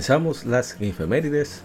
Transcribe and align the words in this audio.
Comenzamos 0.00 0.46
las 0.46 0.80
efemérides. 0.80 1.60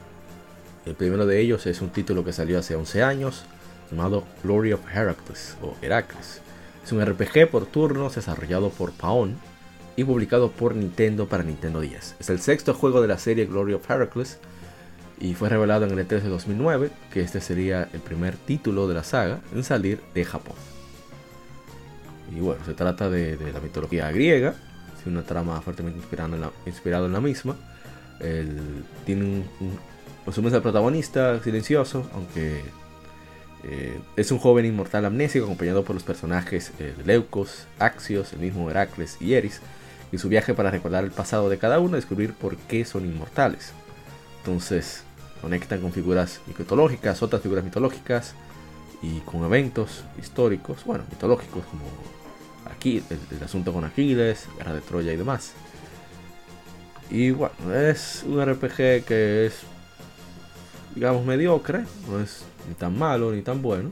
El 0.85 0.95
primero 0.95 1.25
de 1.25 1.39
ellos 1.39 1.65
es 1.67 1.79
un 1.79 1.89
título 1.89 2.25
que 2.25 2.33
salió 2.33 2.59
hace 2.59 2.75
11 2.75 3.01
años, 3.01 3.45
llamado 3.89 4.25
Glory 4.43 4.73
of 4.73 4.81
Heracles 4.93 5.55
o 5.61 5.73
Heracles. 5.81 6.41
Es 6.83 6.91
un 6.91 7.01
RPG 7.01 7.49
por 7.49 7.65
turnos 7.65 8.15
desarrollado 8.15 8.71
por 8.71 8.91
Paon 8.91 9.37
y 9.95 10.03
publicado 10.03 10.51
por 10.51 10.75
Nintendo 10.75 11.29
para 11.29 11.43
Nintendo 11.43 11.79
10. 11.79 12.17
Es 12.19 12.29
el 12.29 12.41
sexto 12.41 12.73
juego 12.73 13.01
de 13.01 13.07
la 13.07 13.19
serie 13.19 13.45
Glory 13.45 13.71
of 13.71 13.89
Heracles 13.89 14.37
y 15.17 15.33
fue 15.33 15.47
revelado 15.47 15.85
en 15.85 15.97
el 15.97 16.05
E3 16.05 16.19
de 16.19 16.27
2009 16.27 16.91
que 17.13 17.21
este 17.21 17.39
sería 17.39 17.87
el 17.93 18.01
primer 18.01 18.35
título 18.35 18.89
de 18.89 18.95
la 18.95 19.05
saga 19.05 19.39
en 19.53 19.63
salir 19.63 20.01
de 20.13 20.25
Japón. 20.25 20.57
Y 22.35 22.41
bueno, 22.41 22.65
se 22.65 22.73
trata 22.73 23.09
de, 23.09 23.37
la 23.53 23.61
mitología 23.61 24.11
griega, 24.11 24.55
una 25.05 25.23
trama 25.23 25.61
fuertemente 25.61 25.99
inspirada 26.65 27.05
en 27.05 27.13
la 27.13 27.21
misma 27.21 27.55
tiene 28.19 29.23
un, 29.23 29.45
un, 29.59 30.53
el 30.53 30.61
protagonista 30.61 31.41
silencioso, 31.43 32.09
aunque 32.13 32.61
eh, 33.67 33.99
es 34.15 34.31
un 34.31 34.37
joven 34.37 34.65
inmortal 34.65 35.05
amnésico 35.05 35.45
acompañado 35.45 35.83
por 35.83 35.95
los 35.95 36.03
personajes 36.03 36.71
eh, 36.79 36.93
Leucos, 37.03 37.65
Axios, 37.79 38.33
el 38.33 38.39
mismo 38.39 38.69
Heracles 38.69 39.17
y 39.19 39.33
Eris, 39.33 39.59
y 40.11 40.17
su 40.19 40.29
viaje 40.29 40.53
para 40.53 40.69
recordar 40.69 41.03
el 41.03 41.11
pasado 41.11 41.49
de 41.49 41.57
cada 41.57 41.79
uno 41.79 41.97
y 41.97 41.99
descubrir 41.99 42.33
por 42.33 42.57
qué 42.57 42.85
son 42.85 43.05
inmortales. 43.05 43.71
Entonces 44.39 45.03
conectan 45.41 45.81
con 45.81 45.91
figuras 45.91 46.41
mitológicas, 46.45 47.23
otras 47.23 47.41
figuras 47.41 47.63
mitológicas 47.63 48.35
y 49.01 49.19
con 49.21 49.43
eventos 49.43 50.03
históricos, 50.19 50.85
bueno, 50.85 51.03
mitológicos 51.09 51.65
como 51.65 51.85
aquí 52.71 53.03
el, 53.09 53.37
el 53.37 53.43
asunto 53.43 53.73
con 53.73 53.83
Aquiles, 53.83 54.47
Guerra 54.57 54.73
de 54.73 54.81
Troya 54.81 55.11
y 55.11 55.17
demás. 55.17 55.53
Y 57.09 57.31
bueno, 57.31 57.73
es 57.73 58.23
un 58.27 58.43
RPG 58.43 59.05
que 59.05 59.45
es, 59.45 59.61
digamos, 60.95 61.25
mediocre. 61.25 61.83
No 62.09 62.19
es 62.19 62.43
ni 62.67 62.73
tan 62.75 62.97
malo 62.97 63.31
ni 63.31 63.41
tan 63.41 63.61
bueno. 63.61 63.91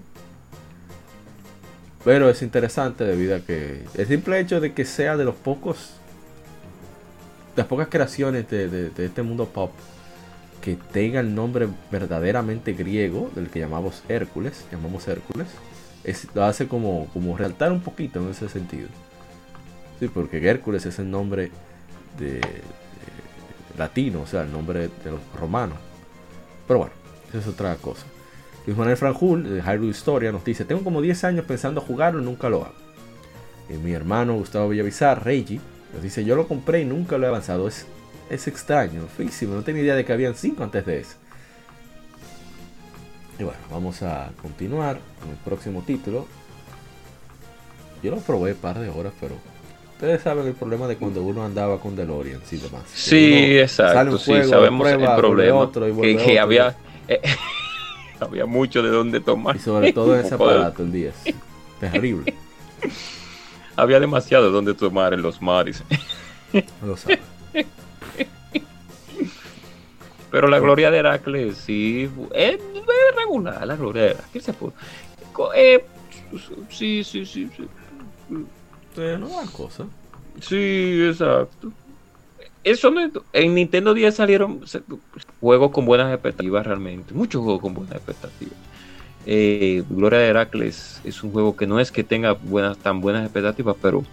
Pero 2.04 2.30
es 2.30 2.42
interesante 2.42 3.06
debido 3.06 3.36
a 3.36 3.40
que 3.40 3.84
el 3.96 4.08
simple 4.08 4.40
hecho 4.40 4.60
de 4.60 4.74
que 4.74 4.84
sea 4.84 5.16
de 5.16 5.24
los 5.24 5.36
pocos, 5.36 5.92
de 7.56 7.62
las 7.62 7.68
pocas 7.68 7.88
creaciones 7.90 8.50
de, 8.50 8.92
este 8.98 9.22
mundo 9.22 9.48
pop 9.48 9.72
que 10.62 10.78
tenga 10.92 11.22
el 11.22 11.34
nombre 11.34 11.68
verdaderamente 11.92 12.74
griego 12.74 13.32
del 13.36 13.50
que 13.50 13.60
llamamos 13.60 14.04
Hércules, 14.10 14.66
llamamos 14.72 15.08
Hércules, 15.08 15.48
es, 16.04 16.28
lo 16.34 16.44
hace 16.44 16.68
como, 16.68 17.08
como 17.14 17.38
resaltar 17.38 17.72
un 17.72 17.82
poquito 17.82 18.20
en 18.20 18.32
ese 18.32 18.50
sentido. 18.50 18.88
Sí, 20.00 20.08
porque 20.08 20.46
Hércules 20.46 20.86
es 20.86 21.00
el 21.00 21.10
nombre 21.10 21.52
de, 22.18 22.42
latino, 23.78 24.22
o 24.22 24.28
sea, 24.28 24.44
el 24.44 24.52
nombre 24.52 24.90
de 25.04 25.12
los 25.12 25.20
romanos. 25.40 25.78
Pero 26.68 26.80
bueno, 26.80 26.94
eso 27.30 27.40
es 27.40 27.48
otra 27.48 27.76
cosa. 27.76 28.06
Luis 28.66 28.78
Manuel 28.78 28.98
Franjul, 28.98 29.44
de 29.44 29.62
Hyrule 29.62 29.90
Historia, 29.90 30.32
nos 30.32 30.46
dice: 30.46 30.66
Tengo 30.66 30.84
como 30.84 31.02
10 31.02 31.24
años 31.26 31.46
pensando 31.46 31.82
jugarlo 31.82 32.22
y 32.22 32.26
nunca 32.26 32.50
lo 32.50 32.64
hago. 32.64 32.76
Y 33.70 33.74
mi 33.74 33.94
hermano 33.94 34.36
Gustavo 34.36 34.70
Villavizar, 34.70 35.24
Reiji, 35.24 35.60
nos 35.94 36.02
dice: 36.02 36.24
Yo 36.24 36.36
lo 36.36 36.48
compré 36.48 36.82
y 36.82 36.86
nunca 36.86 37.18
lo 37.18 37.26
he 37.26 37.30
avanzado. 37.30 37.68
Es, 37.68 37.86
es 38.30 38.48
extraño, 38.48 39.08
feísimo. 39.08 39.56
No 39.56 39.64
tenía 39.64 39.84
idea 39.84 39.96
de 39.96 40.06
que 40.06 40.14
habían 40.14 40.36
5 40.36 40.64
antes 40.64 40.86
de 40.86 41.00
ese. 41.00 41.16
Y 43.40 43.44
bueno, 43.44 43.60
vamos 43.72 44.04
a 44.04 44.32
continuar 44.42 45.00
con 45.20 45.32
el 45.32 45.38
próximo 45.38 45.82
título. 45.82 46.28
Yo 48.02 48.12
lo 48.12 48.18
probé 48.18 48.52
un 48.52 48.58
par 48.58 48.80
de 48.80 48.90
horas, 48.90 49.14
pero 49.20 49.36
Ustedes 50.04 50.22
saben 50.22 50.46
el 50.46 50.54
problema 50.54 50.86
de 50.86 50.98
cuando 50.98 51.24
uno 51.24 51.46
andaba 51.46 51.80
con 51.80 51.96
DeLorean 51.96 52.42
y 52.52 52.58
demás. 52.58 52.84
Sí, 52.94 53.58
exacto. 53.58 54.18
sí, 54.18 54.34
sabemos 54.44 54.86
el 54.90 55.00
problema. 55.16 55.72
que, 55.72 56.38
había, 56.38 56.76
eh, 57.08 57.22
había 58.20 58.46
mucho 58.46 58.84
de 58.84 58.90
dónde 58.90 59.22
tomar. 59.22 59.56
Y 59.56 59.60
sobre 59.60 59.94
todo 59.94 60.14
en 60.20 60.26
ese 60.26 60.36
aparato 60.36 60.84
el 60.84 60.92
10. 60.92 61.16
Terrible. 61.80 62.34
había 63.78 64.02
demasiado 64.02 64.48
de 64.48 64.52
dónde 64.52 64.74
tomar 64.74 65.14
en 65.14 65.22
los 65.22 65.42
mares. 65.42 65.82
lo 66.86 66.98
sabe. 66.98 67.22
Pero 70.32 70.50
la 70.50 70.60
gloria 70.60 70.92
de 70.92 70.98
Heracles 70.98 71.56
sí 71.56 72.10
es, 72.34 72.58
regular, 73.16 73.66
la 73.66 73.78
gloria 73.78 74.02
de 74.02 74.10
Heracles. 74.10 74.50
Eh, 75.56 75.86
sí, 76.70 77.06
sí, 77.06 77.26
sí, 77.26 77.50
sí 77.56 77.68
no 78.96 79.30
cosa. 79.52 79.86
Sí, 80.42 81.06
exacto. 81.08 81.72
Eso 82.64 82.94
en 83.34 83.56
Nintendo 83.56 83.94
10 83.94 84.16
salieron 84.16 84.62
juegos 85.42 85.72
con 85.72 85.86
buenas 85.86 86.14
expectativas 86.14 86.66
realmente. 86.66 87.14
Muchos 87.14 87.44
juegos 87.44 87.62
con 87.62 87.74
buenas 87.74 87.96
expectativas. 87.96 88.56
Eh, 89.26 89.84
Gloria 89.90 90.20
de 90.20 90.28
Heracles 90.28 91.02
es 91.04 91.24
un 91.24 91.32
juego 91.32 91.56
que 91.56 91.68
no 91.68 91.80
es 91.80 91.92
que 91.92 92.04
tenga 92.04 92.34
buenas, 92.34 92.78
tan 92.78 93.02
buenas 93.02 93.24
expectativas, 93.24 93.76
pero 93.82 94.04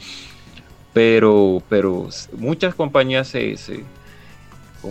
pero 0.93 1.63
pero 1.69 2.09
muchas 2.37 2.75
compañías 2.75 3.29
se, 3.29 3.57
se, 3.57 3.85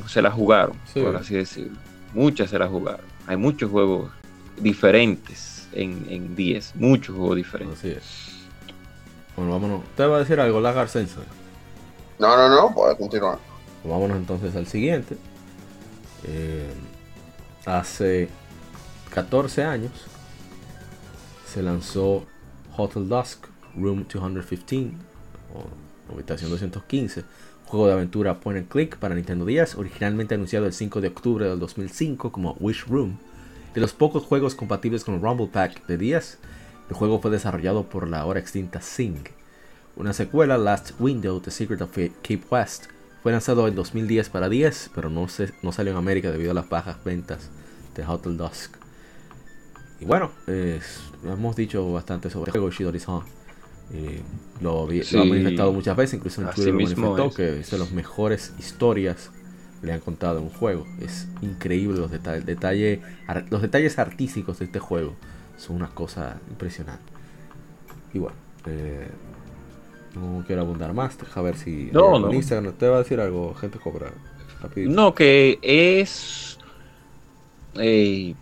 se 0.08 0.22
la 0.22 0.32
jugaron, 0.32 0.76
por 0.94 1.16
así 1.16 1.36
decirlo. 1.36 1.78
Muchas 2.14 2.50
se 2.50 2.60
la 2.60 2.68
jugaron. 2.68 3.06
Hay 3.28 3.38
muchos 3.38 3.70
juegos 3.70 4.10
diferentes 4.58 5.68
en, 5.74 6.06
en 6.10 6.36
10, 6.36 6.76
muchos 6.76 7.16
juegos 7.16 7.36
diferentes. 7.36 7.80
Así 7.80 7.90
es. 7.90 8.29
Bueno, 9.40 9.54
vámonos. 9.54 9.86
¿Usted 9.86 10.10
va 10.10 10.18
a 10.18 10.20
decir 10.20 10.38
algo, 10.38 10.60
Lagar 10.60 10.90
Sensor? 10.90 11.24
No, 12.20 12.36
no, 12.36 12.50
no, 12.50 12.76
puede 12.76 12.98
continuar. 12.98 13.40
Vámonos 13.86 14.18
entonces 14.18 14.54
al 14.58 14.68
siguiente. 14.68 15.16
Eh, 16.28 16.70
hace 17.66 18.28
14 19.14 19.64
años 19.64 19.94
se 21.48 21.64
lanzó 21.64 22.26
Hotel 22.76 23.08
Dusk 23.08 23.46
Room 23.78 24.06
215 24.12 24.98
o 25.54 26.14
Habitación 26.14 26.50
215, 26.50 27.24
juego 27.66 27.88
de 27.88 27.94
aventura 27.94 28.42
point 28.42 28.60
and 28.60 28.68
click 28.68 28.98
para 28.98 29.16
Nintendo 29.16 29.46
10, 29.46 29.76
originalmente 29.76 30.36
anunciado 30.36 30.66
el 30.66 30.74
5 30.74 31.00
de 31.00 31.08
octubre 31.08 31.48
del 31.48 31.60
2005 31.60 32.34
como 32.34 32.58
Wish 32.60 32.88
Room. 32.88 33.18
De 33.74 33.80
los 33.80 33.94
pocos 33.94 34.26
juegos 34.26 34.54
compatibles 34.54 35.06
con 35.06 35.22
Rumble 35.22 35.48
Pack 35.48 35.86
de 35.88 35.98
10, 35.98 36.40
el 36.90 36.96
juego 36.96 37.22
fue 37.22 37.32
desarrollado 37.32 37.84
por 37.84 38.08
la 38.08 38.22
ahora 38.22 38.40
extinta 38.40 38.82
Sing. 38.82 39.24
Una 39.96 40.14
secuela, 40.14 40.58
Last 40.58 40.92
Window, 41.00 41.40
The 41.40 41.52
Secret 41.52 41.82
of 41.82 41.92
Cape 41.92 42.42
West, 42.50 42.86
fue 43.22 43.32
lanzado 43.32 43.68
en 43.68 43.76
2010 43.76 44.30
para 44.30 44.50
10, 44.50 44.92
pero 44.96 45.10
no, 45.10 45.28
se, 45.28 45.54
no 45.62 45.72
salió 45.72 45.92
en 45.92 45.98
América 45.98 46.32
debido 46.32 46.52
a 46.52 46.54
las 46.54 46.70
bajas 46.70 47.04
ventas 47.04 47.50
de 47.96 48.06
Hotel 48.06 48.38
Dusk. 48.38 48.76
Y 50.00 50.06
bueno, 50.06 50.32
hemos 50.48 51.56
dicho 51.56 51.92
bastante 51.92 52.30
sobre 52.30 52.50
el 52.50 52.52
juego 52.54 52.72
Shidori 52.72 53.00
eh, 53.92 54.22
lo, 54.62 54.86
lo, 54.86 54.92
hemos 54.92 55.28
manifestado 55.28 55.74
muchas 55.74 55.98
veces, 55.98 56.16
incluso 56.16 56.42
en 56.42 56.50
Twitter 56.52 56.74
lo 56.74 56.80
manifestó, 56.80 57.32
que 57.32 57.60
es 57.60 57.70
de 57.70 57.78
las 57.78 57.92
mejores 57.92 58.54
historias 58.58 59.32
que 59.82 59.88
le 59.88 59.94
han 59.94 60.00
contado 60.00 60.38
en 60.40 60.46
un 60.46 60.52
juego. 60.52 60.88
Es 61.02 61.28
increíble 61.42 62.00
los 62.00 62.10
detalles, 62.10 62.46
detalle, 62.46 63.02
los 63.50 63.62
detalles 63.62 64.00
artísticos 64.00 64.60
de 64.60 64.66
este 64.66 64.80
juego 64.80 65.16
son 65.60 65.76
una 65.76 65.90
cosa 65.90 66.40
impresionante. 66.50 67.12
Y 68.14 68.20
bueno, 68.20 68.38
eh, 68.66 69.08
no 70.16 70.44
quiero 70.48 70.62
abundar 70.62 70.94
más, 70.94 71.18
a 71.36 71.42
ver 71.42 71.56
si 71.56 71.90
no, 71.92 72.18
no. 72.20 72.34
Instagram 72.34 72.74
te 72.74 72.88
va 72.88 72.96
a 72.96 73.00
decir 73.00 73.20
algo, 73.20 73.54
gente 73.54 73.78
cobra. 73.78 74.12
No, 74.76 75.14
que 75.14 75.60
es 75.62 76.58
eh, 77.76 78.34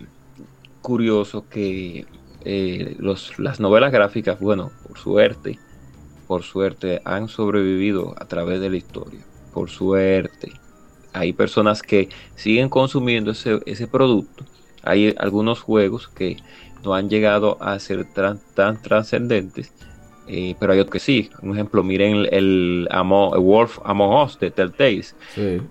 curioso 0.82 1.48
que 1.50 2.06
eh, 2.44 2.96
los, 3.00 3.38
las 3.38 3.60
novelas 3.60 3.92
gráficas, 3.92 4.40
bueno, 4.40 4.72
por 4.88 4.98
suerte, 4.98 5.60
por 6.28 6.44
suerte, 6.44 7.02
han 7.06 7.28
sobrevivido 7.28 8.16
a 8.18 8.26
través 8.26 8.60
de 8.62 8.70
la 8.70 8.78
historia. 8.78 9.20
Por 9.54 9.70
suerte. 9.70 10.52
Hay 11.14 11.34
personas 11.34 11.82
que 11.82 12.10
siguen 12.36 12.70
consumiendo 12.70 13.32
ese, 13.32 13.60
ese 13.66 13.88
producto. 13.88 14.46
Hay 14.84 15.16
algunos 15.18 15.62
juegos 15.62 16.08
que 16.08 16.38
no 16.88 16.94
han 16.94 17.10
llegado 17.10 17.58
a 17.62 17.78
ser 17.80 18.06
tan 18.14 18.82
trascendentes 18.82 19.74
eh, 20.30 20.56
pero 20.60 20.74
hay 20.74 20.80
otros 20.80 20.92
que 20.92 21.00
sí. 21.00 21.30
Un 21.42 21.54
ejemplo, 21.54 21.84
miren 21.84 22.28
el, 22.30 22.88
Wolf 22.92 23.80
Among 23.84 24.26
Us 24.26 24.40
de 24.40 24.52
Telltales, 24.52 25.16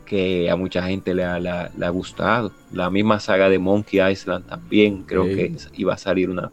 que 0.06 0.50
a 0.50 0.56
mucha 0.56 0.82
gente 0.82 1.14
le 1.14 1.24
ha, 1.24 1.88
gustado. 1.90 2.52
La 2.72 2.88
misma 2.88 3.20
saga 3.20 3.50
de 3.50 3.58
Monkey 3.58 4.00
Island 4.00 4.46
también, 4.46 5.02
creo 5.02 5.24
que 5.24 5.54
iba 5.74 5.94
a 5.94 5.98
salir 5.98 6.30
una. 6.30 6.50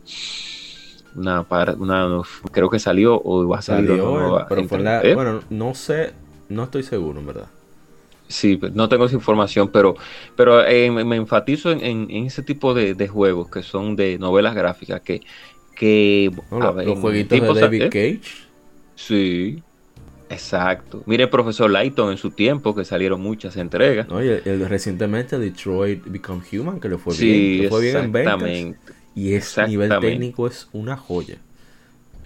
Una, 1.16 1.46
una, 1.78 2.22
creo 2.52 2.72
que 2.72 2.80
salió 2.80 3.22
o 3.22 3.44
iba 3.44 3.60
a 3.60 3.62
salir 3.62 3.92
nueva 3.92 4.48
¿eh? 5.04 5.14
bueno 5.14 5.42
no 5.52 5.76
sé 5.76 6.12
no 6.50 6.64
estoy 6.64 6.82
seguro 6.82 7.20
en 7.20 7.28
verdad 7.28 7.46
Sí, 8.34 8.60
no 8.74 8.90
tengo 8.90 9.06
esa 9.06 9.14
información, 9.14 9.70
pero, 9.72 9.96
pero 10.36 10.66
eh, 10.66 10.90
me, 10.90 11.16
enfatizo 11.16 11.72
en, 11.72 12.10
ese 12.10 12.42
tipo 12.42 12.74
de, 12.74 12.96
de, 12.96 13.08
juegos 13.08 13.48
que 13.52 13.62
son 13.62 13.96
de 13.96 14.18
novelas 14.18 14.56
gráficas, 14.56 15.02
que 15.02 15.22
que 15.76 16.32
los 16.50 17.00
jueguitos 17.00 17.56
de 17.56 17.62
David 17.62 17.84
Cage. 17.86 18.22
Sí, 18.96 19.62
exacto. 20.30 21.04
Mire, 21.06 21.28
profesor 21.28 21.70
Lighton 21.70 22.12
en 22.12 22.18
su 22.18 22.32
tiempo, 22.32 22.76
que 22.76 22.86
salieron 22.86 23.22
muchas 23.22 23.58
entregas. 23.58 24.10
Oye, 24.10 24.42
el, 24.46 24.68
recientemente 24.68 25.38
Detroit 25.40 26.04
Become 26.06 26.44
Human, 26.54 26.80
que 26.80 26.90
le 26.90 26.98
fue 26.98 27.16
bien, 27.18 27.64
le 27.64 27.70
fue 27.70 27.82
bien 27.82 27.98
en 27.98 28.12
ventas. 28.12 28.76
Y 29.16 29.34
ese 29.34 29.68
nivel 29.68 29.92
técnico 30.00 30.48
es 30.48 30.68
una 30.74 30.98
joya. 30.98 31.38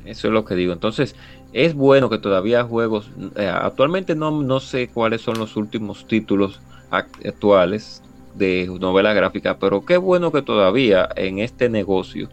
Eso 0.06 0.28
es 0.28 0.34
lo 0.34 0.46
que 0.46 0.56
digo. 0.56 0.72
Entonces, 0.72 1.16
es 1.54 1.74
bueno 1.74 2.10
que 2.10 2.18
todavía 2.18 2.64
juegos. 2.64 3.10
Eh, 3.36 3.48
actualmente 3.48 4.16
no, 4.16 4.32
no 4.44 4.60
sé 4.60 4.90
cuáles 4.90 5.22
son 5.22 5.40
los 5.40 5.56
últimos 5.56 6.08
títulos 6.08 6.60
actuales 6.90 8.02
de 8.36 8.68
novela 8.80 9.14
gráfica, 9.14 9.58
pero 9.58 9.84
qué 9.86 9.98
bueno 9.98 10.32
que 10.32 10.42
todavía 10.42 11.10
en 11.16 11.40
este 11.40 11.70
negocio 11.70 12.30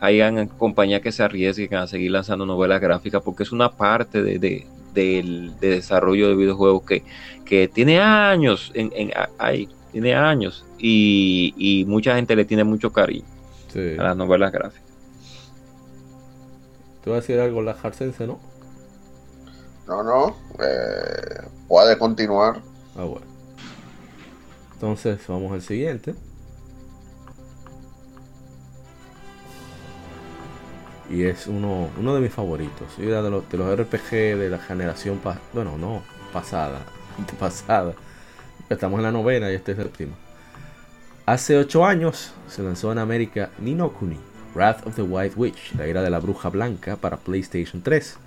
hayan 0.00 0.48
compañías 0.48 1.00
que 1.00 1.12
se 1.12 1.22
arriesguen 1.22 1.74
a 1.74 1.86
seguir 1.86 2.10
lanzando 2.10 2.44
novelas 2.44 2.80
gráficas 2.80 3.22
porque 3.22 3.44
es 3.44 3.52
una 3.52 3.70
parte 3.70 4.22
de, 4.22 4.66
del 4.92 5.58
desarrollo 5.60 6.28
de 6.28 6.34
videojuegos 6.34 6.82
que, 6.82 7.02
que 7.44 7.68
tiene 7.68 8.00
años 8.00 8.70
en, 8.74 8.92
en 8.94 9.12
ahí, 9.38 9.68
tiene 9.92 10.14
años 10.14 10.64
y, 10.78 11.84
mucha 11.88 12.16
gente 12.16 12.36
le 12.36 12.44
tiene 12.44 12.64
mucho 12.64 12.92
cariño 12.92 13.24
a 13.98 14.02
las 14.02 14.16
novelas 14.16 14.52
gráficas. 14.52 14.84
¿Tú 17.02 17.10
vas 17.10 17.18
a 17.18 17.20
decir 17.20 17.40
algo 17.40 17.60
la 17.62 17.74
Jarcense, 17.74 18.26
no? 18.26 18.38
No, 19.86 20.02
no, 20.02 20.36
eh, 20.60 21.46
puede 21.68 21.98
continuar. 21.98 22.60
Ah, 22.96 23.04
bueno. 23.04 23.26
Entonces 24.74 25.20
vamos 25.28 25.52
al 25.52 25.62
siguiente. 25.62 26.14
y 31.10 31.24
es 31.24 31.46
uno, 31.46 31.90
uno 31.98 32.14
de 32.14 32.20
mis 32.20 32.32
favoritos. 32.32 32.96
de 32.96 33.30
los, 33.30 33.48
de 33.48 33.58
los 33.58 33.78
RPG 33.78 34.10
de 34.10 34.48
la 34.50 34.58
generación, 34.58 35.20
bueno, 35.52 35.76
no, 35.78 36.02
pasada, 36.32 36.80
pasada. 37.38 37.94
Estamos 38.68 38.98
en 38.98 39.04
la 39.04 39.12
novena 39.12 39.50
y 39.50 39.54
este 39.54 39.72
es 39.72 39.78
el 39.78 39.88
primo. 39.88 40.14
Hace 41.26 41.56
8 41.56 41.86
años 41.86 42.32
se 42.48 42.62
lanzó 42.62 42.92
en 42.92 42.98
América 42.98 43.50
Nino 43.58 43.92
Kuni, 43.92 44.18
Wrath 44.54 44.86
of 44.86 44.96
the 44.96 45.02
White 45.02 45.34
Witch, 45.36 45.74
la 45.74 45.86
ira 45.86 46.02
de 46.02 46.10
la 46.10 46.18
bruja 46.18 46.48
blanca 46.48 46.96
para 46.96 47.16
PlayStation 47.16 47.82
3. 47.82 48.18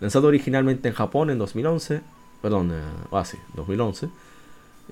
Lanzado 0.00 0.28
originalmente 0.28 0.88
en 0.88 0.94
Japón 0.94 1.30
en 1.30 1.38
2011, 1.38 2.00
perdón, 2.40 2.72
eh, 2.72 2.80
ah, 3.12 3.24
2011, 3.54 4.08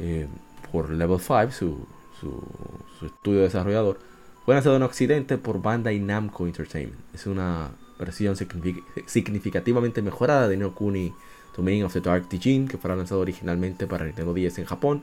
eh, 0.00 0.28
por 0.70 0.90
Level 0.90 1.19
5, 1.19 1.50
su, 1.50 3.06
estudio 3.06 3.40
desarrollador 3.40 3.99
fue 4.44 4.55
lanzado 4.55 4.76
en 4.76 4.82
Occidente 4.82 5.38
por 5.38 5.62
Bandai 5.62 5.99
Namco 5.99 6.46
Entertainment. 6.46 6.99
Es 7.14 7.26
una 7.26 7.70
versión 7.99 8.37
significativamente 8.37 10.02
mejorada 10.02 10.49
de 10.49 10.56
No 10.56 10.75
Kuni 10.75 11.12
Domain 11.56 11.84
of 11.84 11.93
the 11.93 12.00
Dark 12.00 12.28
Dijin, 12.28 12.69
que 12.69 12.78
fue 12.78 12.94
lanzado 12.94 13.20
originalmente 13.20 13.87
para 13.87 14.04
Nintendo 14.04 14.32
10 14.32 14.61
en 14.61 14.64
Japón 14.64 15.02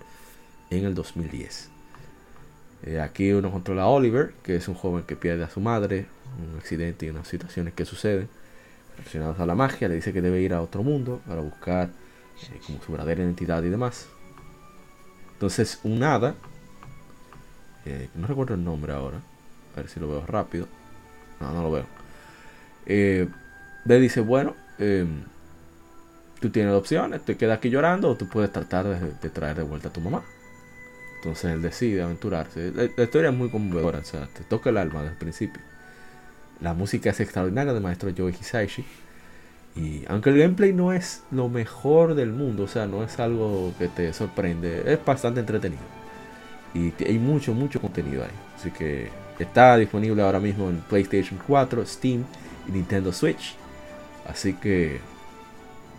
en 0.70 0.86
el 0.86 0.96
2010. 0.96 1.70
Eh, 2.84 3.00
aquí 3.00 3.32
uno 3.32 3.52
controla 3.52 3.84
a 3.84 3.88
Oliver, 3.88 4.34
que 4.44 4.56
es 4.56 4.68
un 4.68 4.76
joven 4.76 5.04
que 5.04 5.16
pierde 5.16 5.44
a 5.44 5.50
su 5.50 5.60
madre, 5.60 6.06
un 6.40 6.58
accidente 6.58 7.06
y 7.06 7.10
unas 7.10 7.28
situaciones 7.28 7.74
que 7.74 7.86
suceden 7.86 8.30
relacionadas 8.98 9.40
a 9.40 9.46
la 9.46 9.56
magia. 9.56 9.88
Le 9.88 9.96
dice 9.96 10.14
que 10.14 10.22
debe 10.22 10.42
ir 10.42 10.54
a 10.54 10.62
otro 10.62 10.84
mundo 10.84 11.22
para 11.28 11.42
buscar 11.42 11.90
eh, 11.90 12.60
como 12.66 12.82
su 12.82 12.92
verdadera 12.92 13.24
identidad 13.24 13.64
y 13.64 13.70
demás. 13.70 14.08
Entonces, 15.34 15.80
un 15.84 16.02
hada, 16.04 16.36
eh, 17.86 18.10
no 18.16 18.28
recuerdo 18.28 18.54
el 18.56 18.64
nombre 18.64 18.94
ahora, 18.94 19.18
a 19.74 19.78
ver 19.78 19.90
si 19.90 20.00
lo 20.00 20.08
veo 20.08 20.26
rápido. 20.26 20.68
No, 21.40 21.52
no 21.52 21.64
lo 21.64 21.72
veo. 21.72 21.86
Eh, 22.86 23.28
le 23.86 24.00
dice, 24.00 24.22
bueno, 24.22 24.56
em, 24.80 25.24
tú 26.40 26.50
tienes 26.50 26.74
opciones, 26.74 27.24
te 27.24 27.38
quedas 27.38 27.58
aquí 27.58 27.70
llorando 27.70 28.10
o 28.10 28.16
tú 28.16 28.28
puedes 28.28 28.52
tratar 28.52 28.86
de, 28.86 29.30
traer 29.30 29.58
de 29.58 29.64
vuelta 29.64 29.90
a 29.90 29.94
tu 29.94 30.02
mamá. 30.02 30.24
Entonces 31.18 31.52
él 31.52 31.62
decide 31.62 32.02
aventurarse. 32.04 32.72
La, 32.72 33.04
historia 33.04 33.30
es 33.30 33.36
muy 33.36 33.50
conmovedora, 33.50 34.00
o 34.00 34.04
sea, 34.04 34.28
te 34.28 34.44
toca 34.44 34.70
el 34.70 34.78
alma 34.78 35.02
desde 35.02 35.14
el 35.14 35.18
principio. 35.18 35.62
La 36.62 36.74
música 36.74 37.10
es 37.10 37.20
extraordinaria 37.20 37.74
del 37.74 37.84
maestro 37.84 38.12
Joe 38.16 38.32
Hisaishi. 38.32 38.86
Y 39.76 40.04
aunque 40.08 40.30
el 40.30 40.40
gameplay 40.40 40.74
no 40.74 40.94
es 40.94 41.24
lo 41.32 41.50
mejor 41.50 42.16
del 42.16 42.32
mundo, 42.32 42.64
o 42.64 42.68
sea, 42.68 42.86
no 42.88 43.04
es 43.04 43.20
algo 43.20 43.74
que 43.78 43.90
te 43.90 44.14
sorprende, 44.14 44.84
es 44.92 45.04
bastante 45.04 45.42
entretenido. 45.42 45.84
Y 46.74 46.94
hay 47.04 47.20
mucho, 47.20 47.54
mucho 47.54 47.82
contenido 47.82 48.24
ahí. 48.24 48.32
Así 48.56 48.72
que 48.72 49.10
Está 49.40 49.76
disponible 49.76 50.22
ahora 50.22 50.40
mismo 50.40 50.70
en 50.70 50.80
PlayStation 50.80 51.38
4, 51.46 51.86
Steam 51.86 52.24
y 52.70 52.72
Nintendo 52.72 53.12
Switch. 53.12 53.56
Así 54.26 54.54
que 54.54 55.02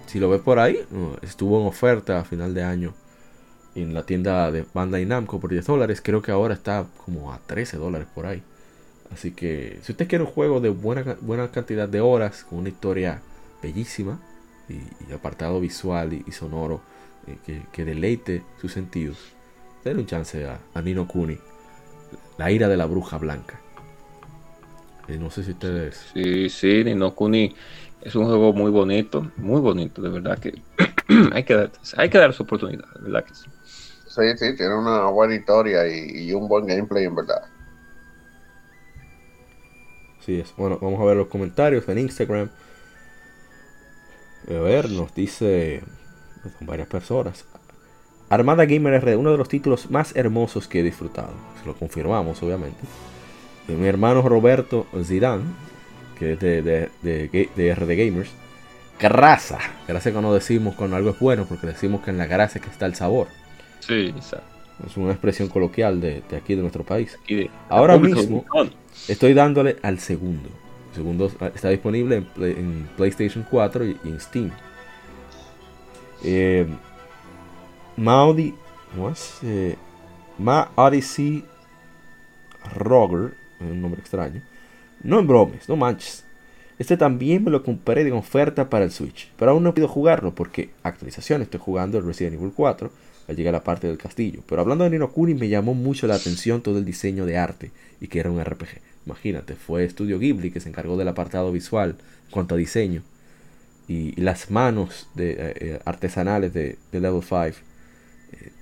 si 0.06 0.18
lo 0.18 0.30
ves 0.30 0.40
por 0.40 0.58
ahí, 0.58 0.78
estuvo 1.20 1.60
en 1.60 1.66
oferta 1.66 2.20
a 2.20 2.24
final 2.24 2.54
de 2.54 2.62
año 2.62 2.94
en 3.74 3.92
la 3.92 4.04
tienda 4.04 4.50
de 4.50 4.64
Bandai 4.72 5.04
Namco 5.04 5.38
por 5.38 5.50
10 5.50 5.66
dólares. 5.66 6.00
Creo 6.02 6.22
que 6.22 6.32
ahora 6.32 6.54
está 6.54 6.86
como 7.04 7.30
a 7.30 7.38
13 7.38 7.76
dólares 7.76 8.08
por 8.14 8.24
ahí. 8.24 8.42
Así 9.12 9.32
que 9.32 9.78
si 9.82 9.92
usted 9.92 10.08
quiere 10.08 10.24
un 10.24 10.30
juego 10.30 10.60
de 10.60 10.68
buena, 10.68 11.16
buena 11.20 11.50
cantidad 11.50 11.88
de 11.88 12.00
horas, 12.00 12.44
con 12.44 12.58
una 12.58 12.68
historia 12.68 13.22
bellísima 13.62 14.18
y, 14.68 15.12
apartado 15.12 15.60
visual 15.60 16.12
y, 16.12 16.32
sonoro 16.32 16.80
eh, 17.26 17.62
que, 17.72 17.84
deleite 17.84 18.42
sus 18.60 18.72
sentidos, 18.72 19.18
denle 19.84 20.02
un 20.02 20.06
chance 20.06 20.46
a, 20.46 20.58
a 20.74 20.82
Nino 20.82 21.06
Kuni. 21.06 21.38
La 22.38 22.50
ira 22.50 22.68
de 22.68 22.76
la 22.76 22.86
bruja 22.86 23.18
blanca. 23.18 23.60
Y 25.08 25.16
no 25.18 25.30
sé 25.30 25.44
si 25.44 25.52
ustedes. 25.52 26.10
Sí, 26.12 26.48
sí, 26.48 26.84
Nino 26.84 27.14
Kuni 27.14 27.54
es 28.02 28.14
un 28.14 28.24
juego 28.26 28.52
muy 28.52 28.70
bonito, 28.70 29.30
muy 29.36 29.60
bonito, 29.60 30.02
de 30.02 30.08
verdad 30.08 30.38
que 30.38 30.62
hay 31.32 31.44
que 31.44 31.54
dar, 31.54 31.72
hay 31.96 32.08
que 32.08 32.18
dar 32.18 32.32
su 32.32 32.42
oportunidad, 32.42 32.86
verdad 33.00 33.24
que 33.24 33.34
sí. 33.34 33.46
Sí, 33.64 34.22
sí, 34.38 34.56
tiene 34.56 34.74
una 34.74 35.06
buena 35.10 35.34
historia 35.34 35.86
y, 35.86 36.32
un 36.32 36.48
buen 36.48 36.66
gameplay 36.66 37.04
en 37.04 37.14
verdad. 37.14 37.42
Sí 40.26 40.40
es. 40.40 40.52
Bueno, 40.56 40.78
vamos 40.82 41.00
a 41.00 41.04
ver 41.04 41.16
los 41.16 41.28
comentarios 41.28 41.88
en 41.88 41.98
Instagram. 41.98 42.50
A 44.48 44.60
ver, 44.60 44.90
nos 44.90 45.14
dice 45.14 45.82
son 46.58 46.66
varias 46.66 46.88
personas. 46.88 47.44
Armada 48.28 48.64
Gamer 48.64 48.94
R, 48.94 49.16
uno 49.16 49.30
de 49.30 49.38
los 49.38 49.48
títulos 49.48 49.90
más 49.90 50.14
hermosos 50.16 50.66
que 50.66 50.80
he 50.80 50.82
disfrutado. 50.82 51.30
Se 51.60 51.66
lo 51.66 51.76
confirmamos, 51.76 52.42
obviamente. 52.42 52.80
De 53.68 53.76
mi 53.76 53.86
hermano 53.86 54.22
Roberto 54.22 54.86
Zidane, 55.04 55.44
que 56.18 56.32
es 56.32 56.40
de, 56.40 56.62
de, 56.62 56.90
de, 57.54 57.74
RD 57.74 57.96
Gamers. 57.96 58.30
Grasa. 58.98 59.58
Gracias 59.86 60.12
cuando 60.12 60.34
decimos 60.34 60.74
cuando 60.74 60.96
algo 60.96 61.10
es 61.10 61.18
bueno, 61.18 61.46
porque 61.48 61.68
decimos 61.68 62.02
que 62.02 62.10
en 62.10 62.18
la 62.18 62.26
grasa 62.26 62.60
que 62.60 62.70
está 62.70 62.86
el 62.86 62.94
sabor. 62.94 63.28
Sí, 63.80 64.12
exacto. 64.16 64.46
Es 64.84 64.96
una 64.96 65.12
expresión 65.12 65.48
coloquial 65.48 66.00
de, 66.00 66.22
aquí 66.36 66.54
de 66.54 66.62
nuestro 66.62 66.84
país. 66.84 67.18
Ahora 67.68 67.98
mismo 67.98 68.44
estoy 69.08 69.34
dándole 69.34 69.76
al 69.82 69.98
segundo. 69.98 70.48
El 70.90 70.96
segundo 70.96 71.30
está 71.54 71.68
disponible 71.68 72.24
en, 72.36 72.88
PlayStation 72.96 73.46
4 73.48 73.84
y, 73.84 73.96
en 74.04 74.20
Steam. 74.20 74.50
Eh, 76.24 76.66
Maudi, 77.96 78.54
¿cómo 78.94 79.10
es? 79.10 79.38
Eh, 79.42 79.76
Ma 80.38 80.70
Odyssey 80.74 81.44
Roger, 82.74 83.34
un 83.60 83.80
nombre 83.80 84.00
extraño. 84.00 84.42
No 85.02 85.18
en 85.18 85.26
bromes, 85.26 85.68
no 85.68 85.76
manches. 85.76 86.24
Este 86.78 86.96
también 86.96 87.42
me 87.42 87.50
lo 87.50 87.62
compré 87.62 88.04
de 88.04 88.12
oferta 88.12 88.68
para 88.68 88.84
el 88.84 88.90
Switch, 88.90 89.30
pero 89.38 89.52
aún 89.52 89.62
no 89.62 89.70
he 89.70 89.72
podido 89.72 89.88
jugarlo 89.88 90.34
porque 90.34 90.70
actualización 90.82 91.40
estoy 91.40 91.60
jugando 91.60 91.98
el 91.98 92.04
Resident 92.04 92.34
Evil 92.34 92.52
4 92.54 92.90
al 93.28 93.36
llegar 93.36 93.54
a 93.54 93.58
la 93.58 93.64
parte 93.64 93.86
del 93.86 93.98
castillo. 93.98 94.40
Pero 94.48 94.60
hablando 94.60 94.84
de 94.84 94.90
Nino 94.90 95.10
Kuni 95.10 95.34
me 95.34 95.48
llamó 95.48 95.74
mucho 95.74 96.06
la 96.06 96.14
atención 96.14 96.62
todo 96.62 96.78
el 96.78 96.84
diseño 96.84 97.26
de 97.26 97.38
arte 97.38 97.70
y 98.00 98.08
que 98.08 98.20
era 98.20 98.30
un 98.30 98.42
RPG. 98.42 98.80
Imagínate, 99.06 99.54
fue 99.54 99.88
Studio 99.88 100.18
Ghibli 100.18 100.50
que 100.50 100.60
se 100.60 100.68
encargó 100.68 100.96
del 100.96 101.08
apartado 101.08 101.52
visual 101.52 101.96
en 102.26 102.30
cuanto 102.30 102.54
a 102.54 102.58
diseño. 102.58 103.02
y, 103.88 104.20
las 104.20 104.50
manos 104.50 105.08
de, 105.14 105.30
eh, 105.30 105.36
eh, 105.38 105.80
artesanales 105.84 106.52
de, 106.52 106.76
Level 106.90 107.22
5 107.22 107.36
eh, 107.44 107.52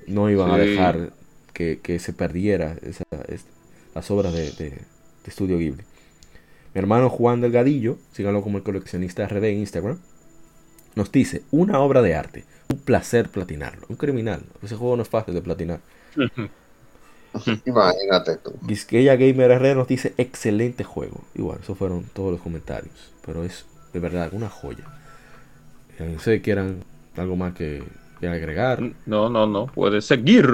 no 0.07 0.29
iban 0.29 0.51
a 0.51 0.59
dejar 0.59 1.13
que, 1.55 1.99
se 1.99 2.13
perdiera 2.13 2.77
esa, 2.83 3.05
las 3.95 4.11
obras 4.11 4.35
de, 4.35 4.51
de, 4.53 5.31
Studio 5.31 5.57
Ghibli. 5.57 5.83
Mi 6.75 6.79
hermano 6.79 7.09
Juan 7.09 7.41
Delgadillo, 7.41 7.97
síganlo 8.13 8.43
como 8.43 8.59
el 8.59 8.65
coleccionista 8.65 9.27
RD 9.27 9.45
en 9.45 9.59
Instagram, 9.61 9.99
nos 10.95 11.11
dice, 11.11 11.43
una 11.51 11.81
obra 11.81 12.03
de 12.03 12.15
arte, 12.15 12.45
un 12.69 12.79
placer 12.79 13.29
platinarlo, 13.29 13.87
un 13.89 13.97
criminal, 13.97 14.43
ese 14.63 14.77
juego 14.77 14.97
no 14.97 15.03
es 15.03 15.09
fácil 15.09 15.35
de 15.35 15.43
platinar. 15.43 15.81
Imagínate 17.65 18.37
tú. 18.37 18.53
Gisqueya 18.67 19.17
Gamer 19.17 19.59
RD 19.59 19.75
nos 19.75 19.89
dice, 19.89 20.15
excelente 20.19 20.85
juego. 20.85 21.21
Igual, 21.35 21.59
esos 21.63 21.77
fueron 21.77 22.05
todos 22.13 22.33
los 22.33 22.41
comentarios, 22.41 23.13
pero 23.27 23.45
es 23.45 23.67
de 23.93 24.01
verdad 24.01 24.33
una 24.33 24.49
joya. 24.49 24.85
No 25.99 26.19
sé, 26.21 26.41
quieran 26.43 26.85
algo 27.17 27.37
más 27.37 27.55
que, 27.55 27.83
agregar. 28.23 28.81
No, 29.05 29.29
no, 29.29 29.47
no, 29.47 29.67
puede 29.67 30.01
seguir. 30.01 30.47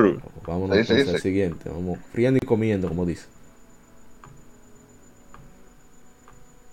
Vámonos 0.46 0.90
al 0.90 1.20
siguiente. 1.20 1.70
Vamos 1.70 2.00
friando 2.12 2.40
y 2.42 2.46
comiendo, 2.46 2.88
como 2.88 3.06
dice. 3.06 3.26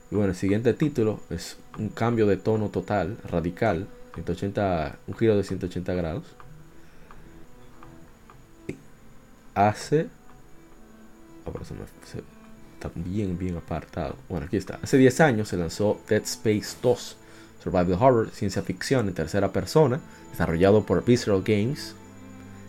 Y 0.09 0.15
bueno, 0.15 0.31
el 0.31 0.35
siguiente 0.35 0.73
título 0.73 1.19
es 1.29 1.57
un 1.77 1.89
cambio 1.89 2.25
de 2.25 2.37
tono 2.37 2.69
total, 2.69 3.17
radical, 3.29 3.87
180, 4.17 4.99
un 5.07 5.13
giro 5.15 5.37
de 5.37 5.43
180 5.43 5.93
grados. 5.93 6.25
Hace. 9.53 10.07
Me, 11.45 11.85
está 12.73 12.91
bien, 12.95 13.37
bien 13.37 13.57
apartado. 13.57 14.15
Bueno, 14.27 14.47
aquí 14.47 14.57
está. 14.57 14.79
Hace 14.81 14.97
10 14.97 15.21
años 15.21 15.47
se 15.47 15.57
lanzó 15.57 15.99
Dead 16.07 16.23
Space 16.23 16.77
2 16.81 17.17
survival 17.63 17.97
horror, 18.01 18.31
ciencia 18.31 18.61
ficción 18.61 19.07
en 19.07 19.13
tercera 19.13 19.51
persona, 19.51 19.99
desarrollado 20.31 20.85
por 20.85 21.03
Visceral 21.03 21.43
Games, 21.43 21.95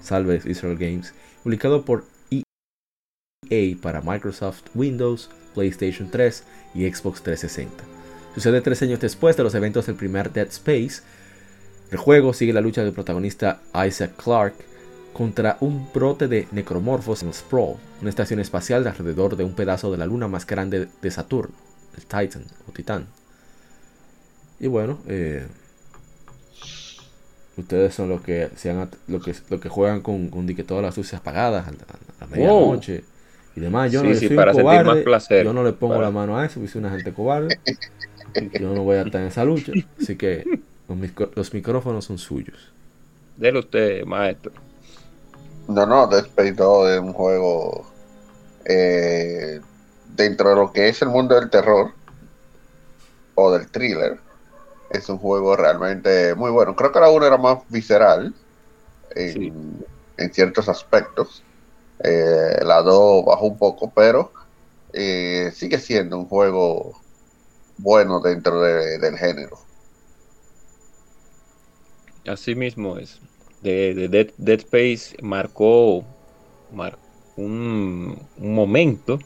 salve 0.02 0.38
Visceral 0.38 0.76
Games, 0.76 1.14
publicado 1.42 1.84
por 1.84 2.04
EA 3.50 3.76
para 3.80 4.00
Microsoft 4.00 4.62
Windows, 4.74 5.30
PlayStation 5.54 6.10
3 6.10 6.44
y 6.74 6.90
Xbox 6.90 7.22
360. 7.22 7.84
Sucede 8.34 8.60
tres 8.60 8.82
años 8.82 9.00
después 9.00 9.36
de 9.36 9.42
los 9.42 9.54
eventos 9.54 9.86
del 9.86 9.96
primer 9.96 10.32
Dead 10.32 10.48
Space. 10.48 11.02
El 11.90 11.98
juego 11.98 12.32
sigue 12.32 12.52
la 12.52 12.60
lucha 12.60 12.84
del 12.84 12.92
protagonista 12.92 13.60
Isaac 13.86 14.12
Clarke 14.22 14.64
contra 15.12 15.56
un 15.60 15.88
brote 15.92 16.28
de 16.28 16.46
necromorfos 16.52 17.22
en 17.22 17.32
Sprawl, 17.32 17.76
una 18.00 18.10
estación 18.10 18.40
espacial 18.40 18.86
alrededor 18.86 19.36
de 19.36 19.44
un 19.44 19.54
pedazo 19.54 19.90
de 19.90 19.98
la 19.98 20.06
luna 20.06 20.28
más 20.28 20.46
grande 20.46 20.88
de 21.00 21.10
Saturno, 21.10 21.54
el 21.96 22.02
Titan 22.02 22.44
o 22.68 22.72
Titán. 22.72 23.06
Y 24.60 24.66
bueno, 24.66 24.98
eh, 25.08 25.46
ustedes 27.56 27.94
son 27.94 28.10
los 28.10 28.20
que 28.20 28.50
sean 28.56 28.88
lo 29.06 29.20
que 29.20 29.34
lo 29.48 29.58
que 29.58 29.68
juegan 29.68 30.02
con, 30.02 30.28
con 30.28 30.46
todas 30.54 30.84
las 30.84 30.96
luces 30.96 31.14
apagadas 31.14 31.68
a 31.68 31.72
la, 32.20 32.26
medianoche 32.26 33.02
y 33.56 33.60
demás. 33.60 33.90
Yo 33.90 34.02
no 34.02 34.10
le 34.10 34.30
para 34.30 34.52
un 34.52 34.58
cobarde, 34.60 35.02
placer, 35.02 35.44
yo 35.44 35.52
no 35.52 35.64
le 35.64 35.72
pongo 35.72 36.00
la 36.02 36.10
mano 36.10 36.38
a 36.38 36.44
eso, 36.44 36.54
porque 36.54 36.72
soy 36.72 36.80
una 36.80 36.90
gente 36.90 37.12
cobarde. 37.12 37.58
yo 38.60 38.74
no 38.74 38.82
voy 38.82 38.96
a 38.96 39.02
estar 39.02 39.22
en 39.22 39.28
esa 39.28 39.44
lucha. 39.44 39.72
Así 40.00 40.16
que 40.16 40.44
los, 40.88 41.36
los 41.36 41.54
micrófonos 41.54 42.04
son 42.04 42.18
suyos. 42.18 42.72
Dele 43.36 43.60
usted, 43.60 44.04
maestro. 44.04 44.52
No, 45.68 45.86
no, 45.86 46.06
2 46.06 46.30
es 46.90 47.00
un 47.00 47.12
juego 47.12 47.86
eh, 48.64 49.60
dentro 50.16 50.48
de 50.50 50.56
lo 50.56 50.72
que 50.72 50.88
es 50.88 51.02
el 51.02 51.08
mundo 51.08 51.34
del 51.34 51.50
terror 51.50 51.92
o 53.34 53.52
del 53.52 53.70
thriller 53.70 54.18
es 54.90 55.08
un 55.08 55.18
juego 55.18 55.56
realmente 55.56 56.34
muy 56.34 56.50
bueno. 56.50 56.74
Creo 56.74 56.90
que 56.92 57.00
la 57.00 57.10
1 57.10 57.26
era 57.26 57.36
más 57.36 57.58
visceral 57.68 58.34
en, 59.14 59.84
ciertos 60.32 60.68
aspectos. 60.68 61.42
Eh, 62.02 62.60
la 62.62 62.82
2 62.82 63.26
bajó 63.26 63.46
un 63.46 63.58
poco, 63.58 63.92
pero 63.94 64.32
eh, 64.92 65.52
sigue 65.54 65.78
siendo 65.78 66.18
un 66.18 66.26
juego 66.26 67.00
bueno 67.76 68.20
dentro 68.20 68.62
del 68.62 69.16
género. 69.18 69.58
Así 72.28 72.54
mismo 72.54 72.98
es. 72.98 73.20
De, 73.62 74.08
Dead, 74.38 74.60
Space 74.60 75.16
marcó, 75.20 76.04
un, 77.36 78.18
momento, 78.38 79.18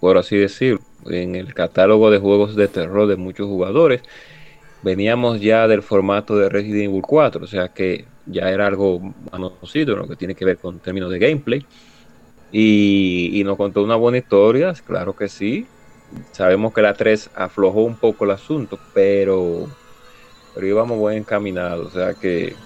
por 0.00 0.16
así 0.16 0.36
decirlo, 0.36 0.80
en 1.06 1.34
el 1.34 1.52
catálogo 1.52 2.10
de 2.10 2.18
juegos 2.18 2.56
de 2.56 2.68
terror 2.68 3.06
de 3.06 3.16
muchos 3.16 3.46
jugadores 3.46 4.02
veníamos 4.82 5.40
ya 5.40 5.66
del 5.66 5.82
formato 5.82 6.36
de 6.36 6.48
Resident 6.48 6.90
Evil 6.90 7.02
4, 7.02 7.44
o 7.44 7.46
sea 7.46 7.68
que 7.68 8.04
ya 8.26 8.50
era 8.50 8.66
algo 8.66 9.14
conocido, 9.30 9.96
lo 9.96 10.06
que 10.06 10.14
tiene 10.16 10.34
que 10.34 10.44
ver 10.44 10.58
con 10.58 10.78
términos 10.78 11.10
de 11.10 11.18
gameplay. 11.18 11.66
Y, 12.52 13.42
nos 13.44 13.56
contó 13.56 13.82
una 13.82 13.96
buena 13.96 14.18
historia, 14.18 14.72
claro 14.86 15.14
que 15.16 15.28
sí. 15.28 15.66
Sabemos 16.30 16.72
que 16.72 16.82
la 16.82 16.94
3 16.94 17.30
aflojó 17.34 17.82
un 17.82 17.96
poco 17.96 18.24
el 18.24 18.30
asunto, 18.30 18.78
pero, 18.94 19.68
pero 20.56 20.68
íbamos 20.68 20.98
buen 20.98 21.18
encaminados, 21.18 21.88
o 21.96 22.00
sea 22.00 22.16
que 22.16 22.62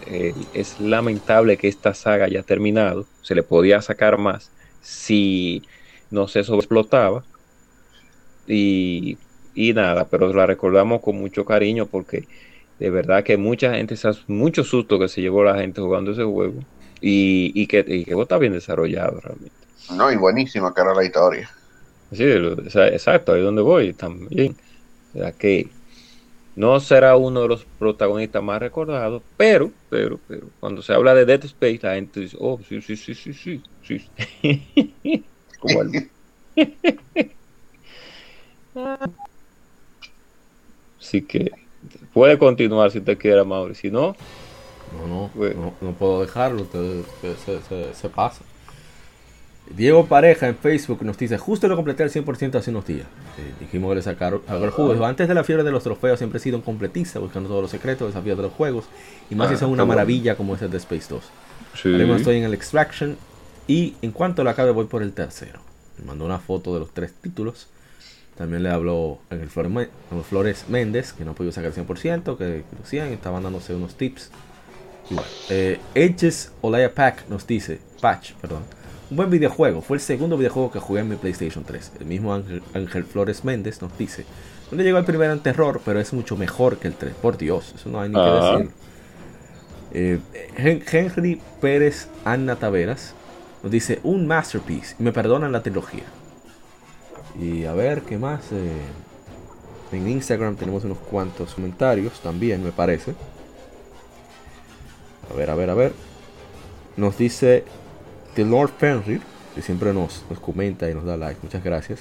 eh, 0.00 0.48
es 0.52 0.78
lamentable 0.80 1.58
que 1.58 1.68
esta 1.68 1.94
saga 1.94 2.26
haya 2.26 2.42
terminado. 2.44 3.10
Se 3.20 3.34
le 3.34 3.42
podía 3.44 3.82
sacar 3.82 4.18
más 4.18 4.52
si 4.80 5.66
no 6.10 6.28
se 6.28 6.44
sobreexplotaba. 6.44 7.26
Y 8.46 9.20
y 9.54 9.74
nada, 9.74 10.08
pero 10.08 10.32
la 10.32 10.46
recordamos 10.46 11.02
con 11.02 11.16
mucho 11.16 11.44
cariño 11.44 11.86
porque 11.90 12.26
de 12.78 12.88
verdad 12.90 13.22
que 13.24 13.36
mucha 13.36 13.74
gente, 13.74 13.96
mucho 14.28 14.64
susto 14.64 14.98
que 14.98 15.08
se 15.08 15.20
llevó 15.20 15.44
la 15.44 15.58
gente 15.58 15.82
jugando 15.82 16.12
ese 16.12 16.24
juego 16.24 16.60
y, 17.00 17.52
y 17.54 17.66
que, 17.66 17.84
y 17.86 18.04
que 18.06 18.14
está 18.20 18.38
bien 18.38 18.54
desarrollado 18.54 19.20
realmente. 19.20 19.68
No, 19.90 20.10
y 20.10 20.16
buenísima 20.16 20.74
que 20.74 20.80
era 20.80 20.92
la 20.92 21.04
historia. 21.04 21.48
Sí, 22.10 22.24
exacto, 22.24 23.32
ahí 23.32 23.38
es 23.40 23.44
donde 23.44 23.62
voy 23.62 23.94
también. 23.94 24.58
O 25.14 25.18
sea 25.18 25.32
que 25.36 25.76
no 26.54 26.78
será 26.80 27.16
uno 27.16 27.42
de 27.42 27.48
los 27.48 27.64
protagonistas 27.78 28.42
más 28.42 28.60
recordados, 28.60 29.22
pero, 29.36 29.70
pero, 29.88 30.18
pero, 30.28 30.48
cuando 30.60 30.82
se 30.82 30.92
habla 30.92 31.14
de 31.14 31.24
Dead 31.24 31.44
Space, 31.44 31.80
la 31.82 31.94
gente 31.94 32.20
dice, 32.20 32.36
oh, 32.40 32.60
sí, 32.68 32.80
sí, 32.80 32.96
sí, 32.96 33.14
sí, 33.14 33.32
sí, 33.32 33.62
sí. 33.82 35.24
Como 35.60 35.82
el... 35.82 36.10
Así 41.00 41.22
que 41.22 41.50
puede 42.12 42.38
continuar 42.38 42.90
si 42.90 42.98
usted 42.98 43.18
quiere, 43.18 43.44
Mauri. 43.44 43.74
Si 43.74 43.90
no, 43.90 44.14
no, 44.92 45.30
no, 45.34 45.74
no, 45.80 45.92
puedo 45.92 46.20
dejarlo, 46.22 46.66
se, 46.70 48.08
pasa. 48.08 48.42
Diego 49.76 50.06
Pareja 50.06 50.48
en 50.48 50.56
Facebook 50.56 51.02
nos 51.02 51.16
dice, 51.16 51.38
justo 51.38 51.66
lo 51.68 51.76
completé 51.76 52.02
al 52.02 52.10
100% 52.10 52.56
hace 52.56 52.70
unos 52.70 52.86
días. 52.86 53.06
Eh, 53.38 53.54
dijimos 53.60 53.90
que 53.90 53.96
le 53.96 54.02
sacaron 54.02 54.42
el 54.48 54.70
juego. 54.70 55.04
Antes 55.06 55.28
de 55.28 55.34
la 55.34 55.44
fiebre 55.44 55.64
de 55.64 55.70
los 55.70 55.82
trofeos 55.82 56.18
siempre 56.18 56.38
he 56.38 56.40
sido 56.40 56.56
un 56.58 56.62
completista, 56.62 57.18
buscando 57.18 57.48
todos 57.48 57.62
los 57.62 57.70
secretos, 57.70 58.08
desafíos 58.08 58.36
de 58.36 58.42
los 58.42 58.52
juegos. 58.52 58.84
Y 59.30 59.34
más 59.34 59.48
si 59.50 59.56
son 59.56 59.70
una 59.70 59.84
maravilla 59.84 60.36
como 60.36 60.54
es 60.54 60.62
el 60.62 60.70
de 60.70 60.76
Space 60.78 61.06
2. 61.08 61.22
Sí. 61.74 61.94
estoy 61.94 62.36
en 62.36 62.44
el 62.44 62.54
Extraction. 62.54 63.16
Y 63.66 63.94
en 64.02 64.10
cuanto 64.10 64.44
lo 64.44 64.50
acabe 64.50 64.72
voy 64.72 64.86
por 64.86 65.02
el 65.02 65.12
tercero. 65.12 65.60
Me 65.98 66.04
mandó 66.04 66.24
una 66.26 66.38
foto 66.38 66.74
de 66.74 66.80
los 66.80 66.90
tres 66.90 67.12
títulos. 67.12 67.68
También 68.36 68.62
le 68.62 68.70
habló 68.70 69.18
en 69.30 69.40
el 69.40 69.48
Flores, 69.48 70.64
Méndez, 70.68 71.12
que 71.12 71.24
no 71.24 71.34
pudo 71.34 71.52
sacar 71.52 71.72
el 71.76 71.86
100%, 71.86 72.36
que 72.36 72.64
lo 72.76 72.82
hacían, 72.82 73.08
estaban 73.08 73.42
dándose 73.42 73.74
unos 73.74 73.94
tips. 73.94 74.30
Igual. 75.10 75.26
Eh, 75.50 75.78
Edges 75.94 76.50
Olaya 76.62 76.94
Pack 76.94 77.28
nos 77.28 77.46
dice, 77.46 77.78
Patch, 78.00 78.32
perdón. 78.34 78.62
Un 79.12 79.16
buen 79.16 79.28
videojuego, 79.28 79.82
fue 79.82 79.98
el 79.98 80.00
segundo 80.00 80.38
videojuego 80.38 80.72
que 80.72 80.78
jugué 80.78 81.02
en 81.02 81.10
mi 81.10 81.16
PlayStation 81.16 81.64
3. 81.64 81.92
El 82.00 82.06
mismo 82.06 82.32
Ángel, 82.32 83.04
Flores 83.04 83.44
Méndez 83.44 83.82
nos 83.82 83.98
dice, 83.98 84.24
no 84.70 84.78
le 84.78 84.84
llegó 84.84 84.96
el 84.96 85.04
primero 85.04 85.34
en 85.34 85.40
terror, 85.40 85.82
pero 85.84 86.00
es 86.00 86.14
mucho 86.14 86.34
mejor 86.34 86.78
que 86.78 86.88
el 86.88 86.94
3. 86.94 87.12
Por 87.16 87.36
Dios, 87.36 87.74
eso 87.74 87.90
no 87.90 88.00
hay 88.00 88.08
ni 88.08 88.14
que 88.14 88.20
ah. 88.22 88.56
decir. 88.56 88.70
Eh, 89.92 90.82
Henry 90.90 91.42
Pérez 91.60 92.08
Anna 92.24 92.56
Taveras 92.56 93.12
nos 93.62 93.70
dice, 93.70 94.00
un 94.02 94.26
masterpiece, 94.26 94.96
me 94.98 95.12
perdonan 95.12 95.52
la 95.52 95.62
trilogía. 95.62 96.04
Y 97.38 97.66
a 97.66 97.74
ver, 97.74 98.00
¿qué 98.00 98.16
más? 98.16 98.50
Eh, 98.50 98.72
en 99.92 100.08
Instagram 100.08 100.56
tenemos 100.56 100.84
unos 100.84 100.96
cuantos 100.96 101.52
comentarios 101.52 102.18
también, 102.20 102.64
me 102.64 102.72
parece. 102.72 103.14
A 105.30 105.34
ver, 105.34 105.50
a 105.50 105.54
ver, 105.54 105.68
a 105.68 105.74
ver. 105.74 105.92
Nos 106.96 107.18
dice 107.18 107.64
The 108.34 108.44
Lord 108.44 108.70
Fenrir, 108.78 109.20
que 109.54 109.62
siempre 109.62 109.92
nos, 109.92 110.24
nos 110.28 110.40
comenta 110.40 110.90
y 110.90 110.94
nos 110.94 111.04
da 111.04 111.16
like. 111.16 111.40
Muchas 111.42 111.62
gracias. 111.62 112.00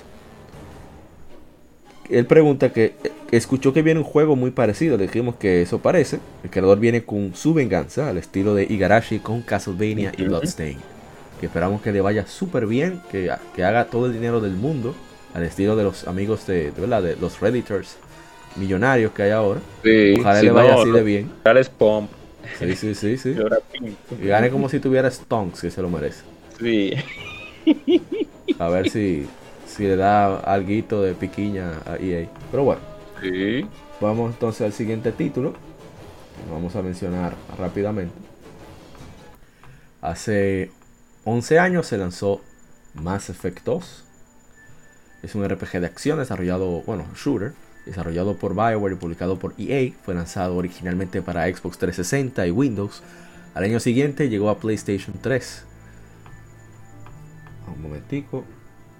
Él 2.09 2.25
pregunta 2.25 2.73
que, 2.73 2.93
escuchó 3.31 3.71
que 3.71 3.81
viene 3.81 4.01
un 4.01 4.05
juego 4.05 4.35
muy 4.35 4.51
parecido. 4.51 4.97
Le 4.97 5.07
dijimos 5.07 5.35
que 5.35 5.61
eso 5.61 5.79
parece. 5.79 6.19
El 6.43 6.49
creador 6.49 6.79
viene 6.79 7.03
con 7.03 7.33
su 7.35 7.53
venganza 7.53 8.09
al 8.09 8.17
estilo 8.17 8.53
de 8.53 8.63
Igarashi 8.63 9.19
con 9.19 9.41
Castlevania 9.41 10.11
y 10.17 10.23
Bloodstained. 10.23 10.81
Que 11.39 11.45
esperamos 11.45 11.81
que 11.81 11.91
le 11.91 12.01
vaya 12.01 12.27
súper 12.27 12.67
bien, 12.67 13.01
que, 13.09 13.31
que 13.55 13.63
haga 13.63 13.85
todo 13.85 14.07
el 14.07 14.13
dinero 14.13 14.41
del 14.41 14.53
mundo 14.53 14.93
al 15.33 15.43
estilo 15.43 15.75
de 15.75 15.83
los 15.83 16.07
amigos 16.07 16.45
de, 16.45 16.71
de, 16.71 17.15
los 17.19 17.39
Redditors 17.39 17.95
millonarios 18.57 19.13
que 19.13 19.23
hay 19.23 19.31
ahora. 19.31 19.61
Sí, 19.83 20.15
Ojalá 20.19 20.39
si 20.39 20.45
le 20.45 20.51
vaya 20.51 20.73
no, 20.73 20.81
así 20.81 20.91
de 20.91 21.03
bien. 21.03 21.31
Alex 21.45 21.69
Pomp. 21.69 22.11
Sí, 22.59 22.75
sí, 22.75 22.95
sí, 22.95 23.17
sí. 23.17 23.35
Y 24.21 24.27
gane 24.27 24.49
como 24.49 24.69
si 24.69 24.79
tuviera 24.79 25.09
Stonks, 25.09 25.61
que 25.61 25.71
se 25.71 25.81
lo 25.81 25.89
merece. 25.89 26.23
Sí. 26.59 26.93
A 28.59 28.69
ver 28.69 28.89
si, 28.89 29.27
si 29.67 29.83
le 29.83 29.95
da 29.95 30.37
alguito 30.39 31.01
de 31.01 31.13
piquiña 31.13 31.81
a 31.85 31.97
EA. 31.97 32.27
Pero 32.51 32.63
bueno, 32.63 32.81
Sí. 33.21 33.65
vamos 33.99 34.33
entonces 34.33 34.61
al 34.61 34.73
siguiente 34.73 35.11
título. 35.11 35.53
Vamos 36.51 36.75
a 36.75 36.81
mencionar 36.81 37.33
rápidamente. 37.57 38.13
Hace 40.01 40.71
11 41.25 41.59
años 41.59 41.87
se 41.87 41.97
lanzó 41.97 42.41
Mass 42.95 43.29
Effect 43.29 43.63
2. 43.63 44.03
Es 45.23 45.35
un 45.35 45.47
RPG 45.47 45.79
de 45.79 45.85
acción 45.85 46.17
desarrollado, 46.17 46.81
bueno, 46.81 47.05
shooter, 47.15 47.53
desarrollado 47.85 48.35
por 48.35 48.53
BioWare 48.53 48.93
y 48.93 48.97
publicado 48.97 49.37
por 49.39 49.53
EA. 49.57 49.91
Fue 50.03 50.13
lanzado 50.13 50.55
originalmente 50.55 51.21
para 51.21 51.45
Xbox 51.45 51.77
360 51.77 52.47
y 52.47 52.51
Windows. 52.51 53.01
Al 53.53 53.63
año 53.63 53.79
siguiente 53.79 54.29
llegó 54.29 54.49
a 54.49 54.57
PlayStation 54.57 55.15
3. 55.21 55.65
Un 57.75 57.81
momentico. 57.81 58.45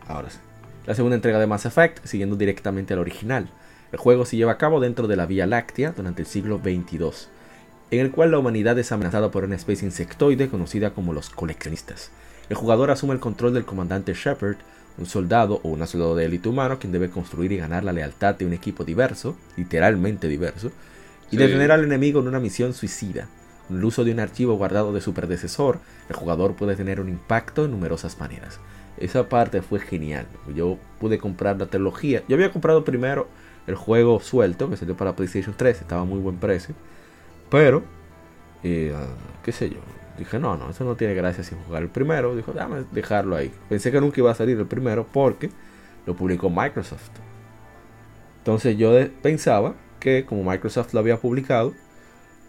Ahora 0.08 0.30
sí. 0.30 0.40
La 0.86 0.96
segunda 0.96 1.16
entrega 1.16 1.40
de 1.40 1.48
Mass 1.48 1.66
Effect, 1.66 2.06
siguiendo 2.06 2.36
directamente 2.36 2.94
al 2.94 3.00
original. 3.00 3.50
El 3.92 4.00
juego 4.00 4.26
se 4.26 4.38
lleva 4.38 4.54
a 4.54 4.58
cabo 4.58 4.80
dentro 4.80 5.08
de 5.08 5.16
la 5.16 5.26
Vía 5.26 5.46
Láctea 5.46 5.92
durante 5.92 6.22
el 6.22 6.28
siglo 6.28 6.60
22, 6.60 7.30
en 7.92 8.00
el 8.00 8.12
cual 8.12 8.32
la 8.32 8.40
humanidad 8.40 8.80
es 8.80 8.92
amenazada 8.92 9.32
por 9.32 9.44
una 9.44 9.56
especie 9.56 9.86
insectoide 9.86 10.50
conocida 10.50 10.92
como 10.92 11.14
los 11.14 11.30
coleccionistas. 11.30 12.10
El 12.50 12.56
jugador 12.56 12.90
asume 12.90 13.14
el 13.14 13.20
control 13.20 13.54
del 13.54 13.66
comandante 13.66 14.14
Shepard, 14.14 14.58
un 14.98 15.06
soldado 15.06 15.60
o 15.64 15.70
un 15.70 15.86
soldado 15.88 16.16
de 16.16 16.26
élite 16.26 16.50
humano 16.50 16.78
quien 16.80 16.92
debe 16.92 17.10
construir 17.10 17.52
y 17.52 17.58
ganar 17.58 17.84
la 17.84 17.94
lealtad 17.94 18.36
de 18.36 18.46
un 18.46 18.54
equipo 18.54 18.84
diverso, 18.84 19.36
literalmente 19.58 20.28
diverso, 20.28 20.72
y 21.30 21.32
Sí. 21.32 21.38
detener 21.38 21.72
al 21.72 21.84
enemigo 21.84 22.20
en 22.20 22.28
una 22.28 22.40
misión 22.40 22.74
suicida. 22.74 23.28
Con 23.68 23.78
el 23.78 23.86
uso 23.86 24.04
de 24.04 24.12
un 24.12 24.20
archivo 24.20 24.56
guardado 24.56 24.92
de 24.92 25.02
su 25.02 25.14
predecesor, 25.14 25.80
el 26.10 26.16
jugador 26.16 26.56
puede 26.56 26.76
tener 26.76 27.00
un 27.00 27.08
impacto 27.10 27.66
en 27.66 27.72
numerosas 27.72 28.20
maneras. 28.20 28.60
Esa 28.98 29.30
parte 29.30 29.62
fue 29.62 29.80
genial. 29.80 30.28
Yo 30.54 30.78
pude 31.00 31.18
comprar 31.18 31.58
la 31.58 31.68
trilogía. 31.68 32.22
Yo 32.28 32.36
había 32.36 32.52
comprado 32.52 32.84
primero 32.84 33.28
el 33.68 33.76
juego 33.76 34.20
suelto 34.20 34.70
que 34.70 34.76
salió 34.78 34.98
para 34.98 35.16
PlayStation 35.16 35.56
3, 35.58 35.82
estaba 35.82 36.02
a 36.02 36.06
muy 36.06 36.20
buen 36.20 36.36
precio. 36.38 36.76
Pero, 37.50 37.84
eh, 38.64 38.94
ah, 38.96 39.06
qué 39.44 39.52
sé 39.52 39.70
yo, 39.70 39.78
dije, 40.24 40.40
no, 40.40 40.58
no, 40.58 40.70
eso 40.70 40.84
no 40.84 40.96
tiene 40.96 41.14
gracia 41.14 41.44
sin 41.44 41.58
jugar 41.64 41.84
el 41.84 41.90
primero. 41.90 42.36
Dijo, 42.36 42.54
déjame 42.54 42.84
dejarlo 42.92 43.36
ahí. 43.36 43.52
Pensé 43.70 43.92
que 43.92 44.02
nunca 44.02 44.20
iba 44.20 44.32
a 44.32 44.36
salir 44.36 44.58
el 44.58 44.66
primero 44.66 45.06
porque 45.12 45.50
lo 46.06 46.16
publicó 46.16 46.50
Microsoft. 46.50 47.10
Entonces 48.40 48.78
yo 48.78 48.92
pensaba 49.22 49.76
que 50.00 50.26
como 50.26 50.50
Microsoft 50.50 50.94
lo 50.94 51.00
había 51.00 51.18
publicado, 51.18 51.74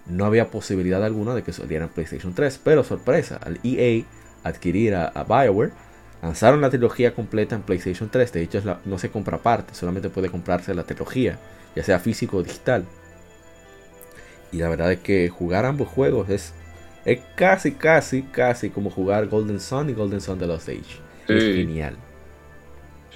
no 0.06 0.24
había 0.24 0.50
posibilidad 0.50 1.04
alguna 1.04 1.34
de 1.34 1.42
que 1.42 1.52
saliera 1.52 1.84
en 1.84 1.90
PlayStation 1.90 2.34
3. 2.34 2.60
Pero 2.64 2.82
sorpresa, 2.82 3.36
al 3.36 3.60
EA 3.62 4.04
adquirir 4.42 4.94
a, 4.94 5.24
BioWare, 5.24 5.72
lanzaron 6.22 6.60
la 6.60 6.70
trilogía 6.70 7.14
completa 7.14 7.54
en 7.54 7.62
PlayStation 7.62 8.08
3. 8.10 8.32
De 8.32 8.42
hecho, 8.42 8.60
la- 8.64 8.80
no 8.84 8.98
se 8.98 9.10
compra 9.10 9.36
aparte, 9.36 9.74
solamente 9.74 10.08
puede 10.08 10.30
comprarse 10.30 10.74
la 10.74 10.84
trilogía, 10.84 11.38
ya 11.76 11.84
sea 11.84 11.98
físico 11.98 12.38
o 12.38 12.42
digital. 12.42 12.84
Y 14.50 14.58
la 14.58 14.68
verdad 14.68 14.92
es 14.92 14.98
que 15.00 15.28
jugar 15.28 15.64
ambos 15.64 15.88
juegos 15.88 16.28
es, 16.28 16.52
es 17.04 17.20
casi, 17.34 17.72
casi, 17.72 18.22
casi 18.22 18.70
como 18.70 18.90
jugar 18.90 19.26
Golden 19.26 19.60
Sun 19.60 19.90
y 19.90 19.92
Golden 19.94 20.20
Sun 20.20 20.38
de 20.38 20.46
los 20.46 20.68
Age. 20.68 20.78
Es 21.28 21.42
Sí. 21.44 21.54
genial. 21.54 21.96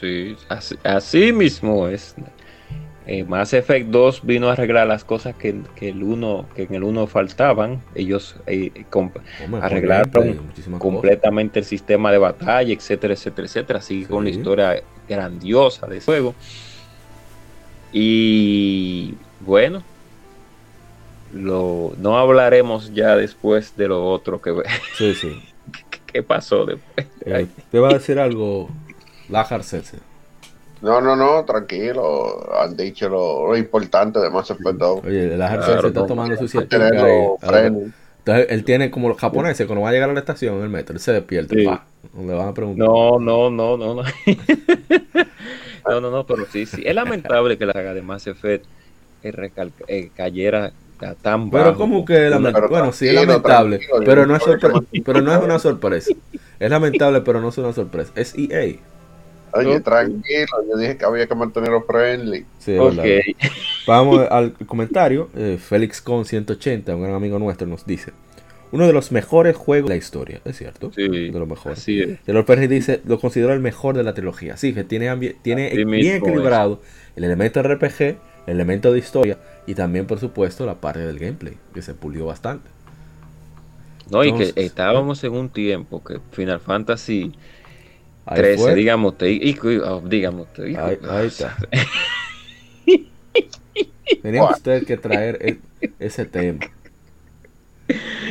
Sí, 0.01 0.37
así, 0.49 0.77
así 0.85 1.33
mismo 1.33 1.89
es. 1.89 2.15
Eh, 3.09 3.23
Mass 3.23 3.53
Effect 3.55 3.87
2 3.91 4.23
vino 4.27 4.49
a 4.49 4.53
arreglar 4.53 4.87
las 4.89 5.05
cosas 5.05 5.37
que, 5.37 5.55
que 5.77 5.91
el 5.91 6.03
uno, 6.03 6.47
que 6.57 6.65
en 6.65 6.75
el 6.75 6.83
1 6.83 7.07
faltaban. 7.07 7.81
Ellos 7.95 8.35
eh, 8.49 8.73
Arreglaron 9.63 10.11
cosas. 10.11 10.79
completamente 10.81 11.61
el 11.61 11.65
sistema 11.65 12.11
de 12.11 12.19
batalla, 12.19 12.73
etcétera, 12.75 13.15
etcétera, 13.15 13.47
etcétera. 13.47 13.81
Sigue 13.81 14.07
con 14.09 14.25
la 14.25 14.31
Sí. 14.33 14.39
historia 14.39 14.83
grandiosa 15.09 15.87
de 15.87 16.01
juego. 16.01 16.35
Y 17.93 19.15
bueno, 19.41 19.83
lo, 21.37 21.93
no 21.99 22.19
hablaremos 22.19 22.93
ya 22.95 23.17
después 23.17 23.77
de 23.77 23.89
lo 23.89 24.05
otro 24.07 24.41
que, 24.41 24.55
Sí, 24.97 25.15
sí. 25.15 25.41
que 26.13 26.23
pasó 26.23 26.65
después. 26.65 27.07
Eh, 27.25 27.47
te 27.71 27.79
va 27.79 27.91
a 27.91 27.95
decir 27.95 28.19
algo, 28.19 28.69
Lajar. 29.29 29.63
No, 30.83 31.01
no, 31.01 31.17
no, 31.17 31.45
tranquilo. 31.45 32.53
Han 32.61 32.77
dicho 32.77 33.09
lo, 33.09 33.49
lo 33.49 33.57
importante 33.57 34.21
de 34.21 34.31
Mass 34.31 34.51
Effect 34.51 34.77
2. 34.79 35.05
Oye, 35.05 35.37
Lajar 35.37 35.61
Claro, 35.61 35.89
está 35.89 36.01
no, 36.01 36.07
tomando 36.07 36.37
su 36.37 36.49
siesta. 36.49 36.77
Entonces 38.27 38.47
él 38.51 38.65
tiene 38.65 38.91
como 38.91 39.09
los 39.09 39.19
japoneses, 39.19 39.67
cuando 39.67 39.83
va 39.83 39.91
a 39.91 39.93
llegar 39.93 40.11
a 40.11 40.13
la 40.13 40.19
estación, 40.19 40.57
en 40.57 40.63
el 40.65 40.69
metro, 40.69 40.95
él 40.95 41.01
se 41.01 41.13
despierta. 41.13 41.55
Sí. 41.55 41.65
pa, 41.65 41.85
le 42.19 42.35
van 42.35 42.49
a 42.49 42.55
preguntar. 42.55 42.87
No, 42.87 43.19
no, 43.21 43.51
no, 43.51 43.77
no, 43.77 43.95
no. 43.95 44.03
no, 45.89 46.01
no, 46.01 46.11
no, 46.11 46.27
pero 46.27 46.45
sí, 46.51 46.67
sí. 46.67 46.83
Es 46.85 46.95
lamentable 46.95 47.57
que 47.57 47.67
la 47.67 47.73
saga 47.73 47.95
de 47.95 48.03
Mass 48.03 48.27
Effect 48.27 48.65
eh, 49.23 49.31
recalca- 49.33 49.85
eh, 49.87 50.11
cayera 50.15 50.73
tan 51.23 51.51
Pero 51.51 51.75
como 51.77 52.05
que 52.05 52.29
lamentable. 52.31 52.69
Pero 52.69 52.69
Bueno, 52.69 52.93
sí 52.93 53.09
es 53.09 53.15
lamentable, 53.15 53.79
tranquilo, 53.79 54.03
pero 54.05 54.27
no 54.27 54.37
es 54.37 54.43
pero 55.05 55.21
no 55.23 55.33
es 55.35 55.39
una 55.43 55.59
sorpresa. 55.59 56.15
Es 56.59 56.71
lamentable, 56.71 57.21
pero 57.23 57.41
no 57.41 57.49
es 57.51 57.59
una 57.59 57.73
sorpresa. 57.73 58.13
Es 58.15 58.35
EA. 58.37 58.77
Oye, 59.53 59.81
tranquilo, 59.81 60.47
yo 60.69 60.77
dije 60.77 60.97
que 60.99 61.05
había 61.05 61.27
que 61.27 61.35
mantenerlo 61.35 61.83
friendly. 61.85 62.47
Sí, 62.59 62.73
es 62.75 62.81
Ok, 62.81 62.97
verdad. 62.97 63.23
Vamos 63.87 64.27
al 64.31 64.55
comentario. 64.67 65.31
Eh, 65.35 65.59
Félix 65.61 66.01
Con 66.03 66.25
180, 66.25 66.95
un 66.95 67.03
gran 67.03 67.15
amigo 67.15 67.39
nuestro, 67.39 67.67
nos 67.67 67.87
dice: 67.87 68.13
Uno 68.73 68.87
de 68.87 68.93
los 68.93 69.13
mejores 69.13 69.57
juegos 69.57 69.89
de 69.89 69.95
la 69.95 69.99
historia. 69.99 70.41
Es 70.45 70.57
cierto. 70.59 70.93
sí, 70.95 71.31
De 71.31 71.39
los 71.39 71.49
mejores. 71.49 71.79
así 71.79 72.01
es. 72.01 72.21
Taylor 72.25 72.45
Perry 72.45 72.67
dice, 72.67 73.01
lo 73.07 73.19
considero 73.21 73.53
el 73.53 73.61
mejor 73.61 73.97
de 73.97 74.03
la 74.03 74.15
trilogía. 74.15 74.57
Sí, 74.57 74.75
que 74.75 74.85
tiene, 74.85 75.15
tiene 75.43 75.71
bien 75.85 76.17
equilibrado 76.17 76.81
el 77.17 77.25
elemento 77.25 77.63
RPG, 77.63 78.01
el 78.03 78.17
elemento 78.47 78.93
de 78.93 78.99
historia 78.99 79.39
y 79.67 79.75
también, 79.75 80.07
por 80.07 80.19
supuesto, 80.21 80.67
la 80.67 80.81
parte 80.81 81.01
del 81.01 81.19
gameplay, 81.19 81.59
que 81.75 81.83
se 81.83 81.95
pulió 81.95 82.27
bastante. 82.27 82.71
No, 84.07 84.23
y 84.25 84.35
que 84.35 84.53
estábamos 84.57 85.25
en 85.25 85.33
un 85.35 85.51
tiempo 85.51 86.03
que 86.05 86.21
Final 86.31 86.61
Fantasy 86.61 87.33
Ahí 88.27 88.35
13, 88.35 88.45
fue. 88.45 88.75
digamos, 88.75 89.15
y- 89.23 89.57
oh, 89.85 90.01
usted, 90.43 90.67
hijo, 90.67 90.83
Ahí, 90.83 90.99
ahí 91.09 91.27
está. 91.27 91.57
Tenía 94.21 94.45
usted 94.45 94.85
que 94.85 94.99
traer 94.99 95.39
e- 95.41 95.63
ese 95.99 96.27
tema. 96.27 96.67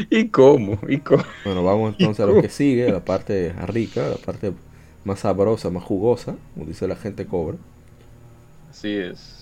¿Y 0.09 0.29
cómo? 0.29 0.79
¿Y 0.87 0.99
cómo? 0.99 1.23
Bueno, 1.43 1.63
vamos 1.63 1.93
entonces 1.93 2.23
a 2.23 2.27
lo 2.27 2.37
que 2.37 2.49
sigue, 2.49 2.91
la 2.91 3.03
parte 3.05 3.53
rica, 3.67 4.09
la 4.09 4.17
parte 4.17 4.53
más 5.03 5.19
sabrosa, 5.21 5.69
más 5.69 5.83
jugosa, 5.83 6.35
como 6.53 6.65
dice 6.65 6.87
la 6.87 6.95
gente 6.95 7.25
cobra. 7.27 7.57
Así 8.69 8.97
es. 8.97 9.34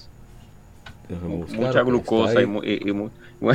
Mucha 1.21 1.82
glucosa 1.84 2.41
y, 2.41 2.45
y- 2.63 2.89
y 2.89 2.91
mu- 2.91 3.10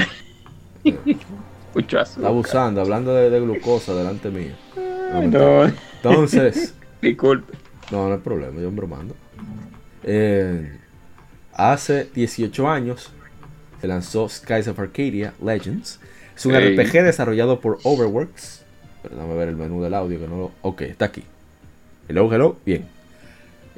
mucho 1.74 2.00
azúcar. 2.00 2.30
Abusando, 2.30 2.80
hablando 2.80 3.14
de, 3.14 3.30
de 3.30 3.40
glucosa 3.40 3.94
delante 3.94 4.30
mío. 4.30 4.52
No, 5.30 5.64
Entonces, 5.64 6.74
disculpe. 7.02 7.52
No, 7.90 8.08
no 8.08 8.14
hay 8.14 8.20
problema, 8.20 8.60
yo 8.60 8.70
bromando. 8.70 9.14
Eh, 10.04 10.78
hace 11.54 12.08
18 12.14 12.68
años 12.68 13.10
se 13.80 13.86
lanzó 13.86 14.28
Skies 14.28 14.68
of 14.68 14.78
Arcadia 14.78 15.32
Legends. 15.42 16.00
Es 16.36 16.46
un 16.46 16.54
Ey. 16.54 16.76
RPG 16.76 17.02
desarrollado 17.04 17.60
por 17.60 17.78
Overworks. 17.82 18.64
Pero 19.02 19.16
Déjame 19.16 19.34
ver 19.34 19.48
el 19.48 19.56
menú 19.56 19.82
del 19.82 19.94
audio 19.94 20.18
que 20.20 20.26
no 20.28 20.36
lo. 20.36 20.52
Ok, 20.62 20.82
está 20.82 21.06
aquí. 21.06 21.22
Hello, 22.08 22.32
hello. 22.32 22.56
Bien. 22.64 22.84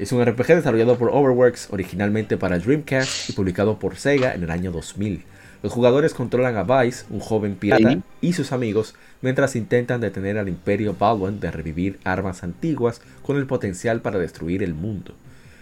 Es 0.00 0.12
un 0.12 0.24
RPG 0.24 0.46
desarrollado 0.46 0.96
por 0.96 1.10
Overworks 1.10 1.68
originalmente 1.72 2.38
para 2.38 2.58
Dreamcast 2.58 3.28
y 3.28 3.34
publicado 3.34 3.78
por 3.78 3.96
Sega 3.96 4.32
en 4.32 4.42
el 4.42 4.50
año 4.50 4.72
2000. 4.72 5.24
Los 5.62 5.74
jugadores 5.74 6.14
controlan 6.14 6.56
a 6.56 6.62
Vice, 6.62 7.04
un 7.10 7.20
joven 7.20 7.54
pirata, 7.54 7.98
y 8.22 8.32
sus 8.32 8.52
amigos 8.52 8.94
mientras 9.20 9.56
intentan 9.56 10.00
detener 10.00 10.38
al 10.38 10.48
Imperio 10.48 10.96
Balwan 10.98 11.38
de 11.38 11.50
revivir 11.50 11.98
armas 12.02 12.42
antiguas 12.44 13.02
con 13.22 13.36
el 13.36 13.44
potencial 13.44 14.00
para 14.00 14.18
destruir 14.18 14.62
el 14.62 14.72
mundo. 14.72 15.12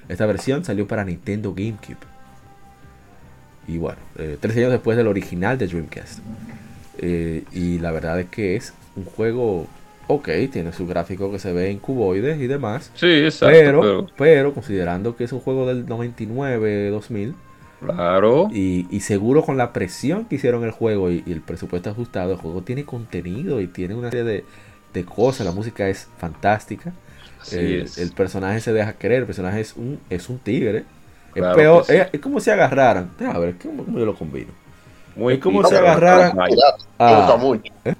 Esta 0.08 0.24
versión 0.24 0.64
salió 0.64 0.86
para 0.86 1.04
Nintendo 1.04 1.52
GameCube. 1.52 2.06
Y 3.66 3.78
bueno, 3.78 3.98
eh, 4.18 4.36
tres 4.38 4.56
años 4.56 4.70
después 4.70 4.96
del 4.96 5.08
original 5.08 5.58
de 5.58 5.66
Dreamcast. 5.66 6.20
Eh, 6.98 7.42
y 7.50 7.80
la 7.80 7.90
verdad 7.90 8.20
es 8.20 8.28
que 8.28 8.54
es 8.54 8.72
un 8.94 9.04
juego 9.04 9.66
ok, 10.08 10.28
tiene 10.50 10.72
su 10.72 10.86
gráfico 10.86 11.30
que 11.30 11.38
se 11.38 11.52
ve 11.52 11.70
en 11.70 11.78
cuboides 11.78 12.40
y 12.40 12.46
demás. 12.48 12.90
Sí, 12.94 13.06
exacto. 13.06 13.54
Pero, 13.56 13.80
pero, 13.80 14.06
pero 14.16 14.54
considerando 14.54 15.14
que 15.16 15.24
es 15.24 15.32
un 15.32 15.40
juego 15.40 15.66
del 15.66 15.86
99, 15.86 16.90
2000, 16.90 17.34
claro. 17.80 18.48
y, 18.52 18.86
y 18.90 19.00
seguro 19.00 19.42
con 19.44 19.56
la 19.56 19.72
presión 19.72 20.24
que 20.24 20.34
hicieron 20.36 20.64
el 20.64 20.70
juego 20.72 21.10
y, 21.10 21.22
y 21.26 21.32
el 21.32 21.40
presupuesto 21.40 21.90
ajustado, 21.90 22.32
el 22.32 22.38
juego 22.38 22.62
tiene 22.62 22.84
contenido 22.84 23.60
y 23.60 23.66
tiene 23.68 23.94
una 23.94 24.10
serie 24.10 24.24
de, 24.24 24.44
de 24.94 25.04
cosas, 25.04 25.46
la 25.46 25.52
música 25.52 25.88
es 25.88 26.08
fantástica, 26.18 26.92
Así 27.40 27.56
el, 27.56 27.82
es. 27.82 27.98
el 27.98 28.10
personaje 28.12 28.60
se 28.60 28.72
deja 28.72 28.94
querer, 28.94 29.20
el 29.20 29.26
personaje 29.26 29.60
es 29.60 29.74
un, 29.76 30.00
es 30.10 30.28
un 30.28 30.38
tigre, 30.38 30.78
Es 31.34 31.42
Claro 31.42 31.56
peor, 31.56 31.86
que 31.86 31.92
sí. 31.92 31.98
es, 31.98 32.08
es 32.14 32.20
como 32.20 32.40
si 32.40 32.50
agarraran. 32.50 33.10
A 33.32 33.38
ver, 33.38 33.54
¿cómo, 33.62 33.84
cómo 33.84 33.98
yo 33.98 34.06
lo 34.06 34.14
combino? 34.16 34.48
Muy 35.14 35.34
es 35.34 35.40
como 35.40 35.62
si 35.64 35.74
agarraran- 35.74 36.32
Ah. 36.98 37.38
hay 37.84 37.94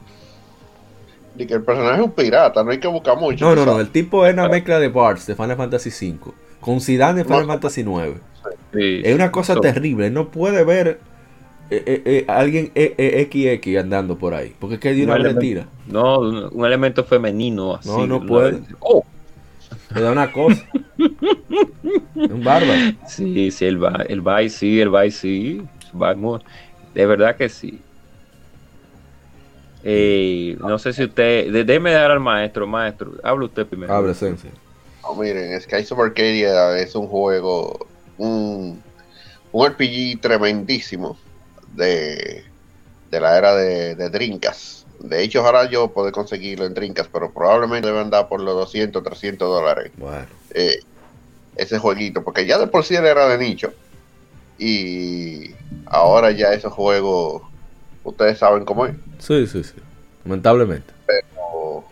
que 1.47 1.55
el 1.55 1.63
personaje 1.63 1.97
es 2.01 2.05
un 2.05 2.13
pirata, 2.13 2.63
no 2.65 2.71
hay 2.71 2.79
que 2.79 2.89
buscar 2.89 3.17
mucho. 3.17 3.45
No, 3.45 3.55
no, 3.55 3.65
no. 3.67 3.81
El 3.81 3.91
tipo 3.91 4.27
es 4.27 4.33
una 4.35 4.49
mezcla 4.49 4.79
de 4.79 4.89
Barts 4.89 5.27
de 5.27 5.35
Final 5.35 5.57
Fantasy 5.57 5.91
V 5.91 6.33
con 6.61 6.81
Zidane 6.81 7.19
de 7.19 7.25
Final 7.25 7.43
No. 7.43 7.49
Fantasy 7.49 7.81
IX. 7.83 8.21
sí, 8.75 9.01
Es 9.05 9.15
una 9.15 9.31
cosa 9.31 9.55
so- 9.55 9.61
terrible. 9.61 10.11
No 10.11 10.29
puede 10.29 10.65
ver 10.65 11.01
eh, 11.71 11.83
eh, 11.87 12.03
eh, 12.05 12.25
alguien 12.29 12.73
eh, 12.75 12.95
eh, 12.99 13.29
XX 13.31 13.79
andando 13.79 14.17
por 14.17 14.35
ahí. 14.35 14.55
Porque 14.59 14.77
es 14.77 14.81
que 14.81 14.95
de 14.95 15.05
una 15.05 15.15
Un 15.17 15.23
vez 15.23 15.35
le 15.35 15.39
elemento- 15.39 15.41
tira. 15.41 15.69
No, 15.87 16.21
un, 16.21 16.65
elemento 16.67 17.05
femenino 17.05 17.75
así. 17.77 17.89
No, 17.89 18.07
no 18.07 18.25
puede. 18.27 18.53
vez. 18.53 18.63
Oh, 18.81 19.05
Le 19.95 20.01
da 20.01 20.13
una 20.13 20.33
cosa. 20.33 20.65
Es 20.99 22.31
un 22.31 22.43
bárbaro. 22.45 22.73
sí, 23.07 23.51
sí, 23.51 23.65
el 23.67 23.83
va, 23.83 24.05
el 24.09 24.21
sí, 24.51 24.81
el 24.81 24.91
y 25.07 25.11
sí. 25.11 25.63
De 26.95 27.07
verdad 27.07 27.37
que 27.37 27.49
sí. 27.49 27.81
Eh, 29.85 30.57
no 30.61 30.79
sé 30.79 30.93
si 30.93 31.05
usted. 31.05 31.65
Déjeme 31.65 31.93
dar 31.93 32.11
al 32.11 32.21
maestro, 32.21 32.67
maestro. 32.67 33.13
Habla 33.23 33.47
usted 33.47 33.67
primero. 33.67 33.93
Abre, 33.95 34.15
Sensei. 34.15 34.51
No, 35.03 35.15
miren, 35.15 35.59
Skies 35.61 35.91
of 35.93 36.01
Arcadia 36.01 36.77
es 36.79 36.95
un 36.95 37.07
juego, 37.07 37.87
un, 38.19 38.83
un 39.53 39.67
RPG 39.67 40.21
tremendísimo 40.21 41.17
de, 41.75 42.45
de 43.11 43.21
la 43.21 43.39
era 43.39 43.55
de, 43.55 43.95
de 43.95 44.11
Drinkas. 44.11 44.87
De 45.01 45.23
hecho, 45.23 45.47
ahora 45.47 45.71
yo 45.71 45.89
puedo 45.93 46.11
conseguirlo 46.13 46.67
en 46.67 46.75
Drinkas, 46.75 47.09
pero 47.13 47.33
probablemente 47.33 47.87
debe 47.87 48.01
andar 48.01 48.29
por 48.29 48.41
los 48.41 48.55
200, 48.57 49.03
300 49.03 49.49
dólares 49.49 49.93
Bueno. 49.97 50.27
eh, 50.53 50.81
ese 51.57 51.79
jueguito, 51.79 52.23
porque 52.25 52.45
ya 52.47 52.59
de 52.59 52.67
por 52.67 52.85
sí 52.85 52.97
él 52.97 53.07
era 53.07 53.29
de 53.29 53.39
nicho. 53.39 53.73
Y 54.59 55.53
ahora 55.87 56.33
ya 56.33 56.53
esos 56.53 56.73
juegos, 56.73 57.43
ustedes 58.09 58.39
saben 58.39 58.65
cómo 58.65 58.87
es. 58.87 58.95
Sí, 59.19 59.47
sí, 59.47 59.65
sí. 59.65 59.75
Lamentablemente. 60.25 60.93
o, 61.37 61.85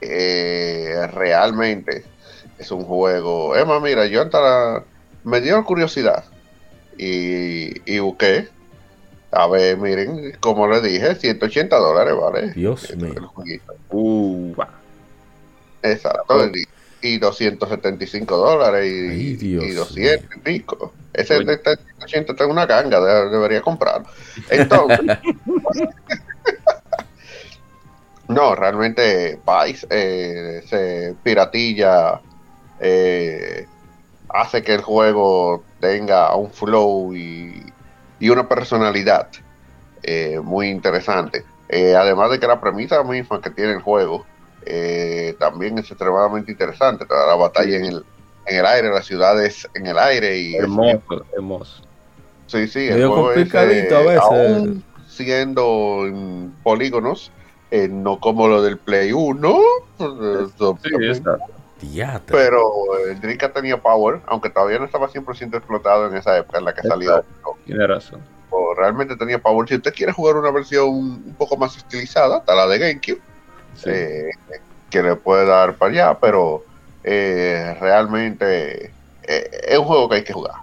eh, 0.00 1.08
realmente 1.12 2.04
es 2.58 2.70
un 2.70 2.84
juego. 2.84 3.56
Emma, 3.56 3.80
mira, 3.80 4.06
yo 4.06 4.22
hasta 4.22 4.84
me 5.24 5.40
dio 5.40 5.62
curiosidad 5.64 6.24
y, 6.98 7.90
y 7.90 7.98
busqué. 7.98 8.48
A 9.30 9.46
ver, 9.46 9.78
miren, 9.78 10.36
como 10.40 10.68
les 10.68 10.82
dije, 10.82 11.14
180 11.14 11.74
dólares, 11.76 12.14
¿vale? 12.20 12.52
Dios 12.52 12.94
mío. 12.96 13.32
Uh. 13.90 14.54
Exacto. 15.82 16.50
Y, 17.02 17.14
y 17.14 17.18
275 17.18 18.36
dólares 18.36 18.86
y, 18.86 19.08
Ay, 19.10 19.36
Dios 19.36 19.64
y 19.64 19.70
200 19.72 20.36
y 20.36 20.40
pico. 20.40 20.92
Ese 21.12 21.40
de 21.44 21.54
este 21.54 21.76
180 21.76 22.32
está 22.32 22.44
en 22.44 22.50
una 22.50 22.66
ganga, 22.66 23.00
de- 23.00 23.28
debería 23.30 23.60
comprarlo. 23.60 24.06
Entonces, 24.48 25.00
no, 28.28 28.54
realmente 28.54 29.38
Vice 29.46 29.86
eh, 29.90 30.62
se 30.66 31.14
piratilla 31.22 32.20
eh, 32.80 33.66
hace 34.30 34.62
que 34.62 34.74
el 34.74 34.80
juego 34.82 35.62
tenga 35.80 36.34
un 36.36 36.50
flow 36.50 37.14
y, 37.14 37.62
y 38.18 38.28
una 38.30 38.48
personalidad 38.48 39.28
eh, 40.02 40.40
muy 40.42 40.68
interesante. 40.68 41.44
Eh, 41.68 41.94
además 41.94 42.30
de 42.30 42.38
que 42.40 42.46
la 42.46 42.60
premisa 42.60 43.02
misma 43.02 43.40
que 43.40 43.50
tiene 43.50 43.72
el 43.72 43.80
juego 43.82 44.24
eh, 44.66 45.36
también 45.38 45.78
es 45.78 45.90
extremadamente 45.90 46.52
interesante. 46.52 47.06
Toda 47.06 47.26
la 47.26 47.34
batalla 47.34 47.76
en 47.76 47.84
el, 47.86 48.04
en 48.46 48.56
el 48.58 48.66
aire, 48.66 48.90
las 48.90 49.06
ciudades 49.06 49.68
en 49.74 49.86
el 49.86 49.98
aire 49.98 50.38
y 50.38 50.54
Hermoso, 50.56 51.24
hermoso. 51.34 51.82
Sí, 52.46 52.68
sí, 52.68 52.80
Medio 52.90 53.08
juego 53.12 53.32
es, 53.32 53.54
a 53.54 53.64
eh, 53.64 53.88
veces. 53.88 54.20
aún 54.20 54.84
siendo 55.08 56.06
en 56.06 56.54
polígonos, 56.62 57.30
eh, 57.70 57.88
no 57.88 58.18
como 58.18 58.48
lo 58.48 58.62
del 58.62 58.78
Play 58.78 59.12
1, 59.12 59.60
eh, 59.98 60.46
Sí, 60.82 62.00
exacto. 62.00 62.32
Pero 62.32 62.62
el 63.08 63.20
Drinka 63.20 63.52
tenía 63.52 63.80
power, 63.80 64.20
aunque 64.26 64.50
todavía 64.50 64.78
no 64.78 64.84
estaba 64.84 65.08
100% 65.08 65.56
explotado 65.56 66.06
en 66.06 66.16
esa 66.16 66.38
época 66.38 66.58
en 66.58 66.64
la 66.64 66.74
que 66.74 66.82
salió. 66.82 67.16
Exacto. 67.16 67.56
Tiene 67.66 67.86
razón. 67.86 68.20
pero 68.50 68.74
realmente 68.74 69.16
tenía 69.16 69.40
power. 69.40 69.68
Si 69.68 69.74
usted 69.74 69.92
quiere 69.92 70.12
jugar 70.12 70.36
una 70.36 70.50
versión 70.52 70.88
un 70.88 71.34
poco 71.36 71.56
más 71.56 71.76
estilizada, 71.76 72.38
está 72.38 72.54
la 72.54 72.68
de 72.68 72.78
GameCube, 72.78 73.20
Sí. 73.74 73.90
eh, 73.90 74.30
que 74.90 75.02
le 75.02 75.16
puede 75.16 75.46
dar 75.46 75.74
para 75.76 75.92
allá, 75.92 76.18
pero 76.20 76.64
eh, 77.04 77.76
realmente 77.80 78.90
eh, 79.22 79.50
es 79.68 79.78
un 79.78 79.84
juego 79.84 80.08
que 80.08 80.16
hay 80.16 80.24
que 80.24 80.32
jugar. 80.32 80.54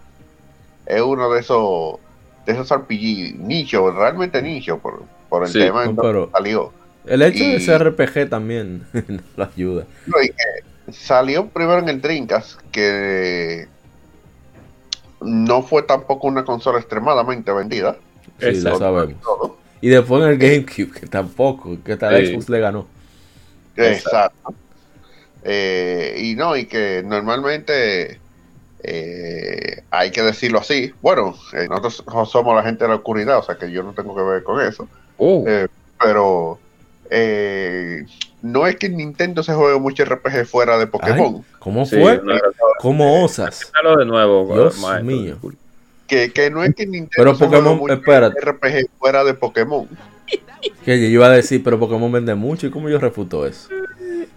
Es 0.85 1.01
uno 1.01 1.29
de 1.31 1.39
esos 1.39 1.95
de 2.45 2.53
esos 2.53 2.69
RPG 2.71 3.35
nicho, 3.39 3.91
realmente 3.91 4.41
nicho 4.41 4.79
por, 4.79 5.03
por 5.29 5.43
el 5.43 5.49
Sí, 5.49 5.59
tema 5.59 5.85
en 5.85 5.95
pero- 5.95 6.29
salió. 6.31 6.71
El 7.05 7.21
hecho 7.23 7.43
de 7.43 7.59
ser 7.59 7.83
RPG 7.83 8.29
también 8.29 8.85
lo 9.37 9.43
ayuda. 9.45 9.85
No, 10.05 10.21
y 10.21 10.27
que 10.29 10.91
salió 10.91 11.47
primero 11.47 11.79
en 11.79 11.89
el 11.89 12.01
Dreamcast, 12.01 12.59
que 12.71 13.67
no 15.21 15.63
fue 15.63 15.83
tampoco 15.83 16.27
una 16.27 16.43
consola 16.45 16.79
extremadamente 16.79 17.51
vendida. 17.51 17.97
Sí, 18.39 18.61
lo 18.61 18.77
sabemos. 18.77 19.19
Todo. 19.21 19.57
Y 19.81 19.89
después 19.89 20.23
en 20.23 20.29
el 20.29 20.37
GameCube, 20.37 20.91
que 20.99 21.07
tampoco, 21.07 21.77
que 21.83 21.95
tal 21.97 22.15
Sí. 22.25 22.31
Xbox 22.33 22.49
le 22.49 22.59
ganó. 22.59 22.87
Exacto. 23.75 24.53
Eh, 25.43 26.15
y 26.19 26.35
no, 26.35 26.55
y 26.57 26.65
que 26.65 27.01
normalmente 27.05 28.19
eh, 28.83 29.83
hay 29.89 30.11
que 30.11 30.21
decirlo 30.21 30.59
así. 30.59 30.93
Bueno, 31.01 31.35
eh, 31.53 31.67
nosotros 31.69 32.29
somos 32.29 32.55
la 32.55 32.63
gente 32.63 32.83
de 32.83 32.89
la 32.89 32.95
oscuridad, 32.95 33.37
o 33.39 33.43
sea 33.43 33.55
que 33.57 33.71
yo 33.71 33.83
no 33.83 33.93
tengo 33.93 34.15
que 34.15 34.21
ver 34.23 34.43
con 34.43 34.61
eso. 34.61 34.87
Oh, 35.17 35.43
Eh, 35.47 35.67
pero 36.01 36.59
eh, 37.09 38.05
no 38.41 38.67
es 38.67 38.75
que 38.77 38.89
Nintendo 38.89 39.43
se 39.43 39.53
juegue 39.53 39.79
mucho 39.79 40.05
RPG 40.05 40.45
fuera 40.45 40.77
de 40.77 40.87
Pokémon. 40.87 41.43
¿Cómo 41.59 41.85
sí, 41.85 41.97
fue? 41.99 42.21
no, 42.23 42.35
¿Cómo 42.79 43.23
osas? 43.23 43.71
De 43.97 44.05
nuevo, 44.05 44.53
Dios 44.53 44.79
maestro. 44.79 45.05
mío. 45.05 45.37
Que, 46.07 46.31
que 46.31 46.49
no 46.49 46.63
es 46.63 46.73
que 46.73 46.85
Nintendo 46.85 47.09
Pero 47.15 47.35
se 47.35 47.45
juegue 47.47 47.57
Pokémon, 47.57 47.77
mucho 47.79 47.93
espérate. 47.95 48.39
RPG 48.41 48.89
fuera 48.97 49.23
de 49.23 49.33
Pokémon. 49.33 49.87
Que 50.85 50.99
yo 50.99 51.07
iba 51.07 51.27
a 51.27 51.31
decir, 51.31 51.63
pero 51.63 51.79
Pokémon 51.79 52.11
vende 52.11 52.35
mucho. 52.35 52.67
¿Y 52.67 52.69
cómo 52.69 52.89
yo 52.89 52.99
refuto 52.99 53.45
eso? 53.45 53.69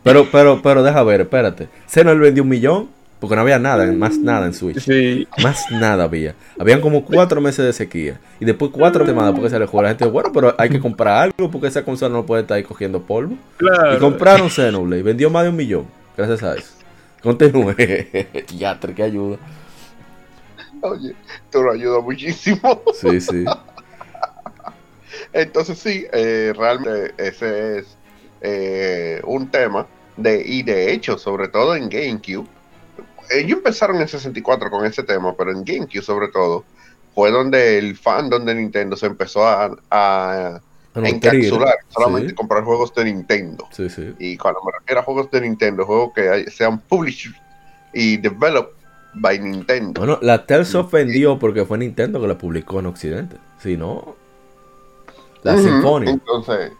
Pero, 0.02 0.26
pero, 0.30 0.60
pero 0.62 0.82
deja 0.82 1.02
ver, 1.02 1.22
espérate. 1.22 1.68
Xenoblade 1.86 2.26
vendió 2.26 2.42
un 2.42 2.48
millón 2.48 2.88
porque 3.22 3.36
no 3.36 3.42
había 3.42 3.60
nada, 3.60 3.86
más 3.92 4.18
nada 4.18 4.46
en 4.46 4.52
Switch. 4.52 4.80
Sí, 4.80 5.28
Más 5.44 5.70
nada 5.70 6.04
había. 6.04 6.34
Habían 6.58 6.80
como 6.80 7.04
cuatro 7.04 7.40
meses 7.40 7.64
de 7.64 7.72
sequía. 7.72 8.18
Y 8.40 8.44
después 8.44 8.72
cuatro 8.74 9.06
semanas 9.06 9.32
porque 9.32 9.48
se 9.48 9.60
le 9.60 9.66
jugó. 9.66 9.82
La 9.82 9.90
gente, 9.90 10.06
bueno, 10.06 10.32
pero 10.34 10.56
hay 10.58 10.68
que 10.68 10.80
comprar 10.80 11.22
algo 11.22 11.48
porque 11.48 11.68
esa 11.68 11.84
consola 11.84 12.12
no 12.12 12.26
puede 12.26 12.42
estar 12.42 12.56
ahí 12.56 12.64
cogiendo 12.64 13.00
polvo. 13.00 13.36
claro. 13.58 13.94
Y 13.94 13.98
compraron 14.00 14.50
Xenoblade 14.50 14.98
y 14.98 15.02
vendió 15.04 15.30
más 15.30 15.44
de 15.44 15.50
un 15.50 15.56
millón. 15.56 15.86
Gracias 16.16 16.42
a 16.42 16.56
eso. 16.56 16.72
Continúe. 17.22 17.76
Yatre, 18.58 18.92
que 18.92 19.04
ayuda. 19.04 19.36
Oye, 20.80 21.14
te 21.48 21.62
lo 21.62 21.70
ayuda 21.70 22.00
muchísimo. 22.00 22.82
Sí, 23.00 23.20
sí. 23.20 23.44
Entonces 25.32 25.78
sí, 25.78 26.06
eh, 26.12 26.52
realmente 26.56 27.14
ese 27.16 27.78
es 27.78 27.96
eh, 28.40 29.20
un 29.24 29.50
tema 29.50 29.86
de 30.16 30.42
y 30.44 30.62
de 30.62 30.92
hecho, 30.92 31.16
sobre 31.18 31.48
todo 31.48 31.74
en 31.74 31.88
GameCube, 31.88 32.46
ellos 33.30 33.58
empezaron 33.58 34.00
en 34.00 34.08
64 34.08 34.70
con 34.70 34.84
ese 34.84 35.02
tema, 35.02 35.34
pero 35.36 35.52
en 35.52 35.64
GameCube 35.64 36.02
sobre 36.02 36.28
todo 36.28 36.64
fue 37.14 37.30
donde 37.30 37.78
el 37.78 37.96
fandom 37.96 38.44
de 38.44 38.54
Nintendo 38.54 38.96
se 38.96 39.06
empezó 39.06 39.46
a, 39.46 39.74
a 39.90 40.60
A 40.94 41.00
nutrir. 41.00 41.14
encapsular, 41.14 41.74
solamente 41.88 42.30
Sí. 42.30 42.34
comprar 42.34 42.64
juegos 42.64 42.94
de 42.94 43.04
Nintendo. 43.04 43.68
Sí, 43.70 43.88
sí. 43.88 44.12
Y 44.18 44.36
cuando 44.36 44.60
me 44.64 44.72
refiero 44.78 45.00
a 45.00 45.04
juegos 45.04 45.30
de 45.30 45.40
Nintendo, 45.42 45.86
juegos 45.86 46.12
que 46.14 46.28
hay- 46.28 46.46
sean 46.46 46.78
published 46.80 47.32
y 47.94 48.16
developed 48.18 48.74
by 49.14 49.38
Nintendo. 49.38 50.00
Bueno, 50.00 50.18
la 50.22 50.44
Telsoft 50.46 50.92
vendió 50.92 51.38
porque 51.38 51.64
fue 51.64 51.78
Nintendo 51.78 52.20
que 52.20 52.26
la 52.26 52.36
publicó 52.38 52.80
en 52.80 52.86
Occidente. 52.86 53.36
Si 53.58 53.76
no, 53.76 54.16
la 55.42 55.54
Ujú. 55.54 55.62
Symphony. 55.62 56.08
Entonces, 56.10 56.72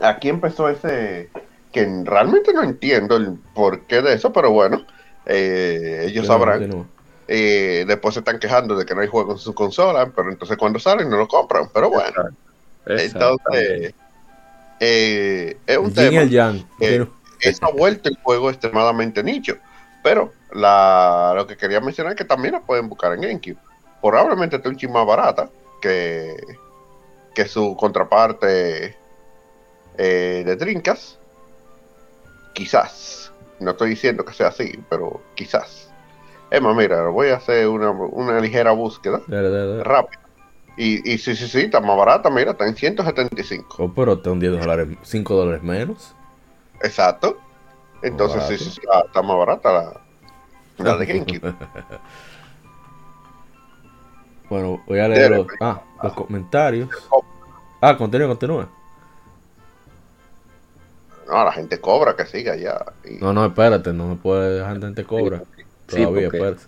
aquí 0.00 0.28
empezó 0.28 0.68
ese 0.68 1.30
que 1.72 2.02
realmente 2.04 2.52
no 2.52 2.62
entiendo 2.62 3.16
el 3.16 3.38
porqué 3.54 4.02
de 4.02 4.14
eso, 4.14 4.32
pero 4.32 4.50
bueno, 4.50 4.84
eh, 5.26 6.06
ellos 6.06 6.26
sabrán. 6.26 6.86
Eh, 7.28 7.84
después 7.86 8.14
se 8.14 8.20
están 8.20 8.40
quejando 8.40 8.74
de 8.74 8.84
que 8.84 8.92
no 8.92 9.02
hay 9.02 9.06
juegos 9.06 9.34
en 9.34 9.38
su 9.38 9.54
consola, 9.54 10.10
pero 10.14 10.30
entonces 10.30 10.56
cuando 10.56 10.80
salen 10.80 11.08
no 11.08 11.16
lo 11.16 11.28
compran. 11.28 11.68
Pero 11.72 11.90
bueno, 11.90 12.30
Exacto. 12.86 13.36
entonces 13.46 13.94
eh, 14.80 15.56
es 15.64 15.78
un 15.78 15.94
tema. 15.94 16.22
el 16.22 16.30
yang. 16.30 16.56
Eh, 16.80 16.98
Continúa. 16.98 17.08
Eso 17.40 17.66
ha 17.66 17.70
vuelto 17.70 18.08
el 18.08 18.18
juego 18.22 18.50
extremadamente 18.50 19.22
nicho. 19.22 19.56
Pero 20.02 20.32
la, 20.52 21.32
lo 21.36 21.46
que 21.46 21.56
quería 21.56 21.80
mencionar 21.80 22.14
es 22.14 22.18
que 22.18 22.24
también 22.24 22.54
la 22.54 22.60
pueden 22.62 22.88
buscar 22.88 23.12
en 23.12 23.20
GameCube. 23.20 23.56
Probablemente 24.02 24.56
esté 24.56 24.68
un 24.68 24.76
chin 24.76 24.90
más 24.90 25.06
barata 25.06 25.48
que, 25.80 26.36
que 27.34 27.46
su 27.46 27.76
contraparte 27.76 28.96
eh, 29.98 30.42
de 30.44 30.56
Drinkas. 30.56 31.18
Quizás. 32.54 33.32
No 33.58 33.72
estoy 33.72 33.90
diciendo 33.90 34.24
que 34.24 34.32
sea 34.32 34.48
así, 34.48 34.72
pero 34.88 35.20
quizás. 35.34 35.90
Emma, 36.50 36.74
mira, 36.74 37.08
voy 37.08 37.28
a 37.28 37.36
hacer 37.36 37.68
una, 37.68 37.90
una 37.90 38.40
ligera 38.40 38.72
búsqueda 38.72 39.20
Dale, 39.28 39.50
dale, 39.50 39.66
dale. 39.68 39.84
rápida. 39.84 40.20
Y, 40.76 41.12
y 41.12 41.18
sí, 41.18 41.36
sí, 41.36 41.46
sí, 41.46 41.60
está 41.60 41.80
más 41.80 41.96
barata, 41.96 42.30
mira, 42.30 42.52
está 42.52 42.66
en 42.66 42.74
175. 42.74 43.76
Oh, 43.78 43.92
pero 43.94 44.14
está 44.14 44.30
un 44.30 44.40
10 44.40 44.58
dólares, 44.60 44.88
5 45.02 45.34
dólares 45.34 45.62
menos. 45.62 46.14
Exacto. 46.82 47.38
Entonces, 48.02 48.42
sí, 48.48 48.56
sí, 48.56 48.80
está, 48.82 49.00
está 49.06 49.20
más 49.22 49.36
barata 49.36 49.72
la, 49.72 50.00
la 50.78 50.96
de 50.96 51.06
GameCube. 51.12 51.54
Bueno, 54.50 54.82
voy 54.86 54.98
a 54.98 55.08
leer 55.08 55.30
los, 55.30 55.46
pues. 55.46 55.56
ah, 55.62 55.80
los 56.02 56.12
comentarios. 56.12 56.88
Ah, 57.80 57.96
continúa, 57.96 58.28
continúa. 58.28 58.68
No, 61.26 61.44
la 61.44 61.52
gente 61.52 61.80
cobra 61.80 62.16
que 62.16 62.26
siga 62.26 62.56
ya. 62.56 62.84
Y- 63.08 63.18
No, 63.18 63.32
no, 63.32 63.46
espérate, 63.46 63.92
no 63.92 64.08
me 64.08 64.16
puede 64.16 64.58
dejar 64.58 64.76
la 64.78 64.86
gente 64.86 65.04
cobra. 65.04 65.42
Sí, 65.88 65.96
Todavía, 66.02 66.28
porque- 66.28 66.36
espérate. 66.36 66.62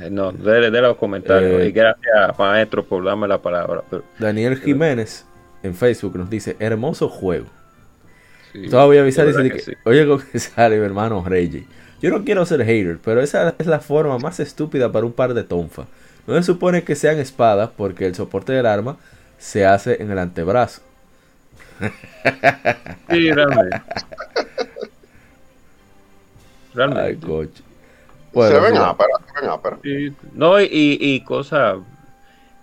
Eh, 0.00 0.10
No, 0.10 0.30
de, 0.32 0.70
de 0.70 0.80
los 0.80 0.96
comentarios. 0.96 1.60
Eh, 1.62 1.66
y 1.68 1.72
gracias, 1.72 2.38
maestro, 2.38 2.84
por 2.84 3.04
darme 3.04 3.26
la 3.26 3.38
palabra. 3.42 3.82
Pero, 3.90 4.04
Daniel 4.18 4.56
Jiménez 4.60 5.26
en 5.64 5.74
Facebook 5.74 6.16
nos 6.16 6.30
dice, 6.30 6.56
hermoso 6.60 7.08
juego. 7.08 7.46
sí, 8.52 8.68
Todavía 8.68 9.00
avisar 9.00 9.26
dice 9.26 9.42
que, 9.42 9.50
que 9.50 9.58
sí. 9.58 9.72
oye 9.84 10.06
con 10.06 10.20
que 10.22 10.38
sale 10.38 10.78
mi 10.78 10.84
hermano 10.84 11.24
Reggie. 11.26 11.66
Yo 12.00 12.10
no 12.10 12.22
quiero 12.24 12.46
ser 12.46 12.62
hater, 12.64 12.98
pero 13.04 13.20
esa 13.20 13.54
es 13.58 13.66
la 13.66 13.80
forma 13.80 14.18
más 14.18 14.38
estúpida 14.38 14.92
para 14.92 15.06
un 15.06 15.12
par 15.12 15.34
de 15.34 15.42
tonfa. 15.42 15.86
No 16.26 16.34
se 16.34 16.42
supone 16.42 16.84
que 16.84 16.94
sean 16.96 17.18
espadas 17.18 17.70
porque 17.76 18.06
el 18.06 18.14
soporte 18.14 18.52
del 18.52 18.66
arma 18.66 18.96
se 19.38 19.66
hace 19.66 20.02
en 20.02 20.10
el 20.10 20.18
antebrazo. 20.18 20.82
Sí, 23.10 23.30
realmente. 23.30 23.76
Ay, 23.76 24.82
Realmente. 26.74 27.26
coche. 27.26 27.52
se 27.56 27.62
Bueno, 28.32 28.60
ven 28.62 28.76
áperas, 28.78 29.20
se 29.32 29.40
ven 29.40 29.50
áperas. 29.50 29.78
Sí. 29.82 30.12
No, 30.32 30.60
y, 30.60 30.68
y, 30.70 31.20
cosa, 31.22 31.76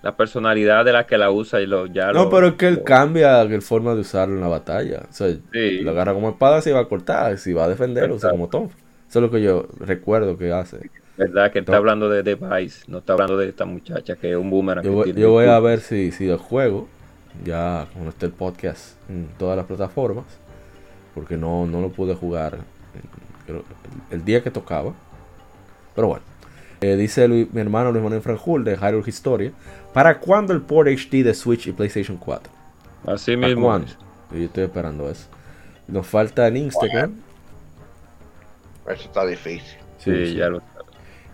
la 0.02 0.18
personalidad 0.18 0.84
de 0.84 0.92
la 0.94 1.06
que 1.06 1.18
la 1.18 1.32
usa 1.32 1.62
y 1.62 1.68
lo 1.68 1.86
ya 1.86 2.08
No, 2.08 2.24
lo- 2.26 2.30
pero 2.30 2.48
es 2.48 2.54
que 2.56 2.68
él 2.68 2.76
lo- 2.76 2.84
cambia 2.84 3.44
la 3.44 3.62
forma 3.62 3.94
de 3.94 4.02
usarlo 4.02 4.36
en 4.36 4.42
la 4.42 4.48
batalla. 4.48 5.04
O 5.10 5.14
sea, 5.14 5.28
Sí. 5.54 5.80
lo 5.80 5.92
agarra 5.92 6.14
como 6.14 6.30
espada, 6.32 6.62
se 6.62 6.74
va 6.74 6.82
a 6.82 6.86
cortar. 6.90 7.38
Si 7.38 7.54
va 7.54 7.66
a 7.66 7.70
defender, 7.70 8.10
lo 8.10 8.16
usa 8.16 8.32
como 8.32 8.50
tonfa. 8.50 8.76
Eso 9.10 9.20
es 9.20 9.24
lo 9.24 9.32
que 9.32 9.42
yo 9.42 9.68
recuerdo 9.80 10.38
que 10.38 10.52
hace. 10.52 10.90
¿Verdad? 11.18 11.52
Que 11.52 11.60
está 11.60 11.74
No. 11.74 11.78
hablando 11.80 12.10
de, 12.10 12.24
de 12.24 12.36
Vice, 12.36 12.86
no 12.88 13.00
está 13.00 13.14
hablando 13.14 13.38
de 13.38 13.50
esta 13.50 13.66
muchacha 13.66 14.16
que 14.16 14.32
es 14.32 14.38
un 14.38 14.50
boomerang. 14.50 14.84
Yo 14.84 14.90
que 14.92 14.96
voy, 14.96 15.04
tiene- 15.06 15.22
yo 15.22 15.32
voy 15.32 15.46
a 15.46 15.60
ver 15.60 15.82
si, 15.82 16.12
si 16.12 16.30
el 16.30 16.38
juego, 16.38 16.88
ya 17.46 17.88
cuando 17.94 18.10
esté 18.12 18.26
el 18.28 18.32
podcast 18.32 18.96
en 19.10 19.28
todas 19.38 19.56
las 19.58 19.66
plataformas, 19.66 20.26
porque 21.14 21.38
no, 21.38 21.66
no 21.68 21.82
lo 21.82 21.90
pude 21.90 22.16
jugar 22.16 22.60
creo, 23.46 23.64
el, 24.10 24.18
el 24.20 24.26
día 24.26 24.42
que 24.42 24.50
tocaba. 24.52 24.94
Pero 25.96 26.08
bueno, 26.08 26.24
Eh, 26.80 26.96
dice 26.96 27.28
Luis- 27.28 27.52
mi 27.54 27.62
hermano 27.62 27.92
Luis 27.92 28.04
Manuel 28.04 28.22
Franjul 28.22 28.64
de 28.64 28.76
Hyrule 28.78 29.04
Historia. 29.08 29.52
¿Para 29.94 30.20
cuándo 30.20 30.54
el 30.54 30.62
port 30.62 30.88
HD 30.88 31.22
de 31.24 31.34
Switch 31.36 31.68
y 31.68 31.74
PlayStation 31.74 32.18
4? 32.18 32.52
Así 33.06 33.36
¿Para 33.36 33.48
mismo. 33.50 33.66
cuándo? 33.68 33.88
Yo 34.32 34.38
estoy 34.46 34.64
esperando 34.64 35.10
eso. 35.10 35.28
Nos 35.88 36.08
falta 36.08 36.48
en 36.48 36.58
Instagram. 36.58 37.14
Eso 38.88 39.04
está 39.04 39.26
difícil. 39.26 39.78
Sí, 40.00 40.26
sí. 40.26 40.36
ya 40.36 40.50
lo 40.50 40.62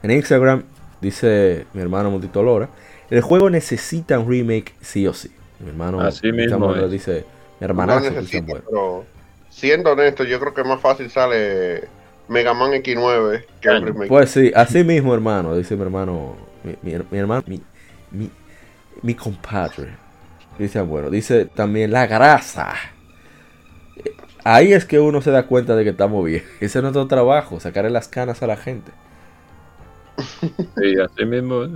En 0.08 0.12
Instagram 0.12 0.64
dice 1.02 1.66
mi 1.74 1.82
hermano 1.82 2.10
Multitolora, 2.10 2.70
el 3.10 3.20
juego 3.22 3.50
necesita 3.50 4.18
un 4.18 4.30
remake 4.30 4.74
sí 4.80 5.06
o 5.06 5.14
sí. 5.14 5.30
Mi 5.60 5.68
hermano 5.70 6.00
Así 6.00 6.32
mismo 6.32 6.74
es. 6.74 6.90
dice, 6.90 7.26
mi 7.60 7.68
No 7.68 8.00
pero 8.64 9.06
siendo 9.50 9.92
honesto, 9.92 10.24
yo 10.24 10.40
creo 10.40 10.54
que 10.54 10.64
más 10.64 10.80
fácil 10.80 11.10
sale 11.10 11.90
Mega 12.30 12.54
Man 12.54 12.72
X9 12.72 13.44
que 13.60 13.70
un 13.70 13.86
remake. 13.86 14.08
Pues 14.08 14.32
sí, 14.32 14.50
así 14.56 14.86
mismo 14.86 15.14
hermano, 15.14 15.58
dice 15.58 15.76
mi 15.76 15.82
hermano, 15.82 16.38
mi, 16.64 16.76
mi- 16.84 17.04
mi 17.12 17.18
hermano, 17.18 17.44
mi, 17.46 17.62
mi, 18.12 18.30
mi 19.02 19.14
compadre, 19.14 19.90
Cristian 20.56 20.88
Bueno. 20.88 21.10
Dice 21.10 21.44
también 21.46 21.92
la 21.92 22.08
grasa. 22.08 22.76
Eh, 23.98 24.12
Ahí 24.46 24.72
es 24.72 24.86
que 24.86 25.00
uno 25.00 25.22
se 25.22 25.32
da 25.32 25.48
cuenta 25.48 25.76
de 25.76 25.84
que 25.84 25.90
estamos 25.90 26.24
bien. 26.26 26.44
Ese 26.62 26.80
es 26.80 26.82
nuestro 26.82 27.08
trabajo, 27.08 27.60
sacarle 27.60 27.90
las 27.90 28.08
canas 28.08 28.42
a 28.42 28.48
la 28.48 28.56
gente. 28.56 28.92
Sí, 30.78 30.96
así 31.00 31.26
mismo. 31.26 31.64
es. 31.64 31.72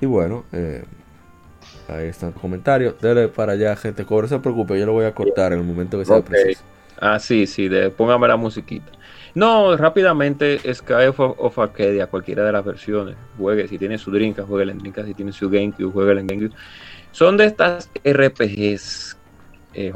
Y 0.00 0.06
bueno, 0.06 0.44
eh, 0.52 0.84
ahí 1.88 2.06
están 2.06 2.30
los 2.32 2.40
comentarios. 2.40 3.00
Dele 3.00 3.28
para 3.28 3.52
allá, 3.52 3.74
gente. 3.76 4.04
Cobre, 4.04 4.22
no 4.22 4.28
se 4.28 4.38
preocupe, 4.38 4.78
yo 4.78 4.86
lo 4.86 4.92
voy 4.92 5.04
a 5.06 5.14
cortar 5.14 5.52
en 5.52 5.60
el 5.60 5.64
momento 5.64 5.98
que 5.98 6.04
sea 6.04 6.16
Ok. 6.16 6.26
preciso. 6.26 6.62
Ah, 7.00 7.18
sí, 7.18 7.46
sí, 7.46 7.68
de, 7.68 7.90
póngame 7.90 8.26
la 8.28 8.36
musiquita. 8.36 8.90
No, 9.34 9.76
rápidamente, 9.76 10.58
Sky 10.74 11.06
of, 11.08 11.20
of 11.20 11.58
Arcadia, 11.58 12.06
cualquiera 12.08 12.44
de 12.44 12.52
las 12.52 12.64
versiones. 12.64 13.14
Juegue, 13.36 13.68
si 13.68 13.78
tiene 13.78 13.98
su 13.98 14.10
Drinka, 14.10 14.42
juegue 14.42 14.70
en 14.70 14.78
Drinka, 14.78 15.04
si 15.04 15.14
tiene 15.14 15.32
su 15.32 15.48
GameCube, 15.48 15.92
juegue 15.92 16.18
en 16.20 16.26
GameCube. 16.26 16.56
Son 17.12 17.36
de 17.36 17.44
estas 17.44 17.90
RPGs, 18.04 19.16
eh, 19.86 19.92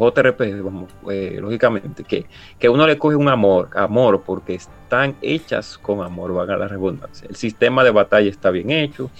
eh, 1.11 1.39
lógicamente, 1.41 2.05
que, 2.05 2.29
que 2.59 2.69
uno 2.69 2.87
le 2.87 2.99
coge 2.99 3.17
un 3.17 3.29
amor, 3.29 3.71
amor, 3.75 4.23
porque 4.25 4.55
están 4.55 5.19
hechas 5.21 5.79
con 5.79 6.03
amor, 6.03 6.33
valga 6.35 6.57
la 6.57 6.69
redundancia. 6.69 7.27
El 7.29 7.37
sistema 7.37 7.85
de 7.85 7.91
batalla 7.91 8.31
está 8.31 8.51
bien 8.51 8.71
hecho 8.71 9.13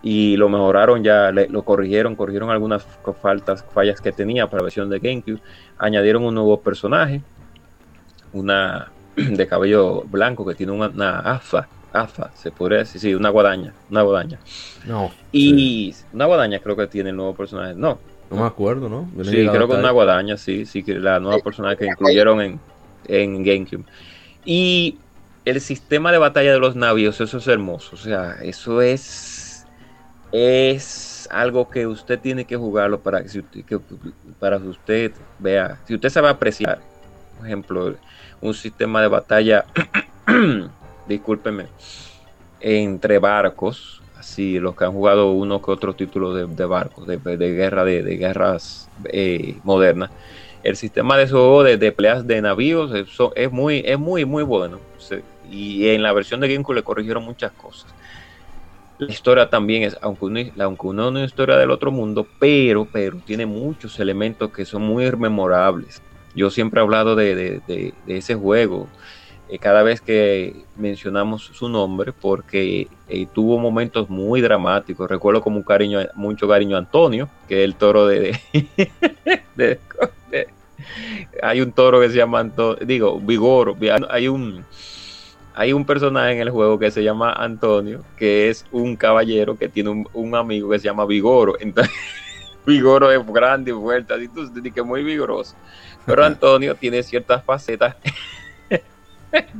y 0.00 0.36
lo 0.36 0.48
mejoraron 0.48 1.02
ya, 1.04 1.32
le- 1.32 1.48
lo 1.48 1.64
corrigieron, 1.64 2.16
corrigieron 2.16 2.50
algunas 2.50 2.86
faltas, 3.20 3.64
fallas 3.72 4.00
que 4.00 4.12
tenía 4.12 4.48
para 4.48 4.60
la 4.62 4.64
versión 4.64 4.90
de 4.90 5.00
GameCube 5.00 5.40
añadieron 5.78 6.24
un 6.24 6.34
nuevo 6.34 6.62
personaje, 6.62 7.24
una 8.32 8.92
de 9.16 9.46
cabello 9.46 10.02
blanco 10.06 10.46
que 10.46 10.54
tiene 10.54 10.72
una, 10.72 10.88
una 10.88 11.18
afa, 11.20 11.70
afa, 11.92 12.30
se 12.34 12.52
podría 12.52 12.78
decir, 12.80 13.00
sí, 13.00 13.14
una 13.14 13.30
guadaña, 13.30 13.74
una 13.88 14.02
guadaña. 14.02 14.40
No, 14.86 15.10
Y 15.32 15.94
una 16.12 16.26
guadaña 16.26 16.60
creo 16.60 16.76
que 16.76 16.86
tiene 16.88 17.10
el 17.10 17.16
nuevo 17.16 17.34
personaje, 17.34 17.74
no, 17.76 18.00
no 18.30 18.36
me 18.36 18.46
acuerdo, 18.46 18.88
¿no? 18.88 19.10
Sí, 19.22 19.50
creo 19.50 19.68
que 19.68 19.74
una 19.74 19.90
guadaña, 19.90 20.36
sí, 20.36 20.66
sí, 20.66 20.82
la 20.86 21.20
nueva 21.20 21.42
personaje 21.42 21.76
que 21.78 21.86
incluyeron 21.86 22.40
en, 22.40 22.64
en 23.04 23.42
GameCube. 23.42 23.84
Y 24.44 25.06
el 25.44 25.60
sistema 25.60 26.12
de 26.12 26.18
batalla 26.18 26.52
de 26.52 26.58
los 26.60 26.76
navíos, 26.76 27.20
eso 27.20 27.38
es 27.38 27.46
hermoso, 27.48 27.96
o 27.96 27.98
sea, 27.98 28.34
eso 28.42 28.82
es, 28.82 29.68
es 30.32 31.28
algo 31.30 31.70
que 31.70 31.86
usted 31.86 32.20
tiene 32.20 32.46
que 32.46 32.56
jugarlo 32.56 33.02
para 33.02 33.22
que, 33.22 33.28
si 33.30 33.40
usted- 33.40 33.64
que- 33.66 33.80
para 34.38 34.58
que 34.60 34.68
usted 34.68 35.14
vea, 35.38 35.82
si 35.86 35.94
usted 35.94 36.10
sabe 36.10 36.28
apreciar, 36.28 36.86
por 37.36 37.46
ejemplo, 37.46 37.96
un 38.40 38.54
sistema 38.54 39.02
de 39.02 39.08
batalla, 39.08 39.66
discúlpeme, 41.04 41.72
entre 42.60 43.18
barcos, 43.18 43.97
así 44.18 44.58
los 44.58 44.76
que 44.76 44.84
han 44.84 44.92
jugado 44.92 45.32
uno 45.32 45.62
que 45.62 45.70
otro 45.70 45.94
título 45.94 46.34
de, 46.34 46.64
barcos, 46.64 47.06
de, 47.06 47.18
guerra, 47.52 47.84
de, 47.84 48.02
guerras 48.16 48.88
eh, 49.04 49.56
modernas. 49.64 50.10
El 50.62 50.76
sistema 50.76 51.16
de 51.16 51.28
juego 51.28 51.62
de, 51.62 51.76
de 51.76 51.92
peleas 51.92 52.26
de 52.26 52.42
navíos 52.42 52.92
es 53.36 53.52
muy, 53.52 53.82
es 53.86 53.98
muy, 53.98 54.24
muy 54.24 54.42
bueno. 54.42 54.80
Y 55.50 55.88
en 55.88 56.02
la 56.02 56.12
versión 56.12 56.40
de 56.40 56.48
GameCube 56.48 56.76
le 56.76 56.82
corrigieron 56.82 57.24
muchas 57.24 57.52
cosas. 57.52 57.94
La 58.98 59.10
historia 59.10 59.48
también 59.48 59.84
es, 59.84 59.96
aunque 60.02 60.24
uno, 60.24 60.40
aunque 60.58 60.86
uno 60.88 61.02
no 61.02 61.08
es 61.10 61.12
una 61.12 61.24
historia 61.24 61.56
del 61.56 61.70
otro 61.70 61.92
mundo, 61.92 62.26
pero, 62.40 62.86
pero 62.90 63.16
tiene 63.24 63.46
muchos 63.46 63.98
elementos 64.00 64.50
que 64.50 64.64
son 64.64 64.82
muy 64.82 65.10
memorables. 65.12 66.02
Yo 66.34 66.50
siempre 66.50 66.80
he 66.80 66.82
hablado 66.82 67.14
de 67.14 67.92
ese 68.06 68.34
juego 68.34 68.88
eh, 69.48 69.58
cada 69.58 69.82
vez 69.82 70.00
que 70.00 70.64
mencionamos 70.76 71.44
su 71.52 71.68
nombre 71.68 72.12
porque 72.12 72.88
eh, 73.08 73.26
tuvo 73.32 73.58
momentos 73.58 74.08
muy 74.10 74.40
dramáticos. 74.40 75.08
Recuerdo 75.08 75.40
como 75.40 75.56
un 75.56 75.62
cariño, 75.62 76.00
mucho 76.14 76.48
cariño 76.48 76.76
a 76.76 76.80
Antonio, 76.80 77.28
que 77.48 77.60
es 77.60 77.64
el 77.64 77.74
toro 77.74 78.06
de... 78.06 78.38
de- 78.52 78.90
de- 79.56 79.78
de- 80.30 80.48
hay 81.42 81.60
un 81.60 81.72
toro 81.72 82.00
que 82.00 82.08
se 82.10 82.16
llama 82.16 82.40
Antonio, 82.40 82.84
digo, 82.86 83.18
Vigoro, 83.20 83.76
hay 84.10 84.28
un... 84.28 84.64
Hay 85.54 85.72
un 85.72 85.84
personaje 85.84 86.34
en 86.34 86.40
el 86.42 86.50
juego 86.50 86.78
que 86.78 86.88
se 86.92 87.02
llama 87.02 87.32
Antonio, 87.32 88.04
que 88.16 88.48
es 88.48 88.64
un 88.70 88.94
caballero 88.94 89.58
que 89.58 89.68
tiene 89.68 89.90
un, 89.90 90.06
un 90.12 90.36
amigo 90.36 90.70
que 90.70 90.78
se 90.78 90.84
llama 90.84 91.04
Vigoro. 91.04 91.56
Entonces, 91.58 91.92
Vigoro 92.66 93.10
es 93.10 93.26
grande 93.26 93.72
y 93.72 93.74
fuerte, 93.74 94.14
así 94.14 94.28
tú 94.28 94.48
que 94.72 94.82
muy 94.84 95.02
vigoroso. 95.02 95.56
Pero 96.06 96.24
Antonio 96.24 96.76
tiene 96.76 97.02
ciertas 97.02 97.44
facetas 97.44 97.96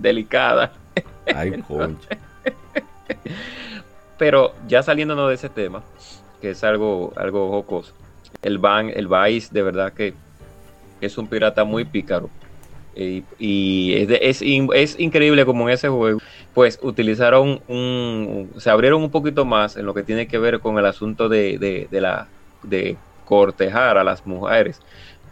Ay, 1.34 1.60
concha. 1.68 2.08
Pero 4.18 4.52
ya 4.66 4.82
saliéndonos 4.82 5.28
de 5.28 5.34
ese 5.36 5.48
tema, 5.48 5.82
que 6.40 6.50
es 6.50 6.64
algo, 6.64 7.12
algo 7.16 7.50
jocoso, 7.50 7.92
el 8.42 8.58
Van, 8.58 8.90
el 8.90 9.06
Vice, 9.06 9.48
de 9.52 9.62
verdad 9.62 9.92
que 9.92 10.14
es 11.00 11.16
un 11.18 11.28
pirata 11.28 11.64
muy 11.64 11.84
pícaro. 11.84 12.30
Y, 12.96 13.22
y 13.38 13.94
es, 13.94 14.08
de- 14.08 14.18
es, 14.22 14.42
in- 14.42 14.70
es 14.74 14.98
increíble 14.98 15.44
como 15.46 15.68
en 15.68 15.74
ese 15.74 15.88
juego, 15.88 16.18
pues 16.52 16.80
utilizaron 16.82 17.62
un, 17.68 18.50
se 18.58 18.70
abrieron 18.70 19.02
un 19.02 19.10
poquito 19.12 19.44
más 19.44 19.76
en 19.76 19.86
lo 19.86 19.94
que 19.94 20.02
tiene 20.02 20.26
que 20.26 20.38
ver 20.38 20.58
con 20.58 20.78
el 20.78 20.86
asunto 20.86 21.28
de, 21.28 21.58
de, 21.58 21.86
de 21.88 22.00
la 22.00 22.28
de 22.64 22.98
cortejar 23.24 23.98
a 23.98 24.04
las 24.04 24.26
mujeres, 24.26 24.80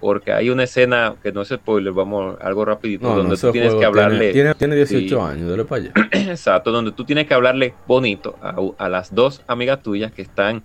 porque 0.01 0.33
hay 0.33 0.51
una 0.51 0.65
escena 0.65 1.17
que 1.23 1.33
no 1.33 1.43
es 1.43 1.49
spoiler, 1.49 1.93
vamos 1.93 2.37
algo 2.41 2.65
rapidito, 2.65 3.05
No, 3.05 3.11
no, 3.11 3.17
donde 3.19 3.35
ese 3.35 3.47
tú 3.47 3.53
tienes 3.53 3.69
juego 3.75 3.81
que 3.81 3.87
hablarle, 3.87 4.33
Tiene, 4.33 4.55
tiene, 4.55 4.55
tiene 4.55 4.77
18 4.77 5.17
Sí. 5.21 5.33
años, 5.33 5.51
dale 5.51 5.65
para 5.65 5.83
allá. 5.83 5.93
exacto, 6.13 6.73
donde 6.73 6.93
tú 6.93 7.05
tienes 7.05 7.27
que 7.27 7.35
hablarle 7.35 7.75
bonito 7.87 8.37
a, 8.41 8.57
a 8.79 8.89
las 8.89 9.15
dos 9.15 9.43
amigas 9.47 9.83
tuyas 9.83 10.13
que 10.13 10.23
están 10.23 10.65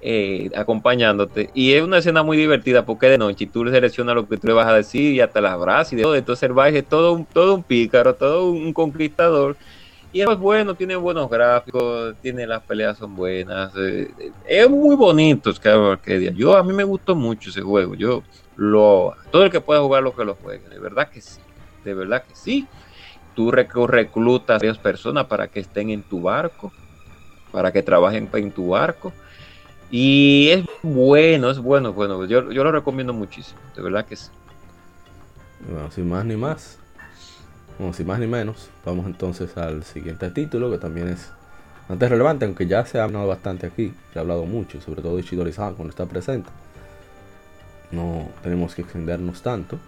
eh, 0.00 0.48
acompañándote. 0.54 1.50
Y 1.54 1.72
es 1.72 1.82
una 1.82 1.98
escena 1.98 2.22
muy 2.22 2.36
divertida 2.36 2.84
porque 2.84 3.08
de 3.08 3.18
noche 3.18 3.44
y 3.44 3.46
tú 3.48 3.64
le 3.64 3.72
seleccionas 3.72 4.14
lo 4.14 4.28
que 4.28 4.36
tú 4.36 4.46
le 4.46 4.52
vas 4.52 4.68
a 4.68 4.74
decir 4.74 5.12
y 5.14 5.20
hasta 5.20 5.40
las 5.40 5.52
abrazas 5.52 5.92
y 5.92 5.96
de 5.96 6.02
todo. 6.02 6.14
Entonces 6.16 6.42
el 6.44 6.52
baile 6.52 6.78
es 6.80 6.88
todo 6.88 7.12
un, 7.12 7.26
todo 7.26 7.54
un 7.54 7.64
pícaro, 7.64 8.14
todo 8.14 8.50
un 8.50 8.72
conquistador. 8.72 9.56
Y 10.10 10.22
es 10.22 10.38
bueno, 10.38 10.74
tiene 10.74 10.96
buenos 10.96 11.28
gráficos, 11.28 12.16
tiene 12.22 12.46
las 12.46 12.62
peleas 12.62 12.96
son 12.96 13.14
buenas. 13.14 13.72
eh, 13.76 14.10
eh, 14.18 14.32
es 14.46 14.70
muy 14.70 14.96
bonito 14.96 15.52
Skyward 15.52 15.92
Arcadia. 15.92 16.32
Yo 16.32 16.56
a 16.56 16.62
mí 16.62 16.72
me 16.72 16.84
gustó 16.84 17.14
mucho 17.14 17.50
ese 17.50 17.60
juego. 17.60 17.94
Yo 17.94 18.22
lo 18.56 19.14
todo 19.30 19.44
el 19.44 19.50
que 19.50 19.60
pueda 19.60 19.80
jugar 19.80 20.02
lo 20.02 20.14
que 20.14 20.24
lo 20.24 20.34
juegue, 20.34 20.66
de 20.68 20.78
verdad 20.78 21.10
que 21.10 21.20
sí. 21.20 21.40
De 21.84 21.92
verdad 21.94 22.24
que 22.26 22.34
sí. 22.34 22.66
Tú 23.34 23.52
rec- 23.52 23.86
reclutas 23.86 24.54
a 24.56 24.58
varias 24.58 24.78
personas 24.78 25.26
para 25.26 25.46
que 25.48 25.60
estén 25.60 25.90
en 25.90 26.02
tu 26.02 26.22
barco, 26.22 26.72
para 27.52 27.70
que 27.70 27.82
trabajen 27.82 28.28
en 28.32 28.50
tu 28.50 28.68
barco. 28.70 29.12
Y 29.90 30.48
es 30.48 30.64
bueno, 30.82 31.50
es 31.50 31.58
bueno, 31.58 31.92
bueno. 31.92 32.24
Yo, 32.24 32.50
yo 32.50 32.64
lo 32.64 32.72
recomiendo 32.72 33.12
muchísimo, 33.12 33.60
de 33.76 33.82
verdad 33.82 34.04
que 34.06 34.16
sí. 34.16 34.28
Bueno, 35.68 35.90
sin 35.90 36.08
más 36.08 36.24
ni 36.24 36.36
más. 36.36 36.78
Bueno, 37.78 37.92
sin 37.92 38.06
más 38.06 38.18
ni 38.18 38.26
menos. 38.26 38.70
Vamos 38.84 39.06
entonces 39.06 39.56
al 39.56 39.84
siguiente 39.84 40.30
título, 40.30 40.70
que 40.70 40.78
también 40.78 41.08
es 41.08 41.28
bastante 41.80 42.08
relevante, 42.08 42.44
aunque 42.44 42.66
ya 42.66 42.84
se 42.84 42.98
ha 42.98 43.04
hablado 43.04 43.26
bastante 43.28 43.66
aquí. 43.66 43.94
Se 44.12 44.18
ha 44.18 44.22
hablado 44.22 44.44
mucho, 44.46 44.80
sobre 44.80 45.00
todo 45.00 45.16
de 45.16 45.22
Ishidori-san 45.22 45.74
cuando 45.74 45.90
está 45.90 46.06
presente. 46.06 46.50
No 47.92 48.28
tenemos 48.42 48.74
que 48.74 48.82
extendernos 48.82 49.42
tanto. 49.42 49.78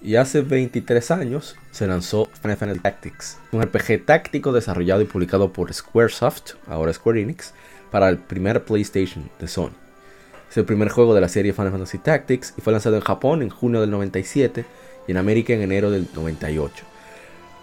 Y 0.00 0.16
hace 0.16 0.40
23 0.40 1.10
años 1.12 1.56
se 1.70 1.86
lanzó 1.86 2.28
Final 2.40 2.56
Fantasy 2.56 2.80
Tactics, 2.80 3.38
un 3.52 3.62
RPG 3.62 4.04
táctico 4.04 4.52
desarrollado 4.52 5.00
y 5.00 5.04
publicado 5.04 5.52
por 5.52 5.72
Squaresoft, 5.72 6.54
ahora 6.66 6.92
Square 6.92 7.20
Enix, 7.20 7.54
para 7.92 8.08
el 8.08 8.18
primer 8.18 8.64
PlayStation 8.64 9.30
de 9.38 9.46
Sony. 9.46 9.70
Es 10.50 10.56
el 10.56 10.64
primer 10.64 10.88
juego 10.88 11.14
de 11.14 11.20
la 11.20 11.28
serie 11.28 11.52
Final 11.52 11.70
Fantasy 11.70 11.98
Tactics 11.98 12.54
y 12.58 12.60
fue 12.60 12.72
lanzado 12.72 12.96
en 12.96 13.02
Japón 13.02 13.42
en 13.42 13.50
junio 13.50 13.80
del 13.80 13.90
97 13.90 14.64
y 15.06 15.12
en 15.12 15.16
América 15.16 15.52
en 15.52 15.62
enero 15.62 15.90
del 15.90 16.08
98. 16.14 16.84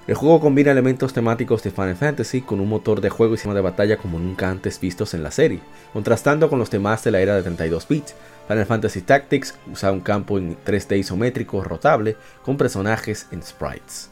El 0.10 0.16
juego 0.16 0.40
combina 0.40 0.72
elementos 0.72 1.14
temáticos 1.14 1.62
de 1.62 1.70
Final 1.70 1.96
Fantasy 1.96 2.42
con 2.42 2.60
un 2.60 2.68
motor 2.68 3.00
de 3.00 3.12
juego 3.12 3.36
y 3.36 3.38
sistema 3.38 3.54
de 3.54 3.62
batalla 3.62 3.98
como 3.98 4.18
nunca 4.18 4.50
antes 4.50 4.80
vistos 4.80 5.14
en 5.14 5.22
la 5.22 5.30
serie, 5.30 5.60
contrastando 5.94 6.50
con 6.50 6.58
los 6.58 6.72
temas 6.72 7.04
de 7.04 7.12
la 7.12 7.20
era 7.20 7.36
de 7.36 7.44
32 7.44 7.88
bits. 7.88 8.16
Final 8.48 8.66
Fantasy 8.66 9.02
Tactics 9.02 9.54
usa 9.72 9.92
un 9.92 10.00
campo 10.00 10.40
en 10.40 10.58
3D 10.66 10.98
isométrico 10.98 11.64
rotable 11.64 12.18
con 12.44 12.58
personajes 12.58 13.28
en 13.32 13.44
sprites. 13.44 14.10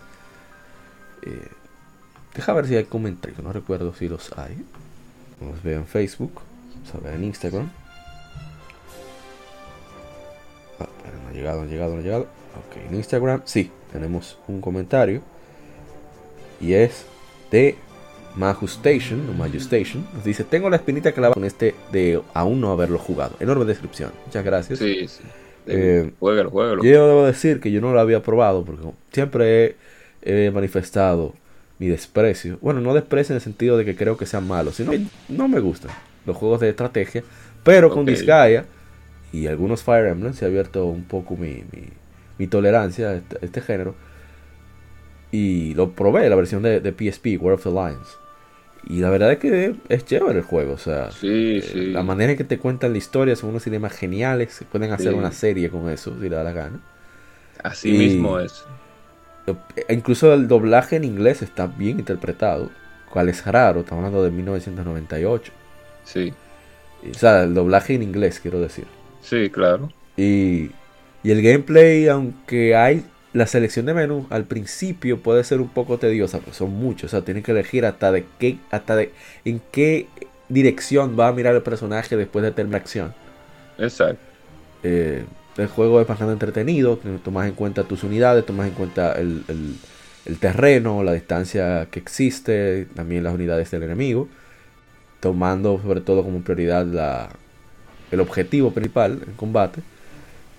Eh, 1.23 1.49
deja 2.35 2.53
ver 2.53 2.67
si 2.67 2.75
hay 2.75 2.83
comentarios, 2.83 3.41
no 3.41 3.51
recuerdo 3.51 3.95
si 3.95 4.07
los 4.07 4.37
hay. 4.37 4.63
A 5.41 5.65
ver 5.65 5.77
en 5.77 5.87
Facebook, 5.87 6.41
vamos 6.75 6.93
a 6.93 6.97
ver 6.99 7.15
en 7.15 7.23
Instagram. 7.23 7.71
Ah, 10.79 10.87
no 11.23 11.29
ha 11.29 11.33
llegado, 11.33 11.63
no 11.63 11.67
llegado, 11.67 11.95
no 11.95 12.01
ha 12.01 12.03
llegado. 12.03 12.36
Ok, 12.57 12.77
en 12.89 12.95
Instagram 12.95 13.41
sí, 13.45 13.71
tenemos 13.91 14.37
un 14.47 14.61
comentario. 14.61 15.21
Y 16.59 16.73
es 16.73 17.05
de 17.51 17.75
Majustation, 18.35 19.29
o 19.29 19.33
Majustation. 19.33 20.05
Nos 20.13 20.23
dice, 20.23 20.43
tengo 20.43 20.69
la 20.69 20.77
espinita 20.77 21.11
clavada 21.11 21.33
con 21.33 21.45
este 21.45 21.75
de 21.91 22.21
aún 22.33 22.61
no 22.61 22.71
haberlo 22.71 22.97
jugado. 22.99 23.35
Enorme 23.39 23.65
descripción. 23.65 24.11
Muchas 24.25 24.43
gracias. 24.45 24.79
Sí, 24.79 25.07
sí. 25.07 25.23
Eh, 25.67 26.11
juégalo, 26.19 26.49
juégalo. 26.49 26.83
Yo 26.83 27.07
debo 27.07 27.25
decir 27.25 27.59
que 27.59 27.71
yo 27.71 27.81
no 27.81 27.91
lo 27.93 27.99
había 27.99 28.21
probado 28.23 28.63
porque 28.63 28.83
siempre 29.11 29.75
he, 30.21 30.45
he 30.47 30.51
manifestado 30.51 31.33
mi 31.77 31.87
desprecio. 31.87 32.57
Bueno, 32.61 32.79
no 32.81 32.93
desprecio 32.93 33.33
en 33.33 33.37
el 33.37 33.41
sentido 33.41 33.77
de 33.77 33.85
que 33.85 33.95
creo 33.95 34.17
que 34.17 34.25
sean 34.25 34.47
malos, 34.47 34.75
sino 34.75 34.91
que 34.91 35.01
no 35.29 35.47
me 35.47 35.59
gustan 35.59 35.91
los 36.25 36.37
juegos 36.37 36.59
de 36.61 36.69
estrategia. 36.69 37.23
Pero 37.63 37.89
con. 37.89 38.05
Disgaea 38.05 38.65
y 39.33 39.47
algunos 39.47 39.83
Fire 39.83 40.07
Emblem 40.07 40.33
se 40.33 40.45
ha 40.45 40.47
abierto 40.47 40.85
un 40.85 41.03
poco 41.03 41.35
mi, 41.35 41.63
mi- 41.71 41.89
mi 42.37 42.47
tolerancia 42.47 43.09
a 43.09 43.13
este, 43.15 43.37
a 43.41 43.45
este 43.45 43.61
género. 43.61 43.95
Y 45.31 45.73
lo 45.73 45.91
probé, 45.91 46.29
la 46.29 46.35
versión 46.35 46.63
de, 46.63 46.79
de 46.79 46.91
PSP, 46.91 47.37
World 47.41 47.59
of 47.59 47.63
the 47.63 47.69
Lions. 47.71 48.17
Y 48.89 48.99
la 49.01 49.09
verdad 49.09 49.33
es 49.33 49.39
que 49.39 49.75
es 49.89 50.05
chévere 50.05 50.39
el 50.39 50.45
juego. 50.45 50.73
O 50.73 50.77
sea, 50.77 51.11
Sí, 51.11 51.57
eh, 51.57 51.61
sí. 51.61 51.85
la 51.87 52.03
manera 52.03 52.31
en 52.31 52.37
que 52.37 52.45
te 52.45 52.57
cuentan 52.57 52.93
la 52.93 52.97
historia 52.97 53.35
son 53.35 53.49
unos 53.49 53.63
cinemas 53.63 53.91
geniales. 53.93 54.53
Se 54.53 54.63
pueden 54.65 54.91
hacer 54.93 55.11
Sí. 55.11 55.17
una 55.17 55.31
serie 55.31 55.69
con 55.69 55.89
eso, 55.89 56.15
si 56.21 56.29
le 56.29 56.35
da 56.35 56.43
la 56.43 56.53
gana. 56.53 56.79
Así 57.63 57.89
y- 57.93 57.97
mismo 57.97 58.39
es. 58.39 58.63
E 59.87 59.93
Incluso 59.93 60.33
el 60.33 60.47
doblaje 60.47 60.95
en 60.97 61.03
inglés 61.03 61.41
está 61.41 61.67
bien 61.67 61.99
interpretado, 61.99 62.69
cual 63.11 63.29
es 63.29 63.45
raro, 63.45 63.81
estamos 63.81 64.03
hablando 64.05 64.23
de 64.23 64.31
1998. 64.31 65.51
Sí, 66.03 66.33
O 67.09 67.13
sea, 67.13 67.43
el 67.43 67.53
doblaje 67.53 67.95
en 67.95 68.03
inglés, 68.03 68.39
quiero 68.39 68.59
decir. 68.61 68.85
sí, 69.21 69.49
claro. 69.49 69.91
Y, 70.17 70.71
y 71.27 71.31
el 71.31 71.41
gameplay, 71.41 72.07
aunque 72.07 72.75
hay 72.75 73.05
la 73.33 73.47
selección 73.47 73.85
de 73.85 73.93
menú 73.93 74.27
al 74.29 74.45
principio 74.47 75.21
puede 75.21 75.43
ser 75.43 75.61
un 75.61 75.73
poco 75.73 75.99
tediosa, 75.99 76.39
porque 76.39 76.53
son 76.57 76.71
muchos, 76.71 77.09
o 77.13 77.17
sea, 77.17 77.25
tienen 77.25 77.43
que 77.43 77.51
elegir 77.51 77.85
hasta 77.85 78.11
de 78.11 78.31
qué, 78.39 78.65
hasta 78.71 78.95
de 78.95 79.13
en 79.45 79.61
qué 79.71 80.13
dirección 80.49 81.17
va 81.19 81.27
a 81.29 81.33
mirar 81.33 81.55
el 81.55 81.63
personaje 81.63 82.17
después 82.17 82.43
de 82.43 82.51
terminar 82.53 82.79
la 82.79 82.83
acción. 82.83 83.15
Exacto. 83.77 84.21
Eh, 84.83 85.25
el 85.57 85.67
juego 85.67 85.99
es 86.01 86.07
bastante 86.07 86.33
entretenido, 86.33 86.99
tomas 87.23 87.47
en 87.47 87.55
cuenta 87.55 87.87
tus 87.87 88.03
unidades, 88.03 88.45
tomas 88.45 88.67
en 88.67 88.73
cuenta 88.73 89.13
el, 89.13 89.45
el- 89.47 89.81
el 90.25 90.39
terreno, 90.39 91.03
la 91.03 91.13
distancia 91.13 91.87
que 91.89 91.99
existe, 91.99 92.85
también 92.93 93.23
las 93.23 93.33
unidades 93.33 93.71
del 93.71 93.83
enemigo, 93.83 94.29
tomando 95.19 95.81
sobre 95.81 96.01
todo 96.01 96.23
como 96.23 96.43
prioridad 96.43 96.85
la, 96.85 97.39
el 98.11 98.19
objetivo 98.21 98.73
principal 98.73 99.23
en 99.27 99.33
combate. 99.35 99.83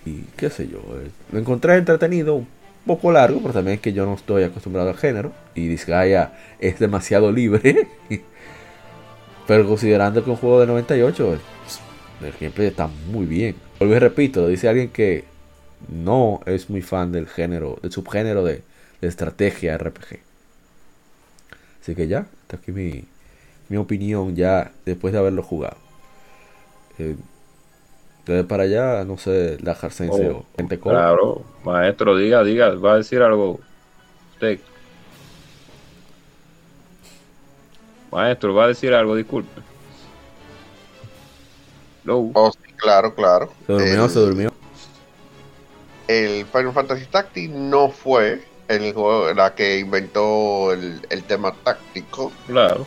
Y 0.05 0.23
qué 0.37 0.51
sé 0.51 0.69
yo, 0.69 0.79
eh, 0.79 1.11
lo 1.33 1.39
encontré 1.39 1.77
entretenido, 1.77 2.37
un 2.37 2.47
poco 2.87 3.13
largo, 3.13 3.41
pero 3.41 3.53
también 3.53 3.77
es 3.77 3.81
que 3.81 3.93
yo 3.93 4.07
no 4.07 4.15
estoy 4.15 4.45
acostumbrado 4.45 4.89
al 4.89 4.97
género 4.97 5.33
y 5.55 5.69
Disgaea 5.69 6.33
es 6.59 6.79
demasiado 6.79 7.31
libre. 7.31 7.89
pero 9.47 9.67
considerando 9.67 10.25
que 10.25 10.31
un 10.31 10.37
juego 10.37 10.61
de 10.61 10.67
98, 10.67 11.35
eh, 11.35 11.39
el 12.27 12.33
gameplay 12.41 12.69
está 12.69 12.89
muy 13.11 13.27
bien. 13.27 13.57
Vuelvo 13.79 13.97
y 13.97 13.99
repito, 13.99 14.49
dice 14.49 14.69
alguien 14.69 14.89
que 14.91 15.25
no 15.89 16.41
es 16.47 16.71
muy 16.71 16.83
fan 16.83 17.13
del 17.13 17.27
género, 17.27 17.79
del 17.83 17.93
subgénero 17.93 18.45
de, 18.45 18.63
de 19.01 19.09
estrategia 19.09 19.77
RPG. 19.79 20.21
Así 21.81 21.95
que 21.95 22.09
ya, 22.09 22.27
está 22.43 22.57
aquí 22.57 22.73
mi, 22.73 23.05
mi 23.69 23.77
opinión 23.77 24.35
ya 24.35 24.73
después 24.85 25.13
de 25.13 25.19
haberlo 25.19 25.43
jugado. 25.43 25.77
Eh, 26.99 27.17
desde 28.29 28.45
para 28.45 28.65
allá, 28.65 29.05
no 29.05 29.17
sé, 29.19 29.59
la 29.63 29.75
Jarsense 29.75 30.29
Oh, 30.31 30.39
o 30.39 30.47
gente 30.57 30.79
con. 30.79 30.93
Claro, 30.93 31.43
maestro, 31.65 32.17
diga, 32.17 32.43
diga, 32.45 32.71
va 32.75 32.93
a 32.95 32.97
decir 32.99 33.23
algo. 33.23 33.59
Usted. 34.35 34.61
Maestro, 38.13 38.55
va 38.55 38.65
a 38.65 38.69
decir 38.69 38.95
algo, 38.95 39.15
disculpe. 39.17 39.61
Hello. 42.05 42.31
Oh, 42.35 42.51
sí, 42.53 42.73
claro, 42.77 43.15
claro. 43.15 43.53
Se 43.67 43.73
durmió, 43.73 44.05
el, 44.05 44.11
se 44.11 44.19
durmió. 44.21 44.53
el 46.07 46.47
Final 46.47 46.73
Fantasy 46.73 47.07
Tactics 47.07 47.53
no 47.55 47.91
fue 47.91 48.43
el 48.69 48.93
juego 48.95 49.33
la 49.35 49.55
que 49.55 49.79
inventó 49.79 50.73
el, 50.73 51.01
el 51.11 51.25
tema 51.25 51.53
táctico, 51.65 52.33
Claro. 52.47 52.87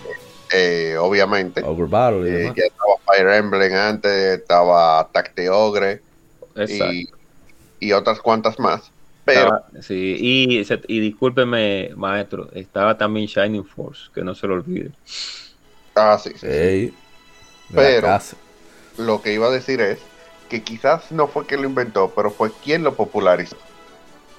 Eh, 0.54 0.96
obviamente. 1.00 1.62
Ogre 1.64 1.86
Battle 1.88 2.30
y 2.30 2.34
Eh, 2.34 2.38
demás. 2.40 2.56
ya 2.56 2.64
estaba 2.66 2.94
Fire 3.06 3.30
Emblem 3.30 3.74
antes, 3.74 4.40
estaba 4.40 5.08
Tacte 5.12 5.50
Ogre 5.50 6.02
Exacto. 6.56 6.94
y, 6.94 7.10
y 7.80 7.92
otras 7.94 8.20
cuantas 8.20 8.60
más. 8.60 8.92
Pero 9.24 9.42
Estaba- 9.42 9.66
sí, 9.82 10.18
y, 10.88 11.00
discúlpeme, 11.00 11.92
maestro, 11.96 12.50
estaba 12.54 12.98
también 12.98 13.28
Shining 13.28 13.66
Force, 13.66 14.10
que 14.14 14.24
no 14.24 14.34
se 14.36 14.48
lo 14.48 14.56
olvide. 14.56 14.92
ah, 15.96 16.18
sí, 16.22 16.32
sí, 16.38 16.94
Pero- 17.74 18.08
casa. 18.08 18.36
lo 18.98 19.22
que 19.22 19.34
iba 19.34 19.48
a 19.48 19.52
decir 19.52 19.80
es 19.80 20.00
que 20.50 20.64
quizás 20.64 21.12
no 21.12 21.28
fue 21.28 21.46
quien 21.46 21.62
lo 21.62 21.68
inventó, 21.70 22.12
pero 22.16 22.30
fue 22.32 22.52
quien 22.64 22.84
lo 22.84 22.94
popularizó. 22.96 23.58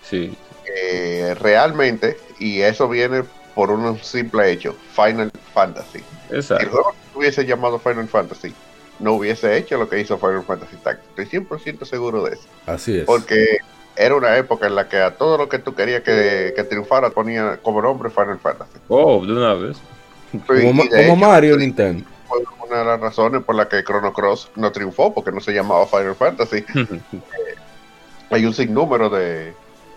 Sí, 0.03 0.37
Eh, 0.75 1.35
realmente, 1.41 2.17
y 2.39 2.61
eso 2.61 2.89
viene 2.89 3.25
por 3.55 3.71
un 3.71 3.99
simple 3.99 4.51
hecho, 4.51 4.75
Final 4.95 5.31
Fantasy. 5.53 5.99
Si 5.99 6.05
el 6.31 6.37
exacto. 6.37 6.71
juego 6.71 6.95
no 7.13 7.19
hubiese 7.21 7.45
llamado 7.45 7.79
Final 7.79 8.09
Fantasy, 8.09 8.55
no 8.99 9.15
hubiese 9.15 9.57
hecho 9.57 9.79
lo 9.79 9.89
que 9.89 10.01
hizo 10.01 10.19
Final 10.19 10.45
Fantasy 10.45 10.77
Tactics. 10.77 11.09
Estoy 11.19 11.41
100% 11.41 11.85
seguro 11.85 12.25
de 12.25 12.35
eso. 12.35 12.49
Así 12.67 12.99
es. 12.99 13.05
Porque 13.05 13.59
era 13.97 14.15
una 14.15 14.37
época 14.37 14.67
en 14.67 14.75
la 14.75 14.89
que 14.89 14.99
a 14.99 15.17
todo 15.17 15.37
lo 15.37 15.49
que 15.49 15.59
tú 15.59 15.75
querías 15.75 16.03
que, 16.03 16.53
que 16.57 16.65
triunfara 16.65 17.11
ponía 17.11 17.59
como 17.63 17.83
nombre 17.83 18.11
Final 18.11 18.39
Fantasy. 18.39 18.79
Oh, 18.89 19.25
de 19.25 19.33
una 19.33 19.55
vez. 19.55 19.77
Como, 20.47 20.85
hecho, 20.85 21.17
Mario 21.17 21.57
Nintendo. 21.59 22.05
fue 22.27 22.39
una 22.67 22.79
de 22.79 22.85
las 22.87 23.01
razones 23.01 23.43
por 23.43 23.55
la 23.55 23.69
que 23.69 23.85
Chrono 23.85 24.13
Cross 24.15 24.51
no 24.57 24.73
triunfó, 24.73 25.13
porque 25.13 25.31
no 25.31 25.41
se 25.41 25.53
llamaba 25.53 25.87
Final 25.87 26.15
Fantasy. 26.15 26.65
Hay 28.31 28.47
un 28.47 28.55
sinnúmero 28.55 29.11
de, 29.11 29.53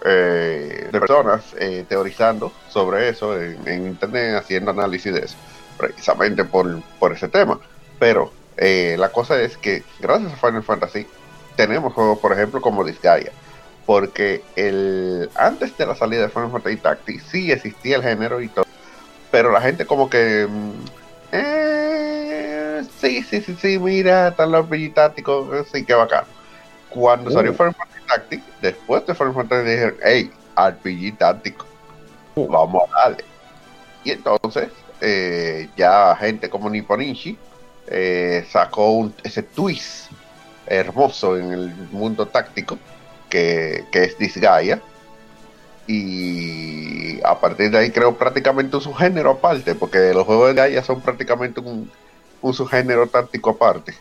eh, 0.08 0.88
de 0.91 0.99
personas 0.99 1.43
eh, 1.60 1.84
teorizando 1.89 2.51
sobre 2.70 3.10
eso 3.10 3.41
en, 3.41 3.88
internet, 3.88 4.38
haciendo 4.38 4.72
análisis 4.72 5.12
de 5.12 5.22
eso, 5.22 5.36
precisamente 5.78 6.45
por, 6.45 6.82
por 6.99 7.14
ese 7.14 7.28
tema. 7.28 7.60
Pero 7.97 8.32
eh, 8.58 8.95
la 8.99 9.10
cosa 9.10 9.41
es 9.41 9.58
que 9.58 9.84
gracias 9.99 10.34
a 10.34 10.36
Final 10.36 10.64
Fantasy 10.64 11.08
tenemos 11.56 11.93
juegos, 11.93 12.20
por 12.20 12.34
ejemplo, 12.34 12.62
como 12.62 12.84
Disgaea. 12.84 13.32
Porque 13.86 14.43
el, 14.56 15.30
antes 15.36 15.78
de 15.78 15.86
la 15.86 15.95
salida 15.95 16.22
de 16.22 16.30
Final 16.30 16.51
Fantasy 16.51 16.78
Tactics 16.78 17.24
sí 17.32 17.51
existía 17.51 17.97
el 17.97 18.03
género 18.03 18.41
y 18.41 18.47
todo. 18.47 18.66
Pero 19.32 19.51
la 19.51 19.62
gente 19.62 19.86
como 19.86 20.10
que... 20.10 20.47
Mm, 20.49 20.72
eh, 21.32 22.84
sí, 22.99 23.24
sí, 23.24 23.41
sí, 23.41 23.58
sí, 23.60 23.80
mira, 23.80 24.30
están 24.30 24.51
los 24.51 24.68
tácticos, 24.93 25.68
sí, 25.72 25.86
qué 25.86 25.93
bacán. 25.93 26.26
Cuando 26.89 27.30
salió 27.32 27.51
uh. 27.51 27.56
Final 27.56 27.74
Fantasy 27.76 27.95
Tactics, 28.08 28.43
después 28.62 29.06
de 29.06 29.16
Final 29.16 29.34
Fantasy 29.34 29.70
dijeron, 29.70 29.95
hey, 30.03 30.32
RPG 30.56 31.18
táctico, 31.18 31.66
uh. 32.36 32.47
vamos 32.47 32.84
a 32.89 33.10
darle. 33.10 33.24
Y 34.03 34.12
entonces, 34.12 34.70
eh, 35.01 35.70
ya 35.76 36.16
gente 36.16 36.49
como 36.49 36.70
Nipponichi 36.70 37.38
eh, 37.88 38.45
sacó 38.49 39.12
ese 39.24 39.43
twist 39.43 40.12
hermoso 40.68 41.38
en 41.38 41.51
el 41.51 41.76
mundo 41.91 42.28
táctico 42.28 42.78
que, 43.30 43.86
es 43.91 44.18
Disgaea. 44.18 44.82
Y 45.88 47.22
a 47.24 47.39
partir 47.39 47.70
de 47.70 47.78
ahí 47.78 47.91
creo 47.91 48.18
prácticamente 48.18 48.76
un 48.76 48.82
subgénero 48.82 49.32
aparte, 49.32 49.76
porque 49.76 50.14
los 50.14 50.26
juegos 50.26 50.47
de 50.49 50.56
Gaia 50.56 50.84
son 50.84 51.01
prácticamente 51.01 51.60
un, 51.60 51.91
subgénero 52.53 53.08
táctico 53.08 53.51
aparte. 53.51 53.93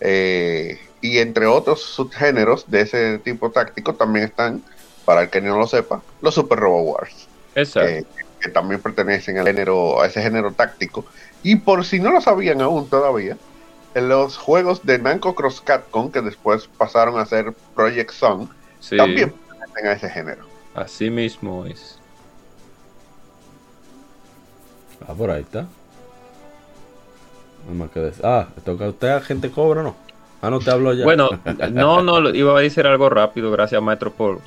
Eh, 0.00 0.78
y 1.00 1.18
entre 1.18 1.46
otros 1.46 1.82
subgéneros 1.82 2.70
de 2.70 2.82
ese 2.82 3.18
tipo 3.18 3.50
táctico 3.50 3.94
también 3.94 4.26
están, 4.26 4.62
para 5.04 5.22
el 5.22 5.30
que 5.30 5.40
no 5.40 5.58
lo 5.58 5.66
sepa, 5.66 6.02
los 6.20 6.34
Super 6.34 6.58
Robo 6.58 6.82
Wars. 6.82 7.28
Exacto. 7.54 8.06
que 8.40 8.48
también 8.50 8.80
pertenecen 8.80 9.38
al 9.38 9.46
género, 9.46 10.00
a 10.00 10.06
ese 10.06 10.22
género 10.22 10.52
táctico. 10.52 11.04
Y 11.42 11.56
por 11.56 11.84
si 11.84 11.98
no 11.98 12.12
lo 12.12 12.20
sabían 12.20 12.60
aún 12.60 12.88
todavía, 12.88 13.36
en 13.94 14.08
los 14.08 14.36
juegos 14.36 14.84
de 14.84 14.98
Namco 14.98 15.34
Cross 15.34 15.60
Capcom, 15.62 16.12
que 16.12 16.20
después 16.20 16.68
pasaron 16.68 17.18
a 17.18 17.26
ser 17.26 17.52
Project 17.74 18.12
Sun, 18.12 18.50
también 18.96 19.32
pertenecen 19.32 19.86
a 19.86 19.92
ese 19.92 20.08
género. 20.08 20.44
Así 20.74 21.10
mismo 21.10 21.66
es. 21.66 21.98
Ah, 25.06 25.14
por 25.14 25.30
ahí 25.30 25.42
está. 25.42 25.66
Ah, 28.22 28.48
toca 28.64 28.86
a 28.86 28.88
usted, 28.88 29.22
gente 29.22 29.50
cobra, 29.50 29.82
¿no? 29.82 30.07
Ah, 30.40 30.50
no 30.50 30.60
te 30.60 30.70
hablo 30.70 30.92
ya. 30.94 31.04
Bueno, 31.04 31.28
no, 31.72 32.02
no, 32.02 32.30
iba 32.30 32.56
a 32.56 32.62
decir 32.62 32.86
algo 32.86 33.08
rápido. 33.08 33.50
Gracias, 33.50 33.82
maestro, 33.82 34.12
por, 34.12 34.40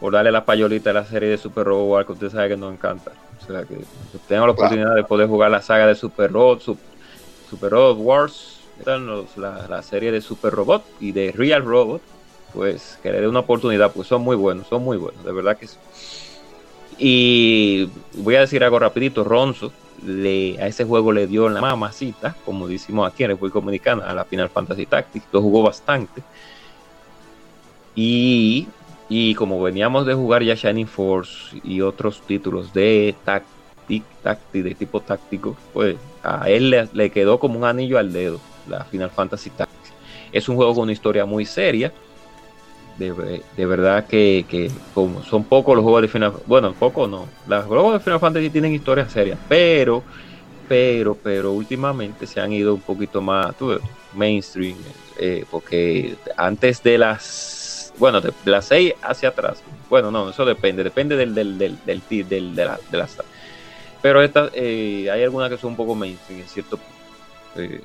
por 0.00 0.12
darle 0.12 0.30
la 0.30 0.44
payolita 0.44 0.90
a 0.90 0.92
la 0.92 1.04
serie 1.04 1.28
de 1.28 1.38
Super 1.38 1.64
Robot 1.64 1.88
War, 1.88 2.06
que 2.06 2.12
usted 2.12 2.30
sabe 2.30 2.50
que 2.50 2.56
nos 2.56 2.72
encanta. 2.72 3.12
O 3.42 3.46
sea, 3.46 3.64
que 3.64 3.78
tengo 4.28 4.46
la 4.46 4.52
oportunidad 4.52 4.94
de 4.94 5.04
poder 5.04 5.28
jugar 5.28 5.50
la 5.50 5.62
saga 5.62 5.86
de 5.86 5.94
Super 5.94 6.32
Robot, 6.32 6.62
Super 6.62 7.70
Robot 7.70 7.98
Wars, 7.98 8.58
la, 8.84 9.82
serie 9.82 10.12
de 10.12 10.20
Super 10.20 10.52
Robot 10.52 10.84
y 11.00 11.12
de 11.12 11.32
Real 11.32 11.64
Robot, 11.64 12.02
pues 12.54 12.98
que 13.02 13.12
le 13.12 13.20
dé 13.20 13.28
una 13.28 13.40
oportunidad, 13.40 13.92
pues 13.92 14.08
son 14.08 14.22
muy 14.22 14.36
buenos, 14.36 14.66
son 14.68 14.84
muy 14.84 14.96
buenos, 14.96 15.24
de 15.24 15.32
verdad 15.32 15.56
que 15.56 15.66
sí. 15.66 15.76
Y 16.98 17.88
voy 18.14 18.34
a 18.34 18.40
decir 18.40 18.62
algo 18.64 18.78
rapidito, 18.78 19.22
Ronzo 19.24 19.72
le, 20.04 20.60
a 20.60 20.66
ese 20.66 20.84
juego 20.84 21.12
le 21.12 21.26
dio 21.26 21.48
la 21.48 21.60
mamacita, 21.60 22.36
como 22.44 22.66
decimos 22.68 23.10
aquí 23.10 23.24
en 23.24 23.30
República 23.30 23.60
Dominicana, 23.60 24.04
a 24.08 24.14
la 24.14 24.24
Final 24.24 24.48
Fantasy 24.48 24.86
Tactics, 24.86 25.26
lo 25.32 25.40
jugó 25.42 25.62
bastante. 25.62 26.22
Y, 27.94 28.68
y 29.08 29.34
como 29.34 29.60
veníamos 29.62 30.06
de 30.06 30.14
jugar 30.14 30.42
ya 30.42 30.54
Shining 30.54 30.86
Force 30.86 31.60
y 31.64 31.80
otros 31.80 32.20
títulos 32.22 32.72
de 32.72 33.14
de 34.52 34.74
tipo 34.74 35.00
táctico, 35.00 35.56
pues 35.72 35.96
a 36.22 36.48
él 36.48 36.70
le, 36.70 36.88
le 36.92 37.10
quedó 37.10 37.38
como 37.38 37.58
un 37.58 37.64
anillo 37.64 37.98
al 37.98 38.12
dedo 38.12 38.38
la 38.68 38.84
Final 38.84 39.10
Fantasy 39.10 39.50
Tactics. 39.50 39.92
Es 40.30 40.48
un 40.48 40.56
juego 40.56 40.74
con 40.74 40.84
una 40.84 40.92
historia 40.92 41.24
muy 41.24 41.44
seria. 41.44 41.92
De, 42.98 43.66
verdad 43.66 44.06
que, 44.06 44.70
como 44.92 45.22
son 45.22 45.44
pocos 45.44 45.76
los 45.76 45.84
juegos 45.84 46.02
de 46.02 46.08
Final 46.08 46.32
bueno, 46.46 46.74
poco 46.74 47.06
no. 47.06 47.26
Los 47.46 47.64
juegos 47.64 47.92
de 47.92 48.00
Final 48.00 48.18
Fantasy 48.18 48.50
tienen 48.50 48.74
historias 48.74 49.12
serias, 49.12 49.38
pero, 49.48 50.02
pero, 50.68 51.14
pero 51.14 51.52
últimamente 51.52 52.26
se 52.26 52.40
han 52.40 52.52
ido 52.52 52.74
un 52.74 52.80
poquito 52.80 53.20
más 53.20 53.54
mainstream, 54.14 54.76
eh, 55.16 55.44
porque 55.48 56.16
antes 56.36 56.82
de 56.82 56.98
las, 56.98 57.92
bueno, 57.98 58.20
de, 58.20 58.32
las 58.44 58.64
6 58.64 58.94
hacia 59.00 59.28
atrás, 59.28 59.62
bueno, 59.88 60.10
no, 60.10 60.30
eso 60.30 60.44
depende, 60.44 60.82
depende 60.82 61.14
del, 61.14 61.34
del, 61.36 61.56
del, 61.56 61.78
del, 61.84 62.54
de, 62.54 62.64
la, 62.64 62.80
de 62.90 62.98
pero 64.02 64.22
esta, 64.22 64.50
eh, 64.54 65.08
hay 65.10 65.22
algunas 65.22 65.50
que 65.50 65.56
son 65.58 65.70
un 65.70 65.76
poco 65.76 65.94
mainstream 65.94 66.40
en 66.40 66.48
cierto 66.48 66.78
eh, 67.56 67.80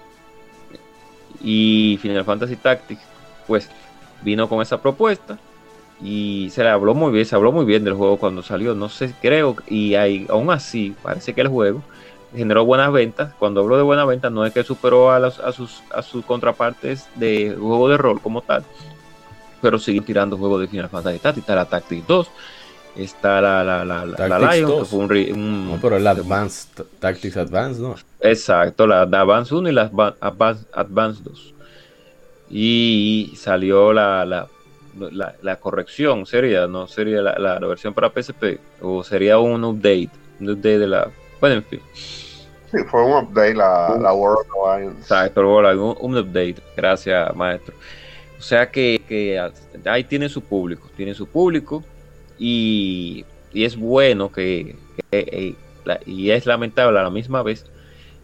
y 1.42 2.00
Final 2.02 2.26
Fantasy 2.26 2.56
Tactics, 2.56 3.02
pues 3.46 3.70
vino 4.24 4.48
con 4.50 4.62
esa 4.62 4.82
propuesta 4.82 5.38
y 6.02 6.50
se 6.52 6.64
le 6.64 6.70
habló 6.70 6.94
muy 6.94 7.12
bien, 7.12 7.26
se 7.26 7.36
habló 7.36 7.52
muy 7.52 7.66
bien 7.66 7.84
del 7.84 7.94
juego 7.94 8.18
cuando 8.18 8.42
salió, 8.44 8.76
no 8.76 8.90
sé, 8.90 9.14
creo, 9.22 9.56
y 9.68 9.96
hay, 9.96 10.26
aún 10.30 10.52
así 10.52 10.96
parece 11.02 11.34
que 11.34 11.42
el 11.42 11.48
juego 11.48 11.82
generó 12.36 12.66
buenas 12.66 12.92
ventas. 12.92 13.34
Cuando 13.40 13.62
hablo 13.62 13.78
de 13.78 13.84
buenas 13.84 14.08
ventas, 14.08 14.32
no 14.32 14.46
es 14.46 14.54
que 14.54 14.64
superó 14.64 15.12
a, 15.12 15.18
a, 15.18 15.52
sus, 15.52 15.82
a 15.94 16.02
sus 16.02 16.26
contrapartes 16.26 17.08
de 17.16 17.56
juego 17.58 17.90
de 17.90 17.98
rol 17.98 18.20
como 18.22 18.42
tal, 18.42 18.64
pero 19.62 19.80
sigue 19.80 20.02
tirando 20.02 20.38
juegos 20.38 20.62
de 20.62 20.68
Final 20.68 20.90
Fantasy 20.90 21.20
Tactics, 21.20 21.44
está 21.44 21.56
la 21.56 21.66
Tactics 21.66 22.08
2, 22.08 22.32
está 22.98 23.42
la, 23.42 23.64
la, 23.64 23.86
la, 23.86 24.06
la 24.06 24.56
Lion, 24.56 24.80
que 24.80 24.86
fue 24.86 25.32
un, 25.32 25.72
No, 25.72 25.78
pero 25.82 25.96
el 25.98 26.06
Advanced, 26.06 26.84
Tactics 27.00 27.38
Advanced, 27.38 27.82
¿no? 27.82 27.96
Exacto, 28.20 28.88
la, 28.88 29.04
Advance 29.04 29.54
1 29.56 29.70
y 29.70 29.72
la 29.72 29.84
Advance, 30.20 30.66
Advance 30.74 31.22
2. 31.24 31.54
Y 32.56 33.34
salió 33.36 33.92
la, 33.94 34.26
la, 34.26 34.48
la, 35.42 35.56
corrección, 35.56 36.28
sería, 36.28 36.68
¿no? 36.68 36.86
Sería 36.88 37.20
la, 37.24 37.40
la, 37.40 37.58
versión 37.60 37.96
para 37.96 38.12
PSP, 38.12 38.60
o 38.80 39.04
sería 39.04 39.40
un 39.40 39.64
update, 39.64 40.12
un 40.40 40.52
update 40.52 40.78
de 40.78 40.88
la... 40.88 41.10
Bueno, 41.42 41.56
en 41.56 41.64
fin. 41.64 41.82
Sí, 41.96 42.78
fue 42.92 43.04
un 43.04 43.24
update 43.24 43.56
la, 43.56 43.98
la 44.00 44.14
World 44.14 44.46
Alliance. 44.64 45.00
Exacto, 45.02 45.42
un, 45.42 45.98
un 46.00 46.18
update, 46.18 46.58
gracias 46.78 47.36
maestro. 47.36 47.74
O 48.38 48.42
sea 48.42 48.70
que, 48.70 49.02
que 49.08 49.42
ahí 49.86 50.04
tiene 50.04 50.30
su 50.30 50.42
público, 50.42 50.90
tiene 50.96 51.16
su 51.16 51.26
público 51.26 51.84
y, 52.38 53.26
es 53.54 53.78
bueno 53.78 54.32
que, 54.32 54.76
eh, 55.12 55.56
y 56.06 56.30
es 56.30 56.46
lamentable 56.46 57.00
a 57.00 57.04
la 57.04 57.10
misma 57.10 57.42
vez 57.42 57.66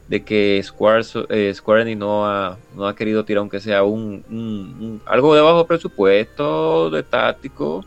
de 0.10 0.24
que 0.24 0.62
Square, 0.62 1.03
eh, 1.30 1.53
Square 1.53 1.84
Enix 1.84 1.97
no 1.97 2.26
ha, 2.26 2.57
no 2.76 2.86
ha 2.86 2.95
querido 2.95 3.24
tirar 3.24 3.39
aunque 3.39 3.62
sea 3.62 3.84
un, 3.84 5.01
algo 5.05 5.36
de 5.36 5.41
bajo 5.41 5.66
presupuesto, 5.66 6.89
de 6.89 7.03
táctico. 7.03 7.86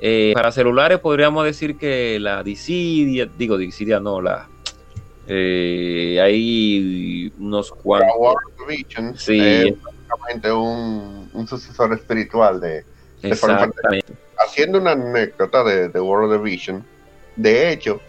Eh, 0.00 0.30
para 0.34 0.52
celulares 0.52 1.00
podríamos 1.00 1.44
decir 1.44 1.76
que 1.76 2.20
la 2.20 2.44
Dissidia, 2.44 3.28
digo 3.36 3.58
Dissidia 3.58 3.98
no, 3.98 4.20
la 4.20 4.48
hay 5.26 7.32
unos 7.38 7.72
cuantos. 7.72 8.14
sí. 9.16 9.40
es 9.40 9.74
básicamente 9.82 10.52
un, 10.52 11.28
un 11.32 11.48
sucesor 11.48 11.92
espiritual 11.92 12.60
de, 12.60 12.84
Exactamente 13.22 14.04
haciendo 14.38 14.78
una 14.78 14.92
anécdota 14.92 15.64
de, 15.64 15.88
de 15.88 16.00
World 16.00 16.32
of 16.32 16.42
Vision, 16.42 16.84
de 17.36 17.72
hecho, 17.72 18.00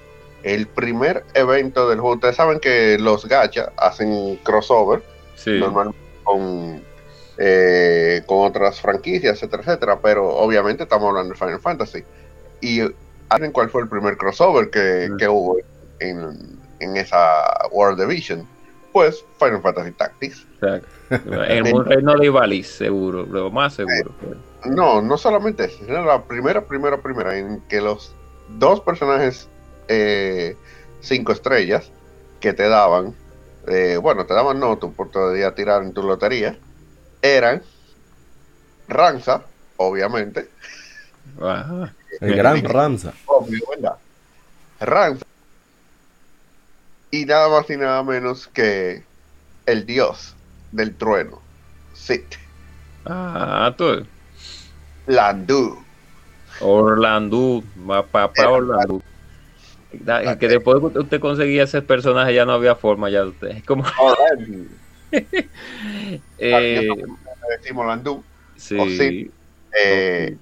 el 0.44 0.68
primer 0.68 1.24
evento 1.34 1.90
del 1.90 2.00
juego, 2.00 2.16
ustedes 2.16 2.36
saben 2.36 2.60
que 2.60 2.98
los 3.00 3.26
gacha 3.26 3.72
hacen 3.78 4.38
crossover, 4.38 5.04
normalmente 5.46 6.00
con, 6.24 6.82
eh, 7.38 8.22
con 8.26 8.46
otras 8.46 8.80
franquicias, 8.82 9.36
etcétera, 9.36 9.64
etcétera, 9.64 10.00
pero 10.02 10.28
obviamente 10.30 10.84
estamos 10.84 11.10
hablando 11.10 11.34
de 11.34 11.40
Final 11.40 11.60
Fantasy. 11.60 12.04
Y 12.62 12.82
¿saben 13.30 13.52
cuál 13.52 13.70
fue 13.70 13.82
el 13.82 13.90
primer 13.90 14.18
crossover 14.18 14.70
que, 14.70 15.10
mm. 15.10 15.30
hubo 15.30 15.58
en, 16.00 16.60
en, 16.80 16.98
esa 16.98 17.44
World 17.72 18.00
Division? 18.00 18.48
Pues 18.92 19.24
Final 19.38 19.62
Fantasy 19.62 19.92
Tactics. 19.92 20.46
En 20.62 21.68
el 21.68 21.86
reino 21.86 22.16
de 22.16 22.26
Ivalice, 22.26 22.86
seguro, 22.86 23.26
lo 23.26 23.52
más 23.52 23.76
seguro. 23.76 24.12
Eh, 24.24 24.36
no, 24.66 25.02
no 25.02 25.18
solamente 25.18 25.66
eso, 25.66 25.86
sino 25.86 26.04
la 26.04 26.24
primera, 26.24 26.66
primera, 26.66 27.02
primera, 27.02 27.38
en 27.38 27.62
que 27.70 27.82
los 27.82 28.14
dos 28.58 28.82
personajes 28.82 29.48
eh, 29.90 30.56
cinco 31.02 31.34
estrellas 31.34 31.92
que 32.40 32.54
te 32.54 32.70
daban, 32.70 33.14
eh, 33.68 33.98
bueno, 34.02 34.26
te 34.26 34.34
daban 34.34 34.60
no, 34.60 34.78
tú 34.78 34.94
por 34.94 35.12
día 35.34 35.54
tirar 35.54 35.84
en 35.84 35.94
tu 35.94 36.04
lotería, 36.04 36.58
eran 37.22 37.62
Ranza, 38.88 39.44
obviamente. 39.78 40.50
El 42.22 42.36
gran 42.36 42.64
Ranza. 42.64 43.14
Obvio, 43.26 43.60
¿verdad? 43.70 43.98
Ranza. 44.80 45.26
Y 47.12 47.26
nada 47.26 47.50
más 47.50 47.70
y 47.70 47.78
nada 47.78 48.04
menos 48.04 48.48
que 48.48 49.04
el 49.66 49.86
dios 49.86 50.36
del 50.72 50.96
trueno, 50.96 51.42
Sith. 51.94 52.36
Ah, 53.06 53.74
tú. 53.78 54.06
Landu. 55.08 55.84
Orlando, 56.62 57.64
papá 58.12 58.50
Orlando. 58.50 59.02
Que 59.92 60.48
después 60.48 60.94
que 60.94 61.00
usted 61.00 61.20
conseguía 61.20 61.64
ese 61.64 61.82
personaje 61.82 62.34
ya 62.34 62.46
no 62.46 62.54
había 62.54 62.76
forma 62.76 63.10
ya 63.10 63.22
de 63.24 63.30
usted. 63.30 63.48
Es 63.50 63.64
como. 63.64 63.86
eh, 66.38 66.88
decimos 67.58 67.88
Landu. 67.88 68.24
Sí. 68.56 69.32
Eh, 69.82 70.36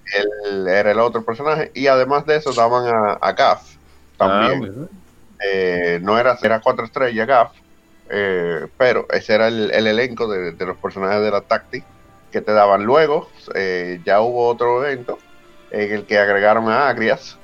él 0.45 0.67
era 0.67 0.91
el 0.91 0.99
otro 0.99 1.23
personaje. 1.23 1.71
Y 1.73 1.87
además 1.87 2.25
de 2.25 2.37
eso, 2.37 2.53
daban 2.53 2.87
a, 2.87 3.13
a 3.13 3.33
Gaff 3.33 3.75
también. 4.17 4.87
Ah, 4.89 4.95
eh, 5.45 5.99
no 6.01 6.17
era, 6.17 6.37
era 6.41 6.59
cuatro 6.59 6.85
estrellas 6.85 7.27
Gaff, 7.27 7.51
eh, 8.09 8.67
pero 8.77 9.05
ese 9.11 9.35
era 9.35 9.47
el, 9.47 9.69
elenco 9.71 10.27
de, 10.27 10.53
los 10.65 10.77
personajes 10.77 11.21
de 11.21 11.31
la 11.31 11.41
Tactic 11.41 11.83
que 12.31 12.41
te 12.41 12.51
daban. 12.51 12.83
Luego, 12.83 13.29
ya 14.03 14.21
hubo 14.21 14.47
otro 14.47 14.83
evento 14.83 15.19
en 15.71 15.93
el 15.93 16.05
que 16.05 16.17
agregaron 16.17 16.69
a 16.69 16.89
Agrias. 16.89 17.37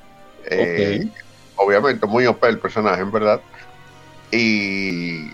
Obviamente, 1.56 2.06
muy 2.06 2.26
OP 2.26 2.42
el 2.44 2.58
personaje, 2.58 3.02
en 3.02 3.12
verdad. 3.12 3.40
Y, 4.30 5.30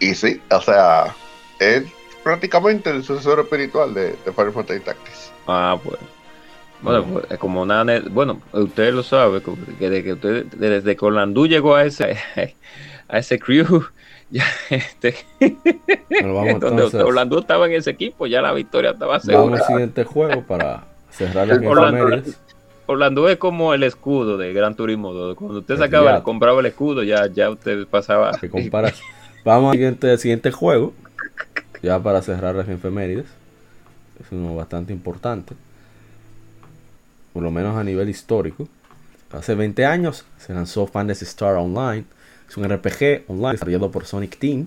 y 0.00 0.14
sí, 0.14 0.40
o 0.50 0.60
sea, 0.60 1.14
es 1.58 1.84
prácticamente 2.22 2.90
el 2.90 3.02
sucesor 3.02 3.40
espiritual 3.40 3.94
de, 3.94 4.16
de 4.24 4.32
Final 4.32 4.52
Fantasy 4.52 4.80
Tactics. 4.80 5.32
Ah, 5.46 5.78
pues. 5.82 5.98
Bueno, 6.80 7.04
pues, 7.04 7.38
como 7.38 7.66
nada, 7.66 8.02
bueno, 8.10 8.40
usted 8.52 8.92
lo 8.92 9.02
sabe, 9.02 9.42
que 9.42 9.50
desde 9.90 10.04
que 10.04 10.12
usted, 10.12 10.46
desde 10.46 10.96
que 10.96 11.04
Orlando 11.04 11.46
llegó 11.46 11.74
a 11.74 11.84
ese, 11.84 12.16
a 13.08 13.18
ese 13.18 13.38
crew, 13.38 13.84
ya 14.30 14.44
este, 14.70 15.16
donde 16.60 17.02
Orlando 17.02 17.40
estaba 17.40 17.66
en 17.66 17.72
ese 17.72 17.90
equipo, 17.90 18.26
ya 18.26 18.42
la 18.42 18.52
victoria 18.52 18.92
estaba 18.92 19.18
segura. 19.18 19.42
Vamos 19.42 19.60
al 19.60 19.66
siguiente 19.66 20.04
juego 20.04 20.42
para 20.42 20.84
cerrar 21.10 21.48
las 21.48 21.58
Orlando, 21.58 22.22
Orlando 22.88 23.28
es 23.28 23.36
como 23.36 23.74
el 23.74 23.82
escudo 23.82 24.38
de 24.38 24.54
Gran 24.54 24.74
Turismo. 24.74 25.12
Cuando 25.36 25.58
usted 25.58 25.76
sacaba, 25.76 26.22
compraba 26.22 26.60
el 26.60 26.66
escudo, 26.66 27.02
ya, 27.02 27.26
ya 27.26 27.50
usted 27.50 27.86
pasaba. 27.86 28.32
Vamos 29.44 29.70
al 29.70 29.74
siguiente, 29.74 30.16
siguiente 30.16 30.50
juego, 30.50 30.94
ya 31.82 32.02
para 32.02 32.22
cerrar 32.22 32.54
las 32.54 32.66
efemérides 32.66 33.26
es 34.18 34.32
uno 34.32 34.56
bastante 34.56 34.94
importante, 34.94 35.54
por 37.34 37.42
lo 37.42 37.50
menos 37.50 37.76
a 37.76 37.84
nivel 37.84 38.08
histórico. 38.08 38.66
Hace 39.32 39.54
20 39.54 39.84
años 39.84 40.24
se 40.38 40.54
lanzó 40.54 40.86
Fantasy 40.86 41.26
Star 41.26 41.56
Online, 41.56 42.04
es 42.48 42.56
un 42.56 42.66
RPG 42.68 43.24
online 43.28 43.52
desarrollado 43.52 43.90
por 43.90 44.06
Sonic 44.06 44.38
Team, 44.38 44.66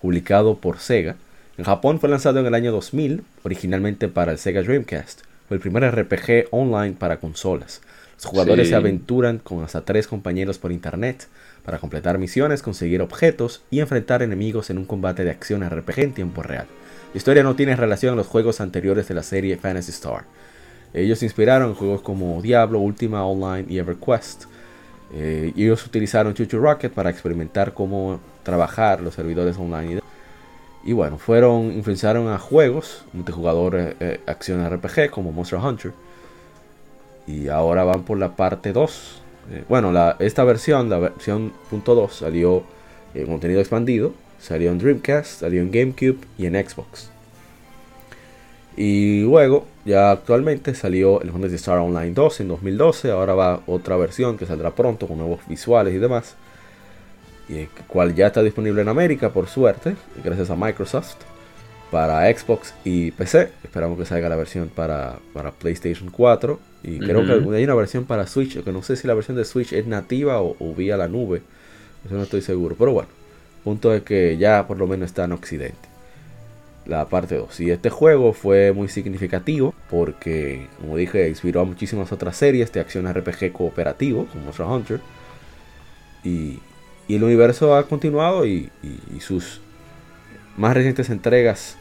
publicado 0.00 0.56
por 0.56 0.80
Sega. 0.80 1.14
En 1.56 1.64
Japón 1.64 2.00
fue 2.00 2.08
lanzado 2.08 2.40
en 2.40 2.46
el 2.46 2.54
año 2.54 2.72
2000, 2.72 3.22
originalmente 3.44 4.08
para 4.08 4.32
el 4.32 4.38
Sega 4.38 4.62
Dreamcast. 4.62 5.31
Fue 5.52 5.56
el 5.56 5.60
primer 5.60 5.84
RPG 5.84 6.48
online 6.50 6.96
para 6.98 7.18
consolas. 7.18 7.82
Los 8.14 8.24
jugadores 8.24 8.70
se 8.70 8.74
aventuran 8.74 9.36
con 9.36 9.62
hasta 9.62 9.84
tres 9.84 10.06
compañeros 10.06 10.56
por 10.56 10.72
internet 10.72 11.28
para 11.62 11.76
completar 11.76 12.16
misiones, 12.16 12.62
conseguir 12.62 13.02
objetos 13.02 13.62
y 13.70 13.80
enfrentar 13.80 14.22
enemigos 14.22 14.70
en 14.70 14.78
un 14.78 14.86
combate 14.86 15.24
de 15.24 15.30
acción 15.30 15.62
RPG 15.68 15.98
en 15.98 16.14
tiempo 16.14 16.42
real. 16.42 16.64
La 17.12 17.18
historia 17.18 17.42
no 17.42 17.54
tiene 17.54 17.76
relación 17.76 18.14
a 18.14 18.16
los 18.16 18.28
juegos 18.28 18.62
anteriores 18.62 19.08
de 19.08 19.14
la 19.14 19.22
serie 19.22 19.58
Fantasy 19.58 19.90
Star. 19.90 20.24
Ellos 20.94 21.18
se 21.18 21.26
inspiraron 21.26 21.68
en 21.68 21.74
juegos 21.74 22.00
como 22.00 22.40
Diablo, 22.40 22.78
Ultima 22.78 23.22
Online 23.26 23.66
y 23.68 23.76
EverQuest. 23.76 24.44
Eh, 25.12 25.52
ellos 25.54 25.84
utilizaron 25.84 26.32
Chuchu 26.32 26.60
Rocket 26.60 26.94
para 26.94 27.10
experimentar 27.10 27.74
cómo 27.74 28.20
trabajar 28.42 29.02
los 29.02 29.12
servidores 29.12 29.58
online. 29.58 30.00
Y 30.84 30.92
bueno, 30.92 31.18
fueron, 31.18 31.72
influenciaron 31.72 32.28
a 32.28 32.38
juegos 32.38 33.04
multijugador 33.12 33.76
eh, 33.76 33.96
eh, 34.00 34.20
acción 34.26 34.68
RPG 34.68 35.10
como 35.10 35.32
Monster 35.32 35.58
Hunter. 35.58 35.92
Y 37.26 37.48
ahora 37.48 37.84
van 37.84 38.02
por 38.02 38.18
la 38.18 38.34
parte 38.34 38.72
2. 38.72 39.22
bueno, 39.68 39.92
la, 39.92 40.16
esta 40.18 40.42
versión, 40.44 40.90
la 40.90 40.98
versión 40.98 41.52
.2, 41.70 42.10
salió 42.10 42.64
en 43.14 43.26
contenido 43.26 43.60
expandido 43.60 44.12
Salió 44.42 44.72
en 44.72 44.78
Dreamcast, 44.78 45.40
salió 45.40 45.60
en 45.60 45.70
GameCube 45.70 46.18
y 46.36 46.46
en 46.46 46.54
Xbox. 46.54 47.08
Y 48.76 49.20
luego, 49.20 49.66
ya 49.84 50.10
actualmente 50.10 50.74
salió 50.74 51.20
el 51.20 51.30
Fantasy 51.30 51.54
Star 51.54 51.78
Online 51.78 52.10
2 52.10 52.40
en 52.40 52.48
2012. 52.48 53.12
Ahora 53.12 53.34
va 53.34 53.60
otra 53.68 53.96
versión 53.96 54.36
que 54.36 54.44
saldrá 54.44 54.72
pronto 54.72 55.06
con 55.06 55.18
nuevos 55.18 55.38
visuales 55.46 55.94
y 55.94 55.98
demás. 55.98 56.34
Y 57.52 57.58
el 57.58 57.68
cual 57.86 58.14
ya 58.14 58.28
está 58.28 58.42
disponible 58.42 58.82
en 58.82 58.88
América, 58.88 59.30
por 59.30 59.48
suerte, 59.48 59.94
gracias 60.24 60.50
a 60.50 60.56
Microsoft, 60.56 61.16
para 61.90 62.32
Xbox 62.34 62.74
y 62.84 63.10
PC. 63.10 63.50
Esperamos 63.62 63.98
que 63.98 64.06
salga 64.06 64.28
la 64.28 64.36
versión 64.36 64.68
para, 64.68 65.18
para 65.34 65.52
PlayStation 65.52 66.10
4. 66.10 66.58
Y 66.84 66.98
creo 66.98 67.24
que 67.26 67.32
hay 67.56 67.64
una 67.64 67.74
versión 67.74 68.06
para 68.06 68.26
Switch, 68.26 68.62
que 68.62 68.72
no 68.72 68.82
sé 68.82 68.96
si 68.96 69.06
la 69.06 69.14
versión 69.14 69.36
de 69.36 69.44
Switch 69.44 69.72
es 69.72 69.86
nativa 69.86 70.40
o, 70.40 70.56
o 70.58 70.74
vía 70.74 70.96
la 70.96 71.08
nube. 71.08 71.42
Eso 72.06 72.14
no 72.14 72.22
estoy 72.22 72.40
seguro. 72.40 72.74
Pero 72.78 72.92
bueno, 72.92 73.08
Punto 73.64 73.90
de 73.90 74.02
que 74.02 74.36
ya 74.38 74.66
por 74.66 74.78
lo 74.78 74.86
menos 74.86 75.06
está 75.06 75.24
en 75.24 75.32
Occidente. 75.32 75.88
La 76.84 77.08
parte 77.08 77.36
2. 77.36 77.60
Y 77.60 77.70
este 77.70 77.90
juego 77.90 78.32
fue 78.32 78.72
muy 78.72 78.88
significativo 78.88 79.72
porque, 79.88 80.66
como 80.80 80.96
dije, 80.96 81.28
inspiró 81.28 81.60
a 81.60 81.64
muchísimas 81.64 82.10
otras 82.10 82.36
series 82.36 82.72
de 82.72 82.80
acción 82.80 83.12
RPG 83.12 83.52
cooperativo, 83.52 84.26
como 84.26 84.44
Monster 84.46 84.66
Hunter. 84.66 85.00
Y, 86.24 86.58
el 87.16 87.24
universo 87.24 87.74
ha 87.74 87.86
continuado 87.88 88.46
y, 88.46 88.70
sus 89.20 89.60
más 90.56 90.74
recientes 90.74 91.10
entregas 91.10 91.76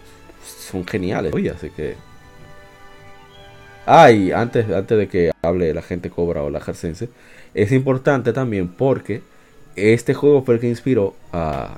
son 0.45 0.85
geniales. 0.85 1.33
Oye, 1.33 1.49
así 1.49 1.69
que... 1.69 1.95
Ah, 3.85 4.11
y 4.11 4.31
antes, 4.31 4.69
antes 4.69 4.97
de 4.97 5.07
que 5.07 5.31
hable 5.41 5.73
la 5.73 5.81
gente 5.81 6.09
cobra 6.09 6.43
o 6.43 6.49
la 6.49 6.59
Jarcense, 6.59 7.09
es 7.53 7.71
importante 7.71 8.31
también 8.31 8.67
porque 8.67 9.21
este 9.75 10.13
juego 10.13 10.43
fue 10.43 10.55
el 10.55 10.59
que 10.61 10.69
inspiró 10.69 11.15
a, 11.33 11.77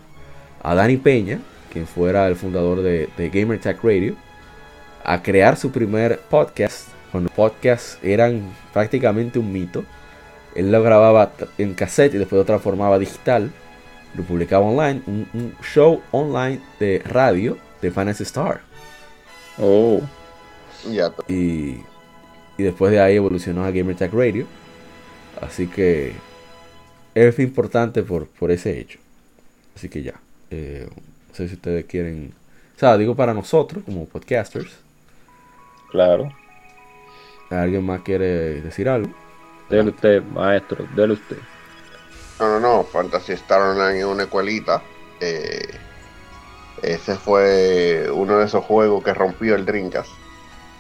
a 0.62 0.76
Dani 0.76 0.98
Peña, 0.98 1.40
quien 1.72 1.88
fuera 1.88 2.28
el 2.28 2.36
fundador 2.36 2.82
de, 2.82 3.10
de 3.18 3.30
Gamer 3.30 3.60
Tech 3.60 3.82
Radio, 3.84 4.16
a 5.04 5.22
crear 5.22 5.58
su 5.58 5.72
primer 5.72 6.20
podcast. 6.30 6.90
Cuando 7.12 7.30
podcasts 7.30 8.00
eran 8.02 8.42
prácticamente 8.74 9.38
un 9.38 9.52
mito. 9.52 9.84
Él 10.56 10.72
lo 10.72 10.82
grababa 10.84 11.34
en 11.58 11.74
cassette 11.74 12.16
y 12.16 12.18
después 12.18 12.40
lo 12.40 12.46
transformaba 12.46 13.00
digital. 13.00 13.52
Lo 14.16 14.24
publicaba 14.24 14.66
online. 14.66 15.02
Un, 15.08 15.56
show 15.62 16.02
online 16.12 16.62
de 16.80 17.02
radio 17.06 17.58
de 17.82 17.92
Fantasy 17.92 18.24
Star. 18.24 18.62
Oh. 19.60 20.02
Y, 21.28 21.78
y 22.58 22.64
después 22.64 22.92
de 22.92 23.00
ahí 23.00 23.16
evolucionó 23.16 23.64
a 23.66 23.72
Gamer 23.72 23.96
Tech 23.96 24.14
Radio. 24.14 24.46
Así 25.42 25.68
que 25.68 26.14
es 27.16 27.40
importante 27.40 28.04
por, 28.04 28.28
por 28.28 28.52
ese 28.52 28.80
hecho. 28.80 29.00
Así 29.76 29.90
que 29.90 30.04
ya. 30.04 30.20
Eh, 30.52 30.88
no 31.30 31.36
sé 31.36 31.48
si 31.48 31.56
ustedes 31.56 31.86
quieren. 31.86 32.34
O 32.76 32.80
sea, 32.80 32.98
digo 32.98 33.16
para 33.16 33.34
nosotros, 33.34 33.84
como 33.84 34.06
podcasters. 34.06 34.72
Claro. 35.92 36.32
¿Alguien 37.50 37.84
más 37.84 38.02
quiere 38.02 38.62
decir 38.62 38.90
algo? 38.90 39.14
Dele 39.70 39.90
usted, 39.90 40.24
maestro, 40.24 40.86
dele 40.96 41.14
usted. 41.14 41.38
No, 42.40 42.48
no, 42.48 42.60
no. 42.60 42.84
Fantasy 42.84 43.34
Star 43.34 43.62
Online 43.62 44.00
es 44.00 44.06
una 44.06 44.24
escuelita. 44.24 44.82
Eh, 45.20 45.80
ese 46.82 47.16
fue 47.16 48.10
uno 48.12 48.38
de 48.40 48.46
esos 48.46 48.64
juegos 48.66 49.04
que 49.04 49.14
rompió 49.14 49.56
el 49.56 49.66
Dreamcast. 49.66 50.10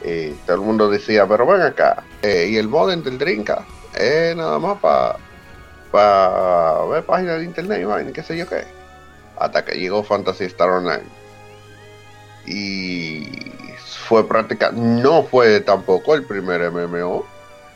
Y 0.03 0.31
todo 0.45 0.57
el 0.57 0.61
mundo 0.61 0.89
decía, 0.89 1.25
pero 1.27 1.45
ven 1.45 1.61
acá. 1.61 2.03
Eh, 2.21 2.47
y 2.51 2.57
el 2.57 2.67
modem 2.67 3.03
del 3.03 3.17
Dreamcast 3.17 3.67
es 3.95 4.35
nada 4.35 4.59
más 4.59 4.79
para 4.79 5.17
para 5.93 6.85
ver 6.85 7.05
páginas 7.05 7.37
de 7.37 7.45
internet 7.45 7.87
y 8.09 8.11
qué 8.13 8.23
sé 8.23 8.35
yo 8.35 8.49
qué. 8.49 8.63
Hasta 9.37 9.63
que 9.63 9.79
llegó 9.79 10.03
Fantasy 10.03 10.45
Star 10.45 10.69
Online. 10.69 11.03
Y 12.47 13.27
fue 14.07 14.27
práctica, 14.27 14.71
no 14.71 15.21
fue 15.21 15.59
tampoco 15.61 16.15
el 16.15 16.23
primer 16.23 16.71
MMO. 16.71 17.23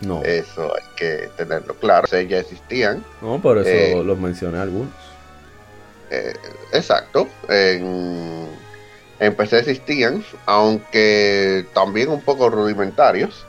No. 0.02 0.24
Eso 0.24 0.74
hay 0.76 0.84
que 0.96 1.30
tenerlo 1.38 1.74
claro. 1.76 2.08
O 2.12 2.20
ya 2.20 2.40
existían. 2.40 3.04
No, 3.22 3.42
por 3.42 3.58
eso 3.58 3.70
eh, 3.70 4.04
los 4.04 4.18
mencioné 4.18 4.60
algunos. 4.60 4.94
Eh, 6.12 6.34
exacto. 6.74 7.28
En, 7.50 8.48
en 9.20 9.36
PC 9.36 9.60
existían, 9.60 10.24
aunque 10.46 11.66
también 11.74 12.10
un 12.10 12.22
poco 12.22 12.50
rudimentarios. 12.50 13.46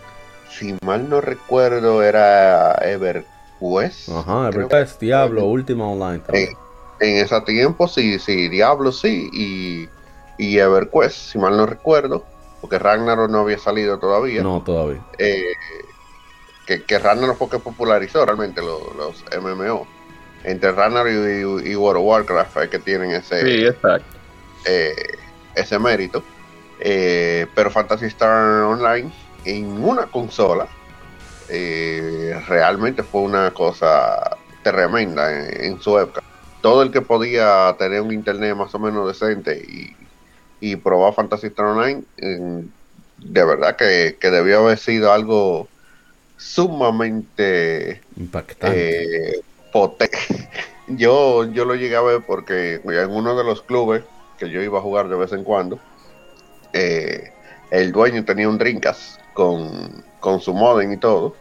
Si 0.51 0.75
mal 0.85 1.09
no 1.09 1.21
recuerdo, 1.21 2.03
era 2.03 2.75
Ever 2.83 3.25
pues. 3.59 4.09
Ajá, 4.09 4.51
es 4.81 4.99
Diablo, 4.99 5.45
Última 5.47 5.89
Online. 5.89 6.23
En, 6.33 6.49
en, 7.01 7.25
ese 7.25 7.41
tiempo 7.43 7.89
sí, 7.89 8.19
sí, 8.19 8.49
Diablo 8.49 8.93
sí, 8.93 9.29
y, 9.33 9.89
y 10.39 10.59
EverQuest, 10.59 11.33
si 11.33 11.39
mal 11.39 11.57
no 11.57 11.67
recuerdo, 11.67 12.25
porque 12.61 12.79
Ragnarok 12.79 13.31
no 13.31 13.41
había 13.41 13.59
salido 13.59 13.99
todavía. 13.99 14.43
No, 14.43 14.63
todavía. 14.63 15.05
Eh, 15.19 15.43
que, 16.69 16.83
que 16.83 16.99
Ragnarok 16.99 17.39
fue 17.39 17.49
que 17.49 17.59
popularizó 17.59 18.27
realmente 18.27 18.61
los, 18.61 19.25
MMO. 19.41 19.87
Entre 20.45 20.71
Ragnarok 20.71 21.64
y, 21.64 21.75
World 21.75 22.01
of 22.01 22.07
Warcraft 22.07 22.57
es 22.59 22.69
que 22.69 22.79
tienen 22.79 23.11
ese, 23.12 23.41
sí, 23.41 23.66
exacto. 23.66 24.19
eh, 24.66 24.95
ese 25.55 25.79
mérito. 25.79 26.23
Eh, 26.79 27.47
pero 27.55 27.71
Fantasy 27.71 28.05
Star 28.07 28.64
Online 28.64 29.11
en 29.47 29.83
una 29.83 30.07
consola 30.07 30.69
eh, 31.49 32.39
realmente 32.47 33.03
fue 33.03 33.23
una 33.23 33.51
cosa 33.53 34.37
tremenda 34.62 35.33
en, 35.49 35.81
su 35.81 35.99
época. 35.99 36.23
Todo 36.61 36.83
el 36.83 36.93
que 36.93 37.01
podía 37.01 37.75
tener 37.79 38.03
un 38.03 38.12
internet 38.12 38.55
más 38.55 38.75
o 38.75 38.79
menos 38.79 39.09
decente 39.09 39.57
y, 39.57 39.97
y 40.61 40.77
probar 40.77 41.14
Fantasy 41.14 41.47
Star 41.47 41.66
Online, 41.66 42.03
de 42.19 43.45
verdad 43.45 43.75
que, 43.77 44.19
que 44.21 44.31
debió 44.31 44.61
haber 44.61 44.77
sido 44.77 45.12
algo 45.12 45.66
sumamente 46.39 48.01
impactante. 48.16 49.34
Eh, 49.34 49.41
yo, 50.89 51.45
yo 51.53 51.64
lo 51.66 51.74
llegué 51.74 51.97
a 51.97 52.01
ver 52.01 52.22
porque 52.26 52.80
en 52.82 53.11
uno 53.11 53.36
de 53.36 53.45
los 53.45 53.62
clubes 53.62 54.03
que 54.39 54.49
yo 54.49 54.62
iba 54.62 54.78
a 54.78 54.82
jugar 54.82 55.09
de 55.09 55.16
vez 55.16 55.32
en 55.32 55.45
cuando, 55.45 55.78
eh, 56.72 57.32
el 57.70 57.93
dueño 57.93 58.24
tenía 58.24 58.49
un 58.49 58.57
Drinkas 58.57 59.18
con, 59.34 60.03
con 60.20 60.41
su 60.41 60.55
modem 60.55 60.93
y 60.93 60.97
todo, 60.97 61.34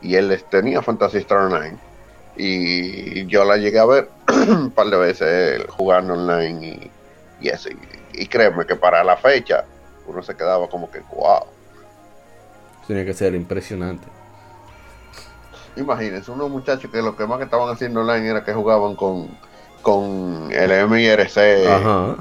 y 0.00 0.14
él 0.14 0.42
tenía 0.50 0.80
Fantasy 0.80 1.18
Star 1.18 1.38
Online. 1.38 1.76
Y 2.36 3.26
yo 3.26 3.44
la 3.44 3.56
llegué 3.56 3.78
a 3.78 3.86
ver 3.86 4.08
un 4.48 4.70
par 4.70 4.88
de 4.88 4.96
veces 4.96 5.62
jugando 5.68 6.14
online 6.14 6.66
y, 6.66 6.90
y 7.46 7.48
eso. 7.48 7.68
Y, 8.12 8.26
créeme 8.26 8.64
que 8.64 8.76
para 8.76 9.04
la 9.04 9.16
fecha 9.16 9.64
uno 10.06 10.22
se 10.22 10.34
quedaba 10.34 10.68
como 10.68 10.90
que, 10.90 11.00
wow. 11.12 11.44
Tiene 12.86 13.04
que 13.04 13.14
ser 13.14 13.34
impresionante. 13.34 14.06
Imagínense, 15.76 16.30
unos 16.30 16.50
muchachos 16.50 16.90
que 16.90 17.02
lo 17.02 17.16
que 17.16 17.26
más 17.26 17.38
que 17.38 17.44
estaban 17.44 17.68
haciendo 17.68 18.00
online 18.00 18.28
era 18.28 18.44
que 18.44 18.52
jugaban 18.52 18.94
con, 18.94 19.28
con 19.82 20.50
el 20.52 20.88
MIRC 20.88 21.38
Ajá. 21.68 22.16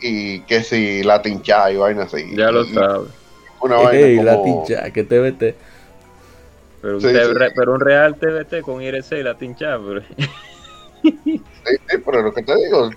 Y, 0.00 0.40
que 0.40 0.64
si 0.64 1.04
Latin 1.04 1.42
Chat 1.42 1.72
y 1.72 1.76
vaina 1.76 2.04
así. 2.04 2.34
Ya 2.34 2.50
lo 2.50 2.64
sabes. 2.64 3.08
Una 3.60 3.76
vaina 3.76 4.22
Latin 4.22 4.64
Chat, 4.64 4.92
que 4.92 5.04
TBT. 5.04 5.56
Pero 6.82 6.96
un, 6.96 7.52
pero 7.54 7.74
un 7.74 7.80
real 7.80 8.16
TBT 8.16 8.62
con 8.62 8.82
IRC 8.82 9.12
y 9.12 9.22
Latin 9.22 9.54
Chat, 9.54 9.80
pero... 9.80 10.02
Sí, 11.02 11.78
sí, 11.88 11.98
pero 12.04 12.22
lo 12.22 12.32
que 12.32 12.42
te 12.42 12.56
digo, 12.56 12.90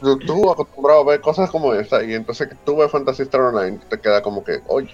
tú, 0.00 0.18
tú, 0.18 0.50
acostumbrado 0.50 1.00
a 1.00 1.04
ver 1.04 1.20
cosas 1.20 1.50
como 1.50 1.74
esta 1.74 2.02
y 2.02 2.14
entonces 2.14 2.48
que 2.48 2.54
tú 2.64 2.76
ves 2.76 2.90
Fantasy 2.90 3.22
Star 3.22 3.42
Online 3.42 3.78
te 3.88 4.00
queda 4.00 4.22
como 4.22 4.42
que, 4.42 4.60
oye, 4.68 4.90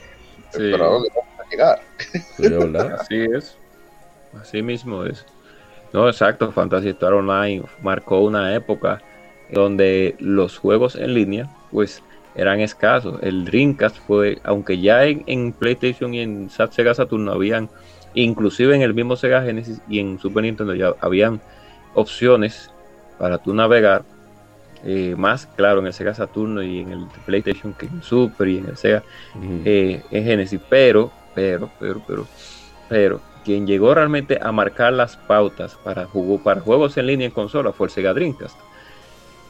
pero 0.53 0.85
¿a 0.85 0.89
dónde 0.89 1.09
vamos 1.15 1.31
a 1.32 1.32
llegar? 1.53 1.81
Así 2.99 3.17
es, 3.17 3.57
así 4.41 4.63
mismo 4.63 5.05
es. 5.05 5.25
No, 5.93 6.09
exacto, 6.09 6.51
Fantasy 6.53 6.89
Star 6.91 7.13
Online 7.13 7.63
marcó 7.83 8.21
una 8.21 8.55
época 8.55 9.01
donde 9.51 10.17
los 10.19 10.59
juegos 10.59 10.97
en 10.97 11.15
línea, 11.15 11.51
pues, 11.71 12.03
eran 12.35 12.61
escasos. 12.61 13.19
El 13.23 13.45
Dreamcast 13.45 13.99
fue, 14.07 14.39
aunque 14.43 14.81
ya 14.81 15.05
en, 15.05 15.23
en 15.27 15.53
PlayStation 15.53 16.15
y 16.15 16.21
en 16.21 16.51
Sega 16.51 16.95
Saturn 16.95 17.29
habían, 17.29 17.69
inclusive 18.15 18.75
en 18.75 18.83
el 18.83 18.95
mismo 18.95 19.17
Sega 19.17 19.43
Genesis 19.43 19.81
y 19.89 19.99
en 19.99 20.19
Super 20.19 20.45
Nintendo 20.45 20.75
ya 20.75 20.95
habían 21.01 21.41
opciones 21.95 22.71
para 23.19 23.39
tu 23.39 23.55
navegar. 23.55 24.05
Eh, 24.85 25.15
más 25.17 25.47
claro 25.47 25.79
en 25.79 25.87
el 25.87 25.93
Sega 25.93 26.13
Saturno 26.13 26.61
y 26.61 26.81
en 26.81 26.91
el 26.91 27.07
PlayStation 27.25 27.73
que 27.73 27.87
en 27.87 28.03
Super 28.03 28.49
y 28.49 28.59
en 28.59 28.67
el 28.67 28.77
Sega 28.77 29.05
eh, 29.65 30.03
en 30.11 30.25
Genesis. 30.25 30.61
Pero, 30.69 31.13
pero, 31.35 31.70
pero, 31.78 32.03
pero, 32.07 32.26
pero, 32.89 33.20
quien 33.45 33.66
llegó 33.66 33.95
realmente 33.95 34.39
a 34.41 34.53
marcar 34.53 34.93
las 34.93 35.16
pautas 35.16 35.74
para, 35.83 36.09
para 36.45 36.61
juegos 36.61 36.97
en 36.97 37.07
línea 37.07 37.26
en 37.26 37.33
consola 37.33 37.72
fue 37.72 37.87
el 37.89 37.93
Sega 37.93 38.14
Dreamcast. 38.14 38.59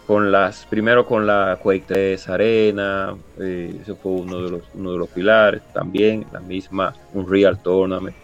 Con 0.06 0.32
las, 0.32 0.66
primero 0.66 1.06
con 1.06 1.26
la 1.26 1.58
Quake 1.62 1.84
3 1.86 2.28
Arena, 2.28 3.14
eh, 3.38 3.78
eso 3.80 3.96
fue 3.96 4.12
uno 4.12 4.42
de, 4.42 4.50
los, 4.50 4.62
uno 4.74 4.92
de 4.92 4.98
los 4.98 5.08
pilares. 5.08 5.62
También 5.72 6.26
la 6.32 6.40
misma 6.40 6.92
Unreal 7.14 7.62
Tournament 7.62 8.16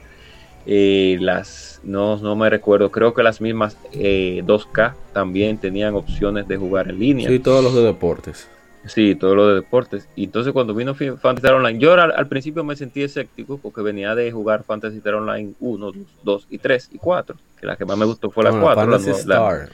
eh, 0.71 1.17
las, 1.19 1.81
no, 1.83 2.19
no 2.19 2.37
me 2.37 2.51
recuerdo, 2.51 2.91
creo 2.91 3.15
que 3.15 3.23
las 3.23 3.41
mismas 3.41 3.79
2K 3.93 4.91
eh, 4.91 4.95
también 5.15 5.57
tenían 5.57 5.95
opciones 5.95 6.47
de 6.47 6.59
jugar 6.59 6.91
en 6.91 6.99
línea. 6.99 7.27
Sí, 7.27 7.39
todos 7.39 7.65
los 7.65 7.75
de 7.75 7.85
deportes. 7.85 8.47
Sí, 8.89 9.15
todos 9.15 9.37
los 9.37 9.49
de 9.49 9.55
deportes. 9.55 10.09
Y 10.17 10.25
entonces 10.25 10.53
cuando 10.53 10.75
vino 10.75 10.95
Fantasy 10.95 11.37
Star 11.37 11.55
Online, 11.55 11.79
yo 11.79 11.93
al, 11.95 12.27
principio 12.29 12.65
me 12.65 12.75
sentí 12.77 13.03
escéptico 13.03 13.59
porque 13.59 13.83
venía 13.83 14.15
de 14.15 14.33
jugar 14.33 14.65
Fantasy 14.65 14.99
Star 14.99 15.15
Online 15.15 15.53
1, 15.61 15.93
2, 16.23 16.47
y 16.51 16.59
3 16.59 16.91
y 16.93 16.99
4, 16.99 17.37
que 17.61 17.67
la 17.67 17.77
que 17.77 17.85
más 17.85 17.99
me 17.99 18.05
gustó 18.05 18.31
fue 18.31 18.45
la 18.45 18.51
4. 18.51 18.87
La, 18.87 18.97
Star. 18.97 19.69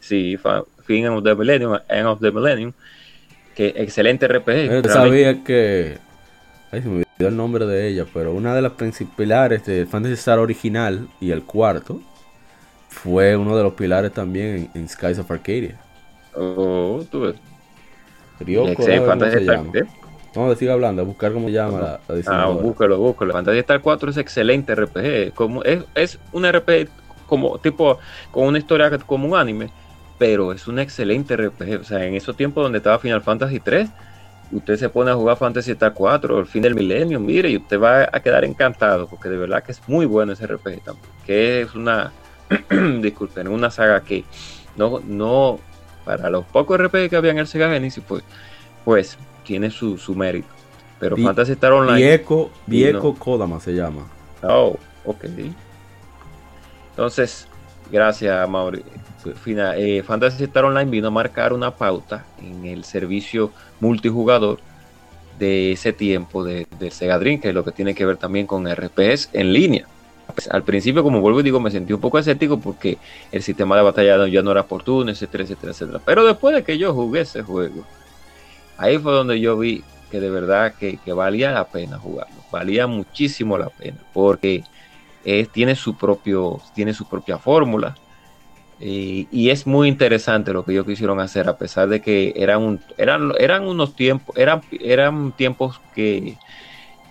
sí, 0.00 0.38
Fin 0.84 1.06
of 1.08 1.24
the 1.24 1.34
Millennium, 1.34 1.78
End 1.88 2.06
of 2.06 2.20
the 2.20 2.30
Millennium, 2.30 2.72
que 3.54 3.68
excelente 3.76 4.26
RPG. 4.26 4.84
Yo 4.84 4.90
sabía 4.90 5.44
que 5.44 5.98
Ay, 6.72 6.82
se 6.82 6.88
me 6.88 6.96
olvidó 6.98 7.28
el 7.28 7.36
nombre 7.36 7.66
de 7.66 7.88
ella, 7.88 8.06
pero 8.12 8.32
una 8.32 8.54
de 8.54 8.62
las 8.62 8.72
principales 8.72 9.66
de 9.66 9.86
Fantasy 9.86 10.14
Star 10.14 10.38
original 10.38 11.08
y 11.20 11.32
el 11.32 11.42
cuarto 11.42 12.00
fue 12.88 13.36
uno 13.36 13.56
de 13.56 13.64
los 13.64 13.74
pilares 13.74 14.12
también 14.12 14.70
en, 14.74 14.88
Skies 14.88 15.18
of 15.18 15.30
Arcadia. 15.30 15.80
Oh, 16.34 17.04
tú 17.10 17.22
ves. 17.22 17.36
Ryoko, 18.40 18.82
Fantasy 18.82 19.38
Star, 19.38 19.64
Vamos 20.34 20.52
a 20.52 20.56
seguir 20.56 20.70
hablando, 20.70 21.02
a 21.02 21.04
buscar 21.04 21.32
cómo 21.32 21.46
se 21.48 21.54
llama 21.54 21.80
la, 21.80 22.14
la 22.14 22.22
Ah, 22.26 22.46
búscalo, 22.46 22.98
búscalo. 22.98 23.32
Fantasy 23.32 23.58
Star 23.58 23.80
4 23.80 24.10
es 24.10 24.16
excelente 24.16 24.74
RPG. 24.74 25.34
Como, 25.34 25.62
es, 25.64 25.84
es 25.94 26.18
un 26.32 26.50
RPG 26.50 26.88
como 27.26 27.58
tipo 27.58 27.98
con 28.30 28.46
una 28.46 28.58
historia 28.58 28.96
como 28.98 29.26
un 29.26 29.36
anime, 29.36 29.70
pero 30.18 30.52
es 30.52 30.68
un 30.68 30.78
excelente 30.78 31.36
RPG. 31.36 31.80
O 31.80 31.84
sea, 31.84 32.04
en 32.04 32.14
esos 32.14 32.36
tiempos 32.36 32.62
donde 32.62 32.78
estaba 32.78 32.98
Final 32.98 33.22
Fantasy 33.22 33.58
3 33.58 33.90
usted 34.52 34.76
se 34.76 34.88
pone 34.88 35.10
a 35.10 35.14
jugar 35.14 35.36
Fantasy 35.36 35.72
Star 35.72 35.94
4, 35.94 36.40
el 36.40 36.46
fin 36.46 36.62
del 36.62 36.74
milenio, 36.74 37.20
mire, 37.20 37.50
y 37.50 37.56
usted 37.56 37.80
va 37.80 38.08
a 38.10 38.20
quedar 38.20 38.44
encantado, 38.44 39.06
porque 39.06 39.28
de 39.28 39.36
verdad 39.36 39.62
que 39.62 39.72
es 39.72 39.80
muy 39.88 40.06
bueno 40.06 40.32
ese 40.32 40.46
RPG 40.46 40.82
también, 40.82 41.08
que 41.24 41.62
es 41.62 41.74
una, 41.74 42.12
disculpen, 43.00 43.48
una 43.48 43.70
saga 43.70 44.00
que 44.00 44.24
no, 44.76 45.00
no, 45.06 45.60
para 46.16 46.30
los 46.30 46.44
pocos 46.46 46.80
RPG 46.80 47.10
que 47.10 47.16
había 47.16 47.30
en 47.30 47.38
el 47.38 47.46
Sega 47.46 47.70
Genesis, 47.70 48.02
pues, 48.06 48.22
pues 48.84 49.18
tiene 49.44 49.70
su, 49.70 49.96
su 49.96 50.14
mérito. 50.14 50.48
Pero 50.98 51.16
Fantasy 51.16 51.52
Star 51.52 51.72
Online. 51.72 51.96
Viejo, 51.96 52.50
viejo 52.66 53.14
Kodama 53.14 53.58
se 53.60 53.72
llama. 53.72 54.06
Oh, 54.42 54.76
ok. 55.04 55.24
Entonces, 56.90 57.48
gracias, 57.90 58.48
Mauri. 58.48 58.84
Eh, 59.46 60.02
Fantasy 60.06 60.44
Star 60.44 60.64
Online 60.64 60.90
vino 60.90 61.08
a 61.08 61.10
marcar 61.10 61.52
una 61.52 61.70
pauta 61.70 62.24
en 62.38 62.66
el 62.66 62.84
servicio 62.84 63.50
multijugador 63.80 64.58
de 65.38 65.72
ese 65.72 65.92
tiempo 65.92 66.44
de, 66.44 66.66
Sega 66.90 67.18
Dream, 67.18 67.40
que 67.40 67.48
es 67.48 67.54
lo 67.54 67.64
que 67.64 67.72
tiene 67.72 67.94
que 67.94 68.04
ver 68.04 68.18
también 68.18 68.46
con 68.46 68.70
RPS 68.70 69.30
en 69.32 69.52
línea. 69.52 69.86
Pues, 70.30 70.48
al 70.48 70.62
principio, 70.62 71.02
como 71.02 71.20
vuelvo 71.20 71.40
y 71.40 71.42
digo, 71.42 71.60
me 71.60 71.70
sentí 71.70 71.92
un 71.92 72.00
poco 72.00 72.18
escéptico 72.18 72.58
porque 72.58 72.98
el 73.32 73.42
sistema 73.42 73.76
de 73.76 73.82
batalla 73.82 74.26
ya 74.26 74.42
no 74.42 74.50
era 74.50 74.62
oportuno, 74.62 75.10
etcétera, 75.10 75.44
etcétera, 75.44 75.72
etcétera. 75.72 76.00
Pero 76.04 76.24
después 76.24 76.54
de 76.54 76.62
que 76.64 76.78
yo 76.78 76.94
jugué 76.94 77.22
ese 77.22 77.42
juego, 77.42 77.84
ahí 78.76 78.98
fue 78.98 79.12
donde 79.12 79.40
yo 79.40 79.58
vi 79.58 79.82
que 80.10 80.20
de 80.20 80.30
verdad 80.30 80.74
que, 80.74 80.98
valía 81.12 81.52
la 81.52 81.68
pena 81.68 81.98
jugarlo, 81.98 82.34
valía 82.50 82.86
muchísimo 82.86 83.56
la 83.56 83.68
pena, 83.68 83.98
porque 84.12 84.64
tiene 85.52 85.76
su 85.76 85.96
propio, 85.96 86.60
tiene 86.74 86.92
su 86.92 87.08
propia 87.08 87.38
fórmula, 87.38 87.96
y, 88.80 89.50
es 89.50 89.66
muy 89.66 89.88
interesante 89.88 90.52
lo 90.52 90.64
que 90.64 90.72
ellos 90.72 90.86
quisieron 90.86 91.20
hacer, 91.20 91.48
a 91.48 91.58
pesar 91.58 91.88
de 91.88 92.00
que 92.00 92.32
eran, 92.34 92.80
eran, 92.96 93.32
eran 93.38 93.68
unos 93.68 93.94
tiempos, 93.94 94.36
eran, 94.36 94.62
eran 94.80 95.32
tiempos 95.32 95.80
que, 95.94 96.36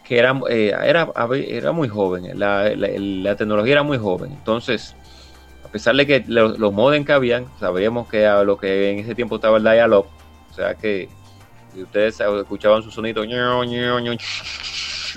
que 0.10 0.18
eran, 0.18 0.41
eh, 0.49 0.74
era, 0.84 1.07
era 1.32 1.72
muy 1.72 1.88
joven, 1.88 2.32
la, 2.39 2.68
la, 2.76 3.36
tecnología 3.36 3.74
era 3.74 3.84
muy 3.84 3.99
joven. 3.99 4.32
Entonces, 4.32 4.95
a 5.64 5.68
pesar 5.68 5.95
de 5.95 6.07
que 6.07 6.26
los, 6.28 6.57
los 6.57 6.74
modems 6.74 7.05
que 7.05 7.14
habían, 7.14 7.45
sabíamos 7.60 8.10
que 8.10 8.28
lo 8.43 8.57
que 8.57 8.89
en 8.89 8.97
ese 8.97 9.14
tiempo 9.14 9.36
estaba 9.36 9.57
el 9.57 9.64
dial-up, 9.64 10.07
o 10.49 10.53
sea 10.55 10.74
que 10.74 11.10
ustedes 11.76 12.20
escuchaban 12.20 12.82
su 12.82 12.89
sonido 12.89 13.24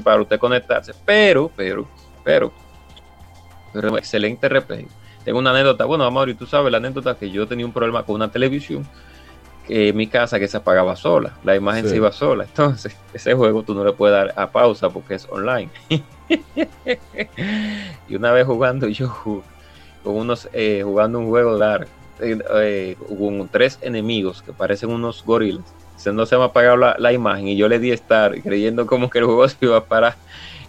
para 0.05 0.21
usted 0.21 0.39
conectarse, 0.39 0.93
pero, 1.07 1.51
pero, 1.57 1.89
pero, 2.23 2.53
pero 3.73 3.97
excelente 3.97 4.47
RPG 4.47 4.89
tengo 5.25 5.39
una 5.39 5.53
anécdota, 5.53 5.87
bueno, 5.87 6.05
Amaury, 6.05 6.35
tú 6.35 6.45
sabes 6.45 6.71
la 6.71 6.77
anécdota 6.77 7.17
que 7.17 7.31
yo 7.31 7.49
tenía 7.49 7.65
un 7.65 7.73
problema 7.73 8.03
con 8.03 8.17
una 8.17 8.31
televisión 8.31 8.87
en 9.69 9.97
mi 9.97 10.07
casa 10.07 10.39
que 10.39 10.49
se 10.49 10.57
apagaba 10.57 10.97
sola, 10.97 11.39
la 11.45 11.55
imagen 11.55 11.89
se 11.89 11.97
iba 11.97 12.11
sola, 12.13 12.45
entonces 12.45 12.97
ese 13.15 13.35
juego 13.35 13.63
tú 13.63 13.75
no 13.75 13.85
le 13.85 13.93
puedes 13.93 14.17
dar 14.17 14.33
a 14.37 14.51
pausa 14.51 14.91
porque 14.91 15.15
es 15.15 15.27
online. 15.31 15.71
y 18.09 18.15
una 18.17 18.33
vez 18.33 18.47
jugando 18.47 18.89
yo 18.89 19.43
con 20.03 20.17
unos 20.17 20.49
eh, 20.53 20.83
jugando 20.85 21.19
un 21.19 21.29
juego 21.29 21.57
largo 21.57 21.91
eh, 22.21 22.39
eh, 22.55 22.97
con 23.09 23.49
tres 23.49 23.79
enemigos 23.83 24.43
que 24.43 24.53
parecen 24.53 24.91
unos 24.91 25.25
gorilas, 25.25 25.65
se 25.97 26.13
no 26.13 26.27
se 26.27 26.37
me 26.37 26.43
ha 26.43 26.47
apagado 26.47 26.77
la, 26.77 26.97
la 26.99 27.13
imagen 27.13 27.49
y 27.49 27.57
yo 27.57 27.69
le 27.69 27.79
di 27.79 27.91
estar 27.91 28.41
creyendo 28.43 28.87
como 28.87 29.11
que 29.11 29.19
el 29.19 29.27
juego 29.27 29.49
se 29.49 29.57
iba 29.61 29.77
a 29.77 29.85
parar 29.85 30.17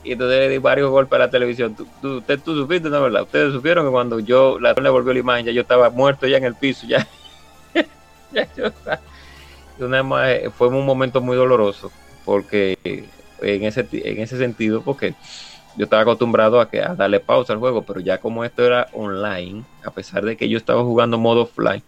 y 0.04 0.12
entonces 0.12 0.38
le 0.38 0.50
di 0.50 0.58
varios 0.58 0.90
golpes 0.90 1.16
a 1.16 1.20
la 1.20 1.30
televisión. 1.30 1.76
¿Tú, 1.76 1.88
tú, 2.02 2.18
usted, 2.18 2.40
tú 2.42 2.56
supiste, 2.56 2.90
¿no 2.90 3.02
verdad? 3.02 3.24
Ustedes 3.24 3.54
supieron 3.54 3.86
que 3.86 3.92
cuando 3.92 4.20
yo, 4.20 4.60
la 4.60 4.74
le 4.74 4.90
volvió 4.90 5.14
la 5.14 5.20
imagen, 5.20 5.46
ya 5.46 5.52
yo 5.54 5.62
estaba 5.62 5.90
muerto 5.90 6.28
ya 6.28 6.38
en 6.38 6.44
el 6.44 6.56
piso, 6.56 6.86
ya. 6.86 7.08
fue 10.58 10.68
un 10.68 10.86
momento 10.86 11.22
muy 11.22 11.36
doloroso 11.36 11.92
porque 12.26 12.78
en 13.42 13.64
ese, 13.64 13.88
en 13.92 14.20
ese 14.20 14.38
sentido, 14.38 14.82
porque 14.82 15.16
yo 15.76 15.86
estaba 15.86 16.04
acostumbrado 16.04 16.60
a, 16.60 16.70
que, 16.70 16.82
a 16.82 16.96
darle 16.96 17.20
pausa 17.20 17.54
al 17.54 17.60
juego, 17.60 17.84
pero 17.84 18.00
ya 18.00 18.20
como 18.20 18.44
esto 18.44 18.66
era 18.66 18.88
online, 18.94 19.64
a 19.84 19.92
pesar 19.92 20.24
de 20.24 20.38
que 20.38 20.48
yo 20.48 20.58
estaba 20.58 20.84
jugando 20.84 21.18
modo 21.18 21.44
offline, 21.44 21.84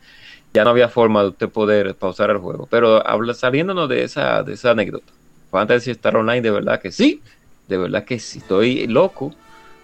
ya 0.53 0.63
no 0.63 0.71
había 0.71 0.89
forma 0.89 1.21
de 1.21 1.29
usted 1.29 1.49
poder 1.49 1.95
pausar 1.95 2.29
el 2.29 2.37
juego. 2.37 2.67
Pero 2.69 3.05
habla, 3.05 3.33
saliéndonos 3.33 3.89
de 3.89 4.03
esa, 4.03 4.43
de 4.43 4.53
esa 4.53 4.71
anécdota, 4.71 5.11
Fantasy 5.51 5.91
Star 5.91 6.15
Online, 6.15 6.41
de 6.41 6.51
verdad 6.51 6.81
que 6.81 6.91
sí, 6.91 7.21
de 7.67 7.77
verdad 7.77 8.05
que 8.05 8.19
sí, 8.19 8.39
estoy 8.39 8.87
loco, 8.87 9.33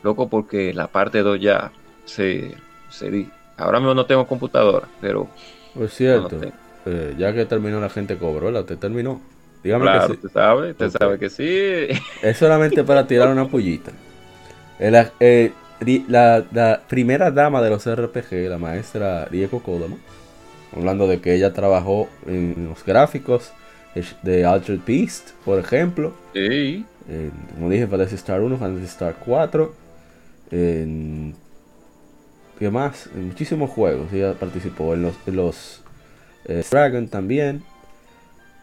loco 0.03 0.29
porque 0.29 0.73
la 0.73 0.87
parte 0.87 1.21
2 1.21 1.39
ya 1.39 1.71
se, 2.05 2.55
se 2.89 3.11
di. 3.11 3.29
Ahora 3.57 3.79
mismo 3.79 3.93
no 3.93 4.05
tengo 4.05 4.25
computadora, 4.25 4.87
pero 4.99 5.29
Por 5.73 5.89
cierto, 5.89 6.37
No, 6.37 6.51
eh, 6.85 7.15
ya 7.17 7.33
que 7.33 7.45
terminó 7.45 7.79
la 7.79 7.89
gente 7.89 8.17
cobró, 8.17 8.47
¿verdad? 8.47 8.61
¿Usted 8.61 8.77
terminó? 8.77 9.21
Dígame 9.63 9.89
claro, 9.89 9.91
que 9.91 10.01
sí. 10.01 10.13
usted 10.13 10.29
sabe, 10.29 10.75
Ok. 10.79 10.95
sabe 10.99 11.19
que 11.19 11.29
sí. 11.29 11.43
Es 12.21 12.37
solamente 12.37 12.83
para 12.83 13.07
tirar 13.07 13.29
una 13.29 13.49
pollita. 13.49 13.91
Eh, 14.79 15.53
ri- 15.79 16.05
la, 16.07 16.45
la 16.51 16.81
primera 16.87 17.31
dama 17.31 17.61
de 17.61 17.69
los 17.69 17.85
RPG, 17.87 18.49
la 18.49 18.57
maestra 18.57 19.25
Rieko 19.25 19.61
Kodama, 19.61 19.97
hablando 20.75 21.07
de 21.07 21.21
que 21.21 21.35
ella 21.35 21.53
trabajó 21.53 22.09
en 22.27 22.67
los 22.69 22.85
gráficos 22.85 23.53
de, 24.23 24.45
Altered 24.45 24.81
Beast, 24.85 25.31
por 25.45 25.59
ejemplo, 25.59 26.13
Sí, 26.33 26.85
como 27.53 27.69
dije, 27.69 27.87
Fantasy 27.87 28.15
Star 28.15 28.41
1, 28.41 28.57
Fantasy 28.57 28.85
Star 28.85 29.15
4, 29.23 29.73
en, 30.51 31.35
¿qué 32.61 32.69
más? 32.69 33.07
En 33.15 33.29
muchísimos 33.29 33.71
juegos, 33.71 34.13
ella 34.13 34.35
participó 34.35 34.93
en 34.93 35.01
los, 35.01 35.15
en 35.25 35.35
los 35.35 35.81
eh, 36.45 36.63
Dragon 36.69 37.07
también, 37.07 37.63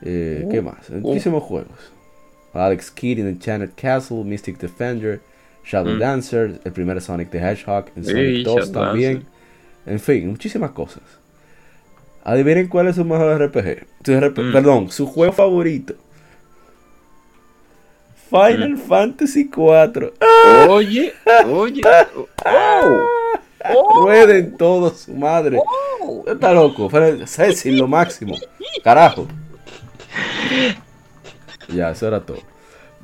eh, 0.02 0.46
¿qué 0.52 0.62
más? 0.62 0.88
En 0.88 0.98
uh. 0.98 1.08
muchísimos 1.08 1.42
juegos. 1.42 1.76
Alex 2.54 2.92
Kidd 2.92 3.18
en 3.18 3.26
Enchanted 3.26 3.70
Castle, 3.74 4.22
Mystic 4.22 4.56
Defender, 4.58 5.20
Shadow 5.64 5.94
Mm. 5.96 5.98
Dancer, 5.98 6.60
el 6.64 6.72
primer 6.72 7.00
Sonic 7.00 7.28
the 7.30 7.38
Hedgehog, 7.38 7.86
en 7.96 8.04
Sí, 8.04 8.12
Sonic 8.12 8.44
2 8.46 8.54
Shadow 8.68 8.72
también. 8.84 9.12
Dancer. 9.14 9.32
En 9.86 9.98
fin, 10.00 10.28
muchísimas 10.30 10.70
cosas. 10.70 11.02
Adivinen 12.22 12.68
cuál 12.68 12.86
es 12.86 12.94
su 12.96 13.04
mejor 13.04 13.36
RPG. 13.42 13.84
Su 14.04 14.12
RP 14.12 14.38
Mm. 14.42 14.52
Perdón, 14.52 14.90
su 14.92 15.06
juego 15.08 15.32
favorito. 15.32 15.94
Final 18.30 18.74
Mm. 18.74 18.78
Fantasy 18.78 19.48
4. 19.48 20.12
Oye, 20.68 21.12
oye. 21.48 21.82
Oh, 22.44 22.98
oh, 23.74 24.02
Rueden 24.04 24.56
todos, 24.56 25.00
su 25.00 25.14
madre. 25.14 25.58
oh. 25.58 26.24
Está 26.26 26.52
loco. 26.52 26.90
Cecil, 27.26 27.78
lo 27.78 27.86
máximo. 27.88 28.34
Carajo. 28.84 29.26
Ya, 31.68 31.90
eso 31.90 32.06
era 32.08 32.20
todo. 32.20 32.38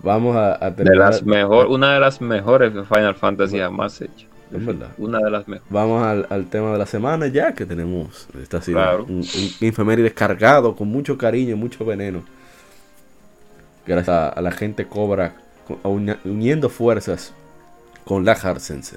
Vamos 0.03 0.37
a, 0.37 0.55
a 0.65 0.71
De 0.71 0.85
terminar. 0.85 1.11
las 1.11 1.23
mejor, 1.23 1.67
una 1.67 1.95
de 1.95 2.01
las 2.01 2.21
mejores 2.21 2.73
Final 2.89 3.15
Fantasy 3.15 3.59
jamás 3.59 4.01
hechas. 4.01 4.27
Es 4.53 4.65
verdad. 4.65 4.89
Una 4.99 5.19
de 5.19 5.31
las 5.31 5.49
mejores. 5.49 5.71
Vamos 5.73 6.03
al, 6.05 6.27
al 6.31 6.47
tema 6.47 6.73
de 6.73 6.79
la 6.79 6.87
semana 6.87 7.27
ya 7.27 7.53
que 7.55 7.67
tenemos. 7.67 8.29
Está 8.41 8.59
así 8.59 8.73
Claro. 8.73 9.05
un, 9.05 9.17
un 9.21 9.51
infeméride 9.61 10.05
descargado 10.05 10.77
con 10.77 10.89
mucho 10.89 11.17
cariño, 11.19 11.57
mucho 11.57 11.85
veneno. 11.85 12.23
Gracias 13.87 14.09
a, 14.09 14.29
a 14.29 14.41
la 14.41 14.51
gente 14.53 14.87
cobra 14.87 15.35
co- 15.67 15.79
uni- 15.89 16.17
uniendo 16.25 16.69
fuerzas 16.69 17.33
con 18.05 18.25
la 18.25 18.33
Hard 18.33 18.61
Sense. 18.61 18.97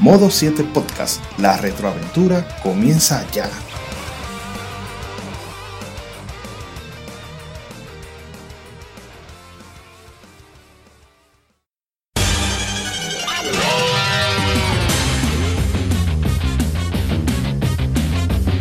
Modo 0.00 0.28
7 0.28 0.64
Podcast, 0.64 1.22
la 1.38 1.56
retroaventura 1.56 2.46
comienza 2.62 3.24
ya. 3.32 3.48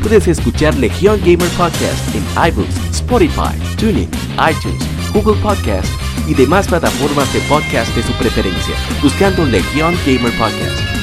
Puedes 0.02 0.28
escuchar 0.28 0.76
Legión 0.76 1.20
Gamer 1.22 1.50
Podcast 1.58 2.16
en 2.16 2.24
iBooks, 2.50 2.76
Spotify, 2.92 3.58
TuneIn, 3.78 4.10
iTunes, 4.38 4.84
Google 5.12 5.42
Podcast 5.42 5.88
y 6.28 6.36
demás 6.36 6.68
plataformas 6.68 7.34
de 7.34 7.40
podcast 7.50 7.96
de 7.96 8.04
su 8.04 8.14
preferencia, 8.14 8.76
buscando 9.02 9.44
Legión 9.46 9.96
Gamer 10.06 10.32
Podcast. 10.38 11.03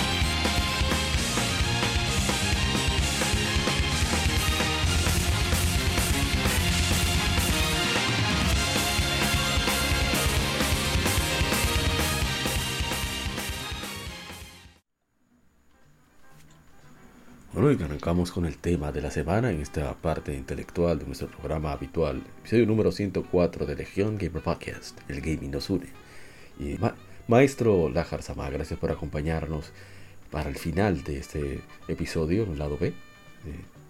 Arrancamos 18.01 18.31
con 18.31 18.47
el 18.47 18.57
tema 18.57 18.91
de 18.91 18.99
la 18.99 19.11
semana 19.11 19.51
en 19.51 19.61
esta 19.61 19.93
parte 19.93 20.33
intelectual 20.33 20.97
de 20.97 21.05
nuestro 21.05 21.27
programa 21.27 21.71
habitual, 21.71 22.23
episodio 22.39 22.65
número 22.65 22.91
104 22.91 23.67
de 23.67 23.75
Legión 23.75 24.17
Gamer 24.17 24.41
Podcast, 24.41 24.97
el 25.07 25.21
gaming 25.21 25.51
nos 25.51 25.69
une. 25.69 25.85
Y 26.59 26.79
ma- 26.79 26.95
maestro 27.27 27.89
Lajar 27.89 28.23
Sama, 28.23 28.49
gracias 28.49 28.79
por 28.79 28.89
acompañarnos 28.91 29.71
para 30.31 30.49
el 30.49 30.55
final 30.57 31.03
de 31.03 31.19
este 31.19 31.61
episodio, 31.87 32.45
el 32.45 32.57
lado 32.57 32.75
B. 32.79 32.87
eh, 32.87 32.93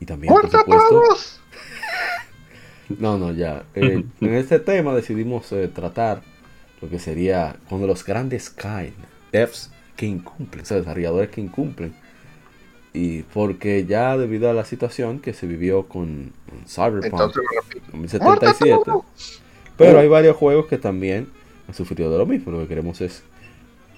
y 0.01 0.05
también, 0.05 0.33
por 0.33 0.41
¡Muerte 0.41 0.57
a 0.57 0.59
supuesto, 0.59 1.01
no, 2.99 3.17
no, 3.17 3.31
ya. 3.31 3.63
eh, 3.75 4.03
en 4.19 4.33
este 4.33 4.59
tema 4.59 4.93
decidimos 4.93 5.49
eh, 5.53 5.69
tratar 5.69 6.21
lo 6.81 6.89
que 6.89 6.99
sería 6.99 7.55
cuando 7.69 7.87
los 7.87 8.03
grandes 8.03 8.49
caen, 8.49 8.93
devs 9.31 9.71
que 9.95 10.05
incumplen, 10.05 10.63
o 10.63 10.65
sea, 10.65 10.77
desarrolladores 10.79 11.29
que 11.29 11.39
incumplen. 11.39 11.93
Y 12.93 13.23
porque 13.23 13.85
ya 13.85 14.17
debido 14.17 14.49
a 14.49 14.53
la 14.53 14.65
situación 14.65 15.19
que 15.19 15.33
se 15.33 15.47
vivió 15.47 15.87
con, 15.87 16.33
Cyberpunk 16.67 17.03
Entonces 17.13 17.35
lo 17.43 17.61
repito. 17.61 17.91
2077, 17.93 18.91
pero 19.77 19.99
hay 19.99 20.07
varios 20.09 20.35
juegos 20.35 20.65
que 20.67 20.77
también 20.77 21.29
han 21.67 21.73
sufrido 21.73 22.11
de 22.11 22.17
lo 22.17 22.25
mismo. 22.25 22.51
Lo 22.51 22.59
que 22.59 22.67
queremos 22.67 22.99
es 23.01 23.23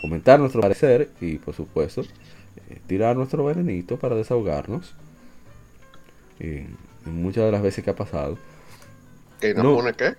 comentar 0.02 0.40
nuestro 0.40 0.62
parecer 0.62 1.10
y, 1.20 1.38
por 1.40 1.56
supuesto, 1.56 2.02
eh, 2.02 2.80
tirar 2.86 3.16
nuestro 3.16 3.44
venenito 3.46 3.98
para 3.98 4.16
desahogarnos. 4.16 4.94
Y, 6.40 6.46
y 6.46 6.68
muchas 7.06 7.46
de 7.46 7.52
las 7.52 7.62
veces 7.64 7.84
que 7.84 7.90
ha 7.90 7.96
pasado. 7.96 8.38
¿Que 9.42 9.54
No. 9.56 9.64
nos 9.64 9.76
pone 9.78 9.94
qué? 9.94 10.14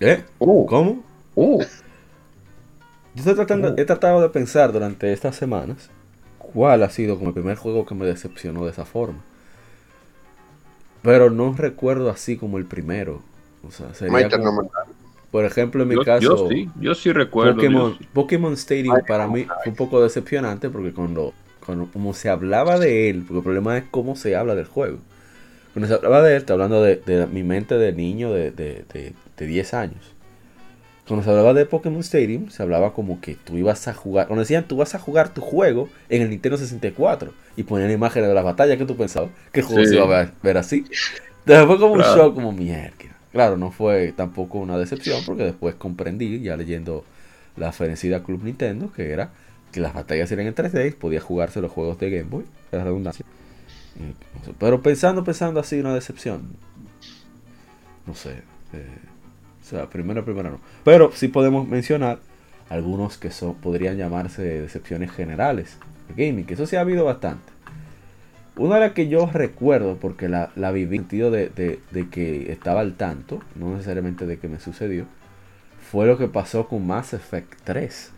¿Eh? 0.00 0.24
Uh, 0.38 0.66
¿Cómo? 0.66 1.04
uh. 1.34 1.60
Yo 1.62 3.20
estoy 3.20 3.34
tratando, 3.34 3.68
Oh. 3.68 3.74
he 3.76 3.84
tratado 3.84 4.22
de 4.22 4.28
pensar 4.30 4.72
durante 4.72 5.12
estas 5.12 5.36
semanas 5.36 5.90
cuál 6.54 6.82
ha 6.84 6.90
sido 6.90 7.16
como 7.16 7.28
el 7.30 7.34
primer 7.34 7.56
juego 7.58 7.86
que 7.86 7.94
me 7.96 8.06
decepcionó 8.06 8.64
de 8.64 8.72
esa 8.72 8.86
forma. 8.86 9.20
Pero 11.02 11.30
no 11.30 11.54
recuerdo 11.54 12.10
así 12.10 12.36
como 12.36 12.58
el 12.58 12.64
primero. 12.64 13.20
O 13.66 13.70
sea, 13.70 13.94
sería 13.94 14.28
como- 14.30 14.70
por 15.30 15.44
ejemplo, 15.44 15.82
en 15.82 15.88
mi 15.88 15.96
Yo, 15.96 16.04
caso, 16.04 16.36
yo 16.36 16.48
sí, 16.48 16.70
yo 16.80 16.94
sí 16.94 17.12
recuerdo. 17.12 17.54
Pokémon, 17.56 17.98
sí. 17.98 18.08
Pokémon 18.12 18.52
Stadium 18.54 19.04
para 19.06 19.26
mí 19.28 19.46
fue 19.62 19.70
un 19.70 19.76
poco 19.76 20.02
decepcionante 20.02 20.70
porque 20.70 20.92
cuando, 20.92 21.34
cuando 21.64 21.86
como 21.92 22.14
se 22.14 22.28
hablaba 22.30 22.78
de 22.78 23.10
él, 23.10 23.22
porque 23.26 23.38
el 23.38 23.44
problema 23.44 23.78
es 23.78 23.84
cómo 23.90 24.16
se 24.16 24.36
habla 24.36 24.54
del 24.54 24.66
juego. 24.66 24.98
Cuando 25.74 25.88
se 25.88 25.94
hablaba 25.94 26.22
de 26.22 26.32
él, 26.32 26.38
está 26.38 26.54
hablando 26.54 26.82
de, 26.82 26.96
de 26.96 27.26
mi 27.28 27.44
mente 27.44 27.76
de 27.78 27.92
niño 27.92 28.32
de, 28.32 28.52
de, 28.52 28.84
de, 28.92 29.14
de 29.38 29.46
10 29.46 29.74
años. 29.74 30.13
Cuando 31.06 31.22
se 31.22 31.30
hablaba 31.30 31.52
de 31.52 31.66
Pokémon 31.66 32.00
Stadium, 32.00 32.48
se 32.48 32.62
hablaba 32.62 32.94
como 32.94 33.20
que 33.20 33.34
tú 33.34 33.58
ibas 33.58 33.86
a 33.88 33.94
jugar, 33.94 34.26
cuando 34.26 34.40
decían 34.40 34.66
tú 34.66 34.76
vas 34.78 34.94
a 34.94 34.98
jugar 34.98 35.34
tu 35.34 35.42
juego 35.42 35.90
en 36.08 36.22
el 36.22 36.30
Nintendo 36.30 36.56
64 36.56 37.32
y 37.56 37.62
ponían 37.64 37.90
imágenes 37.90 38.28
de 38.28 38.34
las 38.34 38.44
batallas 38.44 38.78
que 38.78 38.86
tú 38.86 38.96
pensabas 38.96 39.30
que 39.52 39.60
el 39.60 39.66
juego 39.66 39.82
Sí. 39.82 39.88
se 39.90 39.94
iba 39.96 40.04
a 40.04 40.08
ver, 40.08 40.30
ver 40.42 40.56
así. 40.56 40.84
Entonces 41.40 41.66
fue 41.66 41.78
como 41.78 41.94
Claro. 41.96 42.12
un 42.12 42.18
shock, 42.18 42.34
como 42.34 42.52
mierda. 42.52 42.92
Claro, 43.32 43.56
no 43.58 43.70
fue 43.70 44.12
tampoco 44.16 44.58
una 44.58 44.78
decepción 44.78 45.20
porque 45.26 45.42
después 45.42 45.74
comprendí, 45.74 46.40
ya 46.40 46.56
leyendo 46.56 47.04
la 47.56 47.72
fenecida 47.72 48.22
Club 48.22 48.42
Nintendo, 48.44 48.90
que 48.92 49.10
era 49.10 49.30
que 49.72 49.80
las 49.80 49.92
batallas 49.92 50.30
eran 50.32 50.46
en 50.46 50.54
3D 50.54 50.86
y 50.88 50.92
podía 50.92 51.20
jugarse 51.20 51.60
los 51.60 51.70
juegos 51.70 51.98
de 51.98 52.08
Game 52.10 52.30
Boy, 52.30 52.44
la 52.70 52.82
redundancia. 52.84 53.26
Pero 54.58 54.80
pensando, 54.82 55.22
pensando 55.24 55.60
así, 55.60 55.78
una 55.80 55.94
decepción. 55.94 56.42
No 58.06 58.14
sé. 58.14 58.42
eh, 58.72 58.86
o 59.64 59.66
sea, 59.66 59.86
primero, 59.88 60.24
primero 60.24 60.50
no. 60.50 60.60
Pero 60.84 61.10
sí 61.14 61.28
podemos 61.28 61.66
mencionar 61.66 62.18
algunos 62.68 63.18
que 63.18 63.30
son, 63.30 63.54
podrían 63.56 63.96
llamarse 63.96 64.42
decepciones 64.42 65.10
generales 65.12 65.78
de 66.14 66.26
gaming, 66.26 66.44
que 66.46 66.54
eso 66.54 66.66
sí 66.66 66.76
ha 66.76 66.80
habido 66.82 67.04
bastante. 67.04 67.52
Una 68.56 68.76
de 68.76 68.80
las 68.82 68.92
que 68.92 69.08
yo 69.08 69.26
recuerdo, 69.32 69.96
porque 69.96 70.28
la, 70.28 70.50
la 70.54 70.70
viví 70.70 70.96
en 70.96 71.02
el 71.02 71.08
sentido 71.08 71.30
de, 71.30 71.48
de- 71.48 71.80
de 71.90 72.08
que 72.08 72.52
estaba 72.52 72.80
al 72.80 72.94
tanto, 72.94 73.40
no 73.56 73.72
necesariamente 73.72 74.26
de 74.26 74.38
que 74.38 74.48
me 74.48 74.60
sucedió, 74.60 75.06
fue 75.90 76.06
lo 76.06 76.18
que 76.18 76.28
pasó 76.28 76.68
con 76.68 76.86
Mass 76.86 77.14
Effect 77.14 77.52
3. 77.64 78.12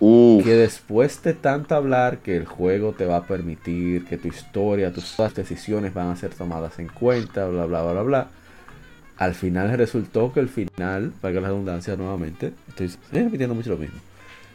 Uf, 0.00 0.44
Que 0.44 0.54
después 0.54 1.22
de 1.22 1.34
tanto 1.34 1.74
hablar 1.76 2.18
que 2.18 2.36
el 2.36 2.44
juego 2.46 2.92
te 2.92 3.06
va 3.06 3.18
a 3.18 3.26
permitir 3.26 4.04
que 4.04 4.16
tu 4.18 4.28
historia, 4.28 4.92
tus 4.92 5.16
decisiones 5.34 5.94
van 5.94 6.08
a 6.08 6.16
ser 6.16 6.34
tomadas 6.34 6.78
en 6.80 6.88
cuenta, 6.88 7.46
bla, 7.46 7.66
bla, 7.66 7.82
bla, 7.82 7.92
bla, 7.92 8.02
bla. 8.02 8.28
Al 9.16 9.34
final 9.34 9.76
resultó 9.76 10.32
que 10.32 10.40
el 10.40 10.48
final, 10.48 11.12
valga 11.22 11.40
la 11.40 11.48
redundancia 11.48 11.96
nuevamente, 11.96 12.52
estoy, 12.68 12.86
estoy 12.86 13.22
repitiendo 13.22 13.54
mucho 13.54 13.70
lo 13.70 13.76
mismo. 13.78 13.98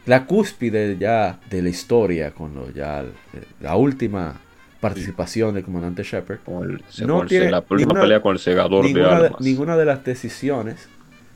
La 0.06 0.26
cúspide 0.26 0.96
ya 0.98 1.38
de 1.50 1.62
la 1.62 1.68
historia, 1.68 2.32
con 2.32 2.54
lo, 2.54 2.70
ya 2.70 3.00
eh, 3.02 3.06
la 3.60 3.76
última 3.76 4.34
participación 4.80 5.54
del 5.54 5.62
comandante 5.64 6.02
Shepard, 6.02 6.38
no 7.06 7.26
tiene 7.26 7.50
la 7.50 7.58
última 7.60 7.76
ninguna- 7.78 8.00
pelea 8.00 8.20
con 8.22 8.32
el 8.32 8.38
segador 8.38 8.82
de 8.84 8.92
ninguna 8.94 9.20
de, 9.20 9.26
almas. 9.26 9.40
ninguna 9.40 9.76
de 9.76 9.84
las 9.84 10.04
decisiones 10.04 10.88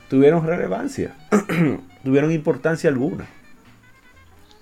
tuvieron 0.09 0.45
relevancia, 0.45 1.13
tuvieron 2.03 2.31
importancia 2.31 2.89
alguna. 2.89 3.27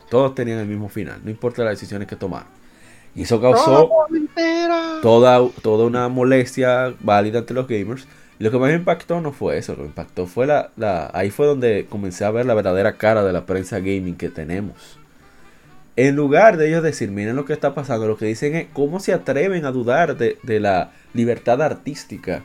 Todos 0.09 0.36
tenían 0.36 0.59
el 0.59 0.68
mismo 0.68 0.89
final, 0.89 1.20
no 1.24 1.32
importa 1.32 1.64
las 1.64 1.74
decisiones 1.74 2.07
que 2.07 2.16
tomaron. 2.16 2.47
Y 3.16 3.24
eso 3.24 3.39
causó 3.41 3.89
toda, 5.01 5.39
toda 5.61 5.86
una 5.86 6.07
molestia 6.09 6.93
válida 6.99 7.39
entre 7.39 7.55
los 7.55 7.68
gamers. 7.68 8.07
Lo 8.44 8.52
que 8.52 8.58
más 8.60 8.70
me 8.70 8.76
impactó 8.76 9.22
no 9.22 9.32
fue 9.32 9.58
eso, 9.58 9.72
lo 9.74 9.78
que 9.78 9.84
me 9.84 9.88
impactó 9.89 10.28
fue 10.28 10.46
la, 10.48 10.72
la... 10.76 11.10
Ahí 11.14 11.30
fue 11.32 11.46
donde 11.48 11.86
comencé 11.89 12.26
a 12.26 12.32
ver 12.32 12.46
la 12.46 12.54
verdadera 12.54 12.98
cara 12.98 13.24
de 13.24 13.34
la 13.34 13.46
prensa 13.46 13.80
gaming 13.80 14.16
que 14.18 14.30
tenemos. 14.30 15.00
En 15.96 16.16
lugar 16.16 16.58
de 16.58 16.68
ellos 16.70 16.82
decir, 16.84 17.12
miren 17.12 17.36
lo 17.36 17.46
que 17.46 17.54
está 17.54 17.76
pasando, 17.76 18.08
lo 18.08 18.18
que 18.18 18.26
dicen 18.26 18.56
es 18.56 18.68
cómo 18.74 19.00
se 19.00 19.14
atreven 19.14 19.66
a 19.66 19.72
dudar 19.72 20.18
de, 20.18 20.39
de 20.44 20.60
la 20.60 20.91
libertad 21.14 21.62
artística 21.62 22.44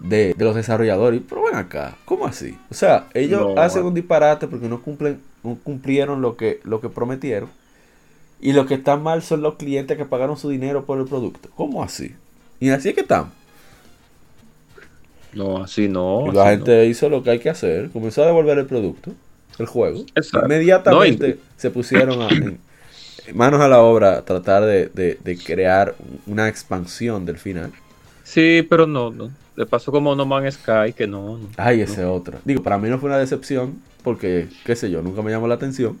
de, 0.00 0.34
de 0.36 0.44
los 0.44 0.56
desarrolladores. 0.56 1.22
Pero 1.28 1.44
ven 1.44 1.54
acá, 1.54 1.96
¿cómo 2.04 2.26
así? 2.26 2.58
O 2.70 2.74
sea, 2.74 3.08
ellos 3.14 3.48
No. 3.54 3.54
hacen 3.56 3.84
un 3.84 3.94
disparate 3.94 4.48
porque 4.48 4.68
no 4.68 4.82
cumplen, 4.82 5.20
no 5.44 5.56
cumplieron 5.62 6.20
lo 6.22 6.36
que, 6.36 6.60
lo 6.64 6.80
que 6.80 6.88
prometieron. 6.88 7.50
Y 8.40 8.52
lo 8.52 8.66
que 8.66 8.74
está 8.74 8.96
mal 8.96 9.22
son 9.22 9.42
los 9.42 9.56
clientes 9.56 9.96
que 9.96 10.04
pagaron 10.04 10.36
su 10.36 10.48
dinero 10.48 10.84
por 10.86 10.98
el 10.98 11.06
producto. 11.06 11.50
¿Cómo 11.54 11.82
así? 11.82 12.14
Y 12.60 12.70
así 12.70 12.88
es 12.90 12.94
que 12.94 13.02
están. 13.02 13.32
No, 15.38 15.62
así 15.62 15.88
no. 15.88 16.26
y 16.30 16.34
la 16.34 16.42
así 16.42 16.50
gente 16.56 16.86
hizo 16.86 17.08
lo 17.08 17.22
que 17.22 17.30
hay 17.30 17.38
que 17.38 17.48
hacer. 17.50 17.90
Comenzó 17.90 18.22
a 18.22 18.26
devolver 18.26 18.58
el 18.58 18.66
producto, 18.66 19.12
el 19.58 19.66
juego. 19.66 20.00
Exacto. 20.14 20.46
Inmediatamente 20.46 21.28
No, 21.28 21.34
se 21.56 21.70
pusieron 21.70 22.20
a- 22.22 22.28
en- 22.28 22.58
manos 23.34 23.60
a 23.60 23.68
la 23.68 23.80
obra 23.80 24.18
a 24.18 24.22
tratar 24.24 24.64
de, 24.64 24.86
de- 24.86 25.18
de 25.22 25.38
crear 25.38 25.94
una 26.26 26.48
expansión 26.48 27.24
del 27.26 27.38
final. 27.38 27.72
Sí, 28.24 28.66
pero 28.68 28.86
no, 28.86 29.10
no. 29.10 29.30
Le 29.56 29.66
pasó 29.66 29.90
como 29.90 30.14
No 30.14 30.24
Man's 30.26 30.54
Sky, 30.54 30.92
que 30.96 31.06
no. 31.06 31.38
no. 31.38 31.48
Ay, 31.56 31.80
ese 31.80 32.04
otro. 32.04 32.38
Digo, 32.44 32.62
para 32.62 32.78
mí 32.78 32.88
no 32.88 32.98
fue 32.98 33.08
una 33.10 33.18
decepción 33.18 33.80
porque, 34.04 34.48
qué 34.64 34.76
sé 34.76 34.90
yo, 34.90 35.02
nunca 35.02 35.20
me 35.22 35.30
llamó 35.30 35.48
la 35.48 35.54
atención. 35.56 35.98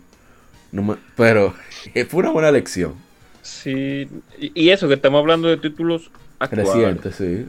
Me- 0.70 0.96
pero 1.16 1.54
fue 2.08 2.20
una 2.20 2.30
buena 2.30 2.50
lección. 2.52 2.94
Sí, 3.42 4.08
y, 4.38 4.68
eso 4.68 4.88
que 4.88 4.94
estamos 4.94 5.20
hablando 5.20 5.48
de 5.48 5.56
títulos 5.56 6.10
actuales. 6.38 6.98
Sí. 7.16 7.46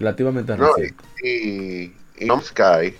Relativamente 0.00 0.56
No, 0.56 0.74
reciente. 0.74 1.04
y, 1.22 1.94
y 2.18 2.24
No 2.26 2.40
Sky, 2.40 2.96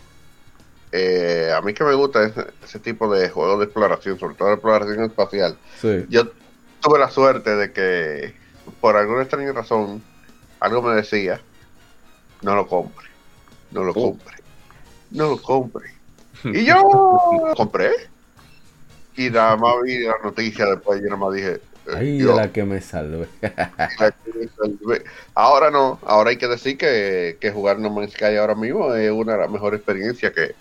eh, 0.92 1.52
a 1.56 1.60
mí 1.62 1.72
que 1.74 1.82
me 1.84 1.94
gusta 1.94 2.24
ese, 2.24 2.46
ese 2.62 2.78
tipo 2.78 3.12
de 3.12 3.28
juegos 3.30 3.58
de 3.58 3.64
exploración, 3.64 4.18
sobre 4.18 4.34
todo 4.36 4.48
de 4.48 4.54
exploración 4.54 5.04
espacial. 5.04 5.58
Sí. 5.80 6.04
Yo 6.08 6.30
tuve 6.80 6.98
la 6.98 7.10
suerte 7.10 7.56
de 7.56 7.72
que, 7.72 8.34
por 8.80 8.96
alguna 8.96 9.22
extraña 9.22 9.52
razón, 9.52 10.02
algo 10.60 10.82
me 10.82 10.94
decía, 10.94 11.40
no 12.42 12.54
lo 12.54 12.66
compre, 12.66 13.06
no 13.70 13.82
lo 13.84 13.92
Oh. 13.92 13.94
compre, 13.94 14.36
no 15.10 15.28
lo 15.30 15.42
compre. 15.42 15.90
Y 16.44 16.64
yo 16.64 16.74
lo 17.46 17.54
compré. 17.54 17.90
Y 19.16 19.28
nada 19.30 19.56
más 19.56 19.74
vi 19.84 19.98
la 20.04 20.14
noticia 20.24 20.64
después 20.66 21.00
y 21.00 21.04
nada 21.04 21.16
más 21.16 21.34
dije, 21.34 21.60
eh, 21.92 21.96
Ay, 21.98 22.18
de 22.18 22.24
yo- 22.24 22.34
la 22.34 22.52
que 22.52 22.64
me 22.64 22.80
salve. 22.80 23.28
Ahora 25.34 25.70
no, 25.70 25.98
ahora 26.02 26.30
hay 26.30 26.36
que 26.38 26.48
decir 26.48 26.76
que, 26.78 27.38
que 27.40 27.50
jugar 27.50 27.78
No 27.78 27.90
Man's 27.90 28.12
Sky 28.12 28.36
ahora 28.36 28.54
mismo 28.54 28.94
es 28.94 29.10
una 29.10 29.32
de 29.34 29.38
las 29.38 29.50
mejores 29.50 29.78
experiencias 29.78 30.32
que, 30.32 30.54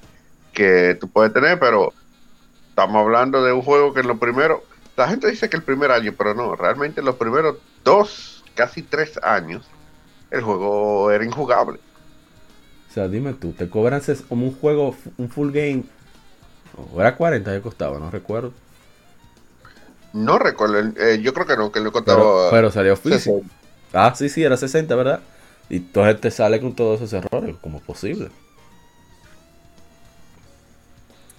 que 0.53 0.97
tú 0.99 1.09
puedes 1.09 1.34
tener, 1.34 1.59
pero 1.59 1.93
estamos 2.69 2.97
hablando 2.97 3.43
de 3.43 3.53
un 3.53 3.61
juego 3.61 3.93
que 3.93 4.01
en 4.01 4.07
lo 4.07 4.19
primero, 4.19 4.63
la 4.97 5.07
gente 5.09 5.30
dice 5.30 5.49
que 5.49 5.57
el 5.57 5.63
primer 5.63 5.91
año, 5.91 6.13
pero 6.17 6.34
no, 6.34 6.55
realmente 6.55 7.01
en 7.01 7.05
los 7.07 7.15
primeros 7.17 7.57
dos, 7.84 8.43
casi 8.55 8.84
tres 8.84 9.19
años, 9.23 9.67
el 10.32 10.41
juego 10.43 11.11
era 11.11 11.25
injugable. 11.25 11.80
O 12.89 12.91
sea, 12.93 13.07
dime 13.07 13.34
tú, 13.34 13.53
te 13.53 13.69
cobran 13.69 14.01
como 14.27 14.47
un 14.47 14.53
juego, 14.55 14.95
un 15.17 15.30
full 15.30 15.51
game. 15.51 15.84
O 16.93 16.99
era 17.01 17.15
40 17.15 17.51
que 17.53 17.61
costaba, 17.61 17.99
no 17.99 18.11
recuerdo. 18.11 18.53
No 20.14 20.39
recuerdo, 20.39 20.80
eh, 20.80 21.20
yo 21.22 21.34
creo 21.34 21.45
que 21.45 21.55
no, 21.57 21.72
que 21.72 21.80
le 21.80 21.91
Pero, 21.91 21.91
costaba 21.91 22.49
pero 22.49 22.72
salió 22.72 22.95
físico. 22.95 23.41
60. 23.41 23.55
Ah, 23.93 24.14
sí, 24.16 24.30
sí, 24.30 24.43
era 24.43 24.57
60, 24.57 24.95
¿verdad? 24.95 25.22
Y 25.70 25.78
entonces 25.78 26.20
te 26.22 26.32
sale 26.32 26.60
con 26.60 26.76
todos 26.76 27.01
esos 27.01 27.14
errores, 27.14 27.55
como 27.62 27.80
posible. 27.80 28.30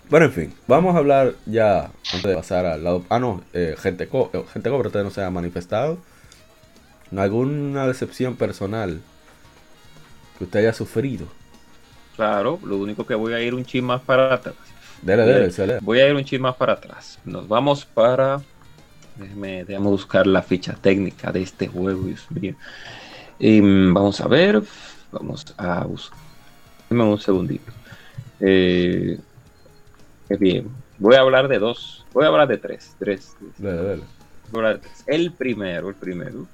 Bueno, 0.08 0.26
en 0.26 0.32
fin, 0.32 0.54
vamos 0.66 0.94
a 0.94 0.98
hablar 0.98 1.34
ya, 1.46 1.90
antes 2.12 2.24
de 2.24 2.34
pasar 2.34 2.66
al 2.66 2.82
lado... 2.82 3.04
Ah, 3.08 3.20
no, 3.20 3.42
eh, 3.52 3.76
gente, 3.78 4.08
co 4.08 4.30
eh, 4.32 4.44
gente 4.52 4.68
cobra 4.68 4.88
todavía 4.88 5.08
no 5.08 5.14
se 5.14 5.22
ha 5.22 5.30
manifestado. 5.30 5.98
¿Alguna 7.16 7.86
decepción 7.86 8.36
personal 8.36 9.00
que 10.38 10.44
usted 10.44 10.60
haya 10.60 10.72
sufrido? 10.72 11.26
Claro, 12.16 12.58
lo 12.64 12.76
único 12.78 13.06
que 13.06 13.14
voy 13.14 13.32
a 13.34 13.40
ir 13.40 13.54
un 13.54 13.64
chin 13.64 13.84
más 13.84 14.00
para 14.00 14.34
atrás. 14.34 14.54
Dele, 15.02 15.22
dele, 15.24 15.50
se 15.50 15.66
lee. 15.66 15.74
Voy 15.80 16.00
a 16.00 16.08
ir 16.08 16.14
un 16.14 16.24
chin 16.24 16.42
más 16.42 16.56
para 16.56 16.74
atrás. 16.74 17.18
Nos 17.24 17.48
vamos 17.48 17.84
para. 17.84 18.40
Déjeme, 19.16 19.64
déjame 19.64 19.86
buscar 19.88 20.26
la 20.26 20.42
ficha 20.42 20.74
técnica 20.74 21.30
de 21.32 21.42
este 21.42 21.66
juego, 21.68 22.04
Dios 22.06 22.26
mío. 22.30 22.54
Y, 23.38 23.60
mm, 23.60 23.92
vamos 23.94 24.20
a 24.20 24.28
ver. 24.28 24.62
Vamos 25.12 25.44
a 25.58 25.84
buscar. 25.84 26.18
Deme 26.88 27.04
un 27.04 27.18
segundito. 27.18 27.72
Eh, 28.40 29.18
bien. 30.38 30.68
Voy 30.98 31.14
a 31.16 31.20
hablar 31.20 31.48
de 31.48 31.58
dos. 31.58 32.04
Voy 32.12 32.24
a 32.24 32.28
hablar 32.28 32.48
de 32.48 32.58
tres. 32.58 32.94
Tres. 32.98 33.34
tres. 33.38 33.52
Dele, 33.58 33.82
dele. 33.82 34.02
Voy 34.50 34.62
a 34.62 34.68
hablar 34.68 34.74
de 34.80 34.88
tres. 34.88 35.04
El 35.06 35.32
primero, 35.32 35.88
el 35.88 35.94
primero. 35.94 36.46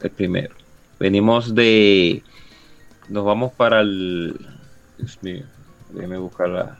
El 0.00 0.10
primero. 0.10 0.54
Venimos 0.98 1.54
de. 1.54 2.22
Nos 3.08 3.24
vamos 3.24 3.52
para 3.52 3.80
el. 3.80 4.38
Dios 4.98 5.18
mío. 5.22 5.44
Déjeme 5.90 6.18
buscar 6.18 6.48
la. 6.48 6.78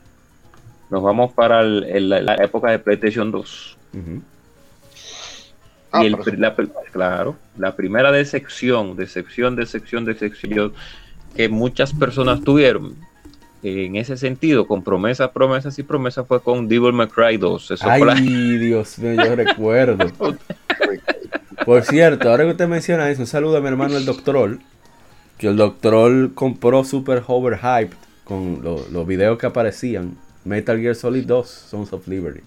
Nos 0.90 1.02
vamos 1.02 1.32
para 1.32 1.60
el- 1.62 1.84
el- 1.84 2.08
la, 2.08 2.20
la 2.22 2.34
época 2.36 2.70
de 2.70 2.78
PlayStation 2.78 3.30
2. 3.30 3.73
Ah, 5.92 6.02
y 6.02 6.06
el, 6.06 6.16
la, 6.40 6.54
claro, 6.92 7.36
la 7.56 7.76
primera 7.76 8.10
decepción, 8.10 8.96
decepción, 8.96 9.54
decepción, 9.54 10.04
decepción 10.04 10.72
que 11.36 11.48
muchas 11.48 11.92
personas 11.92 12.42
tuvieron 12.42 12.96
en 13.62 13.96
ese 13.96 14.16
sentido, 14.16 14.66
con 14.66 14.82
promesas, 14.82 15.30
promesas 15.30 15.78
y 15.78 15.82
promesas, 15.84 16.26
fue 16.26 16.42
con 16.42 16.68
Devil 16.68 16.92
May 16.92 17.06
Cry 17.08 17.36
2. 17.38 17.70
Eso 17.70 17.88
Ay, 17.88 18.02
la- 18.04 18.14
Dios 18.14 18.98
mío, 18.98 19.24
yo 19.24 19.36
recuerdo. 19.36 20.06
Por 21.64 21.82
cierto, 21.82 22.28
ahora 22.30 22.44
que 22.44 22.50
usted 22.50 22.68
menciona 22.68 23.08
eso, 23.08 23.22
un 23.22 23.26
saludo 23.26 23.56
a 23.56 23.60
mi 23.60 23.68
hermano 23.68 23.96
el 23.96 24.04
Doctor. 24.04 24.58
Que 25.38 25.46
el 25.48 25.56
Doctor 25.56 26.34
compró 26.34 26.84
Super 26.84 27.22
Overhyped 27.26 27.96
con 28.24 28.60
lo- 28.62 28.84
los 28.92 29.06
videos 29.06 29.38
que 29.38 29.46
aparecían. 29.46 30.16
Metal 30.44 30.78
Gear 30.78 30.94
Solid 30.94 31.24
2, 31.24 31.48
Sons 31.48 31.92
of 31.94 32.06
Liberty. 32.06 32.40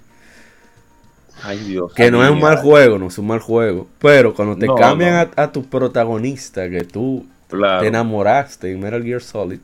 Ay, 1.43 1.59
Dios. 1.59 1.93
Que 1.93 2.09
no 2.11 2.23
es 2.23 2.29
un 2.31 2.39
mal 2.39 2.57
juego, 2.57 2.97
no 2.97 3.07
es 3.07 3.17
un 3.17 3.27
mal 3.27 3.39
juego. 3.39 3.88
Pero 3.99 4.33
cuando 4.33 4.55
te 4.57 4.65
No, 4.67 4.75
cambian 4.75 5.13
no. 5.13 5.19
A, 5.38 5.43
a 5.43 5.51
tu 5.51 5.63
protagonista, 5.65 6.69
que 6.69 6.83
tú 6.83 7.25
Claro. 7.47 7.81
te 7.81 7.88
enamoraste 7.88 8.71
en 8.71 8.79
Metal 8.79 9.03
Gear 9.03 9.21
Solid, 9.21 9.59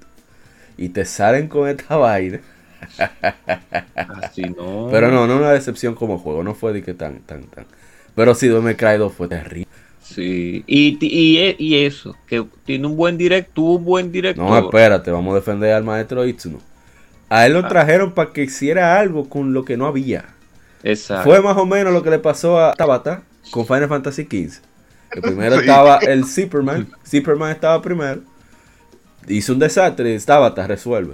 y 0.78 0.90
te 0.90 1.06
salen 1.06 1.48
con 1.48 1.68
esta 1.68 1.96
vaina. 1.98 2.40
Así 3.96 4.42
no. 4.44 4.88
Pero 4.92 5.10
no, 5.12 5.28
no 5.28 5.38
una 5.38 5.52
decepción 5.52 5.96
como 5.96 6.18
juego, 6.20 6.44
no 6.44 6.54
fue 6.56 6.74
de 6.74 6.84
que 6.84 6.94
tan, 6.94 7.20
tan, 7.20 7.44
tan. 7.44 7.66
Pero 8.16 8.36
sí, 8.36 8.48
May 8.50 8.76
Cry 8.76 8.98
2 8.98 9.14
fue 9.14 9.28
terrible. 9.28 9.68
Sí. 10.02 10.64
Y, 10.68 10.98
ti- 10.98 11.10
y, 11.12 11.56
y 11.58 11.86
eso, 11.86 12.16
que 12.28 12.46
tiene 12.66 12.86
un 12.88 12.96
buen 12.98 13.18
direct, 13.18 13.54
tuvo 13.54 13.78
un 13.78 13.86
buen 13.86 14.12
director. 14.12 14.46
No, 14.46 14.58
espérate, 14.58 15.10
vamos 15.12 15.32
a 15.32 15.36
defender 15.36 15.74
al 15.74 15.84
maestro 15.84 16.26
Itsuno. 16.26 16.60
A 17.30 17.46
él 17.48 17.54
lo 17.54 17.60
Ah. 17.60 17.68
trajeron 17.68 18.12
para 18.12 18.32
que 18.32 18.44
hiciera 18.44 19.00
algo 19.00 19.28
con 19.30 19.54
lo 19.54 19.66
que 19.66 19.78
no 19.78 19.88
había. 19.88 20.26
Exacto. 20.84 21.24
Fue 21.30 21.42
más 21.42 21.58
o 21.58 21.66
menos 21.66 21.94
lo 21.94 22.04
que 22.04 22.10
le 22.10 22.20
pasó 22.20 22.60
a 22.60 22.74
Tabata 22.74 23.24
con 23.52 23.66
Final 23.66 23.88
Fantasy 23.88 24.24
XV. 24.24 24.62
Que 25.12 25.22
primero 25.22 25.56
Sí. 25.60 25.62
estaba 25.62 25.98
el 26.00 26.26
Zipperman. 26.26 26.88
Zipperman 27.08 27.52
estaba 27.52 27.82
primero. 27.82 28.22
Hizo 29.28 29.54
un 29.54 29.60
desastre 29.60 30.14
y 30.14 30.20
Tabata 30.20 30.68
resuelve. 30.68 31.14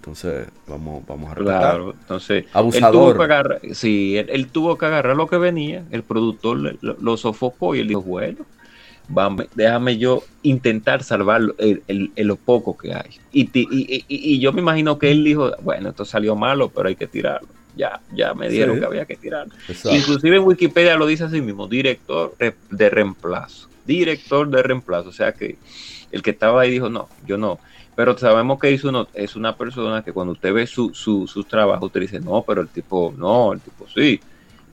Entonces, 0.00 0.46
vamos, 0.66 1.02
vamos 1.06 1.30
a 1.30 1.34
respetar. 1.34 1.60
Claro, 1.60 1.90
entonces. 1.98 2.44
Abusador. 2.52 2.86
Él 2.86 2.92
tuvo 2.92 3.14
que 3.18 3.24
agarrar, 3.24 3.60
sí, 3.72 4.16
él, 4.18 4.26
él 4.30 4.46
tuvo 4.48 4.76
que 4.76 4.84
agarrar 4.86 5.16
lo 5.16 5.26
que 5.26 5.38
venía. 5.38 5.84
El 5.90 6.02
productor 6.02 6.58
le- 6.58 6.76
lo, 6.82 6.96
lo 7.00 7.16
sofocó 7.16 7.74
y 7.74 7.80
él 7.80 7.88
dijo: 7.88 8.02
Bueno, 8.02 8.44
vamos, 9.08 9.46
déjame 9.54 9.96
yo 9.96 10.22
intentar 10.42 11.02
salvar 11.04 11.40
lo- 11.40 11.54
el, 11.58 11.82
el- 11.88 12.12
el 12.16 12.26
lo 12.26 12.36
poco 12.36 12.76
que 12.76 12.92
hay. 12.92 13.18
Y, 13.32 13.46
ti- 13.46 13.66
y, 13.70 13.94
y- 13.94 14.04
y 14.08 14.40
yo 14.40 14.52
me 14.52 14.60
imagino 14.60 14.98
que 14.98 15.10
él 15.10 15.24
dijo: 15.24 15.52
Bueno, 15.62 15.88
esto 15.90 16.04
salió 16.04 16.36
malo, 16.36 16.68
pero 16.68 16.88
hay 16.88 16.96
que 16.96 17.06
tirarlo. 17.06 17.48
Ya, 17.76 18.00
ya 18.14 18.34
me 18.34 18.48
dieron 18.48 18.76
Sí. 18.76 18.80
que 18.80 18.86
había 18.86 19.04
que 19.04 19.16
tirarlo. 19.16 19.52
Exacto. 19.68 19.96
Inclusive 19.96 20.36
en 20.36 20.42
Wikipedia 20.44 20.96
lo 20.96 21.06
dice 21.06 21.24
así 21.24 21.40
mismo, 21.40 21.66
director 21.66 22.34
re- 22.38 22.54
de 22.70 22.90
reemplazo. 22.90 23.68
Director 23.84 24.48
de 24.48 24.62
reemplazo. 24.62 25.08
O 25.08 25.12
sea 25.12 25.32
que 25.32 25.56
el 26.12 26.22
que 26.22 26.30
estaba 26.30 26.60
ahí 26.62 26.70
dijo, 26.70 26.88
no, 26.88 27.08
yo 27.26 27.36
no. 27.36 27.58
Pero 27.96 28.16
sabemos 28.18 28.58
que 28.58 28.70
hizo 28.72 28.88
uno, 28.88 29.08
es 29.14 29.36
una 29.36 29.56
persona 29.56 30.02
que 30.02 30.12
cuando 30.12 30.32
usted 30.32 30.52
ve 30.52 30.66
su, 30.66 30.92
su, 30.94 31.26
sus 31.26 31.46
trabajos, 31.46 31.86
usted 31.86 32.00
dice, 32.00 32.20
no, 32.20 32.42
pero 32.46 32.60
el 32.60 32.68
tipo, 32.68 33.12
no, 33.16 33.52
el 33.52 33.60
tipo 33.60 33.86
sí. 33.92 34.20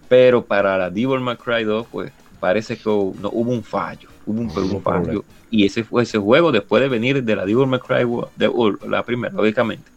Pero 0.07 0.43
para 0.43 0.77
la 0.77 0.89
Devil 0.89 1.19
May 1.21 1.37
Cry 1.37 1.63
2, 1.63 1.87
pues 1.91 2.11
parece 2.39 2.77
que 2.77 2.89
hubo, 2.89 3.15
no, 3.19 3.29
hubo 3.31 3.51
un 3.51 3.63
fallo. 3.63 4.09
Hubo 4.25 4.41
un, 4.41 4.49
fallo. 4.51 4.81
problema. 4.81 5.21
Y 5.49 5.65
ese 5.65 5.83
fue 5.83 6.03
ese 6.03 6.17
juego, 6.17 6.51
después 6.51 6.81
de 6.81 6.89
venir 6.89 7.23
de 7.23 7.35
la 7.35 7.45
Devil 7.45 7.67
May 7.67 7.79
Cry, 7.79 8.05
de, 8.35 8.51
la 8.87 9.03
primera, 9.03 9.33
lógicamente, 9.33 9.89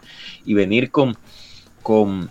y 0.45 0.55
venir 0.55 0.91
con, 0.91 1.17
con 1.83 2.29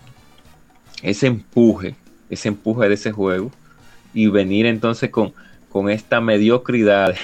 ese 1.04 1.28
empuje, 1.28 1.96
ese 2.30 2.50
empuje 2.50 2.90
de 2.90 2.96
ese 2.96 3.12
juego, 3.14 3.52
y 4.14 4.28
venir 4.28 4.66
entonces 4.68 5.12
con, 5.12 5.34
con 5.70 5.90
esta 5.90 6.22
mediocridad 6.22 7.16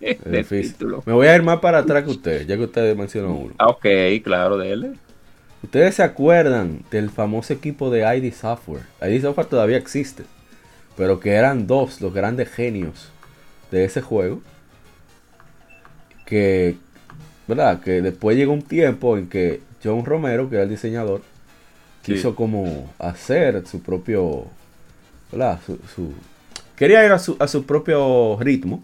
Es 0.00 0.24
de 0.24 0.44
difícil. 0.44 0.72
título. 0.72 1.02
Me 1.06 1.12
voy 1.12 1.26
a 1.26 1.36
ir 1.36 1.42
más 1.42 1.60
para 1.60 1.78
atrás 1.78 2.04
que 2.04 2.10
ustedes, 2.10 2.46
ya 2.46 2.56
que 2.56 2.64
ustedes 2.64 2.96
mencionaron 2.96 3.36
uno. 3.36 3.54
Ah, 3.58 3.68
ok, 3.68 3.86
claro, 4.22 4.58
de 4.58 4.72
él. 4.72 4.98
¿Ustedes 5.62 5.94
se 5.96 6.02
acuerdan 6.02 6.84
del 6.90 7.10
famoso 7.10 7.52
equipo 7.52 7.90
de 7.90 8.02
ID 8.16 8.32
Software? 8.34 8.84
ID 9.02 9.22
Software 9.22 9.46
todavía 9.48 9.78
existe, 9.78 10.24
pero 10.96 11.20
que 11.20 11.32
eran 11.32 11.66
dos 11.66 12.00
los 12.00 12.12
grandes 12.14 12.50
genios 12.50 13.10
de 13.70 13.84
ese 13.84 14.02
juego. 14.02 14.42
Que, 16.26 16.76
¿verdad? 17.46 17.80
Que 17.82 18.02
después 18.02 18.36
llegó 18.36 18.52
un 18.52 18.62
tiempo 18.62 19.18
en 19.18 19.28
que 19.28 19.60
John 19.84 20.04
Romero, 20.04 20.48
que 20.48 20.56
era 20.56 20.64
el 20.64 20.70
diseñador, 20.70 21.20
Sí. 22.02 22.14
quiso 22.14 22.34
como 22.34 22.92
hacer 22.98 23.66
su 23.66 23.80
propio. 23.82 24.46
Su, 25.66 25.78
su- 25.94 26.12
quería 26.76 27.04
ir 27.04 27.12
a 27.12 27.18
su, 27.18 27.36
a 27.38 27.46
su 27.48 27.64
propio 27.66 28.36
ritmo. 28.40 28.82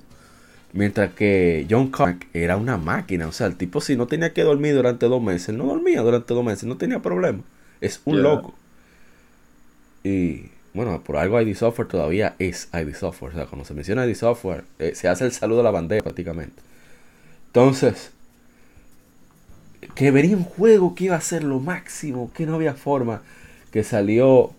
Mientras 0.73 1.13
que 1.15 1.67
John 1.69 1.91
Carmack 1.91 2.29
era 2.33 2.57
una 2.57 2.77
máquina. 2.77 3.27
O 3.27 3.33
sea, 3.33 3.47
el 3.49 3.57
tipo 3.57 3.81
si 3.81 3.97
no 3.97 4.07
tenía 4.07 4.33
que 4.33 4.43
dormir 4.45 4.75
durante 4.75 5.07
dos 5.07 5.21
meses, 5.23 5.55
no 5.55 5.67
dormía 5.67 6.01
durante 6.03 6.33
dos 6.33 6.45
meses, 6.45 6.65
no 6.65 6.77
tenía 6.77 7.01
problema. 7.01 7.41
Es 7.81 8.01
un 8.05 8.23
loco. 8.23 8.55
Y 10.05 10.47
bueno, 10.73 11.03
por 11.03 11.17
algo 11.17 11.41
ID 11.41 11.55
Software 11.57 11.89
todavía 11.89 12.35
es 12.39 12.69
ID 12.73 12.95
Software. 12.95 13.33
O 13.33 13.37
sea, 13.37 13.47
cuando 13.47 13.65
se 13.65 13.75
menciona 13.75 14.07
ID 14.07 14.15
Software, 14.15 14.65
eh, 14.79 14.93
se 14.95 15.09
hace 15.09 15.25
el 15.25 15.33
saludo 15.33 15.61
a 15.61 15.65
la 15.65 15.71
bandera 15.73 16.03
prácticamente. 16.03 16.63
Entonces, 17.47 18.11
que 19.95 20.11
venía 20.11 20.37
un 20.37 20.45
juego 20.45 20.95
que 20.95 21.05
iba 21.05 21.17
a 21.17 21.21
ser 21.21 21.45
lo 21.45 21.61
máximo, 21.61 22.31
que 22.35 22.47
no 22.47 22.55
había 22.55 22.75
forma, 22.75 23.23
que 23.73 23.85
salió 23.85 24.53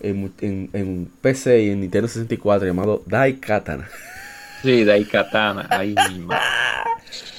en, 0.00 0.32
en, 0.40 0.70
en 0.72 1.10
PC 1.20 1.62
y 1.62 1.70
en 1.70 1.80
Nintendo 1.80 2.08
64 2.08 2.66
llamado 2.66 3.02
Daikatana. 3.06 3.88
Sí, 4.62 4.84
Daikatana. 4.84 5.68
Ay, 5.70 5.96
mi 5.96 6.18
madre. 6.20 6.44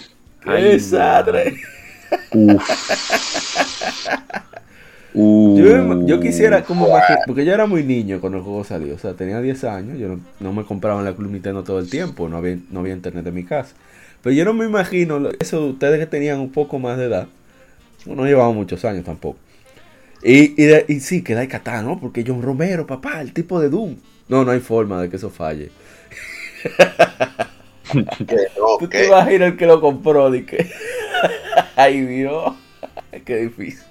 ¡Qué 0.42 0.52
desastre! 0.52 1.56
Yo, 5.54 5.98
yo 6.02 6.20
quisiera 6.20 6.66
como 6.66 6.88
imagi- 6.90 7.22
porque 7.24 7.46
yo 7.46 7.54
era 7.54 7.66
muy 7.66 7.84
niño 7.84 8.20
cuando 8.20 8.40
el 8.40 8.44
juego 8.44 8.64
salió, 8.66 8.96
o 8.96 8.98
sea, 8.98 9.14
tenía 9.14 9.40
10 9.42 9.64
años, 9.64 9.98
yo 9.98 10.10
no, 10.10 10.20
no 10.40 10.54
me 10.54 10.66
compraba 10.66 11.00
en 11.00 11.06
la 11.06 11.16
Club 11.16 11.32
Nintendo 11.32 11.64
todo 11.64 11.80
el 11.80 11.90
tiempo, 11.90 12.28
no 12.28 12.38
había, 12.38 12.58
no 12.70 12.82
había 12.82 12.94
internet 12.94 13.26
en 13.28 13.34
mi 13.34 13.46
casa. 13.46 13.74
Pero 14.26 14.36
yo 14.36 14.46
no 14.46 14.56
me 14.56 14.66
imagino, 14.66 15.30
eso 15.40 15.66
ustedes 15.68 16.00
que 16.02 16.08
tenían 16.08 16.42
un 16.42 16.52
poco 16.52 16.80
más 16.80 16.98
de 17.00 17.06
edad, 17.06 17.30
no 18.06 18.26
llevaban 18.26 18.56
muchos 18.56 18.86
años 18.86 19.06
tampoco. 19.06 19.40
Y, 20.24 20.62
y, 20.62 20.66
de- 20.68 20.86
y 20.90 21.00
sí, 21.02 21.24
que 21.24 21.36
Daikatana, 21.36 21.84
¿no? 21.84 22.00
Porque 22.00 22.24
John 22.28 22.42
Romero, 22.42 22.88
papá, 22.88 23.22
el 23.22 23.34
tipo 23.34 23.60
de 23.62 23.70
Doom. 23.70 23.98
No, 24.28 24.44
no 24.44 24.52
hay 24.52 24.60
forma 24.60 25.02
de 25.02 25.10
que 25.10 25.18
eso 25.18 25.30
falle. 25.30 25.72
No, 28.58 28.78
¿Tú 28.78 28.88
te 28.90 29.06
imaginas 29.08 29.52
el 29.52 29.58
que 29.58 29.66
lo 29.68 29.80
compró? 29.82 30.30
De 30.32 30.46
que... 30.46 30.70
Ay, 31.76 32.02
Dios. 32.02 32.54
Qué 33.26 33.38
difícil. 33.38 33.86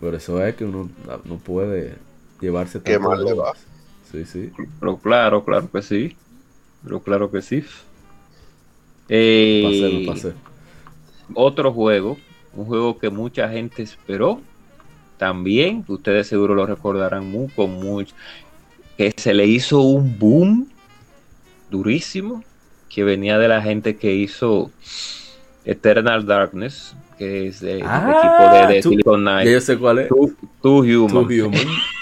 Por 0.00 0.14
eso 0.14 0.44
es 0.44 0.54
que 0.56 0.64
uno 0.64 0.90
no 1.24 1.38
puede 1.38 1.96
llevarse 2.40 2.80
Qué 2.84 2.98
tanto 2.98 2.98
mal 2.98 3.24
le 3.24 3.34
de 3.34 3.34
va. 3.34 3.52
Sí, 4.02 4.24
sí. 4.26 4.52
Pero 4.80 4.98
claro, 5.00 5.44
claro 5.44 5.70
que 5.70 5.82
sí. 5.82 6.16
Pero 6.84 7.02
claro 7.02 7.30
que 7.30 7.42
sí. 7.42 7.64
Eh, 9.08 9.62
Pasé, 9.64 9.88
lo 9.90 10.12
pasé. 10.12 10.32
otro 11.34 11.72
juego, 11.72 12.16
un 12.54 12.66
juego 12.66 12.98
que 12.98 13.10
mucha 13.10 13.48
gente 13.48 13.82
esperó. 13.82 14.40
También, 15.18 15.84
ustedes 15.88 16.26
seguro 16.26 16.54
lo 16.54 16.66
recordarán 16.66 17.30
muy, 17.30 17.48
con 17.48 17.70
mucho, 17.72 18.14
que 18.98 19.14
se 19.16 19.32
le 19.32 19.46
hizo 19.46 19.80
un 19.80 20.18
boom 20.18 20.68
durísimo, 21.70 22.44
que 22.88 23.02
venía 23.04 23.38
de 23.38 23.48
la 23.48 23.62
gente 23.62 23.96
que 23.96 24.14
hizo 24.14 24.70
Eternal 25.64 26.26
Darkness, 26.26 26.94
que 27.18 27.48
es 27.48 27.60
de- 27.60 27.82
Ah, 27.84 28.10
equipo 28.58 28.68
de, 28.68 28.74
de 28.74 28.82
tú- 28.82 28.88
Silicon 28.90 29.20
Knight. 29.22 29.48
yo 29.50 29.60
sé 29.60 29.76
cuál 29.78 29.98
es. 30.00 30.08
Two, 30.08 30.30
Two 30.62 30.78
Human. 30.80 31.52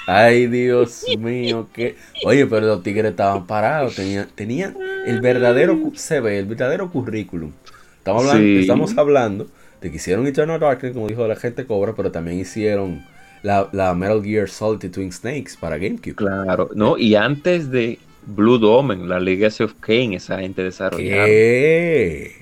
Ay, 0.07 0.47
Dios 0.49 1.05
mío, 1.19 1.69
que. 1.73 1.97
Oye, 2.25 2.47
pero 2.47 2.67
los 2.67 2.83
tigres 2.83 3.11
estaban 3.13 3.47
parados, 3.47 3.95
tenían, 3.97 4.29
tenían 4.35 4.77
el 5.07 5.21
verdadero 5.21 5.79
CV, 5.95 6.39
el 6.39 6.47
verdadero 6.47 6.91
currículum. 6.91 7.53
Estamos 7.99 8.23
hablando, 8.25 8.43
Sí. 8.47 8.59
estamos 8.61 8.99
hablando 8.99 9.47
de 9.81 9.91
que 9.91 9.97
hicieron 9.97 10.27
Eternal 10.27 10.61
Darkness, 10.61 10.93
como 10.93 11.09
dijo 11.09 11.27
la 11.27 11.37
gente 11.37 11.65
Cobra, 11.65 11.95
pero 11.97 12.11
también 12.11 12.39
hicieron 12.39 13.03
la, 13.43 13.69
la 13.73 13.95
Metal 13.95 14.23
Gear 14.23 14.49
Solid 14.49 14.91
Twin 14.91 15.11
Snakes 15.13 15.53
para 15.59 15.77
GameCube. 15.79 16.15
Claro, 16.15 16.71
no, 16.75 16.99
y 16.99 17.15
antes 17.15 17.71
de 17.71 17.99
Blue 18.27 18.63
Omen, 18.67 19.09
la 19.09 19.21
Legacy 19.21 19.63
of 19.65 19.75
Kane, 19.81 20.17
esa 20.17 20.39
gente 20.39 20.63
desarrollaron. 20.63 21.27
¿Qué? 21.27 22.33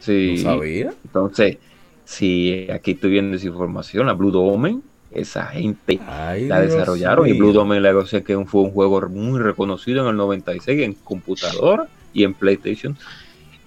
Sí. 0.00 0.34
No 0.36 0.42
sabía. 0.42 0.92
Entonces, 1.04 1.58
si 2.04 2.68
aquí 2.70 2.92
estoy 2.92 3.10
viendo 3.10 3.36
esa 3.36 3.46
información, 3.46 4.06
la 4.06 4.12
Blue 4.14 4.36
Omen, 4.38 4.82
esa 5.10 5.46
gente 5.46 6.00
Ay, 6.06 6.48
la 6.48 6.60
Dios 6.60 6.72
desarrollaron 6.72 7.26
y. 7.28 7.32
Blue 7.34 7.56
Omen 7.58 7.82
Legacy 7.82 8.22
que 8.22 8.42
fue 8.46 8.62
un 8.62 8.70
juego 8.70 9.00
muy 9.08 9.38
reconocido 9.40 10.02
en 10.02 10.08
el 10.10 10.16
96 10.16 10.82
en 10.82 10.94
computadora 10.94 11.86
y 12.12 12.24
en 12.24 12.34
PlayStation. 12.34 12.96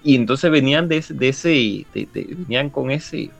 Y 0.02 0.14
entonces 0.16 0.50
venían 0.50 0.88
de 0.88 0.98
ese, 0.98 1.14
de 1.14 1.28
ese 1.28 1.48
de- 1.48 2.08
de- 2.12 2.34
venían 2.36 2.70
con 2.70 2.90
ese, 2.90 3.30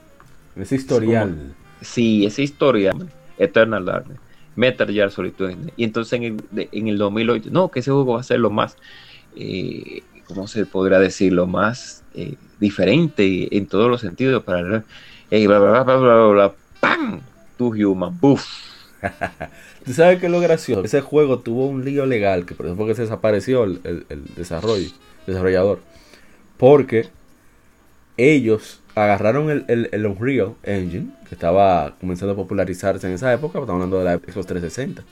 Ese 0.55 0.75
historial. 0.75 1.55
sí, 1.81 2.25
esa 2.25 2.41
historia, 2.41 2.93
Eternal 3.37 3.85
Darkness, 3.85 4.19
Metal 4.55 4.87
Gear 4.91 5.11
Solid 5.11 5.33
2. 5.37 5.53
Y 5.77 5.83
entonces 5.83 6.13
en 6.13 6.23
el, 6.23 6.67
en 6.71 6.87
el 6.87 6.97
2008, 6.97 7.49
no, 7.51 7.69
que 7.69 7.79
ese 7.81 7.91
juego 7.91 8.13
va 8.15 8.19
a 8.21 8.23
ser 8.23 8.39
lo 8.39 8.49
más, 8.49 8.75
eh, 9.35 10.01
¿cómo 10.27 10.47
se 10.47 10.65
podría 10.65 10.99
decirlo? 10.99 11.47
Más 11.47 12.03
eh, 12.13 12.35
diferente 12.59 13.55
en 13.55 13.67
todos 13.67 13.89
los 13.89 14.01
sentidos 14.01 14.43
para 14.43 14.83
eh, 15.31 15.47
bla, 15.47 15.59
bla, 15.59 15.83
bla, 15.83 15.97
bla, 15.97 16.27
bla, 16.27 16.53
¡pam! 16.79 17.21
Tu 17.57 17.67
human, 17.67 18.19
¡buf! 18.19 18.45
¿Tú 19.85 19.93
sabes 19.93 20.19
qué 20.19 20.25
es 20.25 20.31
lo 20.31 20.39
gracioso? 20.39 20.83
Ese 20.83 21.01
juego 21.01 21.39
tuvo 21.39 21.67
un 21.67 21.85
lío 21.85 22.05
legal, 22.05 22.45
que 22.45 22.55
por 22.55 22.65
eso 22.65 22.75
fue 22.75 22.87
que 22.87 22.95
se 22.95 23.03
desapareció 23.03 23.63
el 23.63 24.03
desarrollo, 24.35 24.89
desarrollador. 25.25 25.79
Porque 26.57 27.09
ellos 28.17 28.81
agarraron 28.95 29.49
el, 29.49 29.65
el, 29.67 29.89
el 29.91 30.05
Unreal 30.05 30.55
Engine, 30.63 31.11
que 31.29 31.35
estaba 31.35 31.95
comenzando 31.99 32.33
a 32.33 32.35
popularizarse 32.35 33.07
en 33.07 33.13
esa 33.13 33.31
época, 33.31 33.59
estamos 33.59 33.75
hablando 33.75 33.99
de 33.99 34.05
la 34.05 34.17
Xbox 34.17 34.47
360. 34.47 35.03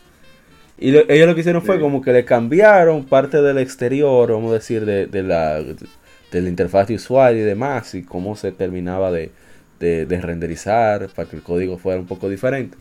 Y 0.77 0.91
lo- 0.91 1.09
ellos 1.09 1.27
lo 1.27 1.35
que 1.35 1.41
hicieron 1.41 1.61
fue 1.61 1.79
como 1.79 2.01
que 2.01 2.11
le 2.13 2.25
cambiaron 2.25 3.05
parte 3.05 3.41
del 3.41 3.57
exterior, 3.57 4.31
vamos 4.31 4.51
a 4.51 4.55
decir, 4.55 4.85
de, 4.85 5.07
de 5.07 5.23
la, 5.23 5.61
de 5.63 6.41
la 6.41 6.49
interfaz 6.49 6.87
de 6.87 6.95
usuario 6.95 7.41
y 7.41 7.45
demás, 7.45 7.95
y 7.95 8.03
cómo 8.03 8.35
se 8.35 8.51
terminaba 8.51 9.11
de, 9.11 9.31
de, 9.79 10.05
de 10.05 10.21
renderizar 10.21 11.09
para 11.15 11.29
que 11.29 11.37
el 11.37 11.43
código 11.43 11.77
fuera 11.77 11.99
un 11.99 12.07
poco 12.07 12.29
diferente. 12.29 12.77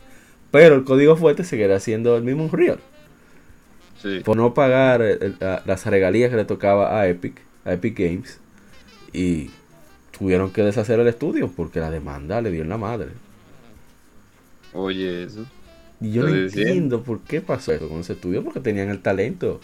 Pero 0.51 0.75
el 0.75 0.83
código 0.83 1.15
fuerte 1.17 1.43
seguirá 1.43 1.79
siendo 1.79 2.17
el 2.17 2.23
mismo 2.23 2.45
Unreal. 2.45 2.79
Sí. 4.01 4.25
Por 4.25 4.37
no 4.37 4.53
pagar 4.53 5.01
el- 5.01 5.37
la- 5.39 5.61
las 5.65 5.85
regalías 5.85 6.29
que 6.29 6.35
le 6.37 6.45
tocaba 6.45 6.99
a 6.99 7.07
Epic, 7.07 7.41
a 7.63 7.73
Epic 7.73 7.97
Games. 7.97 8.39
Y 9.13 9.51
tuvieron 10.17 10.51
que 10.51 10.63
deshacer 10.63 10.99
el 10.99 11.07
estudio 11.07 11.51
porque 11.55 11.79
la 11.79 11.91
demanda 11.91 12.41
le 12.41 12.51
dio 12.51 12.63
en 12.63 12.69
la 12.69 12.77
madre. 12.77 13.09
Oye, 14.73 15.23
eso. 15.23 15.49
Y 16.01 16.11
yo 16.11 16.23
no 16.23 16.31
diciendo. 16.33 16.71
entiendo 16.71 17.03
por 17.03 17.21
qué 17.21 17.41
pasó 17.41 17.71
eso 17.71 17.87
con 17.89 17.99
ese 17.99 18.13
estudio, 18.13 18.43
porque 18.43 18.59
tenían 18.59 18.89
el 18.89 19.01
talento. 19.01 19.61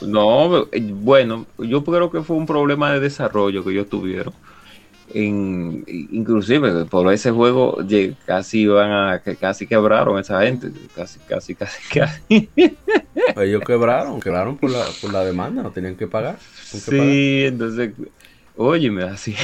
No, 0.00 0.66
bueno, 0.92 1.46
yo 1.58 1.84
creo 1.84 2.10
que 2.10 2.22
fue 2.22 2.36
un 2.36 2.46
problema 2.46 2.92
de 2.92 3.00
desarrollo 3.00 3.64
que 3.64 3.70
ellos 3.72 3.88
tuvieron. 3.88 4.32
En, 5.12 5.84
inclusive 5.86 6.86
por 6.86 7.12
ese 7.12 7.30
juego 7.30 7.76
casi 8.24 8.62
iban 8.62 8.90
a 8.90 9.22
que 9.22 9.36
casi 9.36 9.66
quebraron 9.66 10.18
esa 10.18 10.42
gente, 10.42 10.72
casi, 10.94 11.20
casi, 11.20 11.54
casi, 11.54 11.82
casi. 12.00 12.50
Ellos 13.36 13.62
quebraron, 13.66 14.20
quebraron 14.20 14.56
por 14.56 14.70
la, 14.70 14.86
por 15.00 15.12
la 15.12 15.24
demanda, 15.24 15.62
no 15.62 15.72
tenían 15.72 15.96
que 15.96 16.06
pagar. 16.06 16.38
qué 16.72 16.92
pagar. 16.92 17.12
Sí, 17.12 17.44
entonces, 17.46 17.92
óyeme, 18.56 19.02
así, 19.04 19.34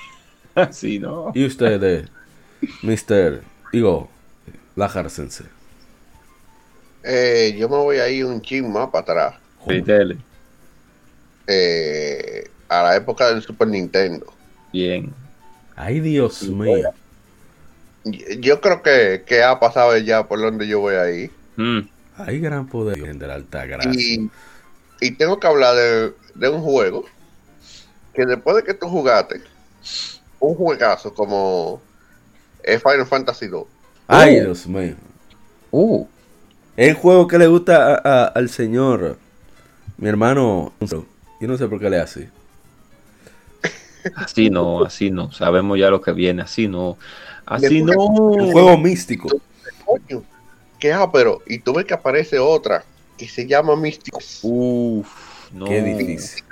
así 0.54 0.98
no. 0.98 1.32
Y 1.34 1.46
ustedes, 1.46 2.10
Mr. 2.82 3.42
Digo, 3.72 4.15
Lajar 4.76 5.10
Sensei. 5.10 5.46
Eh, 7.02 7.54
yo 7.58 7.68
me 7.68 7.76
voy 7.76 7.98
a 7.98 8.08
ir 8.08 8.24
un 8.26 8.40
chin 8.42 8.70
más 8.70 8.88
para 8.90 9.02
atrás. 9.02 9.34
Eh, 11.46 12.48
a 12.68 12.82
la 12.82 12.96
época 12.96 13.28
del 13.28 13.42
Super 13.42 13.68
Nintendo. 13.68 14.26
Bien. 14.72 15.12
Ay, 15.76 16.00
Dios 16.00 16.42
mío. 16.42 16.90
Yo 18.38 18.60
creo 18.60 18.82
que, 18.82 19.24
que 19.26 19.42
ha 19.42 19.58
pasado 19.58 19.96
ya 19.98 20.26
por 20.26 20.40
donde 20.40 20.66
yo 20.66 20.80
voy 20.80 20.94
a 20.94 21.10
ir. 21.10 21.30
Mm, 21.56 21.80
Hay 22.18 22.40
gran 22.40 22.66
poder 22.66 23.16
de 23.16 23.26
la 23.26 23.34
alta 23.34 23.66
gracia. 23.66 23.90
Y, 23.92 24.30
y 25.00 25.10
tengo 25.12 25.40
que 25.40 25.46
hablar 25.46 25.74
de, 25.74 26.12
de 26.34 26.48
un 26.48 26.62
juego 26.62 27.04
que 28.14 28.26
después 28.26 28.56
de 28.56 28.64
que 28.64 28.74
tú 28.74 28.88
jugaste 28.88 29.42
un 30.40 30.54
juegazo 30.54 31.12
como 31.14 31.80
es 32.62 32.82
Final 32.82 33.06
Fantasy 33.06 33.46
2. 33.48 33.66
Ay, 34.08 34.38
Oh. 34.38 34.44
Dios 34.44 34.66
mío. 34.66 34.94
Uh, 35.70 36.06
El 36.76 36.94
juego 36.94 37.26
que 37.26 37.38
le 37.38 37.46
gusta 37.46 37.94
a- 37.94 38.00
a- 38.04 38.26
al 38.26 38.48
señor, 38.50 39.16
mi 39.96 40.08
hermano. 40.08 40.72
Yo 40.80 41.48
no 41.48 41.56
sé 41.56 41.66
por 41.68 41.80
qué 41.80 41.88
le 41.90 41.98
hace. 42.00 42.28
así 44.14 44.50
no, 44.50 44.84
así 44.84 45.10
no. 45.10 45.32
Sabemos 45.32 45.78
ya 45.78 45.90
lo 45.90 46.00
que 46.00 46.12
viene, 46.12 46.42
así 46.42 46.68
no. 46.68 46.96
Así 47.46 47.82
no. 47.82 47.92
Un 47.98 48.52
juego 48.52 48.76
místico. 48.76 49.28
Coño, 49.84 50.22
qué 50.78 50.94
pero 51.12 51.42
Y 51.46 51.58
tú 51.60 51.72
ves 51.74 51.84
que 51.86 51.94
aparece 51.94 52.38
otra 52.38 52.84
que 53.16 53.28
se 53.28 53.46
llama 53.46 53.74
Místico. 53.76 54.18
Uf, 54.42 55.08
no. 55.52 55.64
Qué 55.64 55.82
difícil. 55.82 56.44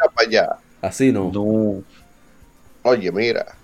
Así 0.80 1.12
no. 1.12 1.30
No. 1.32 1.82
Oye, 2.82 3.10
mira. 3.12 3.54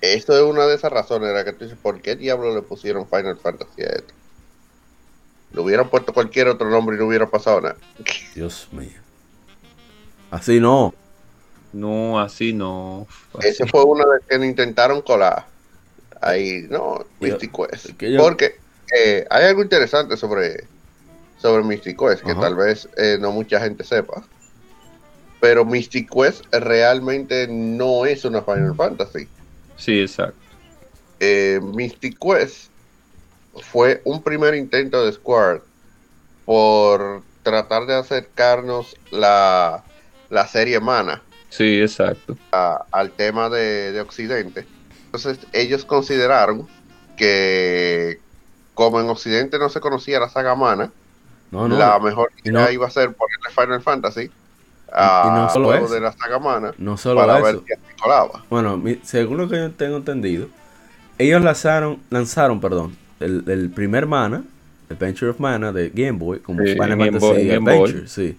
Esto 0.00 0.36
es 0.36 0.42
una 0.42 0.66
de 0.66 0.74
esas 0.74 0.92
razones 0.92 1.32
las 1.32 1.44
que 1.44 1.52
tú 1.52 1.64
dices, 1.64 1.78
¿por 1.80 2.00
qué 2.00 2.16
diablo 2.16 2.54
le 2.54 2.62
pusieron 2.62 3.08
Final 3.08 3.38
Fantasy 3.38 3.82
a 3.82 3.86
esto? 3.86 4.14
Le 5.52 5.60
hubieran 5.60 5.88
puesto 5.88 6.12
cualquier 6.12 6.48
otro 6.48 6.68
nombre 6.68 6.96
y 6.96 6.98
no 6.98 7.06
hubiera 7.06 7.26
pasado 7.26 7.60
nada. 7.60 7.76
Dios 8.34 8.68
mío. 8.72 9.00
Así 10.30 10.60
no. 10.60 10.94
No, 11.72 12.20
así 12.20 12.52
no. 12.52 13.06
Así- 13.38 13.48
Ese 13.48 13.66
fue 13.66 13.84
uno 13.84 14.04
de 14.06 14.20
que 14.28 14.44
intentaron 14.46 15.02
colar. 15.02 15.46
Ahí, 16.20 16.66
no, 16.70 17.04
Mystic 17.20 17.52
Quest. 17.54 17.90
yo- 18.00 18.18
Porque 18.22 18.56
eh, 18.96 19.26
hay 19.30 19.44
algo 19.46 19.62
interesante 19.62 20.16
sobre, 20.16 20.64
sobre 21.38 21.62
Mystic 21.62 21.98
Quest 21.98 22.22
que 22.22 22.32
Ajá. 22.32 22.40
tal 22.40 22.54
vez 22.54 22.88
eh, 22.96 23.18
no 23.20 23.32
mucha 23.32 23.60
gente 23.60 23.84
sepa. 23.84 24.22
Pero 25.40 25.64
Mystic 25.64 26.10
Quest 26.10 26.44
realmente 26.52 27.46
no 27.48 28.06
es 28.06 28.24
una 28.24 28.42
Final 28.42 28.74
Fantasy. 28.74 29.28
Sí, 29.76 30.00
exacto. 30.00 30.40
Eh, 31.20 31.60
Mystic 31.62 32.18
Quest 32.18 32.72
fue 33.62 34.02
un 34.04 34.22
primer 34.22 34.54
intento 34.54 35.04
de 35.04 35.12
Square 35.12 35.62
por 36.44 37.24
tratar 37.42 37.86
de 37.86 37.94
acercarnos 37.94 38.94
la, 39.10 39.84
la 40.30 40.46
serie 40.46 40.80
Mana 40.80 41.24
Sí, 41.48 41.80
exacto. 41.80 42.36
a- 42.52 42.86
al 42.92 43.12
tema 43.12 43.48
de, 43.48 43.92
de 43.92 44.00
Occidente. 44.00 44.68
Entonces 45.06 45.46
ellos 45.52 45.84
consideraron 45.84 46.68
que 47.16 48.22
como 48.74 49.00
en 49.00 49.08
Occidente 49.08 49.58
no 49.58 49.68
se 49.70 49.80
conocía 49.80 50.20
la 50.20 50.28
saga 50.28 50.54
Mana, 50.54 50.92
No, 51.50 51.66
no. 51.68 51.78
la 51.78 51.98
mejor 51.98 52.30
y 52.44 52.50
idea 52.50 52.64
no- 52.66 52.70
iba 52.70 52.86
a 52.86 52.90
ser 52.90 53.14
ponerle 53.14 53.50
Final 53.54 53.82
Fantasy 53.82 54.30
y 54.88 55.28
no 55.28 55.44
a 55.46 55.50
solo 55.50 55.74
eso. 55.74 55.92
de 55.94 56.00
la 56.00 56.12
saga 56.12 56.38
Mana 56.38 56.72
No 56.78 56.96
solo 56.96 57.20
para 57.20 57.34
eso. 57.38 57.44
ver 57.44 57.78
así 57.78 58.00
colaba. 58.00 58.44
Bueno, 58.48 58.76
mi- 58.76 58.98
según 59.02 59.36
lo 59.38 59.48
que 59.48 59.56
yo 59.56 59.70
tengo 59.72 59.96
entendido, 59.96 60.48
ellos 61.18 61.42
lanzaron, 61.42 61.98
lanzaron 62.10 62.60
perdón, 62.60 62.96
el, 63.20 63.44
el 63.48 63.70
primer 63.70 64.06
Mana, 64.06 64.44
Adventure 64.90 65.30
of 65.30 65.40
Mana 65.40 65.72
de 65.72 65.90
Game 65.90 66.12
Boy, 66.18 66.38
como 66.40 66.62
Sí, 66.62 66.72
Final 66.74 66.90
Game 66.90 67.04
Fantasy 67.12 67.26
Boy, 67.26 67.46
Game 67.48 67.70
Adventure, 67.70 67.98
Boy. 68.00 68.08
sí. 68.08 68.36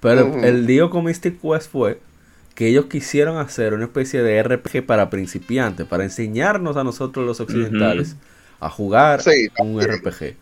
Pero 0.00 0.34
el 0.42 0.66
lío 0.66 0.88
con 0.90 1.04
Mystic 1.04 1.40
Quest 1.40 1.70
fue 1.70 2.00
que 2.54 2.66
ellos 2.68 2.86
quisieron 2.86 3.36
hacer 3.38 3.74
una 3.74 3.84
especie 3.84 4.22
de 4.22 4.42
RPG 4.42 4.84
para 4.86 5.10
principiantes, 5.10 5.86
para 5.86 6.04
enseñarnos 6.04 6.76
a 6.76 6.84
nosotros 6.84 7.24
los 7.26 7.38
occidentales 7.40 8.16
a 8.60 8.68
jugar 8.70 9.22
Sí, 9.22 9.48
un. 9.58 9.80
RPG. 9.80 10.36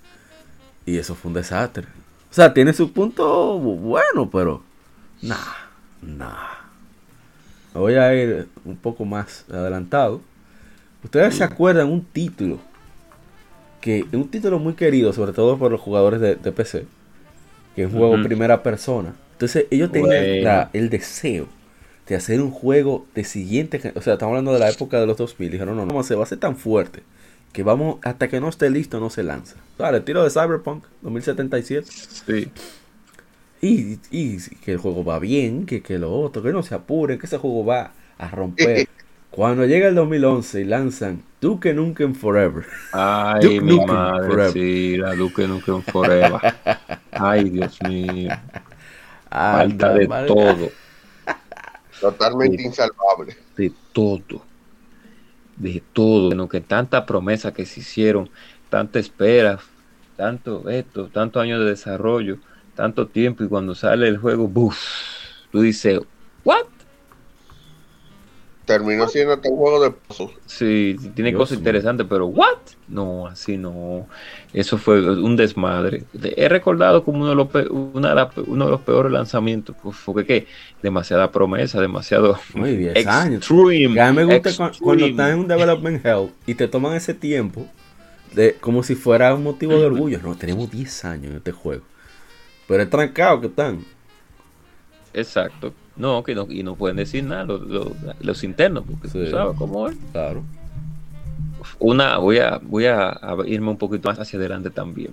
Y 0.87 0.97
eso 0.97 1.15
fue 1.15 1.29
un 1.29 1.35
desastre. 1.35 1.87
O 2.31 2.35
sea, 2.35 2.55
tiene 2.55 2.73
su 2.73 2.93
punto 2.93 3.59
bu- 3.59 3.79
bueno, 3.79 4.31
pero 4.31 4.63
nah, 5.23 5.37
nah. 6.03 6.49
Me 7.75 7.81
voy 7.81 7.95
a 7.95 8.15
ir 8.15 8.49
un 8.65 8.77
poco 8.77 9.05
más 9.05 9.45
adelantado. 9.51 10.21
Ustedes 11.05 11.37
se 11.37 11.45
acuerdan 11.45 11.89
un 11.89 12.05
título 12.05 12.59
que 13.81 14.05
un 14.13 14.29
título 14.29 14.59
muy 14.59 14.75
querido, 14.75 15.13
sobre 15.13 15.33
todo 15.33 15.59
por 15.59 15.71
los 15.71 15.81
jugadores 15.81 16.21
de, 16.21 16.35
de 16.35 16.53
PC, 16.53 16.87
que 17.77 17.83
es 17.83 17.93
un 17.93 17.99
juego 17.99 18.15
Ujú. 18.15 18.25
primera 18.25 18.63
persona. 18.63 19.15
Entonces 19.33 19.67
ellos 19.71 19.93
tenían 19.93 20.43
la- 20.43 20.71
el 20.73 20.91
deseo 20.91 21.47
de 22.09 22.17
hacer 22.17 22.41
un 22.41 22.51
juego 22.51 23.07
de 23.15 23.23
siguiente, 23.25 23.93
o 23.95 24.01
sea, 24.01 24.15
estamos 24.15 24.33
hablando 24.33 24.53
de 24.53 24.59
la 24.59 24.71
época 24.71 24.99
de 24.99 25.07
los 25.07 25.17
2000. 25.17 25.51
Dijeron, 25.51 25.77
no, 25.77 25.87
no, 25.87 26.03
se 26.03 26.15
va 26.17 26.25
a 26.25 26.27
ser 26.27 26.39
tan 26.39 26.57
fuerte 26.57 27.03
que 27.53 27.63
vamos 27.63 27.99
hasta 28.03 28.29
que 28.29 28.41
no 28.41 28.49
esté 28.49 28.71
listo 28.71 28.99
no 28.99 29.11
se 29.11 29.23
lanza. 29.23 29.57
O 29.77 29.83
sea, 29.83 29.91
el 29.91 30.03
tiro 30.03 30.25
de 30.25 30.31
Cyberpunk 30.31 30.85
2077. 31.03 31.87
Sí. 32.27 32.51
Y, 33.61 33.99
y 34.11 34.39
que 34.65 34.73
el 34.73 34.79
juego 34.79 35.05
va 35.05 35.19
bien, 35.19 35.67
que, 35.67 35.83
que 35.83 35.99
lo 35.99 36.13
otro, 36.13 36.43
que 36.43 36.53
no 36.53 36.63
se 36.63 36.75
apuren, 36.75 37.19
que 37.19 37.27
ese 37.27 37.39
juego 37.39 37.65
va 37.65 37.95
a 38.19 38.31
romper. 38.31 38.89
Cuando 39.31 39.67
llega 39.67 39.89
el 39.89 39.95
2011 39.95 40.61
y 40.63 40.65
lanzan 40.65 41.23
Duke 41.41 41.75
Nukem 41.75 42.15
Forever. 42.15 42.67
Ay, 42.93 43.41
Duke 43.41 43.61
mi 43.63 43.77
Nukem 43.77 43.87
madre, 43.87 44.21
Forever. 44.23 44.53
sí, 44.53 44.97
la 44.97 45.15
Duke 45.15 45.47
Nukem 45.49 45.83
Forever. 45.83 46.43
Ay, 47.13 47.51
Dios 47.51 47.81
mío. 47.83 48.35
Falta 49.51 49.91
Anda, 49.91 49.95
de 49.95 50.09
todo, 50.09 50.75
Totalmente 52.01 52.63
insalvable. 52.63 53.37
de 53.57 53.75
todo. 53.93 54.47
De 55.57 55.83
todo. 55.93 56.29
Bueno, 56.29 56.49
que 56.49 56.61
tanta 56.61 57.05
promesa 57.07 57.53
que 57.53 57.67
se 57.67 57.81
hicieron, 57.81 58.31
tanta 58.69 58.99
espera, 58.99 59.61
tanto 60.17 60.69
esto, 60.71 61.09
tantos 61.11 61.43
años 61.43 61.61
de 61.61 61.67
desarrollo, 61.71 62.39
tanto 62.79 63.09
tiempo, 63.09 63.43
y 63.43 63.49
cuando 63.49 63.75
sale 63.75 64.07
el 64.07 64.19
juego, 64.19 64.47
¡buf! 64.47 64.79
Tú 65.51 65.61
dices, 65.63 65.99
¿what? 66.45 66.65
Terminó 68.67 69.09
siendo 69.09 69.33
este 69.33 69.49
juego 69.49 69.83
de 69.83 69.91
puzzle. 69.91 70.29
Sí, 70.45 70.95
tiene 71.15 71.31
Dios 71.31 71.41
cosas 71.41 71.59
interesantes, 71.59 72.07
pero 72.09 72.27
¿what? 72.27 72.59
No, 72.87 73.27
así 73.27 73.57
no. 73.57 74.07
Eso 74.53 74.77
fue 74.77 75.01
un 75.11 75.37
desmadre. 75.37 76.05
De- 76.13 76.35
He 76.37 76.49
recordado 76.51 77.03
como 77.03 77.21
uno 77.21 77.31
de 77.31 77.35
los, 77.35 77.49
pe- 77.49 77.67
una 77.69 78.11
de 78.11 78.15
las- 78.15 78.37
uno 78.47 78.67
de 78.67 78.71
los 78.71 78.81
peores 78.83 79.11
lanzamientos, 79.11 79.75
porque 80.05 80.25
qué, 80.27 80.47
demasiada 80.83 81.33
promesa, 81.33 81.81
demasiado 81.81 82.39
Uy, 82.55 82.77
10 82.77 83.07
años. 83.07 83.39
extreme. 83.39 83.95
Que 83.95 84.01
a 84.03 84.13
mí 84.13 84.17
me 84.25 84.39
gusta 84.39 84.71
cu- 84.71 84.79
cuando, 84.85 85.07
estás 85.07 85.33
en 85.33 85.39
un 85.41 85.49
development 85.49 86.05
hell 86.07 86.29
y 86.47 86.55
te 86.55 86.69
toman 86.69 86.93
ese 86.95 87.15
tiempo 87.15 87.67
de 88.35 88.55
como 88.61 88.83
si 88.83 88.95
fuera 88.95 89.35
un 89.35 89.43
motivo 89.45 89.73
de 89.79 89.87
orgullo. 89.87 90.21
No, 90.23 90.37
tenemos 90.37 90.71
10 90.71 91.05
años 91.07 91.31
en 91.31 91.37
este 91.39 91.53
juego. 91.53 91.85
Pero 92.69 92.83
es 92.85 92.91
trancado 92.91 93.41
que 93.41 93.47
están. 93.49 93.81
Exacto. 95.15 95.73
No, 95.97 96.23
que 96.23 96.35
no, 96.35 96.47
y 96.49 96.63
no 96.63 96.77
pueden 96.77 96.97
decir 96.99 97.25
nada 97.25 97.43
los, 97.45 97.63
los- 97.63 97.89
los 98.21 98.45
internos, 98.45 98.85
porque 98.89 99.09
Sí. 99.09 99.25
tú 99.25 99.31
sabes 99.31 99.57
cómo 99.57 99.89
es. 99.89 99.97
Claro. 100.13 100.45
Una, 101.81 102.19
voy 102.19 102.39
a, 102.39 102.61
voy 102.63 102.87
a, 102.87 103.09
a 103.09 103.37
irme 103.47 103.71
un 103.71 103.79
poquito 103.79 104.09
más 104.09 104.19
hacia 104.21 104.39
adelante 104.39 104.71
también. 104.71 105.11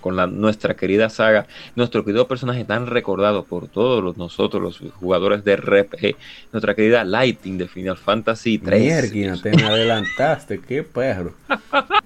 Con 0.00 0.16
la, 0.16 0.26
nuestra 0.26 0.74
querida 0.76 1.10
saga, 1.10 1.46
nuestro 1.76 2.04
querido 2.06 2.26
personaje 2.26 2.64
tan 2.64 2.86
recordado 2.86 3.44
por 3.44 3.68
todos 3.68 4.02
los, 4.02 4.16
nosotros, 4.16 4.62
los 4.80 4.92
jugadores 4.94 5.44
de 5.44 5.56
RPG, 5.56 6.16
nuestra 6.52 6.74
querida 6.74 7.04
Lighting 7.04 7.58
de 7.58 7.68
Final 7.68 7.98
Fantasy 7.98 8.58
3. 8.58 9.12
Mierda, 9.12 9.42
te 9.42 9.50
me 9.56 9.64
adelantaste, 9.64 10.58
qué 10.60 10.82
perro. 10.84 11.34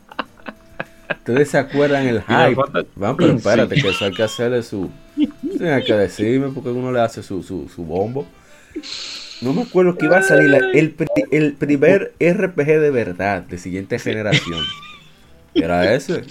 Ustedes 1.10 1.50
se 1.50 1.58
acuerdan 1.58 2.06
el 2.06 2.22
hype. 2.28 2.60
Van, 2.96 3.16
pero 3.16 3.32
espérate, 3.32 3.74
Sí. 3.76 3.82
que 3.82 3.88
eso 3.88 4.04
hay 4.04 4.12
que 4.12 4.22
hacerle 4.22 4.62
su. 4.62 4.90
Tiene 5.16 5.84
que 5.84 5.94
decirme 5.94 6.48
porque 6.48 6.70
uno 6.70 6.90
le 6.92 7.00
hace 7.00 7.22
su, 7.22 7.42
su, 7.42 7.68
su 7.74 7.84
bombo. 7.84 8.26
No 9.40 9.52
me 9.52 9.62
acuerdo 9.62 9.96
que 9.96 10.06
iba 10.06 10.18
a 10.18 10.22
salir 10.22 10.48
la- 10.50 10.58
el, 10.72 10.94
el 11.30 11.52
primer 11.54 12.12
RPG 12.20 12.66
de 12.66 12.90
verdad 12.90 13.42
de 13.42 13.58
siguiente 13.58 13.98
generación. 13.98 14.60
Era 15.54 15.92
ese. 15.94 16.22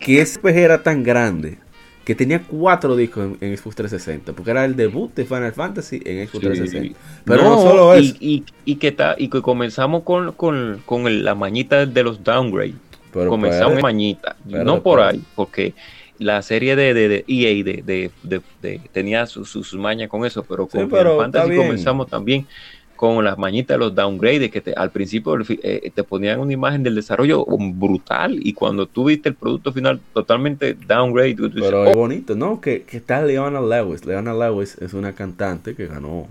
Que 0.00 0.20
ese 0.20 0.38
RPG 0.38 0.56
era 0.56 0.82
tan 0.82 1.02
grande 1.02 1.58
que 2.04 2.16
tenía 2.16 2.42
cuatro 2.42 2.96
discos 2.96 3.36
en, 3.40 3.48
en 3.52 3.56
Xbox 3.56 3.76
360. 3.76 4.32
Porque 4.32 4.50
era 4.50 4.64
el 4.64 4.74
debut 4.74 5.14
de 5.14 5.24
Final 5.24 5.52
Fantasy 5.52 6.02
en 6.04 6.26
Xbox 6.26 6.40
Sí. 6.42 6.48
360. 6.48 6.98
Pero 7.24 7.42
no, 7.44 7.60
solo 7.62 7.96
y, 7.98 8.06
eso. 8.06 8.16
Y, 8.18 8.44
y 8.64 8.76
que, 8.76 8.90
ta- 8.92 9.14
y 9.16 9.28
que 9.28 9.40
comenzamos 9.42 10.02
con, 10.02 10.32
con, 10.32 10.82
con 10.84 11.06
el- 11.06 11.24
la 11.24 11.34
mañita 11.36 11.86
de 11.86 12.02
los 12.02 12.24
downgrade. 12.24 12.74
Pero 13.12 13.30
comenzamos 13.30 13.74
espérate. 13.74 13.78
en 13.78 13.82
mañita. 13.82 14.36
no 14.44 14.82
por 14.82 15.00
ahí, 15.00 15.22
porque 15.34 15.74
la 16.18 16.40
serie 16.42 16.76
de, 16.76 16.94
de, 16.94 17.08
de 17.08 17.24
EA 17.26 17.64
de, 17.64 18.10
de- 18.22 18.80
tenía 18.92 19.26
sus 19.26 19.50
sus 19.50 19.74
mañas 19.74 20.08
con 20.08 20.24
eso, 20.24 20.44
pero 20.44 20.68
Sí, 20.70 20.78
con 20.78 20.88
pero 20.88 21.12
Final 21.16 21.32
Fantasy 21.32 21.56
comenzamos 21.56 22.08
también 22.08 22.46
con 22.94 23.24
las 23.24 23.36
mañitas 23.36 23.76
los 23.80 23.92
downgrades, 23.92 24.48
que 24.52 24.60
te- 24.60 24.74
al 24.74 24.92
principio 24.92 25.36
eh, 25.48 25.90
te 25.92 26.04
ponían 26.04 26.38
una 26.38 26.52
imagen 26.52 26.84
del 26.84 26.94
desarrollo 26.94 27.44
brutal 27.48 28.38
y 28.40 28.52
cuando 28.52 28.86
tú 28.86 29.06
viste 29.06 29.30
el 29.30 29.34
producto 29.34 29.72
final 29.72 30.00
totalmente 30.14 30.74
downgrade, 30.74 31.34
tú 31.34 31.50
Pero 31.52 31.82
"Oh, 31.82 31.86
es 31.86 31.96
bonito, 31.96 32.36
¿no? 32.36 32.60
Que, 32.60 32.82
que 32.84 32.98
está 32.98 33.20
Leona 33.24 33.60
Lewis. 33.60 34.04
Leona 34.06 34.32
Lewis 34.32 34.76
es 34.80 34.94
una 34.94 35.14
cantante 35.14 35.74
que 35.74 35.88
ganó, 35.88 36.08
no 36.08 36.28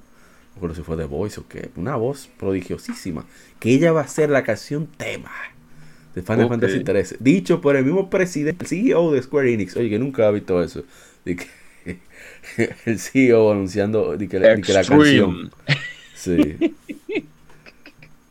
recuerdo 0.56 0.76
si 0.76 0.82
fue 0.84 0.96
The 0.96 1.04
Voice 1.06 1.42
o 1.42 1.48
qué, 1.50 1.70
una 1.76 1.98
voz 1.98 2.30
prodigiosísima. 2.40 3.26
Que 3.60 3.74
ella 3.74 3.92
va 3.92 4.02
a 4.02 4.08
ser 4.08 4.30
la 4.30 4.44
canción 4.44 4.88
tema 4.96 5.32
de 6.16 6.22
Final 6.22 6.44
Ok. 6.46 6.50
Fantasy 6.52 6.84
XIII. 6.84 7.18
Dicho 7.20 7.62
por 7.62 7.76
el 7.76 7.86
mismo 7.86 8.10
presidente, 8.10 8.64
el 8.64 8.68
CEO 8.68 9.12
de 9.12 9.22
Square 9.22 9.54
Enix. 9.54 9.76
Oye, 9.78 9.90
que 9.90 10.00
nunca 10.00 10.28
ha 10.28 10.32
visto 10.32 10.62
eso. 10.64 10.84
De 11.26 11.36
que- 11.38 11.48
el 12.86 13.00
CEO 13.00 13.52
anunciando 13.52 14.18
de 14.18 14.28
que, 14.28 14.40
la- 14.40 14.56
de 14.56 14.62
que 14.62 14.74
la 14.74 14.80
Extreme. 14.82 15.04
canción. 15.04 15.52
Sí. 16.16 16.76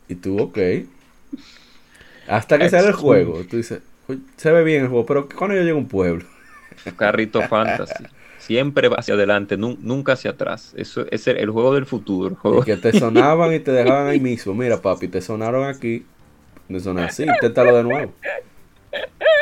Y 0.09 0.17
tú, 0.17 0.41
ok. 0.41 0.59
Hasta 2.29 2.59
que 2.59 2.69
sale 2.69 2.85
el 2.85 2.91
Extreme. 2.91 3.25
juego, 3.25 3.45
tú 3.49 3.57
dices, 3.57 3.81
"Oye, 4.09 4.19
se 4.37 4.51
ve 4.53 4.65
bien 4.65 4.83
el 4.83 4.89
juego, 4.89 5.07
pero 5.07 5.29
cuando 5.29 5.57
yo 5.57 5.63
llego 5.63 5.79
a 5.79 5.81
un 5.81 5.89
pueblo. 5.89 6.25
Carrito 6.97 7.41
Fantasy. 7.49 8.05
Siempre 8.39 8.89
va 8.89 8.97
hacia 8.97 9.15
adelante, 9.15 9.57
nun- 9.59 9.79
nunca 9.83 10.15
hacia 10.15 10.33
atrás. 10.33 10.73
Eso 10.77 11.07
es 11.11 11.27
el, 11.29 11.37
el 11.37 11.51
juego 11.51 11.75
del 11.75 11.87
futuro. 11.87 12.35
juego- 12.37 12.63
Y 12.63 12.65
que 12.65 12.77
te 12.77 12.99
sonaban 12.99 13.53
y 13.55 13.61
te 13.61 13.71
dejaban 13.71 14.09
ahí 14.09 14.19
mismo. 14.19 14.55
Mira, 14.55 14.81
papi, 14.81 15.09
te 15.09 15.21
sonaron 15.21 15.69
aquí. 15.69 16.05
Me 16.71 16.79
sonan 16.79 17.07
así, 17.07 17.25
inténtalo 17.25 17.77
de 17.77 17.83
nuevo. 17.83 18.13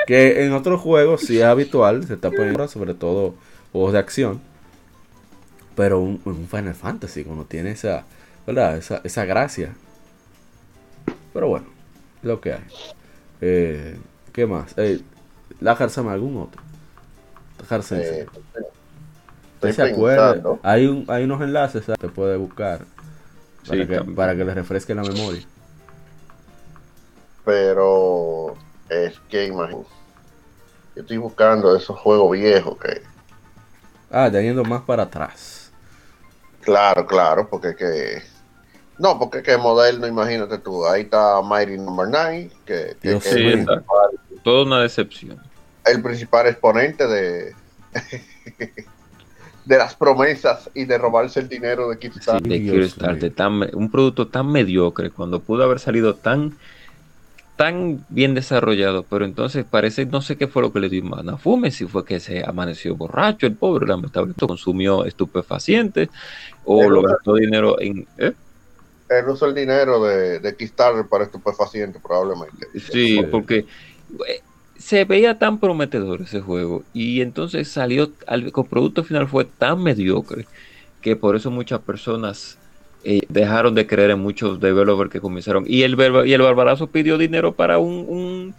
Que 0.06 0.46
en 0.46 0.52
otros 0.54 0.80
juegos 0.80 1.20
sí 1.20 1.38
es 1.38 1.44
habitual, 1.44 2.04
se 2.06 2.14
está 2.14 2.30
poniendo, 2.30 2.66
sobre 2.68 2.94
todo 2.94 3.34
juegos 3.70 3.92
de 3.92 3.98
acción. 3.98 4.40
Pero 5.76 6.00
un, 6.00 6.22
un 6.24 6.48
Final 6.48 6.74
Fantasy, 6.74 7.24
cuando 7.24 7.44
tiene 7.44 7.72
esa, 7.72 8.04
¿verdad? 8.46 8.78
Esa, 8.78 9.02
esa 9.04 9.26
gracia. 9.26 9.74
Pero 11.34 11.48
bueno, 11.48 11.66
lo 12.22 12.40
que 12.40 12.54
hay. 12.54 12.64
Eh, 13.42 13.98
¿Qué 14.32 14.46
más? 14.46 14.72
Eh, 14.78 15.02
la 15.60 15.76
Jarsama, 15.76 16.14
algún 16.14 16.38
otro. 16.38 16.62
Jarsama. 17.68 18.00
Eh, 18.00 18.26
¿Usted 19.56 19.72
se 19.72 19.82
acuerda? 19.82 20.58
Hay, 20.62 20.86
un, 20.86 21.04
hay 21.08 21.24
unos 21.24 21.42
enlaces 21.42 21.84
que 21.84 21.92
te 21.92 22.08
puede 22.08 22.38
buscar 22.38 22.86
para, 23.66 23.82
Sí, 23.82 23.86
que, 23.86 24.00
para 24.00 24.34
que 24.34 24.44
le 24.46 24.54
refresque 24.54 24.94
la 24.94 25.02
memoria. 25.02 25.42
Pero 27.48 28.54
es 28.90 29.18
que 29.30 29.46
imagínate. 29.46 29.88
Yo 30.94 31.00
estoy 31.00 31.16
buscando 31.16 31.74
esos 31.74 31.98
juegos 31.98 32.32
viejos 32.32 32.76
que, 32.78 33.00
Ah, 34.10 34.28
ya 34.28 34.42
yendo 34.42 34.64
más 34.64 34.82
para 34.82 35.04
atrás. 35.04 35.72
claro, 36.60 37.06
claro, 37.06 37.48
porque 37.50 37.74
que 37.74 38.22
no, 38.98 39.18
porque 39.18 39.42
que 39.42 39.56
moderno, 39.56 40.06
imagínate 40.06 40.58
tú, 40.58 40.84
ahí 40.86 41.02
está 41.02 41.40
Mighty 41.40 41.78
Number 41.78 42.08
9, 42.10 42.50
que, 42.66 42.96
que- 43.00 43.18
que 43.18 43.30
Sí, 43.30 43.46
es 43.48 43.66
Toda 44.42 44.64
una 44.64 44.82
decepción. 44.82 45.40
el 45.86 46.02
principal 46.02 46.46
exponente 46.48 47.06
de 47.06 47.54
de 49.64 49.78
las 49.78 49.94
promesas 49.94 50.70
y 50.74 50.84
de 50.84 50.98
robarse 50.98 51.40
el 51.40 51.48
dinero 51.48 51.88
de 51.88 51.98
Sí, 51.98 52.00
Kickstarter. 52.00 52.48
de 52.50 52.58
Dios 52.58 52.96
Kickstarter, 52.98 53.28
mío. 53.28 53.34
tan 53.34 53.58
me- 53.58 53.70
un 53.74 53.90
producto 53.90 54.28
tan 54.28 54.50
mediocre 54.50 55.10
cuando 55.10 55.42
pudo 55.42 55.62
haber 55.64 55.78
salido 55.78 56.16
tan 56.16 56.58
tan 57.58 58.06
bien 58.08 58.34
desarrollado, 58.34 59.02
pero 59.02 59.24
entonces 59.24 59.66
parece, 59.68 60.06
no 60.06 60.22
sé 60.22 60.36
qué 60.36 60.46
fue 60.46 60.62
lo 60.62 60.72
que 60.72 60.78
le 60.80 60.88
dio 60.88 61.02
mano 61.04 61.32
a 61.32 61.38
Fume, 61.38 61.72
si 61.72 61.86
fue 61.86 62.04
que 62.04 62.20
se 62.20 62.44
amaneció 62.44 62.94
borracho 62.94 63.46
el 63.48 63.56
pobre, 63.56 63.86
lamentablemente 63.88 64.46
consumió 64.46 65.04
estupefacientes 65.04 66.08
o 66.64 66.78
Pero- 66.78 66.90
lo 66.90 67.02
gastó 67.02 67.34
dinero 67.34 67.80
en... 67.80 68.06
¿eh? 68.16 68.32
Él 69.10 69.28
usó 69.28 69.46
el 69.46 69.54
dinero 69.54 70.04
de, 70.04 70.38
de 70.38 70.56
Kickstarter 70.56 71.06
para 71.08 71.24
estupefacientes, 71.24 72.00
probablemente. 72.00 72.68
Sí, 72.92 73.20
porque 73.30 73.66
eh, 74.28 74.40
se 74.78 75.04
veía 75.04 75.38
tan 75.38 75.58
prometedor 75.58 76.20
ese 76.22 76.40
juego 76.40 76.84
y 76.92 77.22
entonces 77.22 77.68
salió, 77.68 78.12
al, 78.26 78.44
el 78.44 78.52
producto 78.70 79.02
final 79.04 79.26
fue 79.26 79.46
tan 79.46 79.82
mediocre 79.82 80.46
que 81.00 81.16
por 81.16 81.36
eso 81.36 81.50
muchas 81.50 81.80
personas 81.80 82.57
eh, 83.02 83.20
dejaron 83.28 83.74
de 83.74 83.86
creer 83.86 84.10
en 84.10 84.20
muchos 84.20 84.60
developers 84.60 85.10
que 85.10 85.20
comenzaron. 85.20 85.64
Y 85.66 85.82
el, 85.82 85.96
y 86.26 86.32
el 86.32 86.42
Barbarazo 86.42 86.90
pidió 86.90 87.18
dinero 87.18 87.54
para 87.54 87.78
un, 87.78 88.04
un 88.08 88.54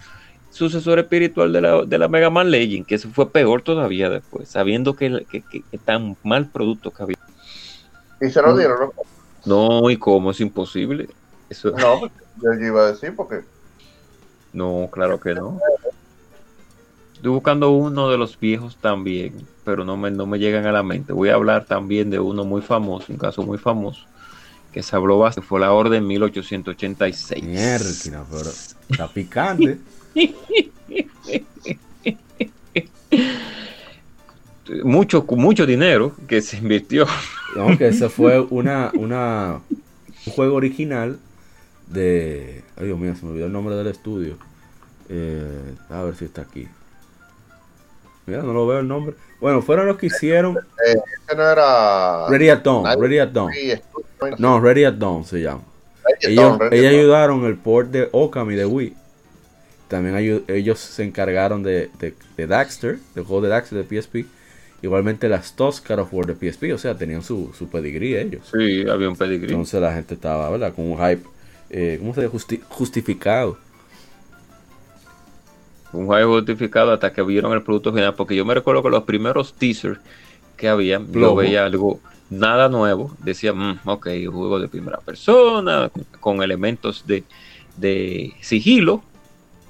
sucesor 0.49 0.99
espiritual 0.99 1.53
de 1.53 1.61
la, 1.61 1.85
de 1.85 1.97
la 1.97 2.07
Mega 2.07 2.29
Man 2.29 2.51
Legend, 2.51 2.85
que 2.85 2.95
eso 2.95 3.09
fue 3.09 3.31
peor 3.31 3.61
todavía 3.61 4.09
después, 4.09 4.49
sabiendo 4.49 4.95
que, 4.95 5.25
que, 5.29 5.43
que- 5.43 5.63
que 5.63 5.77
tan 5.77 6.17
mal 6.23 6.49
producto 6.49 6.91
que 6.91 7.03
había. 7.03 7.15
Y 8.21 8.29
se 8.29 8.41
lo 8.41 8.57
dieron, 8.57 8.77
¿no? 8.79 8.93
No, 9.45 9.89
y 9.89 9.97
cómo 9.97 10.31
es 10.31 10.39
imposible. 10.41 11.07
Eso, 11.49 11.71
No, 11.71 12.01
yo 12.35 12.65
iba 12.65 12.83
a 12.83 12.91
decir 12.91 13.15
porque 13.15 13.43
No, 14.51 14.89
claro 14.91 15.19
que 15.19 15.33
no. 15.33 15.59
Estoy 17.13 17.31
buscando 17.31 17.71
uno 17.71 18.09
de 18.09 18.17
los 18.17 18.39
viejos 18.39 18.77
también, 18.77 19.47
pero 19.63 19.83
no 19.83 19.97
me, 19.97 20.09
no 20.09 20.25
me 20.25 20.39
llegan 20.39 20.65
a 20.65 20.71
la 20.71 20.83
mente. 20.83 21.11
Voy 21.11 21.29
a 21.29 21.35
hablar 21.35 21.65
también 21.65 22.09
de 22.09 22.19
uno 22.19 22.45
muy 22.45 22.61
famoso, 22.61 23.11
un 23.11 23.17
caso 23.17 23.43
muy 23.43 23.57
famoso, 23.57 24.07
que 24.71 24.83
se 24.83 24.95
habló 24.95 25.17
bastante, 25.17 25.47
fue 25.47 25.59
la 25.59 25.71
Orden 25.71 26.05
1886. 26.07 27.43
Mierda, 27.43 28.25
pero 28.29 28.49
está 28.89 29.07
picante. 29.07 29.77
Mucho, 34.83 35.25
mucho 35.31 35.65
dinero 35.65 36.15
que 36.27 36.43
se 36.43 36.57
invirtió. 36.57 37.07
Aunque 37.57 37.87
ese 37.87 38.07
fue 38.07 38.39
una, 38.39 38.91
una, 38.93 39.61
un 39.71 40.33
juego 40.33 40.55
original 40.55 41.17
de. 41.87 42.63
Ay, 42.77 42.85
Dios 42.85 42.99
mío, 42.99 43.15
se 43.15 43.25
me 43.25 43.31
olvidó 43.31 43.47
el 43.47 43.51
nombre 43.51 43.75
del 43.75 43.87
estudio. 43.87 44.37
Eh, 45.09 45.73
a 45.89 46.03
ver 46.03 46.15
si 46.15 46.25
está 46.25 46.43
aquí. 46.43 46.67
Mira, 48.27 48.43
no 48.43 48.53
lo 48.53 48.67
veo 48.67 48.79
el 48.79 48.87
nombre. 48.87 49.15
Bueno, 49.39 49.61
fueron 49.61 49.87
los 49.87 49.97
que 49.97 50.07
hicieron 50.07 50.57
ese 50.85 51.35
no 51.35 51.49
era. 51.49 52.27
Ready 52.29 52.49
at 52.49 52.59
Dawn. 52.61 52.83
Nadie- 52.83 53.01
Ready 53.01 53.19
at 53.19 53.29
Dawn. 53.29 53.51
No, 54.37 54.59
Ready 54.59 54.83
at 54.83 54.93
Dawn 54.95 55.23
se 55.25 55.41
llama. 55.41 55.61
Ellos, 56.21 56.57
ellos 56.71 56.93
ayudaron 56.93 57.45
el 57.45 57.55
port 57.55 57.89
de 57.91 58.09
Okami 58.11 58.55
de 58.55 58.65
Wii. 58.65 58.93
También 59.87 60.15
ayu- 60.15 60.43
ellos 60.47 60.79
se 60.79 61.03
encargaron 61.03 61.63
de, 61.63 61.89
de, 61.99 62.13
de 62.37 62.47
Daxter, 62.47 62.97
del 63.15 63.23
juego 63.23 63.41
de 63.43 63.49
Daxter 63.49 63.83
de 63.83 64.01
PSP. 64.01 64.25
Igualmente 64.81 65.27
las 65.29 65.53
Toscar 65.55 65.99
of 65.99 66.13
War 66.13 66.25
de 66.25 66.33
PSP, 66.35 66.73
o 66.73 66.77
sea, 66.77 66.95
tenían 66.97 67.21
su, 67.21 67.51
su 67.57 67.69
pedigrí 67.69 68.15
ellos. 68.15 68.49
Sí, 68.51 68.85
había 68.89 69.09
un 69.09 69.15
pedigrí. 69.15 69.47
Entonces 69.51 69.81
la 69.81 69.93
gente 69.93 70.13
estaba, 70.13 70.49
¿verdad? 70.49 70.73
Con 70.73 70.91
un 70.91 70.97
hype, 70.97 71.23
eh, 71.69 71.97
¿cómo 71.99 72.13
se 72.13 72.21
dice? 72.21 72.31
Justi- 72.33 72.61
justificado. 72.69 73.57
Un 75.91 76.05
juego 76.05 76.35
justificado 76.35 76.91
hasta 76.91 77.11
que 77.11 77.21
vieron 77.23 77.53
el 77.53 77.63
producto 77.63 77.91
final. 77.93 78.13
Porque 78.15 78.35
yo 78.35 78.45
me 78.45 78.53
recuerdo 78.53 78.83
que 78.83 78.89
los 78.89 79.03
primeros 79.03 79.53
teasers 79.53 79.99
que 80.57 80.69
había, 80.69 81.01
yo 81.11 81.35
veía 81.35 81.65
algo, 81.65 81.99
nada 82.29 82.69
nuevo. 82.69 83.15
Decía, 83.23 83.53
"Mm, 83.53 83.79
ok, 83.85 84.07
juego 84.31 84.59
de 84.59 84.67
primera 84.67 84.99
persona, 84.99 85.89
con 86.19 86.43
elementos 86.43 87.05
de, 87.07 87.23
de 87.77 88.33
sigilo, 88.41 89.01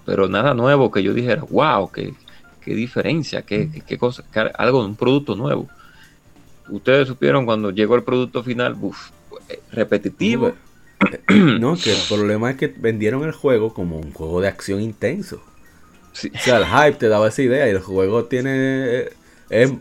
pero 0.05 0.27
nada 0.27 0.53
nuevo 0.53 0.91
que 0.91 1.03
yo 1.03 1.13
dijera, 1.13 1.43
wow, 1.49 1.91
qué, 1.91 2.13
qué 2.61 2.75
diferencia, 2.75 3.43
qué, 3.43 3.69
qué, 3.71 3.81
qué 3.81 3.97
cosa, 3.97 4.23
qué- 4.33 4.51
algo, 4.57 4.83
un 4.83 4.95
producto 4.95 5.35
nuevo. 5.35 5.69
Ustedes 6.69 7.07
supieron 7.07 7.45
cuando 7.45 7.71
llegó 7.71 7.95
el 7.95 8.03
producto 8.03 8.43
final, 8.43 8.75
uf, 8.81 9.09
eh, 9.49 9.59
repetitivo. 9.71 10.53
No, 11.59 11.75
que 11.79 11.91
el 11.91 11.97
problema 12.09 12.51
es 12.51 12.57
que 12.57 12.67
vendieron 12.67 13.23
el 13.23 13.31
juego 13.31 13.73
como 13.73 13.97
un 13.97 14.11
juego 14.11 14.41
de 14.41 14.47
acción 14.49 14.81
intenso. 14.81 15.41
Sí. 16.13 16.31
O 16.35 16.39
sea, 16.39 16.57
el 16.57 16.65
hype 16.65 16.97
te 16.99 17.07
daba 17.07 17.27
esa 17.27 17.41
idea 17.41 17.67
y 17.67 17.71
el 17.71 17.79
juego 17.79 18.25
tiene. 18.25 18.51
eh, 18.53 19.13
Es 19.49 19.71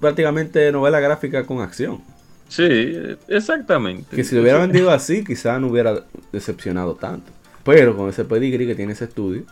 prácticamente 0.00 0.70
novela 0.72 1.00
gráfica 1.00 1.44
con 1.44 1.60
acción. 1.60 2.02
Sí, 2.48 2.94
exactamente. 3.28 4.14
Que 4.14 4.24
si 4.24 4.34
lo 4.34 4.42
hubiera 4.42 4.58
vendido 4.58 4.90
así, 4.90 5.24
quizás 5.24 5.60
no 5.60 5.68
hubiera 5.68 6.04
decepcionado 6.32 6.94
tanto. 6.94 7.30
Pero 7.64 7.96
con 7.96 8.08
ese 8.08 8.24
pedigree 8.24 8.66
que 8.66 8.74
tiene 8.74 8.92
ese 8.92 9.04
estudio, 9.04 9.44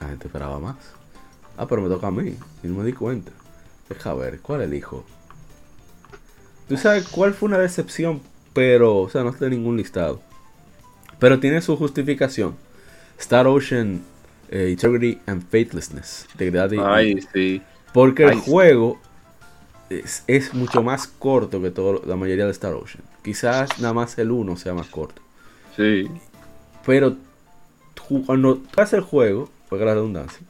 la 0.00 0.08
gente 0.08 0.26
esperaba 0.28 0.58
más. 0.58 0.76
Ah, 1.56 1.66
pero 1.66 1.82
me 1.82 1.88
toca 1.88 2.06
a 2.06 2.10
mí. 2.10 2.36
Y 2.62 2.66
no 2.68 2.78
me 2.78 2.84
di 2.84 2.92
cuenta. 2.92 3.32
Deja 3.88 4.14
ver, 4.14 4.40
¿cuál 4.40 4.62
elijo? 4.62 5.04
¿Tú 6.68 6.76
sabes 6.76 7.06
cuál 7.08 7.34
fue 7.34 7.48
una 7.48 7.58
decepción? 7.58 8.22
Pero, 8.54 8.96
o 8.98 9.10
sea, 9.10 9.22
no 9.22 9.30
está 9.30 9.46
en 9.46 9.52
ningún 9.52 9.76
listado. 9.76 10.22
Pero 11.18 11.40
tiene 11.40 11.60
su 11.60 11.76
justificación. 11.76 12.56
Star 13.18 13.46
Ocean 13.46 14.02
eh, 14.52 14.70
Integrity 14.70 15.20
and 15.26 15.42
Faithlessness. 15.50 16.28
Integridad 16.34 16.70
y- 16.72 16.78
Ay, 16.80 17.20
sí. 17.34 17.62
porque 17.92 18.24
el 18.24 18.30
Ay, 18.30 18.42
juego 18.44 19.00
es, 19.90 20.24
es 20.26 20.54
mucho 20.54 20.82
más 20.82 21.06
corto 21.08 21.60
que 21.62 21.70
todo, 21.70 22.02
la 22.06 22.16
mayoría 22.16 22.46
de 22.46 22.52
Star 22.52 22.74
Ocean. 22.74 23.04
Quizás 23.24 23.78
nada 23.80 23.94
más 23.94 24.18
el 24.18 24.30
1 24.30 24.56
sea 24.56 24.74
más 24.74 24.88
corto. 24.88 25.22
Sí. 25.76 26.08
Pero 26.86 27.16
tú- 27.94 28.24
cuando 28.26 28.56
tú 28.58 28.80
haces 28.80 28.94
el 28.94 29.00
juego, 29.02 29.50
porque 29.68 29.84
la 29.84 29.94
redundancia, 29.94 30.40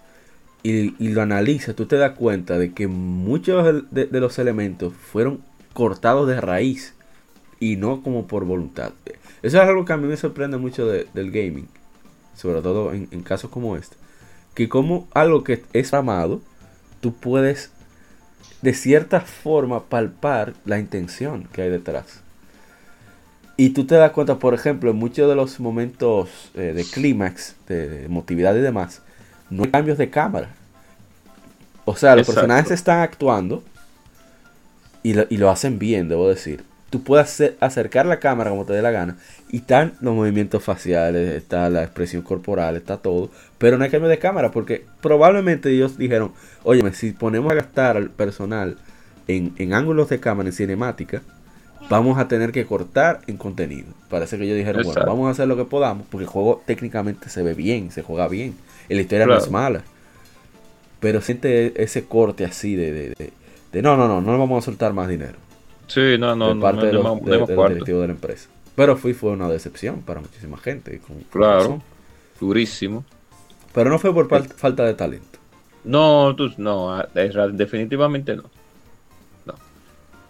y, 0.65 0.95
y 1.05 1.09
lo 1.11 1.23
analizas, 1.23 1.75
tú 1.77 1.87
te 1.87 1.97
das 1.97 2.13
cuenta 2.13 2.59
de 2.59 2.73
que 2.73 2.87
muchos 2.89 3.85
de, 3.91 4.07
de 4.07 4.21
los 4.21 4.39
elementos 4.39 4.95
fueron 4.95 5.41
cortados 5.73 6.29
de 6.29 6.41
raíz 6.41 6.95
y 7.61 7.77
no 7.77 8.03
como 8.03 8.27
por 8.27 8.45
voluntad. 8.45 8.93
Eso 9.43 9.61
es 9.61 9.69
algo 9.69 9.85
que 9.85 9.93
a 9.93 9.97
mí 9.97 10.07
me 10.07 10.17
sorprende 10.17 10.57
mucho 10.59 10.87
de- 10.87 11.09
del 11.15 11.31
gaming, 11.33 11.69
sobre 12.35 12.63
todo 12.63 12.93
en, 12.93 13.09
en 13.11 13.23
casos 13.23 13.51
como 13.51 13.77
este. 13.77 13.97
Que 14.55 14.69
como 14.69 15.09
algo 15.15 15.45
que 15.45 15.65
es 15.73 15.95
amado, 15.95 16.41
tú 17.01 17.15
puedes 17.15 17.71
de 18.61 18.75
cierta 18.75 19.21
forma 19.21 19.85
palpar 19.85 20.55
la 20.65 20.79
intención 20.79 21.49
que 21.53 21.63
hay 21.63 21.71
detrás. 21.71 22.21
Y 23.57 23.71
tú 23.71 23.85
te 23.87 23.97
das 23.97 24.13
cuenta, 24.13 24.39
por 24.39 24.55
ejemplo, 24.55 24.91
en 24.91 24.97
muchos 24.97 25.29
de 25.29 25.37
los 25.37 25.61
momentos 25.61 26.51
eh, 26.55 26.73
de 26.75 26.85
clímax, 26.85 27.55
de, 27.69 27.89
de 27.89 28.05
emotividad 28.07 28.55
y 28.57 28.61
demás, 28.61 29.03
no 29.51 29.65
hay 29.65 29.71
cambios 29.71 29.99
de 29.99 30.11
cámara. 30.11 30.51
O 31.85 31.97
sea, 31.97 32.17
los 32.17 32.29
Exacto. 32.29 32.41
personajes 32.41 32.71
están 32.73 33.01
actuando 33.01 33.63
y 35.03 35.15
lo, 35.15 35.27
y 35.29 35.37
lo 35.37 35.51
hacen 35.51 35.79
bien, 35.79 36.09
debo 36.09 36.29
decir. 36.29 36.65
Tú 36.93 37.03
puedes 37.03 37.27
hacer- 37.27 37.57
acercar 37.61 38.07
la 38.07 38.21
cámara 38.21 38.51
como 38.51 38.67
te 38.67 38.75
dé 38.75 38.83
la 38.83 38.91
gana 38.93 39.17
y 39.51 39.57
están 39.57 39.95
los 40.03 40.15
movimientos 40.15 40.63
faciales, 40.63 41.31
está 41.35 41.69
la 41.71 41.83
expresión 41.83 42.23
corporal, 42.23 42.77
está 42.77 42.99
todo, 42.99 43.31
pero 43.59 43.79
no 43.79 43.85
hay 43.85 43.91
cambio 43.91 44.11
de 44.11 44.19
cámara 44.19 44.51
porque 44.53 44.85
probablemente 45.01 45.71
ellos 45.71 45.97
dijeron, 45.99 46.33
oye, 46.65 46.83
si 46.93 47.13
ponemos 47.13 47.51
a 47.51 47.55
gastar 47.55 47.97
al 47.97 48.11
personal 48.11 48.77
en, 49.27 49.55
en 49.57 49.73
ángulos 49.73 50.11
de 50.11 50.21
cámara, 50.21 50.51
en 50.51 50.53
cinemática, 50.55 51.23
vamos 51.89 52.19
a 52.19 52.29
tener 52.29 52.53
que 52.53 52.67
cortar 52.67 53.21
en 53.27 53.39
contenido. 53.39 53.89
Parece 54.11 54.37
que 54.37 54.45
ellos 54.45 54.59
dijeron, 54.59 54.83
bueno, 54.85 55.01
vamos 55.07 55.29
a 55.29 55.31
hacer 55.31 55.49
lo 55.49 55.57
que 55.57 55.65
podamos, 55.65 56.07
porque 56.11 56.25
el 56.25 56.31
juego 56.31 56.63
técnicamente 56.67 57.31
se 57.31 57.43
ve 57.43 57.55
bien, 57.55 57.91
se 57.91 58.03
juega 58.03 58.29
bien, 58.29 58.55
la 58.89 59.01
historia 59.01 59.27
no 59.27 59.33
es 59.39 59.51
mala. 59.51 59.83
Pero 61.01 61.21
siente 61.21 61.83
ese 61.83 62.05
corte 62.05 62.45
así 62.45 62.77
de, 62.77 62.93
de, 62.93 63.09
de- 63.19 63.33
de, 63.73 63.83
no, 63.83 63.97
no, 63.97 64.07
no, 64.07 64.21
no 64.21 64.33
le 64.33 64.39
vamos 64.39 64.63
a 64.63 64.67
soltar 64.67 64.93
más 64.93 65.09
dinero. 65.09 65.39
Sí, 65.93 66.17
no, 66.19 66.35
no, 66.37 66.49
de 66.49 66.55
no, 66.55 66.61
parte 66.61 66.81
no, 66.81 66.87
de 66.87 66.93
los, 66.93 67.25
de- 67.25 67.31
de 67.31 67.39
los 67.39 67.51
cuarto. 67.51 67.75
directivos 67.75 68.01
de 68.03 68.07
la 68.09 68.13
empresa. 68.15 68.49
Pero 68.75 68.97
fue, 68.97 69.13
fue 69.15 69.31
una 69.31 69.49
decepción 69.49 70.01
para 70.03 70.21
muchísima 70.21 70.57
gente. 70.57 70.99
con- 71.01 71.19
Claro. 71.31 71.59
razón. 71.59 71.83
Durísimo. 72.41 73.05
Pero 73.75 73.91
no 73.91 73.99
fue 73.99 74.13
por 74.15 74.29
fal- 74.29 74.49
falta 74.53 74.85
de 74.85 74.95
talento. 74.95 75.39
No, 75.85 76.35
tú, 76.37 76.51
no, 76.59 77.03
definitivamente 77.53 78.37
no. 78.37 78.45
No. 79.45 79.55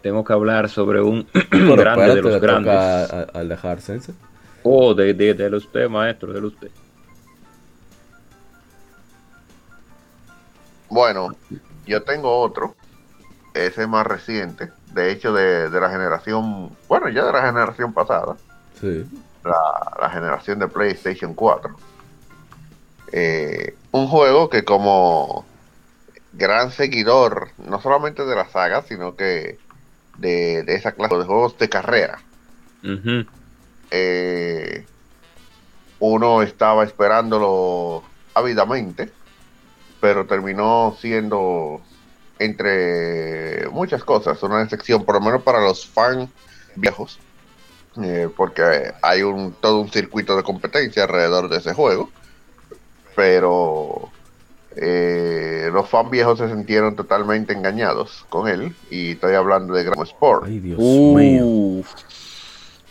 Tengo 0.03 0.25
que 0.25 0.33
hablar 0.33 0.69
sobre 0.69 1.01
un 1.03 1.25
Pero 1.51 1.77
grande 1.77 2.07
espérate, 2.07 2.15
de 2.15 2.23
los 2.23 2.41
grandes. 2.41 2.75
al 3.35 3.49
dejar 3.49 3.81
Sense. 3.81 4.13
Oh, 4.65 4.95
de, 4.95 5.13
de, 5.15 5.35
de 5.35 5.57
usted, 5.57 5.89
maestro, 5.89 6.33
de 6.33 6.41
usted. 6.41 6.71
Bueno, 10.89 11.35
yo 11.87 12.03
tengo 12.03 12.41
otro. 12.41 12.75
Ese 13.55 13.83
es 13.83 13.89
más 13.89 14.07
reciente. 14.07 14.71
De 14.95 15.11
hecho, 15.11 15.33
de, 15.33 15.71
de 15.71 15.81
la 15.81 15.91
generación. 15.91 16.71
Bueno, 16.89 17.09
ya 17.09 17.25
de 17.25 17.33
la 17.33 17.47
generación 17.47 17.93
pasada. 17.93 18.37
Sí. 18.81 19.07
La, 19.45 19.97
la 20.01 20.11
generación 20.11 20.59
de 20.59 20.69
PlayStation 20.69 21.35
4. 21.35 21.77
Eh, 23.13 23.75
un 23.91 24.07
juego 24.09 24.49
que, 24.49 24.65
como 24.65 25.45
gran 26.33 26.71
seguidor, 26.71 27.49
no 27.59 27.81
solamente 27.81 28.25
de 28.25 28.35
la 28.37 28.49
saga, 28.49 28.83
sino 28.83 29.17
que 29.17 29.59
de, 30.19 30.63
de 30.63 30.75
esa 30.75 30.93
clase 30.93 31.17
de 31.17 31.25
juegos 31.25 31.59
de 31.59 31.69
carrera. 31.69 32.19
Eh, 33.91 34.87
uno 35.99 36.43
estaba 36.43 36.85
esperándolo 36.85 38.03
ávidamente, 38.35 39.13
pero 40.01 40.27
terminó 40.27 40.97
siendo 40.99 41.81
entre 42.45 43.69
muchas 43.71 44.05
cosas 44.05 44.43
una 44.43 44.59
decepción, 44.63 45.05
por 45.05 45.15
lo 45.17 45.21
menos 45.21 45.43
para 45.43 45.61
los 45.61 45.87
fans 45.87 46.29
viejos, 46.77 47.19
eh, 48.03 48.29
porque 48.37 48.93
hay 49.03 49.23
un 49.23 49.53
todo 49.53 49.81
un 49.81 49.91
circuito 49.91 50.37
de 50.37 50.43
competencia 50.43 51.05
alrededor 51.05 51.49
de 51.49 51.59
ese 51.59 51.75
juego, 51.75 52.11
pero 53.15 54.11
eh, 54.77 55.69
los 55.73 55.89
fans 55.89 56.11
viejos 56.11 56.39
se 56.39 56.49
sintieron 56.49 56.97
totalmente 56.97 57.53
engañados 57.53 58.25
con 58.29 58.49
él, 58.49 58.75
y 58.91 59.13
estoy 59.13 59.35
hablando 59.35 59.75
de 59.75 59.85
Gran 59.85 60.03
Sport. 60.03 60.45
Ay, 60.47 60.61
Dios 60.61 60.79
Uh. 60.81 61.15
mío. 61.17 61.85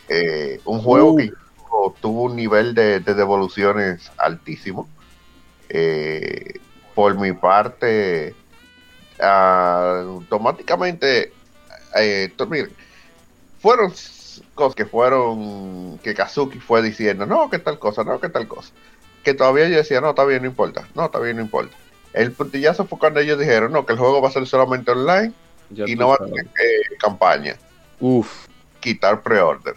Eh, 0.10 0.60
un 0.66 0.82
juego 0.82 1.14
Uh. 1.14 1.18
que 1.18 1.24
incluso 1.26 1.96
tuvo 2.02 2.24
un 2.24 2.36
nivel 2.36 2.76
de, 2.76 3.00
de 3.00 3.14
devoluciones 3.14 4.12
altísimo. 4.18 4.88
Eh, 5.70 6.60
por 6.94 7.18
mi 7.18 7.32
parte, 7.32 8.36
automáticamente, 9.22 11.32
eh, 11.96 12.32
miren, 12.50 12.72
fueron 13.60 13.94
cosas 14.56 14.76
que 14.76 14.86
fueron, 14.86 16.00
que 16.00 16.14
Kazuki 16.14 16.60
fue 16.60 16.82
diciendo, 16.82 17.26
no, 17.26 17.50
que 17.50 17.60
tal 17.60 17.80
cosa, 17.80 18.04
no, 18.04 18.20
que 18.20 18.30
tal 18.30 18.48
cosa. 18.48 18.72
Que 19.24 19.34
todavía 19.34 19.70
yo 19.70 19.78
decía, 19.78 20.02
no, 20.02 20.12
está 20.12 20.26
bien, 20.26 20.42
no 20.42 20.48
importa, 20.48 20.88
no, 20.96 21.06
está 21.06 21.20
bien, 21.20 21.38
no 21.38 21.44
importa. 21.44 21.76
El 22.14 22.32
puntillazo 22.32 22.86
fue 22.86 23.00
cuando 23.00 23.20
ellos 23.20 23.40
dijeron, 23.40 23.72
no, 23.72 23.86
que 23.86 23.94
el 23.94 24.00
juego 24.00 24.22
va 24.22 24.30
a 24.30 24.32
ser 24.32 24.46
solamente 24.48 24.92
online 24.92 25.34
Ya 25.70 25.86
y 25.88 25.96
no 25.96 26.10
va 26.10 26.16
a 26.16 26.26
tener 26.26 26.46
eh, 26.46 26.96
campaña, 27.00 27.56
Uf. 28.00 28.48
quitar 28.80 29.22
pre-order. 29.22 29.76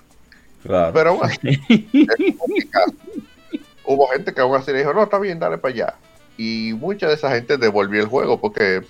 Claro. 0.62 0.92
Pero 0.94 1.16
bueno, 1.16 1.34
hubo 3.84 4.08
gente 4.08 4.32
que 4.32 4.40
aún 4.40 4.56
así 4.56 4.72
le 4.72 4.78
dijo, 4.78 4.92
no, 4.92 5.02
está 5.02 5.18
bien, 5.18 5.38
dale 5.38 5.58
para 5.58 5.74
allá. 5.74 5.94
Y 6.36 6.72
mucha 6.74 7.06
de 7.06 7.14
esa 7.14 7.30
gente 7.30 7.58
devolvió 7.58 8.02
el 8.02 8.08
juego 8.08 8.40
porque 8.40 8.82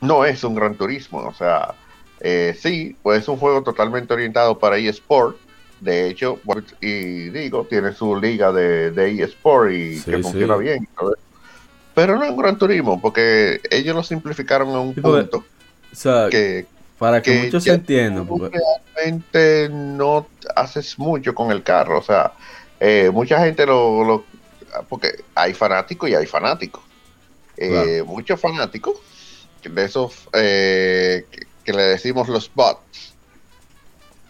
no 0.00 0.24
es 0.24 0.42
un 0.44 0.54
gran 0.54 0.74
turismo. 0.74 1.18
O 1.26 1.34
sea, 1.34 1.74
eh, 2.20 2.56
sí, 2.60 2.96
pues 3.02 3.22
es 3.22 3.28
un 3.28 3.36
juego 3.38 3.62
totalmente 3.62 4.12
orientado 4.14 4.58
para 4.58 4.76
eSport. 4.78 5.36
De 5.80 6.08
hecho, 6.08 6.38
y 6.82 7.30
digo, 7.30 7.66
tiene 7.68 7.92
su 7.94 8.14
liga 8.16 8.52
de, 8.52 8.90
de 8.90 9.22
eSport 9.22 9.72
y 9.72 9.96
Sí, 9.98 10.10
que 10.10 10.18
funciona 10.18 10.56
sí. 10.58 10.62
bien. 10.64 10.88
¿sabes? 10.98 11.14
Pero 11.94 12.16
no 12.16 12.24
es 12.24 12.30
un 12.30 12.36
gran 12.36 12.58
turismo 12.58 13.00
porque 13.00 13.60
ellos 13.70 13.94
lo 13.96 14.02
simplificaron 14.02 14.68
a 14.74 14.80
un 14.80 14.94
Sí, 14.94 15.00
porque- 15.00 15.22
punto 15.22 15.38
O 15.92 15.96
sea, 15.96 16.28
que 16.30 16.66
para 16.98 17.22
que, 17.22 17.32
que 17.32 17.42
muchos 17.44 17.64
se 17.64 17.72
entiendan. 17.72 18.26
porque- 18.26 18.58
realmente 18.94 19.68
no 19.70 20.26
haces 20.54 20.98
mucho 20.98 21.34
con 21.34 21.50
el 21.50 21.62
carro. 21.62 21.98
O 21.98 22.02
sea, 22.02 22.32
eh, 22.78 23.10
mucha 23.12 23.42
gente 23.44 23.64
lo, 23.66 24.04
lo- 24.04 24.24
Porque 24.88 25.24
hay 25.34 25.52
fanáticos 25.54 26.08
y 26.10 26.14
hay 26.14 26.26
fanáticos. 26.26 26.82
Eh, 27.56 28.04
Muchos 28.06 28.38
fanáticos 28.40 28.94
de 29.68 29.84
esos 29.84 30.28
eh, 30.32 31.26
que, 31.30 31.40
que 31.64 31.72
le 31.72 31.82
decimos 31.82 32.28
los 32.28 32.52
bots, 32.54 33.14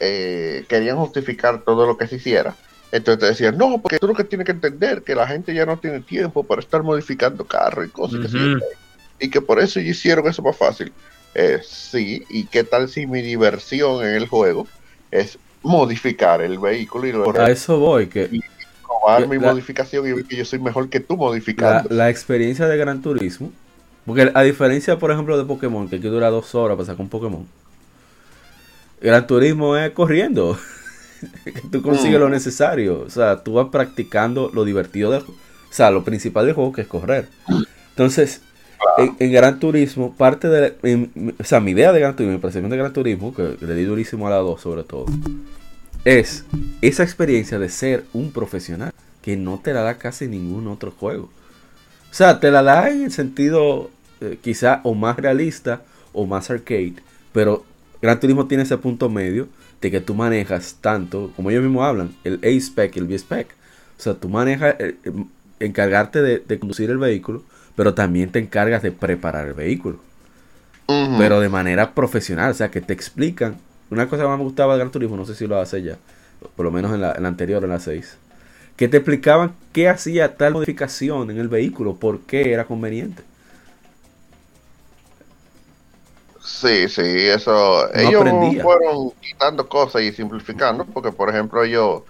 eh, 0.00 0.64
querían 0.68 0.96
justificar 0.96 1.62
todo 1.64 1.86
lo 1.86 1.96
que 1.96 2.06
se 2.06 2.16
hiciera. 2.16 2.56
Entonces 2.92 3.20
te 3.20 3.26
decían, 3.26 3.56
no, 3.56 3.80
porque 3.80 3.98
tú 3.98 4.08
lo 4.08 4.14
que 4.14 4.24
tienes 4.24 4.46
que 4.46 4.52
entender 4.52 5.02
que 5.04 5.14
la 5.14 5.26
gente 5.28 5.54
ya 5.54 5.64
no 5.64 5.78
tiene 5.78 6.00
tiempo 6.00 6.42
para 6.44 6.60
estar 6.60 6.82
modificando 6.82 7.46
carros 7.46 7.86
y 7.86 7.90
cosas 7.90 8.18
y 9.20 9.28
que 9.30 9.40
por 9.40 9.60
eso 9.60 9.78
hicieron 9.78 10.26
eso 10.26 10.42
más 10.42 10.56
fácil. 10.56 10.92
Eh, 11.34 11.60
sí, 11.62 12.24
y 12.30 12.46
qué 12.46 12.64
tal 12.64 12.88
si 12.88 13.06
mi 13.06 13.22
diversión 13.22 14.04
en 14.04 14.14
el 14.14 14.26
juego 14.26 14.66
es 15.10 15.38
modificar 15.62 16.40
el 16.42 16.58
vehículo 16.58 17.06
y 17.06 17.12
luego 17.12 17.38
A 17.38 17.50
eso 17.50 17.78
voy, 17.78 18.08
que 18.08 18.28
probar 18.82 19.28
mi 19.28 19.38
la- 19.38 19.52
modificación 19.52 20.08
y 20.08 20.12
ver 20.12 20.24
que 20.24 20.36
yo 20.36 20.44
soy 20.44 20.58
mejor 20.58 20.88
que 20.88 20.98
tú 21.00 21.14
la, 21.14 21.18
modificando. 21.18 21.94
la 21.94 22.08
experiencia 22.10 22.66
de 22.66 22.76
Gran 22.76 23.02
Turismo, 23.02 23.52
porque 24.06 24.30
a 24.34 24.42
diferencia, 24.42 24.98
por 24.98 25.10
ejemplo, 25.10 25.36
de 25.38 25.44
Pokémon, 25.44 25.88
que 25.88 25.96
aquí 25.96 26.08
dura 26.08 26.30
dos 26.30 26.54
horas 26.54 26.76
para 26.76 26.86
sacar 26.86 27.00
un 27.02 27.08
Pokémon, 27.08 27.46
Gran 29.00 29.26
Turismo 29.26 29.76
es 29.76 29.90
corriendo. 29.92 30.58
tú 31.72 31.82
consigues 31.82 32.18
Mm. 32.18 32.20
lo 32.22 32.28
necesario. 32.28 33.00
O 33.00 33.10
sea, 33.10 33.42
tú 33.42 33.54
vas 33.54 33.68
practicando 33.70 34.50
lo 34.52 34.64
divertido 34.64 35.10
del 35.10 35.22
juego. 35.22 35.40
O 35.70 35.72
sea, 35.72 35.90
lo 35.90 36.04
principal 36.04 36.46
del 36.46 36.54
juego 36.54 36.72
que 36.72 36.82
es 36.82 36.86
correr. 36.88 37.28
Entonces, 37.90 38.42
en, 38.98 39.14
en 39.18 39.32
Gran 39.32 39.58
Turismo, 39.60 40.14
parte 40.16 40.48
de. 40.48 40.76
en- 40.82 41.34
o 41.38 41.44
sea, 41.44 41.60
mi 41.60 41.70
idea 41.72 41.92
de 41.92 42.00
Gran 42.00 42.16
Turismo, 42.16 42.34
mi 42.36 42.40
percepción 42.42 42.70
de 42.70 42.76
Gran 42.76 42.92
Turismo, 42.92 43.34
que 43.34 43.56
le 43.60 43.74
di 43.74 43.84
durísimo 43.84 44.26
a 44.26 44.30
la 44.30 44.36
2 44.36 44.60
sobre 44.60 44.82
todo, 44.84 45.06
es 46.04 46.44
esa 46.82 47.02
experiencia 47.02 47.58
de 47.58 47.68
ser 47.68 48.04
un 48.12 48.32
profesional 48.32 48.92
que 49.22 49.36
no 49.36 49.60
te 49.62 49.72
la 49.74 49.82
da 49.82 49.98
casi 49.98 50.26
ningún 50.26 50.66
otro 50.66 50.90
juego. 50.90 51.30
O 52.10 52.14
sea, 52.14 52.40
te 52.40 52.50
la 52.50 52.62
da 52.62 52.90
en 52.90 53.04
el 53.04 53.12
sentido 53.12 53.90
eh, 54.20 54.38
quizá 54.42 54.80
o 54.84 54.94
más 54.94 55.16
realista 55.16 55.82
o 56.12 56.26
más 56.26 56.50
arcade, 56.50 56.94
pero 57.32 57.64
Gran 58.02 58.18
Turismo 58.18 58.46
tiene 58.46 58.64
ese 58.64 58.78
punto 58.78 59.08
medio 59.08 59.48
de 59.80 59.90
que 59.90 60.00
tú 60.00 60.14
manejas 60.14 60.76
tanto, 60.80 61.32
como 61.36 61.50
ellos 61.50 61.62
mismos 61.62 61.84
hablan, 61.84 62.14
el 62.24 62.40
A-Spec 62.42 62.96
y 62.96 62.98
el 62.98 63.06
B-Spec. 63.06 63.48
O 63.98 64.02
sea, 64.02 64.14
tú 64.14 64.28
manejas, 64.28 64.76
eh, 64.78 64.96
eh, 65.04 65.12
encargarte 65.60 66.20
de, 66.22 66.38
de 66.40 66.58
conducir 66.58 66.90
el 66.90 66.98
vehículo, 66.98 67.42
pero 67.76 67.94
también 67.94 68.30
te 68.30 68.38
encargas 68.38 68.82
de 68.82 68.92
preparar 68.92 69.46
el 69.46 69.54
vehículo 69.54 70.00
pero 71.18 71.40
de 71.40 71.48
manera 71.48 71.94
profesional, 71.94 72.50
o 72.50 72.54
sea, 72.54 72.70
que 72.70 72.80
te 72.80 72.92
explican. 72.92 73.56
Una 73.90 74.08
cosa 74.08 74.22
que 74.22 74.28
más 74.28 74.38
me 74.38 74.44
gustaba 74.44 74.74
de 74.74 74.80
Gran 74.80 74.90
Turismo, 74.90 75.16
no 75.16 75.24
sé 75.24 75.34
si 75.34 75.46
lo 75.46 75.58
hace 75.58 75.82
ya, 75.82 75.96
por 76.56 76.64
lo 76.64 76.70
menos 76.70 76.92
en 76.94 77.00
la, 77.00 77.12
en 77.12 77.22
la 77.22 77.28
anterior, 77.28 77.62
en 77.62 77.70
la 77.70 77.80
6, 77.80 78.16
que 78.80 78.88
te 78.88 78.96
explicaban 78.96 79.54
qué 79.72 79.90
hacía 79.90 80.36
tal 80.38 80.54
modificación 80.54 81.30
en 81.30 81.38
el 81.38 81.48
vehículo, 81.48 81.98
por 82.00 82.26
qué 82.26 82.52
era 82.52 82.66
conveniente. 82.66 83.22
Sí, 86.42 86.88
sí, 86.88 87.02
eso. 87.28 87.88
No 87.92 88.08
ellos 88.08 88.14
aprendía. 88.14 88.62
fueron 88.62 89.10
quitando 89.20 89.68
cosas 89.68 90.02
y 90.02 90.12
simplificando, 90.12 90.86
porque 90.86 91.12
por 91.12 91.28
ejemplo 91.28 91.62
ellos 91.62 92.02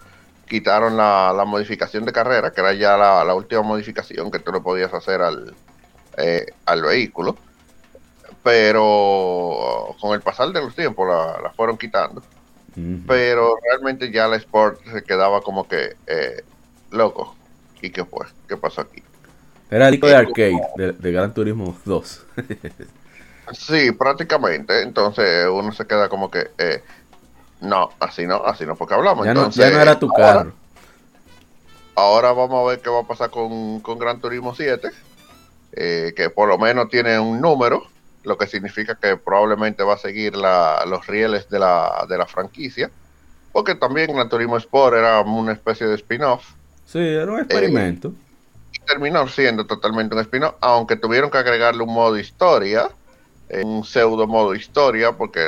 quitaron 0.49 0.97
la, 0.97 1.33
la 1.37 1.45
modificación 1.45 2.05
de 2.05 2.13
carrera, 2.13 2.53
que 2.53 2.61
era 2.61 2.73
ya 2.75 2.97
la, 2.97 3.25
la 3.25 3.35
última 3.35 3.63
modificación 3.63 4.31
que 4.31 4.41
tú 4.41 4.53
le 4.53 4.61
podías 4.61 4.93
hacer 4.95 5.21
al, 5.23 5.57
eh, 6.19 6.47
al 6.67 6.83
vehículo, 6.83 7.37
pero 8.43 9.97
con 10.01 10.15
el 10.15 10.23
pasar 10.23 10.51
de 10.53 10.61
los 10.63 10.75
tiempos 10.75 11.09
la, 11.09 11.41
la 11.43 11.53
fueron 11.53 11.77
quitando, 11.79 12.23
pero 13.07 13.57
realmente 13.65 14.11
ya 14.13 14.29
la 14.29 14.37
Sport 14.37 14.81
se 14.93 15.05
quedaba 15.05 15.43
como 15.43 15.69
que 15.69 15.97
eh, 16.07 16.43
loco. 16.91 17.35
¿Y 17.83 17.91
qué 17.91 18.05
fue? 18.05 18.27
¿Qué 18.49 18.57
pasó 18.57 18.83
aquí? 18.83 19.03
Era 19.71 19.87
el 19.87 19.93
disco 19.93 20.07
de 20.09 20.17
arcade 20.17 20.61
de, 20.77 20.93
de 20.93 21.13
Gran 21.13 21.33
Turismo 21.35 21.77
2. 21.85 22.27
Sí, 23.53 23.91
prácticamente. 23.91 24.83
Entonces 24.83 25.49
uno 25.53 25.73
se 25.73 25.85
queda 25.85 26.09
como 26.09 26.31
que, 26.31 26.53
eh, 26.57 26.85
no, 27.61 27.91
así 27.99 28.25
no, 28.25 28.45
así 28.45 28.65
no, 28.65 28.77
porque 28.77 28.95
hablamos. 28.95 29.27
ya, 29.27 29.35
no, 29.35 29.41
Entonces, 29.41 29.65
ya 29.65 29.73
no 29.77 29.81
era 29.83 29.99
tu 29.99 30.07
ahora- 30.09 30.25
carro. 30.39 30.53
Ahora 31.97 32.33
vamos 32.33 32.65
a 32.65 32.71
ver 32.71 32.81
qué 32.81 32.89
va 32.89 33.01
a 33.01 33.07
pasar 33.07 33.31
con, 33.31 33.81
con 33.81 33.99
Gran 33.99 34.21
Turismo 34.21 34.55
7, 34.55 34.89
eh, 35.73 36.13
que 36.17 36.31
por 36.31 36.49
lo 36.49 36.59
menos 36.59 36.89
tiene 36.89 37.19
un 37.19 37.41
número, 37.41 37.83
lo 38.23 38.39
que 38.39 38.47
significa 38.47 38.95
que 38.95 39.17
probablemente 39.17 39.83
va 39.83 39.95
a 39.95 39.99
seguir 39.99 40.37
la- 40.37 40.85
los 40.87 41.07
rieles 41.09 41.49
de 41.51 41.59
la, 41.59 42.07
de 42.09 42.17
la 42.19 42.27
franquicia, 42.27 42.91
porque 43.53 43.75
también 43.75 44.15
Gran 44.15 44.29
Turismo 44.29 44.57
Sport 44.57 44.95
era 44.97 45.21
una 45.23 45.53
especie 45.53 45.89
de 45.89 45.97
spin-off, 45.97 46.45
Sí, 46.93 46.99
era 46.99 47.33
un 47.33 47.39
experimento. 47.41 48.15
y 48.73 48.79
terminó 48.87 49.27
siendo 49.29 49.67
totalmente 49.67 50.15
un 50.15 50.21
spin-off, 50.23 50.55
aunque 50.61 50.97
tuvieron 50.97 51.31
que 51.31 51.39
agregarle 51.39 51.83
un 51.83 51.93
modo 51.95 52.19
historia, 52.19 52.89
eh, 53.49 53.63
un 53.65 53.85
pseudo 53.85 54.27
modo 54.27 54.55
historia, 54.55 55.17
porque 55.17 55.41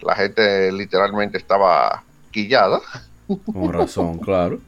la 0.00 0.14
gente 0.16 0.72
literalmente 0.72 1.38
estaba 1.38 2.06
quillada. 2.30 2.80
Con 3.52 3.72
razón, 3.72 4.18
claro. 4.20 4.64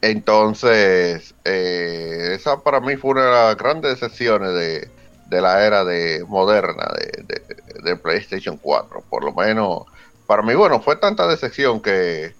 Entonces, 0.00 1.34
eh, 1.44 2.34
esa 2.34 2.62
para 2.62 2.80
mí 2.80 2.96
fue 2.96 3.12
una 3.12 3.24
de 3.26 3.30
las 3.32 3.56
grandes 3.56 3.92
decepciones 3.92 4.52
de, 4.54 4.92
de 5.24 5.40
la 5.40 5.64
era 5.66 5.84
de 5.84 6.24
moderna 6.28 6.84
de, 6.98 7.24
de- 7.24 7.82
de 7.82 7.96
PlayStation 7.96 8.58
4. 8.58 9.06
Por 9.08 9.24
lo 9.24 9.32
menos, 9.34 9.84
para 10.26 10.42
mí, 10.42 10.54
bueno, 10.54 10.80
fue 10.82 10.96
tanta 10.96 11.26
decepción 11.28 11.80
que, 11.82 12.36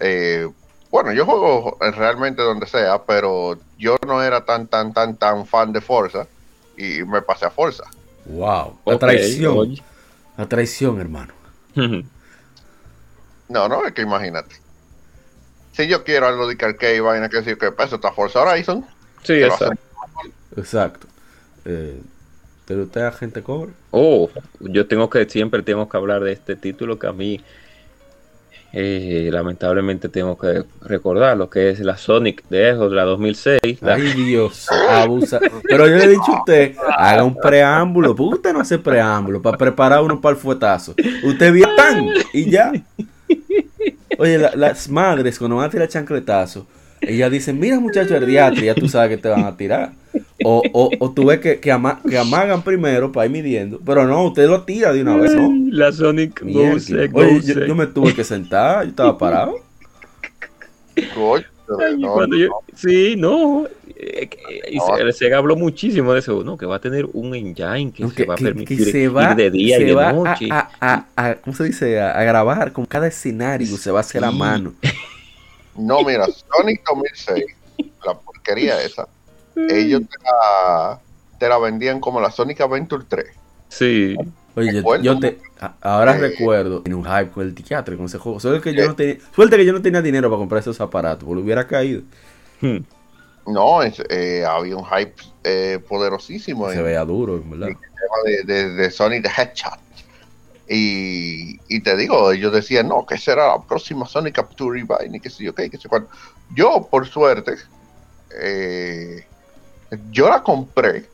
eh, 0.00 0.48
bueno, 0.92 1.12
yo 1.12 1.26
juego 1.26 1.76
realmente 1.80 2.42
donde 2.42 2.66
sea, 2.66 3.02
pero 3.02 3.58
yo 3.78 3.96
no 4.06 4.22
era 4.22 4.44
tan, 4.44 4.68
tan, 4.68 4.92
tan, 4.92 5.16
tan 5.16 5.46
fan 5.46 5.72
de 5.72 5.80
Forza 5.80 6.28
y 6.76 7.02
me 7.02 7.22
pasé 7.22 7.46
a 7.46 7.50
Forza. 7.50 7.84
Wow. 8.26 8.78
La 8.86 8.98
traición. 8.98 9.58
oye. 9.58 9.82
La 10.36 10.48
traición, 10.48 11.00
hermano. 11.00 11.34
No, 13.48 13.68
no, 13.68 13.84
es 13.84 13.92
que 13.92 14.00
imagínate. 14.00 14.54
Si 15.72 15.86
yo 15.86 16.04
quiero 16.04 16.26
algo 16.26 16.46
de 16.46 16.54
arcade 16.64 16.96
y 16.96 17.00
vaina 17.00 17.28
que 17.28 17.36
decir 17.36 17.58
que 17.58 17.66
eso 17.66 17.96
está 17.96 18.10
Forza 18.10 18.40
Horizon, 18.40 18.86
Sí, 19.22 19.34
exacto. 19.34 19.82
Exacto. 20.56 21.06
Eh, 21.64 22.00
¿Pero 22.66 22.84
usted 22.84 23.02
agente 23.02 23.42
cobre? 23.42 23.72
Oh, 23.90 24.30
yo 24.60 24.86
tengo 24.86 25.10
que, 25.10 25.28
siempre 25.28 25.62
tengo 25.62 25.88
que 25.88 25.96
hablar 25.96 26.22
de 26.22 26.32
este 26.32 26.56
título 26.56 26.98
que 26.98 27.06
a 27.06 27.12
mí, 27.12 27.40
eh, 28.72 29.28
lamentablemente 29.30 30.08
tengo 30.08 30.38
que 30.38 30.64
recordar, 30.82 31.36
lo 31.36 31.50
que 31.50 31.70
es 31.70 31.80
la 31.80 31.96
Sonic 31.96 32.42
de 32.48 32.74
de 32.74 32.90
la 32.90 33.04
2006. 33.04 33.60
la- 33.82 33.94
Ay, 33.94 34.12
Dios, 34.14 34.66
abusa. 34.88 35.40
Pero 35.68 35.86
yo 35.86 35.96
le 35.96 36.04
he 36.04 36.08
dicho 36.08 36.32
a 36.32 36.38
usted, 36.40 36.74
haga 36.96 37.22
un 37.24 37.36
preámbulo. 37.36 38.16
¿Por 38.16 38.28
qué 38.30 38.34
usted 38.36 38.52
no 38.54 38.60
hace 38.60 38.78
preámbulo 38.78 39.42
para 39.42 39.58
preparar 39.58 40.02
uno 40.02 40.20
para 40.20 40.34
el 40.36 40.40
fuetazo? 40.40 40.94
Usted 41.22 41.52
viene 41.52 41.72
tan 41.76 42.06
y 42.32 42.50
ya. 42.50 42.72
Oye, 44.18 44.38
la- 44.38 44.52
las 44.56 44.88
madres 44.88 45.38
cuando 45.38 45.56
van 45.56 45.66
a 45.66 45.70
tirar 45.70 45.88
chancletazo, 45.88 46.66
ellas 47.02 47.30
dicen, 47.30 47.58
mira 47.60 47.78
muchacho 47.80 48.16
el 48.16 48.26
diatre, 48.26 48.66
ya 48.66 48.74
tú 48.74 48.88
sabes 48.88 49.10
que 49.10 49.16
te 49.22 49.28
van 49.28 49.44
a 49.44 49.56
tirar. 49.56 49.92
O, 50.44 50.62
o, 50.72 50.90
o 50.98 51.10
tú 51.12 51.26
ves 51.26 51.38
que, 51.40 51.58
que, 51.60 51.70
ama- 51.72 52.00
que 52.08 52.18
amagan 52.18 52.62
primero 52.62 53.12
para 53.12 53.26
ir 53.26 53.32
midiendo. 53.32 53.80
Pero 53.84 54.06
no, 54.06 54.24
usted 54.26 54.46
lo 54.48 54.62
tira 54.62 54.92
de 54.92 55.02
una 55.02 55.16
vez, 55.16 55.34
¿no? 55.34 55.50
La 55.70 55.90
Sonic 55.92 56.42
Mierda. 56.42 56.72
Goose, 56.72 56.94
Oye, 56.94 57.06
Goose. 57.08 57.54
yo, 57.54 57.66
yo 57.66 57.74
me 57.74 57.86
tuve 57.86 58.14
que 58.14 58.24
sentar, 58.24 58.84
yo 58.84 58.90
estaba 58.90 59.16
parado. 59.16 59.54
coño, 61.14 61.44
no, 61.98 62.26
yo- 62.36 62.50
sí, 62.74 63.14
no. 63.16 63.66
eh, 63.96 64.28
y 64.70 64.76
No. 64.76 65.12
se- 65.12 65.32
habló 65.32 65.56
muchísimo 65.56 66.12
de 66.12 66.18
eso, 66.18 66.42
¿no? 66.44 66.56
Que 66.58 66.66
va 66.66 66.76
a 66.76 66.80
tener 66.80 67.06
un 67.12 67.34
engine 67.34 67.92
que 67.92 68.02
No, 68.02 68.10
se 68.10 68.24
va 68.24 68.34
a 68.34 68.36
permitir 68.36 68.84
que 68.84 68.90
se 68.90 69.08
va, 69.08 69.30
ir 69.30 69.36
de 69.36 69.50
día 69.50 69.76
se 69.76 69.82
y 69.82 69.86
de 69.86 69.94
va 69.94 70.08
a- 70.08 70.12
noche. 70.12 70.48
A, 70.50 70.68
a- 70.80 71.06
a- 71.16 71.34
¿cómo 71.36 71.56
se 71.56 71.64
dice? 71.64 72.00
A, 72.00 72.18
a 72.18 72.24
grabar 72.24 72.72
con 72.72 72.84
cada 72.84 73.06
escenario, 73.06 73.76
se 73.78 73.90
va 73.90 73.98
a 73.98 74.02
hacer 74.02 74.24
a 74.24 74.30
mano. 74.32 74.74
No, 75.76 76.02
mira, 76.02 76.26
Sonic 76.26 76.82
2006, 76.86 77.44
la 78.04 78.14
porquería 78.14 78.82
esa, 78.82 79.08
ellos 79.56 80.02
te 80.02 80.16
la, 80.24 81.00
te 81.38 81.48
la 81.48 81.58
vendían 81.58 82.00
como 82.00 82.20
la 82.20 82.30
Sonic 82.30 82.60
Adventure 82.60 83.04
3. 83.08 83.26
Sí. 83.68 84.16
Oye, 84.54 84.66
yo, 84.70 84.78
Recuerdo 84.80 85.02
yo 85.04 85.18
te, 85.18 85.38
a- 85.60 85.74
ahora 85.80 86.14
eh, 86.14 86.18
recuerdo 86.18 86.82
en 86.84 86.92
un 86.92 87.04
hype 87.04 87.30
con 87.30 87.46
el 87.46 87.54
teatro, 87.54 87.96
con 87.96 88.04
ese 88.06 88.18
juego. 88.18 88.38
Suerte 88.38 88.60
que 88.60 88.76
yo 88.76 88.86
no 88.86 88.94
tenía, 88.94 89.16
suerte 89.34 89.56
que 89.56 89.64
yo 89.64 89.72
no 89.72 89.80
tenía 89.80 90.02
dinero 90.02 90.28
para 90.28 90.38
comprar 90.38 90.60
esos 90.60 90.78
aparatos, 90.80 91.24
porque 91.24 91.42
hubiera 91.42 91.66
caído. 91.66 92.02
Hmm. 92.60 92.78
No, 93.46 93.82
es- 93.82 94.02
eh, 94.10 94.44
había 94.46 94.76
un 94.76 94.84
hype 94.84 95.14
eh, 95.44 95.78
poderosísimo 95.88 96.66
Se 96.68 96.74
en 96.74 96.78
el 96.80 96.84
veía 96.84 97.04
duro, 97.06 97.36
en 97.36 97.50
verdad. 97.50 97.66
tema 97.68 97.76
de, 98.26 98.42
de, 98.44 98.68
de 98.74 98.90
Sonic 98.90 99.22
the 99.22 99.30
Hedgehog. 99.42 99.78
Y, 100.66 101.60
y 101.66 101.82
te 101.82 101.96
digo, 101.96 102.30
ellos 102.32 102.52
decían, 102.52 102.88
no, 102.88 103.04
que 103.04 103.18
será 103.18 103.48
la 103.48 103.66
próxima 103.66 104.06
Sonic 104.06 104.36
Capture 104.36 104.78
y 104.80 104.84
vaina, 104.84 105.16
y 105.16 105.20
que 105.20 105.30
sí, 105.30 105.48
ok, 105.48 105.62
que 105.70 105.78
sé 105.78 105.88
cuánto. 105.88 106.08
Yo, 106.48 106.88
por 106.90 107.06
suerte, 107.06 107.54
eh, 108.40 109.26
yo 110.10 110.28
la 110.28 110.42
compré, 110.42 111.10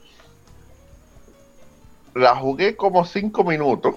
la 2.14 2.36
jugué 2.36 2.76
como 2.76 3.04
cinco 3.04 3.44
minutos, 3.44 3.96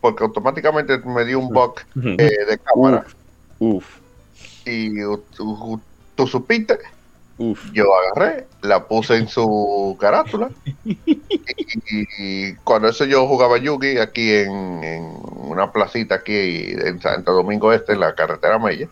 porque 0.00 0.24
automáticamente 0.24 0.98
me 0.98 1.24
dio 1.24 1.38
un 1.38 1.48
bug 1.48 1.74
eh, 2.18 2.44
de 2.46 2.58
cámara. 2.58 3.06
Uf. 3.58 4.00
Y 4.64 4.94
tú, 5.00 5.26
tú- 5.36 5.82
tú 6.14 6.26
supiste 6.26 6.78
Uf. 7.38 7.72
Yo 7.72 7.86
agarré, 7.94 8.46
la 8.60 8.86
puse 8.86 9.16
en 9.16 9.26
su 9.28 9.96
carátula. 9.98 10.50
y, 10.84 10.94
y 12.18 12.54
cuando 12.64 12.88
eso 12.88 13.04
yo 13.04 13.26
jugaba 13.26 13.58
Yugi 13.58 13.98
aquí 13.98 14.32
en, 14.32 14.84
en 14.84 15.16
una 15.24 15.72
placita 15.72 16.16
aquí 16.16 16.72
en 16.72 17.00
Santo 17.00 17.32
Domingo 17.32 17.72
Este, 17.72 17.92
en 17.94 18.00
la 18.00 18.14
carretera 18.14 18.58
Mella. 18.58 18.88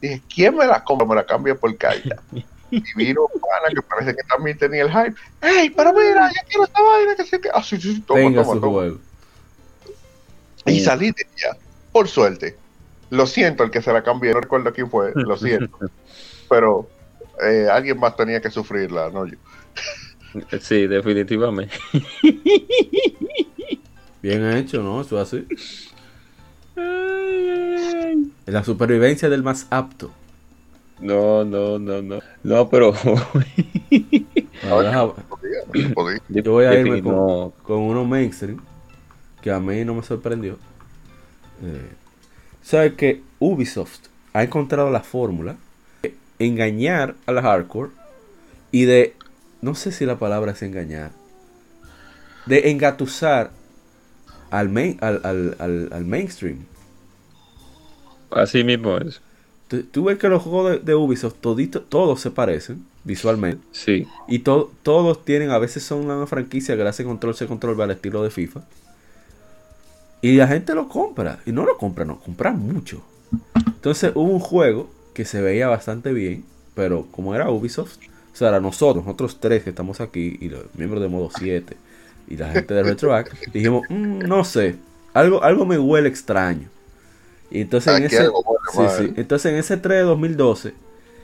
Dije, 0.00 0.22
¿quién 0.32 0.56
me 0.56 0.66
la 0.66 0.82
compra? 0.84 1.06
Me 1.06 1.14
la 1.14 1.24
cambia 1.24 1.54
por 1.54 1.74
carta. 1.76 2.16
Y 2.70 2.82
vino 2.96 3.22
Juana, 3.40 3.68
que 3.74 3.82
parece 3.82 4.16
que 4.16 4.22
también 4.24 4.58
tenía 4.58 4.82
el 4.82 4.90
hype. 4.90 5.14
¡Ey, 5.40 5.70
pero 5.70 5.92
mira, 5.92 6.28
yo 6.28 6.40
quiero 6.48 6.64
esta 6.64 6.82
vaina! 6.82 7.14
Que 7.16 7.40
que... 7.40 7.48
Ah, 7.54 7.62
sí, 7.62 7.80
sí, 7.80 7.94
sí, 7.94 8.00
toma, 8.00 8.20
Tenga 8.20 8.42
toma, 8.42 8.60
toma. 8.60 8.72
juego. 8.72 8.98
Y 10.66 10.80
salí 10.80 11.06
de 11.12 11.26
ella, 11.36 11.56
por 11.92 12.08
suerte. 12.08 12.56
Lo 13.10 13.26
siento, 13.26 13.62
el 13.62 13.70
que 13.70 13.80
se 13.82 13.92
la 13.92 14.02
cambié, 14.02 14.32
no 14.32 14.40
recuerdo 14.40 14.72
quién 14.72 14.90
fue, 14.90 15.12
lo 15.14 15.36
siento. 15.36 15.78
Pero 16.48 16.88
eh, 17.42 17.68
alguien 17.70 17.98
más 17.98 18.16
tenía 18.16 18.40
que 18.40 18.50
sufrirla, 18.50 19.10
no 19.10 19.26
yo. 19.26 19.36
Sí, 20.60 20.88
definitivamente. 20.88 21.76
Bien 24.20 24.52
hecho, 24.52 24.82
¿no? 24.82 25.00
Eso 25.00 25.20
es 25.20 25.32
así. 25.32 25.46
La 28.46 28.64
supervivencia 28.64 29.28
del 29.28 29.44
más 29.44 29.68
apto. 29.70 30.10
No, 30.98 31.44
no, 31.44 31.78
no, 31.78 32.02
no. 32.02 32.18
No, 32.42 32.68
pero. 32.68 32.94
Ahora, 34.68 35.12
podía. 35.28 36.20
yo 36.28 36.52
voy 36.52 36.64
a 36.64 36.80
irme 36.80 37.02
con, 37.02 37.50
con 37.62 37.78
uno 37.78 38.04
mainstream 38.04 38.60
que 39.40 39.50
a 39.50 39.60
mí 39.60 39.84
no 39.84 39.94
me 39.94 40.02
sorprendió. 40.02 40.54
Eh, 41.62 41.92
¿Sabes 42.62 42.94
que 42.94 43.22
Ubisoft 43.38 44.06
ha 44.32 44.42
encontrado 44.42 44.90
la 44.90 45.00
fórmula 45.00 45.56
engañar 46.38 47.14
a 47.26 47.32
la 47.32 47.42
hardcore 47.42 47.90
y 48.72 48.84
de, 48.84 49.14
no 49.62 49.74
sé 49.74 49.92
si 49.92 50.04
la 50.06 50.18
palabra 50.18 50.52
es 50.52 50.62
engañar, 50.62 51.10
de 52.46 52.70
engatusar 52.70 53.50
al, 54.50 54.68
main- 54.68 54.98
al, 55.00 55.20
al- 55.24 55.56
al- 55.58 55.88
al 55.92 56.04
mainstream? 56.04 56.58
Así 58.30 58.64
mismo 58.64 58.96
es. 58.98 59.20
Tú, 59.68 59.82
tú 59.84 60.04
ves 60.04 60.18
que 60.18 60.28
los 60.28 60.42
juegos 60.42 60.72
de, 60.72 60.78
de 60.80 60.94
Ubisoft 60.94 61.36
todito- 61.40 61.80
todos 61.82 62.20
se 62.20 62.30
parecen 62.30 62.84
visualmente 63.04 63.62
Sí. 63.72 64.06
y 64.28 64.40
to- 64.40 64.72
todos 64.82 65.24
tienen, 65.24 65.50
a 65.50 65.58
veces 65.58 65.82
son 65.84 66.10
una 66.10 66.26
franquicia 66.26 66.76
que 66.76 66.82
le 66.82 66.88
hace 66.88 67.04
control 67.04 67.34
se 67.34 67.46
control 67.46 67.80
al 67.80 67.90
estilo 67.92 68.22
de 68.22 68.30
FIFA. 68.30 68.62
Y 70.22 70.36
la 70.36 70.48
gente 70.48 70.74
lo 70.74 70.88
compra. 70.88 71.38
Y 71.44 71.52
no 71.52 71.64
lo 71.66 71.76
compra, 71.76 72.04
no, 72.06 72.18
compra 72.18 72.50
mucho. 72.52 73.02
Entonces 73.66 74.12
hubo 74.14 74.30
un 74.32 74.40
juego 74.40 74.88
que 75.14 75.24
se 75.24 75.40
veía 75.40 75.68
bastante 75.68 76.12
bien, 76.12 76.44
pero 76.74 77.06
como 77.10 77.34
era 77.34 77.48
Ubisoft, 77.50 77.96
o 78.32 78.36
sea, 78.36 78.48
era 78.48 78.60
nosotros, 78.60 79.04
nosotros 79.04 79.38
tres 79.40 79.62
que 79.62 79.70
estamos 79.70 80.00
aquí, 80.00 80.36
y 80.40 80.48
los 80.48 80.64
miembros 80.74 81.00
de 81.00 81.08
modo 81.08 81.30
7, 81.34 81.76
y 82.28 82.36
la 82.36 82.50
gente 82.50 82.74
de 82.74 82.82
Retroact, 82.82 83.32
dijimos, 83.52 83.84
"Mm, 83.88 84.18
no 84.20 84.44
sé, 84.44 84.76
algo, 85.14 85.42
algo 85.42 85.64
me 85.64 85.78
huele 85.78 86.08
extraño. 86.08 86.68
Y 87.50 87.60
entonces 87.60 87.96
en 87.96 88.04
ese, 88.04 88.18
algo 88.18 88.42
sí, 88.72 88.80
sí, 88.98 89.12
entonces 89.16 89.52
en 89.52 89.58
ese 89.58 89.76
3 89.76 89.98
de 89.98 90.02
2012, 90.04 90.74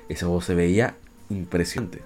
ese 0.08 0.24
juego 0.24 0.40
se 0.40 0.54
veía 0.54 0.94
impresionante. 1.28 2.02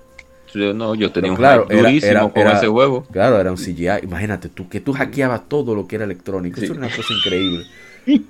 Yo, 0.54 0.72
no, 0.72 0.94
yo 0.94 1.10
tenía 1.12 1.30
Pero 1.30 1.32
un 1.32 1.36
claro, 1.36 1.66
era- 1.68 1.82
durísimo 1.82 2.10
era- 2.12 2.28
con 2.30 2.42
era- 2.42 2.56
ese 2.56 2.68
juego. 2.68 3.04
Claro, 3.10 3.40
era 3.40 3.50
un 3.50 3.58
CGI. 3.58 4.04
Imagínate 4.04 4.48
tú, 4.48 4.68
que 4.68 4.80
tú 4.80 4.92
hackeabas 4.92 5.48
todo 5.48 5.74
lo 5.74 5.88
que 5.88 5.96
era 5.96 6.04
electrónico. 6.04 6.58
Eso 6.60 6.72
Sí. 6.72 6.78
era 6.78 6.86
una 6.86 6.96
cosa 6.96 7.12
increíble. 7.12 7.66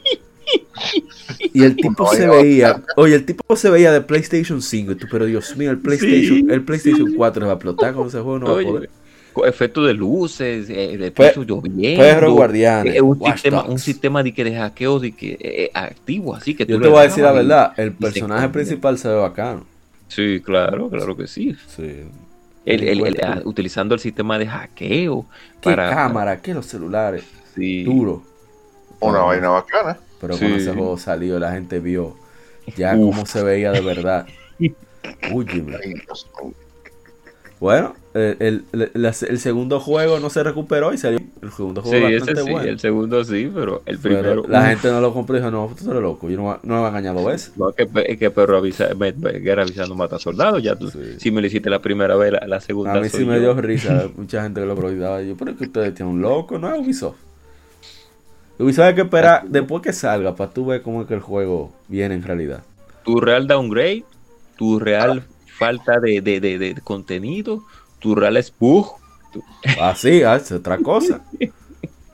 Y 1.53 1.63
el 1.65 1.77
tipo 1.77 2.07
se 2.13 2.29
veía, 2.29 2.83
oye, 2.97 3.15
el 3.15 3.25
tipo 3.25 3.57
se 3.57 3.71
veía 3.71 3.93
de 3.93 4.01
PlayStation 4.01 4.61
5. 4.61 4.93
y 4.93 4.95
tú, 4.97 5.07
pero 5.11 5.25
Dios 5.27 5.57
mío, 5.57 5.71
el 5.71 5.79
PlayStation, 5.79 6.39
Sí. 6.39 6.47
el 6.51 6.63
PlayStation 6.63 7.15
4 7.15 7.47
va 7.47 7.53
a 7.53 7.55
explotar 7.55 7.95
con 7.95 8.09
ese 8.09 8.21
juego, 8.21 8.39
no 8.41 8.47
va 8.55 8.61
a 8.61 8.65
poder. 8.65 8.91
con 9.33 9.49
efectos 9.49 9.87
de 9.87 9.95
luces, 9.95 10.69
eh, 10.71 10.97
de 10.97 11.11
Pe- 11.11 11.33
lloviendo. 11.45 12.01
perros 12.05 12.33
guardianes, 12.35 12.95
eh, 12.95 13.01
un, 13.01 13.21
sistema, 13.25 13.65
un 13.65 13.79
sistema 13.81 14.23
de, 14.23 14.33
que 14.33 14.45
de 14.45 14.55
hackeo 14.57 15.01
de 15.01 15.11
que, 15.13 15.37
eh, 15.41 15.71
activo, 15.75 16.37
así 16.37 16.55
que 16.55 16.65
Yo 16.67 16.77
tú 16.77 16.83
te 16.83 16.89
voy 16.89 16.99
a 17.01 17.03
decir 17.03 17.25
la 17.25 17.33
y- 17.33 17.37
verdad, 17.37 17.73
el 17.77 17.93
personaje 17.95 18.49
principal 18.51 18.97
se 18.97 19.09
ve 19.09 19.15
bacano. 19.17 19.65
Sí, 20.07 20.41
claro, 20.45 20.89
claro 20.89 21.17
que 21.17 21.27
sí. 21.27 21.57
Sí. 21.67 22.03
El- 22.65 22.85
el- 22.89 23.21
ah, 23.25 23.41
utilizando 23.45 23.95
el 23.95 24.01
sistema 24.01 24.39
de 24.39 24.47
hackeo 24.47 25.27
¿Qué 25.61 25.71
para 25.71 25.91
cámara? 25.91 26.41
¿Qué 26.41 26.55
los 26.55 26.67
celulares? 26.67 27.25
sí. 27.57 27.83
Duro. 27.85 28.23
Una 29.01 29.15
Pero- 29.15 29.27
vaina 29.27 29.49
bacana. 29.49 29.99
Pero 30.27 30.35
Sí. 30.35 30.41
cuando 30.41 30.57
ese 30.59 30.73
juego 30.73 30.99
salió, 30.99 31.39
la 31.39 31.53
gente 31.53 31.79
vio 31.81 32.17
ya 32.77 32.95
Uf. 32.97 33.15
cómo 33.15 33.27
se 33.27 33.43
veía 33.43 33.71
de 33.73 33.81
verdad. 33.81 34.27
Mío. 34.59 34.73
Bueno, 37.61 37.95
el, 38.15 38.37
el- 38.41 38.65
el- 38.73 38.91
la- 38.95 39.09
el 39.29 39.39
segundo 39.39 39.81
juego 39.81 40.19
no 40.21 40.29
se 40.29 40.43
recuperó 40.43 40.93
y 40.93 40.99
salió 40.99 41.19
el 41.41 41.51
segundo 41.53 41.83
Sí, 41.83 41.89
juego 41.89 42.09
ese 42.09 42.17
bastante 42.19 42.43
sí, 42.43 42.51
bueno. 42.51 42.69
el 42.69 42.81
segundo 42.81 43.25
sí, 43.25 43.51
pero 43.55 43.83
el 43.87 43.99
Pero 43.99 44.21
primero. 44.21 44.45
la 44.49 44.61
uf, 44.61 44.67
gente 44.67 44.91
no 44.91 45.01
lo 45.01 45.15
compró 45.15 45.37
y 45.37 45.39
dijo, 45.39 45.51
no, 45.51 45.71
tú 45.79 45.91
eres 45.91 46.03
loco, 46.03 46.29
yo 46.29 46.37
no, 46.37 46.59
me 46.63 46.75
van 46.75 46.85
a 46.85 46.89
engañar 46.89 47.15
dos 47.15 47.25
veces. 47.27 47.53
No, 47.57 47.71
es 47.71 47.77
que, 47.77 47.89
es 48.07 48.19
que 48.19 48.31
perro 48.31 48.59
avisa, 48.59 48.89
me- 48.95 49.13
me- 49.13 49.39
guerra 49.39 49.63
avisando 49.63 49.95
mata 49.95 50.19
soldados. 50.19 50.63
Ya 50.63 50.77
tú, 50.77 50.91
Sí. 50.91 50.99
si 51.19 51.31
me 51.31 51.41
lo 51.41 51.47
hiciste 51.47 51.71
la 51.71 51.81
primera 51.81 52.17
vez, 52.17 52.33
la, 52.33 52.47
la 52.47 52.61
segunda. 52.61 52.93
A 52.95 53.01
mí 53.01 53.09
sí 53.09 53.25
me 53.25 53.37
yo. 53.37 53.41
dio 53.41 53.55
risa, 53.55 54.09
mucha 54.17 54.43
gente 54.43 54.61
que 54.61 54.67
lo 54.67 54.75
probaba. 54.75 55.23
Yo, 55.23 55.37
pero 55.37 55.53
es 55.53 55.57
que 55.57 55.65
ustedes 55.65 55.95
tienen 55.95 56.15
un 56.15 56.23
loco, 56.23 56.59
no 56.59 56.75
es 56.75 56.79
Ubisoft. 56.81 57.17
Ubisoft 58.59 58.87
hay 58.87 58.95
que 58.95 59.01
esperar 59.03 59.45
después 59.49 59.83
que 59.83 59.93
salga 59.93 60.35
para 60.37 60.51
tú 60.51 60.67
ver 60.67 60.83
cómo 60.83 61.03
es 61.03 61.09
que 61.09 61.15
el 61.15 61.21
juego 61.21 61.73
viene 61.89 62.15
en 62.15 62.23
realidad. 62.23 62.63
Tu 63.05 63.21
real 63.21 63.47
downgrade, 63.47 64.05
tu 64.57 64.79
real 64.79 65.25
falta 65.59 65.99
de, 66.01 66.21
de, 66.21 66.41
de, 66.41 66.59
de 66.59 66.75
contenido, 66.83 67.65
tu 67.99 68.15
real 68.15 68.43
bug. 68.59 68.93
Así, 69.81 70.23
ah, 70.23 70.37
es 70.37 70.53
otra 70.53 70.79
cosa. 70.79 71.21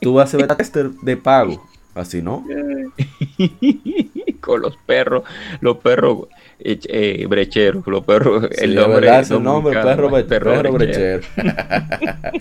Tú 0.01 0.15
vas 0.15 0.33
a 0.33 0.39
ver 0.39 0.47
tester 0.57 0.91
de 0.91 1.17
pago, 1.19 1.63
así 1.95 2.23
no. 2.23 2.45
con 4.41 4.63
los 4.63 4.77
perros, 4.79 5.25
los 5.61 5.77
perros 5.79 6.29
eh, 6.59 6.79
eh, 6.85 7.27
brecheros, 7.29 7.87
los 7.87 8.05
perros, 8.05 8.49
Sí, 8.53 8.65
el 8.65 8.75
nombre, 8.75 9.01
verdad, 9.01 9.21
es 9.21 9.31
el 9.31 9.43
nombre, 9.43 9.75
dominicano, 9.75 10.11
perro, 10.11 10.11
bre- 10.11 10.27
perro 10.27 10.73
brechero. 10.73 11.23
brechero. 11.37 12.33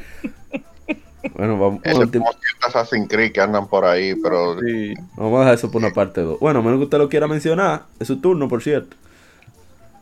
bueno, 1.35 1.59
vamos, 1.59 1.81
Eso 1.83 2.03
es 2.03 2.11
como 2.11 2.29
Assassin's 2.65 3.07
Creed 3.09 3.31
que 3.33 3.41
andan 3.41 3.67
por 3.67 3.85
ahí, 3.85 4.15
pero 4.15 4.59
Sí. 4.59 4.93
vamos 5.15 5.37
a 5.37 5.39
dejar 5.41 5.53
eso 5.55 5.71
por 5.71 5.81
una 5.83 5.93
parte 5.93 6.21
2. 6.21 6.39
Bueno, 6.39 6.59
a 6.59 6.61
menos 6.61 6.79
que 6.79 6.83
usted 6.85 6.97
lo 6.97 7.09
quiera 7.09 7.27
mencionar, 7.27 7.83
es 7.99 8.07
su 8.07 8.19
turno, 8.21 8.47
por 8.47 8.61
cierto. 8.63 8.95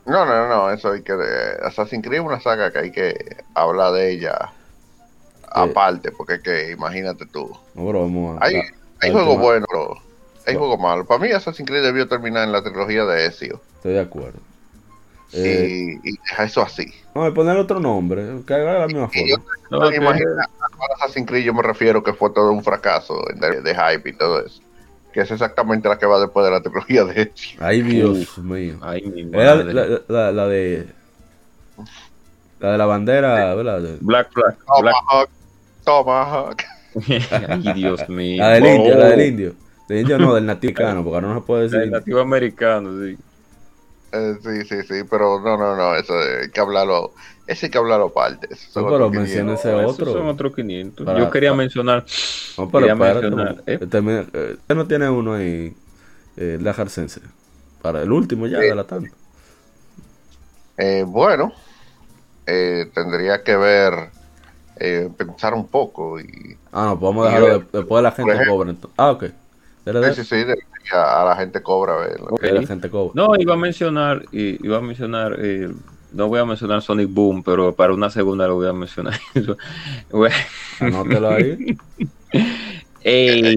no, 0.05 0.25
no, 0.25 0.47
no, 0.47 0.71
eso 0.71 0.91
hay 0.91 1.01
que 1.01 1.13
Assassin's 1.63 2.05
Creed 2.05 2.21
es 2.21 2.25
una 2.25 2.39
saga 2.39 2.71
que 2.71 2.79
hay 2.79 2.91
que 2.91 3.37
hablar 3.53 3.91
de 3.93 4.11
ella 4.11 4.51
aparte, 5.51 6.11
porque 6.11 6.35
es 6.35 6.41
que 6.41 6.71
imagínate 6.71 7.25
tú. 7.25 7.49
No, 7.75 7.85
pero 7.87 8.01
vamos 8.01 8.41
a. 8.41 8.45
Hay, 8.45 8.55
a- 8.55 8.61
hay 9.01 9.11
juegos 9.11 9.37
buenos, 9.39 9.67
pero 9.69 9.91
hay 10.45 10.53
Bueno. 10.55 10.59
juegos 10.59 10.79
malos. 10.79 11.07
Para 11.07 11.19
mí 11.19 11.31
Assassin's 11.31 11.67
Creed 11.69 11.83
debió 11.83 12.07
terminar 12.07 12.43
en 12.43 12.51
la 12.51 12.63
trilogía 12.63 13.05
de 13.05 13.25
Ezio 13.25 13.59
Estoy 13.75 13.93
de 13.93 14.01
acuerdo. 14.01 14.39
Eh, 15.33 15.99
y, 16.03 16.09
y 16.09 16.17
dejar 16.29 16.45
eso 16.45 16.61
así. 16.61 16.85
Vamos 17.13 17.31
a 17.31 17.33
poner 17.33 17.57
otro 17.57 17.79
nombre, 17.79 18.23
que 18.45 18.53
haga 18.53 18.79
la 18.79 18.87
misma 18.87 19.09
yo 19.13 19.35
forma. 19.37 19.45
No, 19.71 19.79
me 19.81 19.89
que- 19.89 19.95
imagino 19.97 20.29
a 20.39 21.03
Assassin's 21.03 21.27
Creed 21.27 21.43
yo 21.43 21.53
me 21.53 21.63
refiero 21.63 22.01
que 22.03 22.13
fue 22.13 22.29
todo 22.31 22.51
un 22.51 22.63
fracaso 22.63 23.21
de, 23.39 23.61
de 23.61 23.75
hype 23.75 24.09
y 24.09 24.13
todo 24.13 24.45
eso. 24.45 24.61
Que 25.13 25.21
es 25.21 25.31
exactamente 25.31 25.89
la 25.89 25.97
que 25.97 26.05
va 26.05 26.19
después 26.19 26.45
de 26.45 26.51
la 26.51 26.61
trilogía 26.61 27.03
de 27.03 27.23
Ezio. 27.23 27.59
Ay, 27.59 27.81
Dios 27.81 28.37
mío. 28.37 28.77
Ay, 28.81 29.01
mi 29.01 29.21
Era 29.37 29.55
la, 29.55 29.63
la- 29.73 30.01
la- 30.07 30.31
la 30.31 30.47
de. 30.47 30.87
La 32.59 32.71
de 32.71 32.77
la 32.77 32.85
bandera, 32.85 33.53
¿verdad? 33.55 33.81
Black 34.01 34.31
Flag. 34.31 34.55
Black... 34.81 34.95
Tomahawk, 35.05 35.29
Tomahawk. 35.83 36.63
Ay, 37.49 37.73
Dios 37.73 38.09
mío. 38.09 38.41
La 38.43 38.49
del 38.53 38.65
indio, 38.65 38.93
Oh. 38.95 38.97
la 38.99 39.05
del 39.09 39.27
indio. 39.27 39.53
Del 39.87 39.99
indio 40.01 40.17
no, 40.19 40.33
del 40.35 40.45
nativano, 40.45 41.03
porque 41.03 41.15
ahora 41.15 41.27
no 41.27 41.35
se 41.39 41.45
puede 41.45 41.63
decir. 41.63 41.77
El 41.79 41.85
indio. 41.85 41.99
nativo 41.99 42.19
americano, 42.19 42.89
sí. 43.03 43.17
Eh, 44.11 44.35
sí, 44.41 44.63
sí, 44.67 44.83
sí, 44.87 45.03
pero 45.09 45.39
no, 45.41 45.57
no, 45.57 45.75
no, 45.75 45.95
eso 45.95 46.13
hay 46.17 46.49
que 46.49 46.59
hablarlo, 46.61 47.13
eso 47.45 47.65
hay 47.65 47.69
que 47.69 47.77
hablarlo 47.77 48.05
aparte. 48.07 48.47
No, 48.75 48.87
pero 48.87 49.09
menciona 49.09 49.55
500. 49.55 49.59
ese 49.59 49.73
otro. 49.73 50.05
esos 50.05 50.13
son 50.19 50.27
otros 50.27 50.55
500. 50.55 51.05
Para- 51.05 51.19
Yo 51.19 51.29
quería 51.29 51.49
para- 51.49 51.57
mencionar. 51.57 52.05
No, 52.57 52.69
pero 52.69 52.79
quería 52.87 52.95
mencionar, 52.95 53.63
eh. 53.65 53.77
Termina- 53.89 54.25
eh, 54.33 54.53
Usted 54.57 54.75
no 54.75 54.87
tiene 54.87 55.09
uno 55.09 55.33
ahí, 55.33 55.75
eh, 56.37 56.57
la 56.61 56.73
Jarcense. 56.73 57.19
Para 57.81 58.01
el 58.01 58.11
último 58.11 58.47
ya, 58.47 58.59
Sí. 58.59 58.65
de 58.67 58.75
la 58.75 58.83
tanda. 58.85 59.09
Eh, 60.77 61.03
bueno, 61.07 61.51
eh, 62.45 62.89
tendría 62.93 63.43
que 63.43 63.55
ver, 63.57 63.93
eh, 64.79 65.09
pensar 65.17 65.53
un 65.53 65.67
poco 65.67 66.19
y 66.19 66.55
Ah, 66.71 66.85
no, 66.89 66.99
podemos 66.99 67.25
Y 67.25 67.27
dejarlo 67.33 67.59
de- 67.59 67.65
después 67.73 67.99
de 67.99 68.01
la 68.03 68.11
gente 68.11 68.31
ejemplo- 68.33 68.69
entonces. 68.69 68.91
Ah, 68.97 69.11
ok. 69.11 69.23
Sí, 69.23 69.91
sí, 70.15 70.23
sí, 70.25 70.45
a, 70.93 71.21
a 71.21 71.25
la 71.25 71.35
gente 71.35 71.61
cobra 71.61 71.95
la 72.41 72.65
gente. 72.65 72.89
No, 73.13 73.35
iba 73.37 73.53
a 73.53 73.57
mencionar, 73.57 74.25
iba 74.31 74.77
a 74.77 74.81
mencionar, 74.81 75.37
eh, 75.39 75.71
no 76.11 76.27
voy 76.27 76.39
a 76.39 76.45
mencionar 76.45 76.81
Sonic 76.81 77.09
Boom, 77.11 77.43
pero 77.43 77.73
para 77.73 77.93
una 77.93 78.09
segunda 78.09 78.47
lo 78.47 78.55
voy 78.55 78.67
a 78.67 78.73
mencionar. 78.73 79.19
Bueno, 80.11 80.35
Anótelo 80.79 81.29
ahí. 81.29 81.77
eh, 83.03 83.55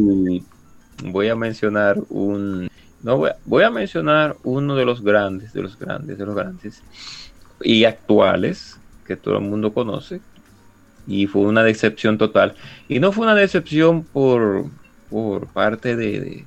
voy 1.04 1.28
a 1.28 1.36
mencionar 1.36 1.98
un, 2.08 2.70
no 3.02 3.16
voy 3.16 3.30
a, 3.30 3.36
voy 3.44 3.64
a 3.64 3.70
mencionar 3.70 4.36
uno 4.44 4.76
de 4.76 4.84
los 4.84 5.02
grandes, 5.02 5.52
de 5.52 5.62
los 5.62 5.78
grandes, 5.78 6.18
de 6.18 6.26
los 6.26 6.34
grandes. 6.34 6.82
y 7.62 7.84
actuales 7.84 8.78
que 9.06 9.16
todo 9.16 9.36
el 9.36 9.44
mundo 9.44 9.72
conoce. 9.72 10.20
Y 11.06 11.26
fue 11.26 11.42
una 11.42 11.64
decepción 11.64 12.18
total. 12.18 12.54
Y 12.88 13.00
no 13.00 13.10
fue 13.10 13.24
una 13.24 13.34
decepción 13.34 14.04
por, 14.04 14.66
por 15.08 15.48
parte 15.48 15.96
de, 15.96 16.20
de, 16.20 16.44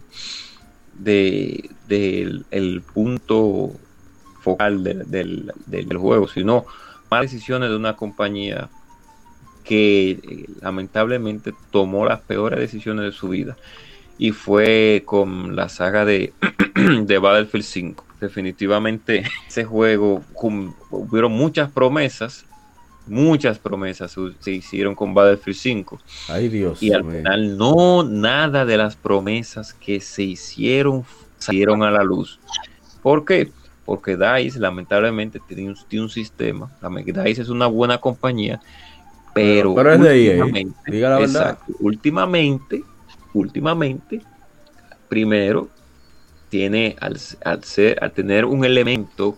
del 0.98 2.46
el 2.52 2.82
punto 2.82 3.72
focal 4.42 4.84
del, 4.84 5.52
del, 5.66 5.98
juego, 5.98 6.28
sino 6.28 6.66
más 7.10 7.22
decisiones 7.22 7.70
de 7.70 7.76
una 7.76 7.96
compañía 7.96 8.70
que 9.64 10.12
eh, 10.12 10.46
lamentablemente 10.62 11.54
tomó 11.72 12.06
las 12.06 12.20
peores 12.20 12.60
decisiones 12.60 13.06
de 13.06 13.12
su 13.12 13.30
vida. 13.30 13.56
Y 14.18 14.32
fue 14.32 15.04
con 15.06 15.56
la 15.56 15.70
saga 15.70 16.06
de, 16.06 16.34
de 17.04 17.18
Battlefield 17.18 17.66
5. 17.66 18.06
Definitivamente 18.20 19.24
ese 19.48 19.64
juego 19.64 20.24
hubieron 20.92 21.32
muchas 21.32 21.72
promesas 21.72 22.46
muchas 23.08 23.60
promesas 23.60 24.16
se 24.40 24.52
hicieron 24.52 24.96
con 24.96 25.14
Battlefield 25.14 25.58
5. 25.58 26.02
Ay 26.30 26.50
Dios. 26.50 26.82
Y 26.82 26.94
al 26.94 27.04
final 27.04 27.58
no 27.58 28.04
nada 28.04 28.66
de 28.66 28.78
las 28.78 28.96
promesas 28.96 29.74
que 29.74 30.00
se 30.00 30.24
hicieron 30.24 31.04
salieron 31.38 31.84
a 31.84 31.92
la 31.92 32.04
luz. 32.04 32.40
¿Por 33.02 33.26
qué? 33.26 33.52
Porque 33.86 34.16
DICE 34.16 34.60
lamentablemente 34.60 35.42
tiene 35.46 35.68
un, 35.68 35.78
tiene 35.88 36.06
un 36.06 36.10
sistema. 36.10 36.72
DICE 37.06 37.42
es 37.42 37.50
una 37.50 37.68
buena 37.68 37.98
compañía, 37.98 38.62
pero, 39.34 39.76
pero 39.76 39.94
es 39.94 40.00
de 40.00 40.38
EA. 40.38 40.46
Diga 40.88 41.10
la 41.10 41.20
verdad. 41.20 41.60
últimamente, 41.80 42.84
últimamente, 43.34 44.22
primero 45.10 45.68
tiene 46.50 46.96
al, 47.02 47.20
al, 47.44 47.64
ser, 47.64 48.02
al 48.02 48.12
tener 48.12 48.46
un 48.46 48.64
elemento 48.64 49.36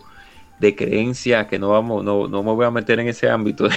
de 0.58 0.74
creencia 0.74 1.48
que 1.48 1.58
no 1.58 1.70
vamos, 1.70 2.04
no, 2.04 2.28
no 2.28 2.42
me 2.42 2.52
voy 2.52 2.66
a 2.66 2.70
meter 2.70 3.00
en 3.00 3.08
ese 3.08 3.28
ámbito. 3.28 3.68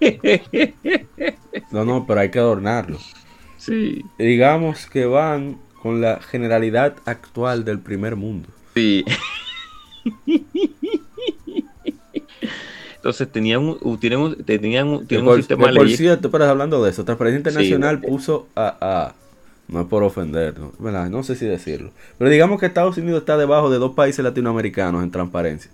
no, 1.70 1.84
no, 1.84 2.06
pero 2.06 2.20
hay 2.20 2.30
que 2.30 2.38
adornarlo. 2.38 2.98
Sí. 3.56 4.04
Digamos 4.18 4.86
que 4.86 5.06
van 5.06 5.58
con 5.82 6.00
la 6.00 6.20
generalidad 6.20 6.96
actual 7.04 7.64
del 7.64 7.80
primer 7.80 8.16
mundo. 8.16 8.48
Sí. 8.74 9.04
Entonces 12.96 13.32
tenían 13.32 13.60
un, 13.62 13.98
tenían 13.98 14.88
un, 14.88 15.06
tienen 15.06 15.24
por, 15.24 15.36
un 15.36 15.40
sistema 15.40 15.72
Por 15.72 15.88
cierto, 15.88 16.30
pero 16.30 16.44
hablando 16.44 16.84
de 16.84 16.90
eso, 16.90 17.02
Transparencia 17.04 17.38
Internacional 17.38 17.98
puso 18.00 18.46
a, 18.54 18.76
a, 18.80 19.14
no 19.68 19.80
es 19.80 19.86
por 19.86 20.02
ofender, 20.02 20.54
no, 20.58 20.72
no 21.08 21.22
sé 21.22 21.34
si 21.34 21.46
decirlo, 21.46 21.92
pero 22.18 22.28
digamos 22.28 22.60
que 22.60 22.66
Estados 22.66 22.98
Unidos 22.98 23.20
está 23.20 23.38
debajo 23.38 23.70
de 23.70 23.78
dos 23.78 23.94
países 23.94 24.22
latinoamericanos 24.22 25.02
en 25.02 25.10
transparencia. 25.10 25.70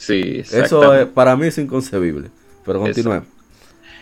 Sí, 0.00 0.38
Eso 0.38 1.08
para 1.12 1.36
mí 1.36 1.48
es 1.48 1.58
inconcebible. 1.58 2.30
Pero 2.64 2.80
continuemos. 2.80 3.28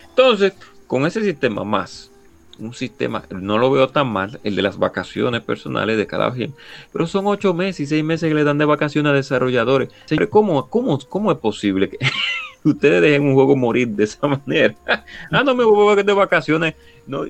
Entonces, 0.07 0.53
con 0.87 1.05
ese 1.05 1.21
sistema 1.21 1.65
más, 1.65 2.09
un 2.57 2.73
sistema, 2.73 3.25
no 3.29 3.57
lo 3.57 3.69
veo 3.69 3.89
tan 3.89 4.07
mal, 4.07 4.39
el 4.45 4.55
de 4.55 4.61
las 4.61 4.77
vacaciones 4.77 5.41
personales 5.41 5.97
de 5.97 6.07
cada 6.07 6.31
quien, 6.31 6.53
pero 6.93 7.05
son 7.05 7.27
ocho 7.27 7.53
meses 7.53 7.81
y 7.81 7.85
seis 7.85 8.03
meses 8.03 8.29
que 8.29 8.33
le 8.33 8.45
dan 8.45 8.57
de 8.57 8.63
vacaciones 8.63 9.11
a 9.11 9.13
desarrolladores. 9.13 9.89
¿cómo, 10.29 10.69
cómo, 10.69 10.97
cómo 10.99 11.33
es 11.33 11.37
posible 11.37 11.89
que 11.89 11.97
ustedes 12.63 13.01
dejen 13.01 13.23
un 13.23 13.33
juego 13.33 13.57
morir 13.57 13.89
de 13.89 14.05
esa 14.05 14.25
manera? 14.25 14.75
ah, 15.31 15.43
no 15.43 15.53
me 15.53 15.65
voy 15.65 16.01
de 16.01 16.13
vacaciones. 16.13 16.75
No, 17.07 17.25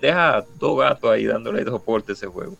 deja 0.00 0.46
dos 0.58 0.78
gatos 0.78 1.10
ahí 1.10 1.26
dándole 1.26 1.62
soporte 1.64 2.12
a 2.12 2.14
ese 2.14 2.26
juego 2.26 2.56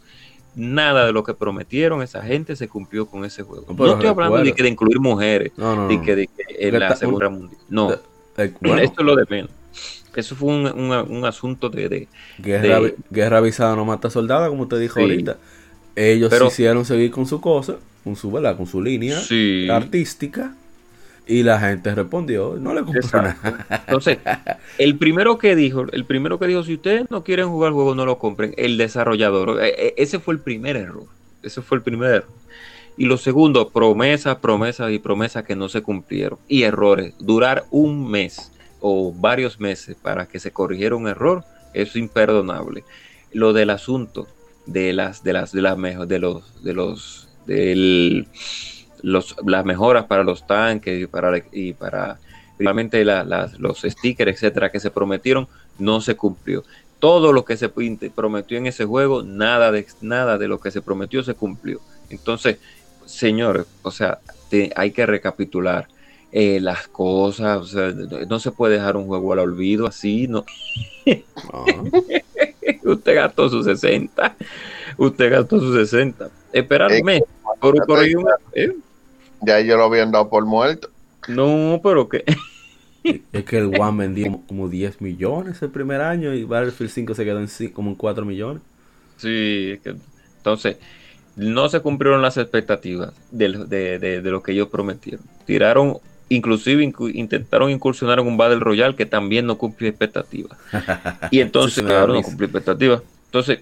nada 0.55 1.07
de 1.07 1.13
lo 1.13 1.25
que 1.25 1.35
prometieron 1.35 2.03
esa 2.03 2.23
gente 2.23 2.57
se 2.57 2.69
cumplió 2.69 3.07
con 3.07 3.25
ese 3.25 3.43
juego. 3.43 3.67
No, 3.77 3.93
estoy 3.93 4.09
hablando 4.09 4.39
de, 4.39 4.53
que 4.53 4.63
de 4.63 4.69
incluir 4.69 5.01
mujeres, 5.01 5.53
de, 5.57 6.01
que, 6.03 6.17
de 6.17 6.27
que 6.27 6.69
en 6.69 6.79
la 6.79 6.97
Segunda 6.97 7.29
Mundial. 7.29 7.61
No, 7.69 7.93
esto 7.93 9.01
es 9.01 9.07
lo 9.07 9.17
de 9.17 9.25
menos. 9.29 9.51
Eso 10.15 10.35
fue 10.35 10.49
un, 10.49 10.67
un, 10.67 11.25
asunto 11.25 11.71
de, 11.71 12.09
guerra, 12.39 12.81
guerra, 13.11 13.39
avisada 13.39 13.77
no 13.77 13.85
mata 13.85 14.11
soldada, 14.11 14.49
como 14.49 14.63
usted 14.63 14.81
dijo 14.81 14.99
ahorita. 14.99 15.39
Ellos 15.95 16.33
quisieron 16.33 16.85
seguir 16.85 17.11
con 17.11 17.27
su 17.27 17.41
cosa, 17.41 17.77
con 18.03 18.17
su, 18.17 18.31
¿verdad? 18.31 18.57
Con 18.57 18.67
su 18.67 18.83
línea 18.83 19.19
artística. 19.71 20.55
Y 21.27 21.43
la 21.43 21.61
gente 21.61 21.95
respondió, 21.95 22.57
no 22.59 22.75
le 22.75 22.83
compró 22.83 23.23
nada. 23.23 23.67
Entonces, 23.87 24.19
el 24.79 24.97
primero 24.97 25.39
que 25.39 25.55
dijo, 25.55 25.85
el 25.93 26.05
primero 26.05 26.39
que 26.39 26.47
dijo, 26.47 26.63
si 26.65 26.75
ustedes 26.75 27.11
no 27.11 27.23
quieren 27.23 27.49
jugar 27.49 27.69
el 27.69 27.75
juego, 27.75 27.95
no 27.95 28.05
lo 28.05 28.19
compren, 28.19 28.55
el 28.57 28.77
desarrollador. 28.77 29.63
E, 29.63 29.69
e, 29.69 29.95
ese 29.97 30.19
fue 30.19 30.35
el 30.35 30.41
primer 30.41 30.77
error. 30.77 31.05
Ese 31.43 31.63
fue 31.63 31.79
el 31.79 31.83
primer 31.83 32.11
error. 32.11 32.29
Y 32.97 33.07
lo 33.07 33.17
segundo, 33.17 33.71
promesas, 33.71 34.37
promesas 34.39 34.91
y 34.93 34.99
promesas 34.99 35.45
que 35.45 35.57
no 35.57 35.69
se 35.69 35.83
cumplieron. 35.83 36.39
Y 36.49 36.65
errores. 36.65 37.15
Durar 37.19 37.65
un 37.71 38.11
mes 38.11 38.53
o 38.81 39.13
varios 39.13 39.61
meses 39.61 39.97
para 40.01 40.27
que 40.27 40.41
se 40.41 40.51
corrigiera 40.51 40.97
un 40.97 41.07
error, 41.07 41.45
es 41.75 41.95
imperdonable. 41.97 42.85
Lo 43.33 43.53
del 43.53 43.71
asunto 43.71 44.27
de 44.67 44.93
las, 44.93 45.23
de 45.23 45.33
las, 45.33 45.53
de 45.53 45.63
las 45.63 45.79
mejor, 45.79 46.07
de 46.07 46.19
los, 46.19 46.63
de 46.65 46.75
los, 46.75 47.29
del 47.47 48.27
los, 49.03 49.37
las 49.47 49.65
mejoras 49.65 50.07
para 50.07 50.25
los 50.25 50.47
tanques 50.47 51.03
y 51.03 51.07
para, 51.07 51.43
y 51.53 51.73
para 51.73 52.19
realmente 52.59 53.05
los 53.05 53.81
stickers, 53.83 54.33
etcétera, 54.33 54.71
que 54.71 54.81
se 54.81 54.91
prometieron, 54.91 55.49
no 55.79 56.01
se 56.01 56.15
cumplió. 56.15 56.65
Todo 56.99 57.33
lo 57.33 57.45
que 57.45 57.57
se 57.57 57.71
prometió 57.71 58.59
en 58.59 58.67
ese 58.67 58.85
juego, 58.85 59.23
nada 59.23 59.73
de, 59.73 59.87
nada 60.03 60.37
de 60.37 60.49
lo 60.49 60.61
que 60.61 60.71
se 60.71 60.83
prometió 60.83 61.23
se 61.23 61.35
cumplió. 61.35 61.81
Entonces, 62.11 62.59
señores, 63.07 63.67
o 63.83 63.91
sea, 63.91 64.19
hay 64.77 64.91
que 64.91 65.07
recapitular 65.07 65.89
eh, 66.33 66.61
las 66.61 66.87
cosas. 66.89 67.75
no 68.29 68.39
se 68.39 68.53
puede 68.53 68.75
dejar 68.75 68.97
un 68.97 69.07
juego 69.07 69.33
al 69.33 69.41
olvido 69.41 69.87
así, 69.87 70.29
¿no? 70.29 70.45
usted 72.85 73.15
gastó 73.15 73.49
sus 73.49 73.65
60. 73.65 74.37
Usted 74.97 75.31
gastó 75.31 75.59
sus 75.59 75.75
60. 75.75 76.31
Esperar 76.53 76.93
un 76.93 77.03
mes. 77.03 77.23
Por, 77.61 77.77
¿eh? 78.55 78.77
Ya 79.43 79.59
ellos 79.59 79.79
lo 79.79 79.85
habían 79.85 80.13
dado 80.13 80.29
por 80.29 80.45
muerto. 80.47 80.91
No, 81.29 81.81
pero 81.83 82.09
que. 82.09 82.25
es 83.05 83.45
que 83.45 83.59
el 83.59 83.81
One 83.81 83.99
vendió 83.99 84.41
como 84.47 84.69
10 84.69 85.01
millones 85.01 85.63
el 85.63 85.71
primer 85.71 86.01
año 86.01 86.35
y 86.35 86.45
Battlefield 86.45 86.91
5 86.91 87.15
se 87.15 87.25
quedó 87.25 87.41
en 87.41 87.69
como 87.71 87.91
en 87.91 87.97
4 87.97 88.25
millones. 88.25 88.63
Sí, 89.17 89.73
es 89.75 89.81
que, 89.81 89.97
entonces 90.37 90.79
no 91.37 91.69
se 91.69 91.81
cumplieron 91.81 92.23
las 92.23 92.37
expectativas 92.37 93.13
de, 93.31 94.21
lo 94.23 94.43
que 94.43 94.53
ellos 94.53 94.69
prometieron. 94.69 95.25
Tiraron, 95.47 95.99
inclusive 96.29 96.83
intentaron 97.15 97.71
incursionar 97.71 98.19
en 98.19 98.27
un 98.27 98.37
Battle 98.37 98.61
Royale 98.61 98.95
que 98.95 99.07
también 99.07 99.47
no 99.47 99.57
cumplió 99.57 99.89
expectativas. 99.89 100.59
y 101.31 101.41
entonces, 101.41 101.85
claro, 101.85 102.15
no 102.15 102.23
cumplió 102.23 102.47
expectativas. 102.47 103.03
Entonces, 103.27 103.61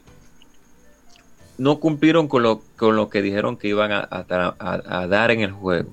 no 1.58 1.80
cumplieron 1.80 2.28
con 2.28 2.42
lo, 2.44 2.62
con 2.76 2.96
lo 2.96 3.10
que 3.10 3.20
dijeron 3.20 3.56
que 3.56 3.68
iban 3.68 3.90
a, 3.92 5.06
dar 5.08 5.30
en 5.32 5.40
el 5.40 5.50
juego. 5.50 5.92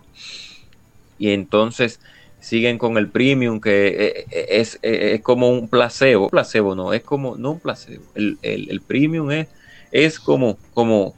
Y 1.17 1.31
entonces 1.31 1.99
siguen 2.39 2.77
con 2.77 2.97
el 2.97 3.09
premium, 3.09 3.59
que 3.59 3.87
eh, 3.87 4.25
eh, 4.29 4.45
es, 4.51 4.79
eh, 4.83 5.15
es, 5.15 5.21
como 5.21 5.49
un 5.49 5.67
placebo. 5.67 6.29
Placebo 6.29 6.75
no, 6.75 6.93
es 6.93 7.01
como, 7.01 7.35
no 7.35 7.51
un 7.51 7.59
placebo. 7.59 8.03
El, 8.13 8.37
el, 8.43 8.81
premium 8.81 9.31
es, 9.31 9.47
es 9.91 10.19
como, 10.19 10.57
como 10.73 11.15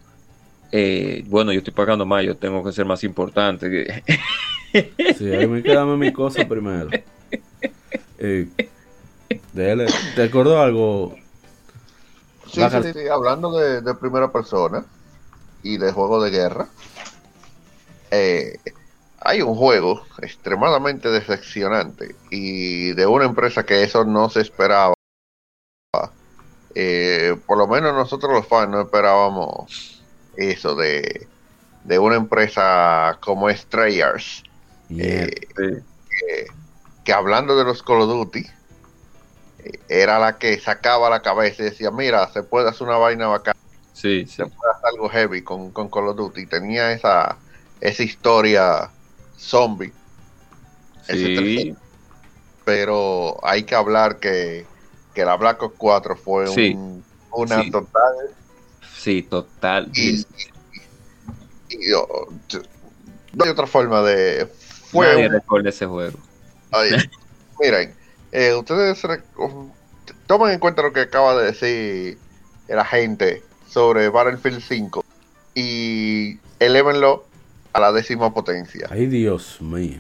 bueno, 1.26 1.52
yo 1.52 1.60
estoy 1.60 1.74
pagando 1.74 2.06
más, 2.06 2.24
yo 2.24 2.36
tengo 2.38 2.64
que 2.64 2.72
ser 2.72 2.86
más 2.86 3.04
importante. 3.04 4.04
sí, 5.18 5.32
ahí 5.34 5.48
me 5.48 5.62
quedame 5.62 5.98
mi 5.98 6.14
cosa 6.14 6.48
primero. 6.48 6.90
¿Te 9.54 10.24
acordó 10.24 10.62
algo 10.62 11.16
Sí, 12.48 12.62
sí, 12.70 12.94
sí, 12.94 13.08
hablando 13.08 13.52
de, 13.52 13.94
primera 13.96 14.32
persona 14.32 14.86
y 15.64 15.78
de 15.78 15.92
juego 15.92 16.22
de 16.22 16.32
guerra, 16.32 16.68
eh, 18.12 18.60
hay 19.20 19.42
un 19.42 19.56
juego 19.56 20.04
extremadamente 20.22 21.10
decepcionante 21.10 22.16
y 22.30 22.94
de 22.94 23.06
una 23.06 23.26
empresa 23.26 23.66
que 23.66 23.84
eso 23.84 24.06
no 24.06 24.30
se 24.30 24.42
esperaba. 24.42 24.94
Eh, 26.76 27.36
por 27.46 27.58
lo 27.58 27.68
menos 27.68 27.94
nosotros 27.94 28.32
los 28.32 28.48
fans 28.48 28.70
no 28.70 28.82
esperábamos 28.82 30.04
eso 30.38 30.76
de, 30.76 31.28
una 32.00 32.16
empresa 32.16 33.18
como 33.20 33.50
Strayers. 33.50 34.44
Eh, 34.90 35.30
que 37.04 37.14
hablando 37.14 37.58
de 37.58 37.64
los 37.64 37.84
Call 37.84 38.02
of 38.02 38.10
Duty, 38.10 38.46
era 39.90 40.20
la 40.20 40.38
que 40.38 40.60
sacaba 40.60 41.10
la 41.10 41.22
cabeza 41.22 41.62
y 41.62 41.66
decía, 41.66 41.92
mira, 41.92 42.28
se 42.32 42.44
puede 42.44 42.70
hacer 42.70 42.88
una 42.88 42.98
vaina 42.98 43.28
bacana. 43.28 43.58
Sí, 43.94 44.26
Se 44.28 44.46
puede 44.46 44.72
hacer 44.74 44.86
algo 44.94 45.10
heavy 45.10 45.42
con, 45.42 45.72
con 45.72 45.90
Call 45.90 46.10
of 46.10 46.18
Duty. 46.18 46.46
Tenía 46.46 46.92
esa, 46.92 47.38
esa 47.82 48.04
historia 48.04 48.92
zombie. 49.36 49.92
Sí. 51.10 51.76
Pero 52.64 53.38
hay 53.44 53.64
que 53.64 53.76
hablar 53.76 54.20
que, 54.20 54.66
que 55.16 55.26
la 55.26 55.36
Black 55.38 55.64
Ops 55.64 55.76
4 55.78 56.16
fue 56.16 56.50
un, 56.50 57.04
una 57.32 57.72
total. 57.72 58.14
Sí, 58.96 59.24
total. 59.24 59.90
Y, 59.96 60.26
no 63.34 63.44
hay 63.44 63.50
otra 63.50 63.68
forma 63.68 64.02
de 64.02 64.48
fue 64.92 65.08
Nadie 65.08 65.28
un- 65.28 65.34
recuerda 65.34 65.70
ese 65.70 65.86
juego. 65.86 66.18
Ay, 66.72 66.92
miren, 67.60 67.96
eh, 68.38 68.54
ustedes 68.56 69.02
tomen 70.28 70.52
en 70.54 70.60
cuenta 70.60 70.82
lo 70.84 70.94
que 70.94 71.02
acaba 71.02 71.36
de 71.38 71.46
decir 71.48 72.18
la 72.68 72.86
gente 72.86 73.42
sobre 73.68 74.10
Battlefield 74.10 74.62
5 74.62 75.04
y 75.56 76.38
elévenlo 76.60 77.26
a 77.74 77.80
la 77.80 77.92
décima 77.92 78.34
potencia. 78.34 78.88
Ay, 78.92 79.08
Dios 79.08 79.62
mío. 79.62 80.00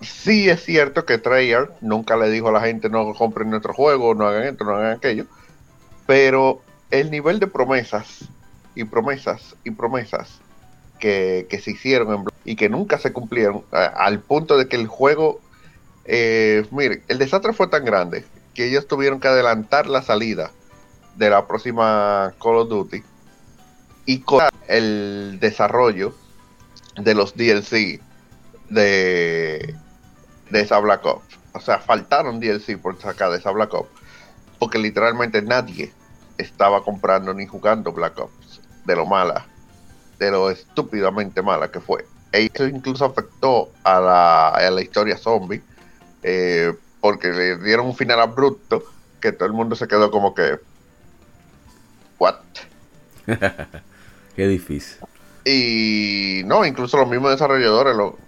Sí 0.00 0.48
es 0.50 0.64
cierto 0.64 1.06
que 1.06 1.18
Treyarch 1.18 1.70
nunca 1.80 2.16
le 2.16 2.28
dijo 2.30 2.48
a 2.48 2.52
la 2.52 2.60
gente 2.60 2.88
no 2.88 3.14
compren 3.14 3.50
nuestro 3.50 3.72
juego, 3.72 4.14
no 4.14 4.26
hagan 4.26 4.42
esto, 4.44 4.64
no 4.64 4.74
hagan 4.76 4.96
aquello, 4.96 5.26
pero 6.06 6.60
el 6.90 7.10
nivel 7.10 7.38
de 7.38 7.46
promesas 7.46 8.24
y 8.74 8.84
promesas 8.84 9.54
y 9.64 9.70
promesas 9.70 10.40
que, 10.98 11.46
que 11.48 11.60
se 11.60 11.70
hicieron 11.70 12.12
en 12.14 12.24
y 12.44 12.56
que 12.56 12.68
nunca 12.68 12.98
se 12.98 13.12
cumplieron 13.12 13.62
a- 13.70 13.86
al 13.86 14.18
punto 14.20 14.58
de 14.58 14.66
que 14.66 14.76
el 14.76 14.88
juego, 14.88 15.40
eh, 16.04 16.66
miren, 16.70 17.02
el 17.08 17.18
desastre 17.18 17.52
fue 17.52 17.68
tan 17.68 17.84
grande 17.84 18.24
que 18.54 18.66
ellos 18.66 18.86
tuvieron 18.86 19.20
que 19.20 19.28
adelantar 19.28 19.86
la 19.86 20.02
salida 20.02 20.50
de 21.16 21.30
la 21.30 21.46
próxima 21.46 22.34
Call 22.42 22.56
of 22.56 22.68
Duty 22.68 23.02
y 24.06 24.20
con 24.20 24.42
el 24.68 25.38
desarrollo 25.40 26.14
de 26.96 27.14
los 27.14 27.34
DLC 27.34 28.00
de, 28.68 29.74
de 30.50 30.60
esa 30.60 30.78
Black 30.78 31.04
Ops. 31.04 31.38
O 31.54 31.60
sea, 31.60 31.78
faltaron 31.78 32.40
DLC 32.40 32.78
por 32.78 32.98
sacar 33.00 33.30
de 33.30 33.38
esa 33.38 33.50
Black 33.50 33.72
Ops. 33.74 33.90
Porque 34.58 34.78
literalmente 34.78 35.42
nadie 35.42 35.92
estaba 36.38 36.82
comprando 36.82 37.34
ni 37.34 37.46
jugando 37.46 37.92
Black 37.92 38.18
Ops. 38.18 38.60
De 38.84 38.96
lo 38.96 39.06
mala, 39.06 39.46
de 40.18 40.30
lo 40.30 40.50
estúpidamente 40.50 41.42
mala 41.42 41.70
que 41.70 41.80
fue. 41.80 42.06
E 42.32 42.48
eso 42.52 42.66
incluso 42.66 43.04
afectó 43.04 43.70
a 43.84 44.00
la, 44.00 44.48
a 44.48 44.70
la 44.70 44.82
historia 44.82 45.16
zombie. 45.16 45.62
Eh, 46.22 46.74
porque 47.00 47.28
le 47.32 47.58
dieron 47.58 47.86
un 47.86 47.96
final 47.96 48.20
abrupto 48.20 48.84
que 49.20 49.32
todo 49.32 49.46
el 49.46 49.52
mundo 49.54 49.76
se 49.76 49.88
quedó 49.88 50.10
como 50.10 50.34
que... 50.34 50.58
¿What? 52.18 52.36
Qué 54.36 54.46
difícil. 54.46 54.98
Y 55.44 56.42
no, 56.46 56.64
incluso 56.64 56.96
los 56.98 57.08
mismos 57.08 57.32
desarrolladores 57.32 57.96
lo, 57.96 58.18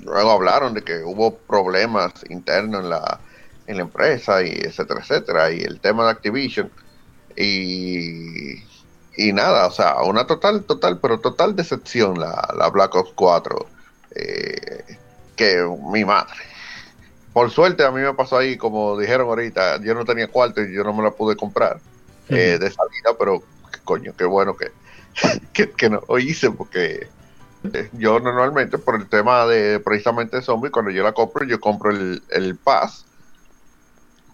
luego 0.00 0.30
hablaron 0.32 0.74
de 0.74 0.82
que 0.82 1.02
hubo 1.04 1.36
problemas 1.38 2.12
internos 2.30 2.84
en 2.84 2.90
la, 2.90 3.20
en 3.66 3.76
la 3.76 3.82
empresa 3.82 4.42
y 4.42 4.50
etcétera, 4.50 5.00
etcétera. 5.00 5.52
Y 5.52 5.60
el 5.62 5.80
tema 5.80 6.04
de 6.04 6.10
Activision. 6.12 6.70
Y, 7.36 8.64
y 9.16 9.32
nada, 9.32 9.66
o 9.66 9.70
sea, 9.70 10.02
una 10.02 10.26
total, 10.26 10.64
total, 10.64 11.00
pero 11.00 11.20
total 11.20 11.56
decepción 11.56 12.18
la, 12.20 12.48
la 12.56 12.68
Black 12.70 12.94
Ops 12.94 13.12
4. 13.14 13.66
eh, 14.14 14.98
que 15.36 15.64
mi 15.92 16.04
madre. 16.04 16.34
Por 17.32 17.50
suerte 17.50 17.84
a 17.84 17.90
mí 17.90 18.00
me 18.00 18.14
pasó 18.14 18.38
ahí, 18.38 18.56
como 18.56 18.98
dijeron 18.98 19.28
ahorita, 19.28 19.80
yo 19.82 19.94
no 19.94 20.04
tenía 20.04 20.28
cuarto 20.28 20.60
y 20.62 20.74
yo 20.74 20.82
no 20.82 20.92
me 20.92 21.02
la 21.02 21.10
pude 21.10 21.36
comprar 21.36 21.80
eh, 22.28 22.58
de 22.58 22.70
salida, 22.70 23.16
pero 23.18 23.42
coño, 23.84 24.12
qué 24.16 24.24
bueno 24.24 24.56
que, 24.56 24.70
que, 25.52 25.70
que 25.72 25.90
no 25.90 26.02
lo 26.08 26.18
hice 26.18 26.50
porque 26.50 27.06
eh, 27.72 27.90
yo 27.94 28.18
normalmente 28.20 28.78
por 28.78 28.96
el 28.96 29.08
tema 29.08 29.46
de 29.46 29.80
precisamente 29.80 30.42
zombie 30.42 30.70
cuando 30.70 30.90
yo 30.90 31.02
la 31.02 31.12
compro 31.12 31.44
yo 31.46 31.60
compro 31.60 31.90
el, 31.90 32.22
el 32.30 32.56
pass 32.56 33.04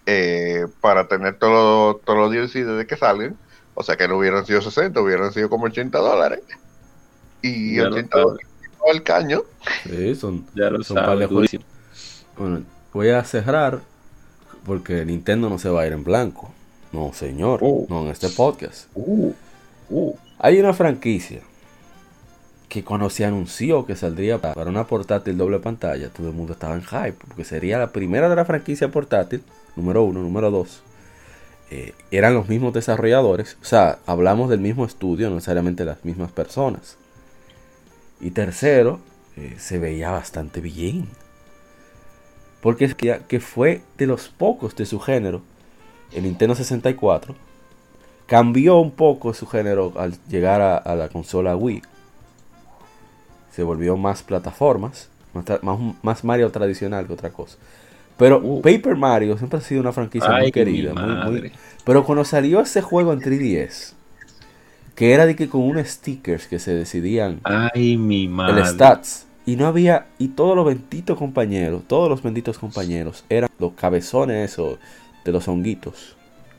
eh, 0.07 0.66
para 0.81 1.09
tener 1.09 1.39
todo- 1.39 1.97
todos 1.97 2.19
los 2.19 2.31
DLC 2.31 2.65
desde 2.65 2.87
que 2.87 2.97
salgan 2.97 3.39
o 3.75 3.83
sea 3.83 3.97
que 3.97 4.07
no 4.07 4.19
hubieran 4.19 4.45
sido 4.45 4.61
60 4.61 5.01
hubieran 5.01 5.33
sido 5.33 5.49
como 5.49 5.65
80 5.66 5.99
dólares 5.99 6.41
y 7.43 7.77
Ya 7.77 7.85
lo 7.85 7.97
80 7.97 8.09
sabes. 8.11 8.27
dólares 8.27 8.49
el 8.93 9.03
caño 9.03 9.43
Sí, 9.85 10.15
son, 10.15 10.47
Ya 10.55 10.69
lo 10.71 10.83
son 10.83 10.97
de. 11.19 11.61
Bueno, 12.37 12.65
voy 12.95 13.11
a 13.11 13.23
cerrar 13.25 13.81
porque 14.65 15.05
Nintendo 15.05 15.51
no 15.51 15.59
se 15.59 15.69
va 15.69 15.83
a 15.83 15.87
ir 15.87 15.93
en 15.93 16.05
blanco. 16.05 16.53
No, 16.93 17.12
señor. 17.12 17.59
Oh. 17.62 17.87
No 17.91 18.03
en 18.03 18.09
este 18.09 18.29
podcast. 18.31 18.87
Uh, 18.95 19.33
uh. 19.91 20.15
Hay 20.39 20.59
una 20.59 20.73
franquicia 20.73 21.41
que 22.69 22.83
cuando 22.83 23.11
se 23.11 23.25
anunció 23.25 23.85
que 23.87 23.95
saldría 23.95 24.39
pa- 24.41 24.55
para 24.55 24.71
una 24.71 24.87
portátil 24.87 25.37
doble 25.37 25.59
pantalla, 25.59 26.09
todo 26.09 26.29
el 26.29 26.35
mundo 26.35 26.55
estaba 26.55 26.75
en 26.75 26.83
hype, 26.83 27.12
porque 27.29 27.45
sería 27.45 27.79
la 27.79 27.93
primera 27.93 28.29
de 28.29 28.37
la 28.37 28.45
franquicia 28.45 28.89
portátil, 28.91 29.43
número 29.77 30.03
uno, 30.03 30.21
número 30.21 30.51
dos. 30.51 30.83
eh, 31.71 31.95
eran 32.11 32.35
los 32.35 32.49
mismos 32.49 32.73
desarrolladores, 32.75 33.57
o 33.62 33.65
sea, 33.65 33.99
hablamos 34.07 34.51
del 34.51 34.61
mismo 34.61 34.85
estudio, 34.85 35.29
no 35.29 35.37
necesariamente 35.37 35.85
las 35.85 36.05
mismas 36.05 36.31
personas. 36.33 36.97
Y 38.21 38.31
tercero, 38.33 39.01
eh, 39.37 39.55
se 39.59 39.79
veía 39.79 40.11
bastante 40.11 40.61
bien. 40.61 41.09
Porque 42.65 42.86
es 42.86 42.95
que, 42.95 43.20
que 43.28 43.41
fue 43.41 43.82
de 43.99 44.07
los 44.07 44.28
pocos 44.28 44.74
de 44.74 44.86
su 44.86 44.99
género, 44.99 45.43
el 46.12 46.23
Nintendo 46.24 46.55
64, 46.55 47.35
cambió 48.27 48.78
un 48.78 48.91
poco 48.91 49.35
su 49.35 49.47
género 49.47 49.93
al 49.97 50.15
llegar 50.31 50.62
a, 50.62 50.78
a 50.78 50.95
la 50.97 51.09
consola 51.11 51.55
Wii. 51.57 51.82
Se 53.53 53.62
volvió 53.62 53.99
más 53.99 54.23
plataformas, 54.23 55.11
más, 55.35 55.45
tra- 55.45 55.61
más, 55.61 55.78
más 56.03 56.24
Mario 56.24 56.51
tradicional 56.51 57.07
que 57.07 57.12
otra 57.12 57.31
cosa. 57.31 57.59
Pero 58.16 58.39
Uh. 58.43 58.62
Paper 58.62 58.97
Mario 58.97 59.36
siempre 59.36 59.59
ha 59.59 59.62
sido 59.62 59.81
una 59.82 59.93
franquicia 59.93 60.31
muy 60.31 60.51
querida. 60.51 60.95
muy- 60.95 61.41
muy- 61.41 61.53
pero 61.85 62.03
cuando 62.05 62.24
salió 62.24 62.61
ese 62.61 62.81
juego 62.81 63.12
en 63.12 63.20
3DS, 63.20 63.93
que 64.95 65.12
era 65.12 65.27
de 65.27 65.36
que 65.36 65.49
con 65.51 65.61
unos 65.61 65.86
stickers 65.89 66.47
que 66.47 66.59
se 66.59 66.73
decidían 66.74 67.41
Ay, 67.45 67.97
mi 67.99 68.27
madre. 68.28 68.62
el 68.62 68.66
stats. 68.69 69.27
Y 69.47 69.57
no 69.57 69.66
había, 69.66 70.07
y 70.19 70.29
todos 70.29 70.57
los 70.57 70.65
benditos 70.65 71.19
compañeros, 71.19 71.83
todos 71.87 72.09
los 72.09 72.23
benditos 72.23 72.59
compañeros 72.59 73.25
eran 73.29 73.51
los 73.59 73.73
cabezones 73.75 74.53
esos 74.53 74.79
de 75.25 75.33
los 75.33 75.47
honguitos, 75.49 76.16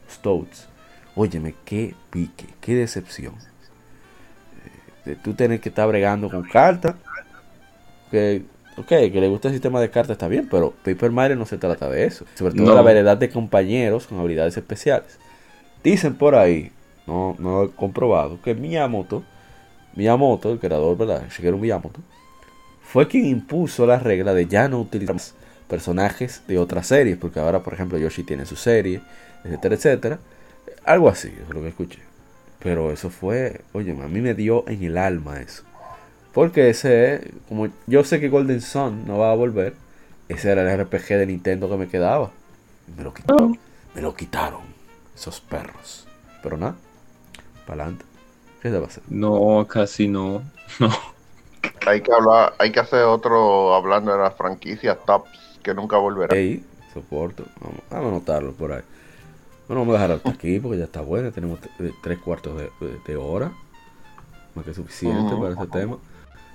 los 0.08 0.20
toads. 0.20 0.68
Óyeme, 1.16 1.56
qué 1.66 1.96
pique, 2.12 2.46
qué 2.62 2.76
decepción. 2.76 3.34
Eh, 3.36 5.10
De 5.10 5.16
tú 5.16 5.34
tener 5.34 5.60
que 5.60 5.70
estar 5.70 5.88
bregando 5.88 6.30
con 6.30 6.44
cartas. 6.44 6.96
Que, 8.12 8.44
ok, 8.78 8.88
que 8.88 9.10
le 9.22 9.30
gusta 9.30 9.48
el 9.48 9.54
sistema 9.56 9.82
de 9.82 9.90
cartas 9.90 10.12
está 10.14 10.28
bien, 10.28 10.48
pero 10.50 10.72
Paper 10.84 11.12
Mario 11.12 11.38
no 11.38 11.46
se 11.46 11.58
trata 11.58 11.90
de 11.90 12.06
eso. 12.06 12.26
Sobre 12.36 12.54
todo 12.54 12.68
No. 12.68 12.76
la 12.76 12.82
variedad 12.82 13.18
de 13.18 13.30
compañeros 13.30 14.06
con 14.08 14.20
habilidades 14.20 14.58
especiales. 14.58 15.18
Dicen 15.84 16.16
por 16.16 16.36
ahí, 16.36 16.72
no, 17.08 17.36
no 17.40 17.64
he 17.64 17.70
comprobado, 17.72 18.40
que 18.44 18.54
Miyamoto, 18.54 19.24
Miyamoto, 19.96 20.52
el 20.52 20.60
creador, 20.60 20.98
¿verdad? 20.98 21.24
Shigeru 21.30 21.58
Miyamoto, 21.58 22.00
fue 22.96 23.10
quien 23.10 23.26
impuso 23.26 23.86
la 23.86 24.00
regla 24.00 24.34
de 24.34 24.48
ya 24.48 24.70
no 24.70 24.80
utilizar 24.80 25.18
personajes 25.68 26.44
de 26.48 26.58
otras 26.58 26.88
series, 26.88 27.18
porque 27.18 27.42
ahora, 27.42 27.62
por 27.62 27.74
ejemplo, 27.74 27.98
Yoshi 27.98 28.24
tiene 28.24 28.46
su 28.46 28.56
serie, 28.56 29.02
etcétera, 29.44 29.76
etcétera. 29.76 30.20
Algo 30.86 31.10
así, 31.10 31.28
es 31.28 31.54
lo 31.54 31.62
que 31.62 31.68
escuché. 31.68 32.00
Pero 32.64 32.94
eso 32.94 33.10
fue, 33.10 33.60
oye, 33.74 33.92
a 33.92 34.08
mí 34.08 34.22
me 34.22 34.34
dio 34.34 34.64
en 34.70 34.82
el 34.82 34.98
alma 34.98 35.42
eso. 35.42 35.64
Porque 36.34 36.70
ese, 36.70 37.34
como 37.50 37.68
yo 37.86 38.06
sé 38.06 38.22
que 38.22 38.30
Golden 38.30 38.62
Sun 38.62 39.06
no 39.06 39.18
va 39.18 39.34
a 39.34 39.36
volver, 39.36 39.74
ese 40.30 40.52
era 40.52 40.62
el 40.62 40.80
RPG 40.80 41.18
de 41.18 41.26
Nintendo 41.26 41.70
que 41.70 41.76
me 41.76 41.90
quedaba. 41.90 42.32
Me 42.96 43.04
lo 43.04 43.14
quitaron. 43.14 43.60
Me 43.94 44.02
lo 44.02 44.16
quitaron. 44.16 44.62
Esos 45.14 45.42
perros. 45.42 46.08
Pero 46.42 46.56
nada, 46.56 46.78
para 47.68 47.84
adelante. 47.84 48.06
¿Qué 48.62 48.70
se 48.70 48.78
va 48.78 48.86
a 48.86 48.88
hacer? 48.88 49.04
No, 49.10 49.68
casi 49.68 50.08
no. 50.08 50.44
No. 50.80 51.15
Hay 51.88 52.02
que 52.02 52.12
hablar 52.12 52.54
hay 52.60 52.72
que 52.72 52.80
hacer 52.80 53.04
otro 53.04 53.74
hablando 53.76 54.12
de 54.12 54.18
las 54.20 54.36
franquicias 54.36 54.98
tops 55.06 55.30
que 55.64 55.74
nunca 55.74 55.98
volverán 55.98 56.38
Ey, 56.38 56.64
soporto. 56.94 57.44
Vamos, 57.60 57.80
vamos 57.90 58.06
a 58.06 58.10
anotarlo 58.10 58.54
por 58.54 58.72
ahí. 58.74 58.82
Bueno, 59.68 59.82
vamos 59.82 59.96
a 59.96 59.98
dejarlo 59.98 60.16
hasta 60.18 60.30
aquí 60.30 60.60
porque 60.60 60.78
ya 60.78 60.84
está 60.86 61.02
bueno. 61.02 61.32
Tenemos 61.32 61.60
eh, 61.80 61.92
tres 62.04 62.20
cuartos 62.20 62.56
de, 62.58 62.70
de- 62.80 63.00
de 63.08 63.16
hora. 63.18 63.52
Más 64.54 64.64
que 64.64 64.74
suficiente 64.74 65.36
para 65.36 65.54
ese 65.54 65.68
tema. 65.68 65.98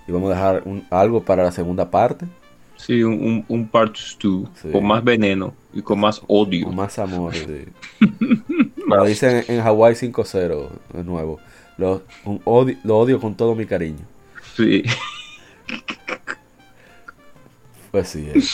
Y 0.07 0.13
vamos 0.13 0.31
a 0.31 0.35
dejar 0.35 0.63
un- 0.65 0.87
algo 0.91 1.23
para 1.23 1.43
la 1.43 1.51
segunda 1.53 1.91
parte. 1.91 2.27
Sí, 2.77 3.03
un, 3.03 3.13
un, 3.15 3.45
un 3.49 3.69
part 3.69 3.95
2 4.23 4.49
Sí. 4.55 4.71
con 4.73 4.87
más 4.87 5.03
veneno 5.05 5.53
y 5.75 5.83
con 5.83 5.99
más 6.01 6.23
odio. 6.29 6.67
Con 6.67 6.77
más 6.77 6.99
amor. 6.99 7.35
sí. 7.35 7.65
Como 8.89 9.05
dicen 9.05 9.45
en 9.49 9.61
Hawaii 9.61 9.95
5-0 9.95 10.69
de 10.95 11.05
nuevo. 11.05 11.39
Lo, 11.77 12.03
un 12.25 12.41
odio, 12.45 12.77
lo 12.85 12.99
odio 12.99 13.21
con 13.21 13.35
todo 13.35 13.55
mi 13.55 13.67
cariño. 13.67 14.05
Sí. 14.65 14.83
Pues 17.91 18.09
sí. 18.09 18.29
eh. 18.35 18.45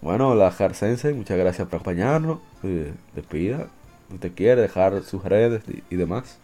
Bueno, 0.00 0.34
la 0.34 0.50
Jarsense, 0.52 1.12
muchas 1.14 1.38
gracias 1.38 1.68
por 1.68 1.76
acompañarnos. 1.76 2.40
Eh, 2.62 2.94
despida. 3.14 3.68
Si 4.10 4.18
te 4.18 4.32
quiere 4.32 4.62
dejar 4.62 5.02
sus 5.02 5.24
redes 5.24 5.62
y, 5.68 5.82
y 5.90 5.96
demás. 5.96 6.38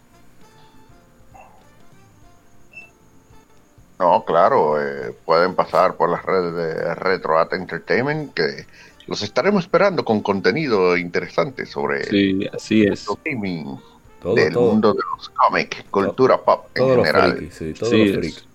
No, 3.99 4.25
claro, 4.25 4.81
eh, 4.81 5.13
pueden 5.25 5.55
pasar 5.55 5.95
por 5.95 6.09
las 6.09 6.23
redes 6.25 6.53
de 6.55 6.95
Retro 6.95 7.39
At 7.39 7.53
Entertainment 7.53 8.33
que 8.33 8.65
los 9.07 9.21
estaremos 9.21 9.63
esperando 9.63 10.03
con 10.03 10.21
contenido 10.21 10.97
interesante 10.97 11.65
sobre 11.65 12.03
Sí, 12.03 12.47
así 12.53 12.83
es. 12.83 13.07
el 13.07 13.15
gaming 13.23 13.79
Todo, 14.21 14.35
del 14.35 14.53
todo. 14.53 14.71
mundo 14.71 14.93
de 14.93 14.99
los 15.17 15.29
cómics, 15.29 15.83
cultura 15.91 16.37
pop 16.43 16.67
en 16.75 16.89
general. 16.89 17.37
frikis, 17.37 17.55
sí, 17.55 17.73
todos 17.73 17.89
Sí, 17.89 18.05
los 18.13 18.25
es. 18.25 18.47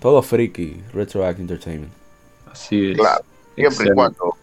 Todo 0.00 0.22
freaky, 0.22 0.82
Retroact 0.92 1.40
Entertainment. 1.40 1.92
Así 2.50 2.92
es. 2.92 2.98
Claro, 2.98 3.24
siempre 3.54 3.88
y 3.88 3.94
cuando 3.94 4.36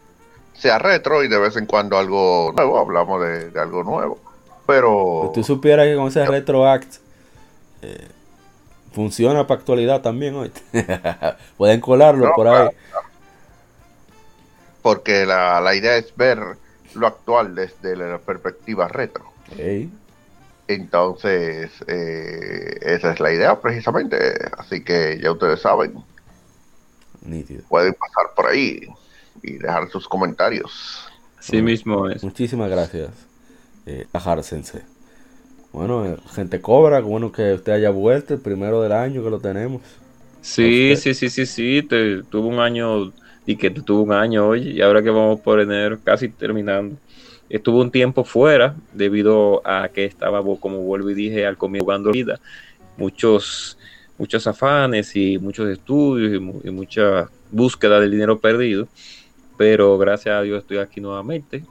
sea 0.53 0.79
retro 0.79 1.23
y 1.23 1.27
de 1.27 1.37
vez 1.37 1.55
en 1.57 1.65
cuando 1.65 1.97
algo 1.97 2.53
nuevo, 2.55 2.79
hablamos 2.79 3.21
de, 3.21 3.49
de 3.51 3.59
algo 3.59 3.83
nuevo. 3.83 4.19
Pero 4.65 5.29
Si 5.33 5.33
tú 5.41 5.43
supieras 5.43 5.85
que 5.85 5.95
con 5.95 6.07
ese 6.07 6.25
Retroact 6.25 6.95
eh, 7.81 8.07
funciona 8.93 9.45
para 9.47 9.59
actualidad 9.59 10.01
también 10.01 10.35
hoy. 10.35 10.51
Pueden 11.57 11.79
colarlo 11.79 12.27
No, 12.27 12.33
por 12.33 12.47
ahí. 12.47 12.69
porque 14.81 15.25
la, 15.25 15.59
la 15.61 15.75
idea 15.75 15.97
es 15.97 16.15
ver 16.15 16.39
lo 16.95 17.07
actual 17.07 17.53
desde 17.55 17.95
la 17.95 18.17
perspectiva 18.17 18.87
retro. 18.87 19.25
Ey, 19.57 19.89
Entonces, 20.67 21.71
eh, 21.87 22.77
esa 22.81 23.11
es 23.13 23.19
la 23.19 23.31
idea 23.33 23.59
precisamente. 23.61 24.17
Así 24.57 24.83
que 24.83 25.19
ya 25.21 25.31
ustedes 25.31 25.61
saben, 25.61 26.03
nítido. 27.21 27.63
pueden 27.69 27.93
pasar 27.93 28.33
por 28.35 28.47
ahí 28.47 28.81
y 29.41 29.57
dejar 29.57 29.89
sus 29.89 30.07
comentarios. 30.07 31.07
Así 31.37 31.61
mismo 31.61 32.09
es. 32.09 32.23
Muchísimas 32.23 32.69
gracias, 32.69 33.11
eh, 33.85 34.07
a. 34.13 34.41
Bueno, 35.71 36.05
eh, 36.05 36.17
gente 36.33 36.61
cobra, 36.61 36.99
bueno 37.01 37.31
que 37.31 37.53
usted 37.53 37.73
haya 37.73 37.89
vuelto 37.91 38.33
el 38.33 38.41
primero 38.41 38.81
del 38.81 38.91
año 38.91 39.23
que 39.23 39.29
lo 39.29 39.39
tenemos. 39.39 39.81
Sí, 40.41 40.93
Ok. 40.93 40.97
sí, 40.97 41.13
sí, 41.13 41.29
sí, 41.29 41.45
sí. 41.45 41.83
Te, 41.83 42.23
tuvo 42.23 42.47
un 42.47 42.59
año 42.59 43.13
y 43.45 43.55
que 43.57 43.69
tuvo 43.69 44.03
un 44.03 44.13
año 44.13 44.47
hoy 44.47 44.69
y 44.71 44.81
ahora 44.81 45.01
que 45.03 45.09
vamos 45.09 45.39
por 45.41 45.59
enero, 45.59 45.99
casi 46.03 46.29
terminando. 46.29 46.97
Estuvo 47.49 47.79
un 47.81 47.91
tiempo 47.91 48.23
fuera 48.23 48.75
debido 48.93 49.61
a 49.65 49.87
que 49.89 50.05
estaba, 50.05 50.41
como 50.59 50.79
vuelvo 50.79 51.09
y 51.09 51.13
dije, 51.13 51.45
al 51.45 51.57
comienzo 51.57 51.85
jugando 51.85 52.11
vida. 52.11 52.39
Muchos, 52.97 53.77
muchos 54.17 54.47
afanes 54.47 55.15
y 55.15 55.37
muchos 55.37 55.69
estudios 55.69 56.33
y, 56.35 56.39
mu- 56.39 56.59
y 56.63 56.69
mucha 56.71 57.29
búsqueda 57.51 57.99
del 57.99 58.11
dinero 58.11 58.39
perdido. 58.39 58.87
Pero 59.57 59.97
gracias 59.97 60.35
a 60.35 60.41
Dios 60.41 60.59
estoy 60.61 60.77
aquí 60.77 60.99
nuevamente. 61.01 61.63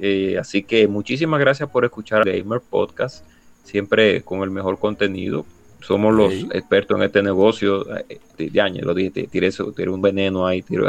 Eh, 0.00 0.36
así 0.38 0.62
que 0.62 0.86
muchísimas 0.88 1.38
gracias 1.40 1.68
por 1.70 1.84
escuchar 1.84 2.24
Gamer 2.24 2.60
Podcast, 2.60 3.24
siempre 3.62 4.22
con 4.22 4.42
el 4.42 4.50
mejor 4.50 4.78
contenido. 4.78 5.44
Somos 5.80 6.14
los 6.14 6.32
Sí. 6.32 6.48
expertos 6.52 6.96
en 6.98 7.04
este 7.04 7.22
negocio. 7.22 7.84
Eh, 8.08 8.18
años, 8.60 8.84
lo 8.86 8.94
dije, 8.94 9.10
tiré, 9.10 9.50
un 9.90 10.00
veneno 10.00 10.46
ahí. 10.46 10.62
pero 10.62 10.88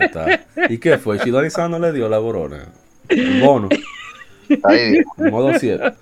está- 0.00 0.46
¿Y 0.70 0.78
qué 0.78 0.96
fue? 0.98 1.18
Le 1.78 1.92
dio 1.92 2.08
la 2.08 2.18
borona. 2.18 2.72
Bono, 3.40 3.68
Ahí, 4.64 5.02
modo 5.16 5.52
7. 5.58 5.92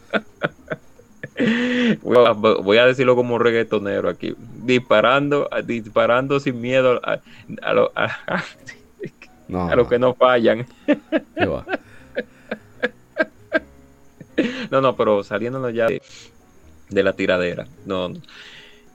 Voy 2.02 2.16
a, 2.26 2.30
voy 2.32 2.78
a 2.78 2.86
decirlo 2.86 3.14
como 3.16 3.34
un 3.34 3.40
reggaetonero 3.40 4.08
aquí. 4.08 4.34
Disparando, 4.62 5.48
disparando 5.64 6.40
sin 6.40 6.60
miedo 6.60 7.00
a, 7.04 7.20
a 7.62 7.72
lo, 7.74 7.92
a- 7.94 8.16
a- 8.26 8.44
No, 9.48 9.68
a 9.68 9.76
los 9.76 9.86
que 9.86 9.98
no 9.98 10.14
fallan. 10.14 10.66
va. 11.38 11.64
No, 14.70 14.80
no, 14.80 14.96
pero 14.96 15.22
saliéndonos 15.24 15.72
ya 15.72 15.86
de, 15.86 16.02
de 16.90 17.02
la 17.02 17.12
tiradera, 17.14 17.66
no, 17.86 18.08
no, 18.10 18.20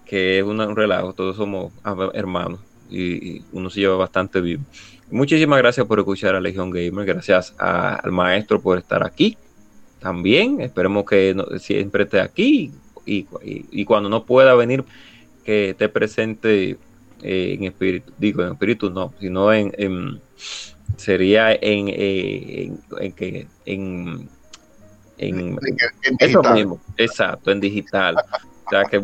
que 0.06 0.40
es 0.40 0.44
una- 0.44 0.68
un 0.68 0.76
relajo, 0.76 1.14
todos 1.14 1.36
somos 1.38 1.72
ah, 1.84 2.10
hermanos 2.14 2.60
y, 2.90 3.38
y 3.38 3.46
uno 3.54 3.70
se 3.70 3.80
lleva 3.80 3.96
bastante 3.96 4.42
bien. 4.42 4.66
Muchísimas 5.12 5.58
gracias 5.60 5.86
por 5.86 6.00
escuchar 6.00 6.36
a 6.36 6.40
Legion 6.42 6.70
Gamer, 6.72 7.06
gracias 7.06 7.54
a- 7.60 7.96
al 7.96 8.12
maestro 8.12 8.62
por 8.62 8.78
estar 8.78 9.06
aquí 9.06 9.38
también, 10.00 10.62
esperemos 10.62 11.06
que 11.06 11.34
no- 11.36 11.46
siempre 11.60 12.04
esté 12.04 12.20
aquí 12.22 12.72
y, 13.06 13.18
y- 13.44 13.66
y 13.72 13.86
cuando 13.86 14.10
no 14.10 14.26
pueda 14.26 14.56
venir, 14.56 14.84
que 15.44 15.72
esté 15.72 15.90
presente 15.90 16.78
eh, 17.24 17.54
en 17.56 17.66
espíritu, 17.66 18.12
digo 18.18 18.42
en 18.42 18.54
espíritu 18.54 18.90
no, 18.90 19.14
sino 19.20 19.54
en, 19.54 19.72
en- 19.78 20.20
sería 20.98 21.52
en, 21.54 21.88
eh, 21.90 22.64
en, 22.66 22.80
en 23.00 23.14
en, 23.18 23.50
en, 23.66 24.30
en, 25.18 25.58
en 26.04 26.18
eso 26.20 26.42
mismo, 26.56 26.82
exacto, 26.98 27.52
en 27.52 27.60
digital. 27.60 28.16
Que, 28.90 29.02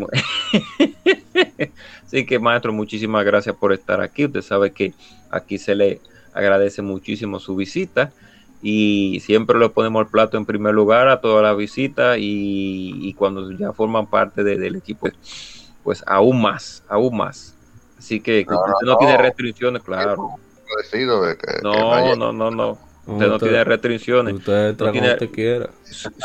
Así 2.05 2.25
que, 2.25 2.39
maestro, 2.39 2.73
muchísimas 2.73 3.25
gracias 3.25 3.55
por 3.55 3.73
estar 3.73 4.01
aquí. 4.01 4.25
Usted 4.25 4.41
sabe 4.41 4.71
que 4.71 4.93
aquí 5.29 5.57
se 5.57 5.75
le 5.75 6.01
agradece 6.33 6.81
muchísimo 6.81 7.39
su 7.39 7.55
visita 7.55 8.11
y 8.61 9.19
siempre 9.21 9.59
le 9.59 9.69
ponemos 9.69 10.01
el 10.05 10.07
plato 10.11 10.37
en 10.37 10.45
primer 10.45 10.73
lugar 10.73 11.07
a 11.09 11.21
todas 11.21 11.43
las 11.43 11.55
visitas 11.57 12.17
y, 12.17 12.93
y 13.07 13.13
cuando 13.13 13.51
ya 13.51 13.71
forman 13.73 14.07
parte 14.07 14.43
de- 14.43 14.57
del 14.57 14.75
equipo, 14.77 15.09
pues 15.83 16.03
aún 16.07 16.41
más, 16.41 16.83
aún 16.87 17.17
más. 17.17 17.55
Así 17.97 18.19
que, 18.19 18.45
que 18.45 18.51
No, 18.53 18.59
usted 18.61 18.85
no, 18.85 18.91
no, 18.93 18.97
tiene 18.97 19.13
no. 19.13 19.21
restricciones, 19.21 19.83
claro. 19.83 20.29
Agradecido 20.65 21.23
de 21.23 21.37
que, 21.37 21.47
que 21.47 21.61
No, 21.63 21.93
haya- 21.93 22.15
no, 22.15 22.31
no, 22.33 22.51
no. 22.51 22.77
Usted 23.05 23.27
no 23.27 23.39
tiene 23.39 23.63
restricciones. 23.63 24.33
Usted 24.33 24.69
entra 24.69 24.87
no 24.87 24.91
tiene- 24.91 25.17
quiera. 25.31 25.69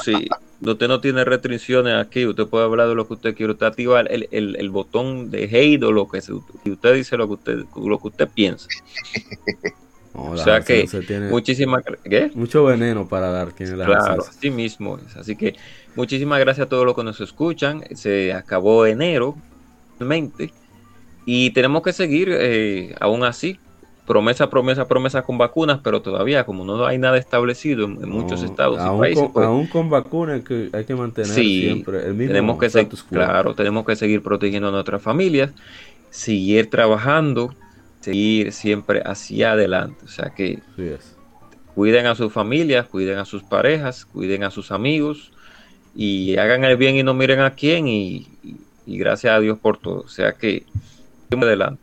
Sí, 0.05 0.29
usted 0.71 0.89
no 0.89 1.01
tiene 1.01 1.25
restricciones 1.25 1.95
aquí, 1.95 2.27
usted 2.27 2.47
puede 2.47 2.65
hablar 2.65 2.89
de 2.89 2.95
lo 2.95 3.07
que 3.07 3.15
usted 3.15 3.35
quiere, 3.35 3.53
usted 3.53 3.67
activa 3.67 4.01
el, 4.01 4.29
el, 4.31 4.57
el 4.57 4.71
botón 4.71 5.31
de 5.31 5.45
hate 5.45 5.83
o 5.83 5.93
lo 5.93 6.09
que 6.09 6.21
y 6.65 6.71
usted 6.71 6.95
dice 6.95 7.17
lo 7.17 7.27
que 7.27 7.35
usted, 7.35 7.65
lo 7.77 7.99
que 7.99 8.09
usted 8.09 8.29
piensa. 8.29 8.69
No, 10.15 10.33
O 10.33 10.37
sea 10.37 10.61
que 10.61 10.87
se 10.87 11.01
tiene 11.01 11.31
Muchísimas 11.31 11.83
¿qué? 12.05 12.31
mucho 12.35 12.65
veneno 12.65 13.09
para 13.09 13.31
dar. 13.31 13.53
¿Quién 13.55 13.71
es 13.71 13.79
la 13.79 13.87
Claro, 13.87 14.23
así 14.29 14.51
mismo 14.51 14.99
es. 14.99 15.17
Así 15.17 15.37
que 15.37 15.57
muchísimas 15.95 16.39
gracias 16.39 16.67
a 16.67 16.69
todos 16.69 16.85
los 16.85 16.95
que 16.95 17.03
nos 17.03 17.19
escuchan. 17.21 17.83
Se 17.95 18.33
acabó 18.33 18.85
enero, 18.85 19.37
realmente, 19.99 20.53
y 21.25 21.51
tenemos 21.53 21.83
que 21.83 21.93
seguir 21.93 22.29
eh, 22.31 22.95
aún 23.01 23.25
así. 23.25 23.59
Promesa, 24.05 24.51
promesa, 24.51 24.89
promesa 24.89 25.23
con 25.25 25.39
vacunas, 25.39 25.81
pero 25.85 26.03
todavía, 26.03 26.45
como 26.47 26.65
no 26.65 26.85
hay 26.87 26.99
nada 26.99 27.19
establecido 27.19 27.87
en, 27.87 28.03
en 28.03 28.11
muchos 28.11 28.43
No, 28.43 28.43
estados 28.43 28.83
y 28.83 28.91
países, 28.97 29.31
con, 29.31 29.33
pues, 29.33 29.51
aún 29.51 29.69
con 29.69 29.89
vacunas 29.91 30.43
que, 30.45 30.71
hay 30.73 30.85
que 30.85 30.95
mantener 30.95 31.49
Sí, 31.49 31.51
siempre 31.51 32.07
el 32.07 32.15
mismo 32.15 32.41
tenemos 32.41 32.59
que 32.59 32.69
quo. 33.09 33.09
claro, 33.11 33.55
tenemos 33.55 33.85
que 33.85 33.97
seguir 33.97 34.23
protegiendo 34.23 34.69
a 34.69 34.73
nuestras 34.73 35.03
familias, 35.03 35.55
seguir 36.11 36.69
trabajando, 36.71 37.59
seguir 38.01 38.53
siempre 38.53 39.03
hacia 39.05 39.53
adelante. 39.53 40.05
O 40.07 40.09
sea 40.09 40.33
que 40.35 40.65
Sí 40.77 40.83
cuiden 41.75 42.07
a 42.07 42.15
sus 42.15 42.33
familias, 42.33 42.89
cuiden 42.89 43.19
a 43.19 43.25
sus 43.25 43.45
parejas, 43.45 44.05
cuiden 44.07 44.45
a 44.45 44.51
sus 44.51 44.71
amigos 44.73 45.33
y 45.93 46.37
hagan 46.39 46.65
el 46.65 46.77
bien 46.77 46.97
y 46.97 47.03
no 47.03 47.15
miren 47.15 47.41
a 47.41 47.55
quién 47.55 47.89
y, 47.89 48.39
y- 48.43 48.69
y 48.85 48.99
gracias 48.99 49.35
a 49.35 49.41
Dios 49.41 49.59
por 49.61 49.79
todo. 49.81 50.01
O 50.03 50.09
sea 50.09 50.37
que 50.39 50.69
adelante. 51.41 51.82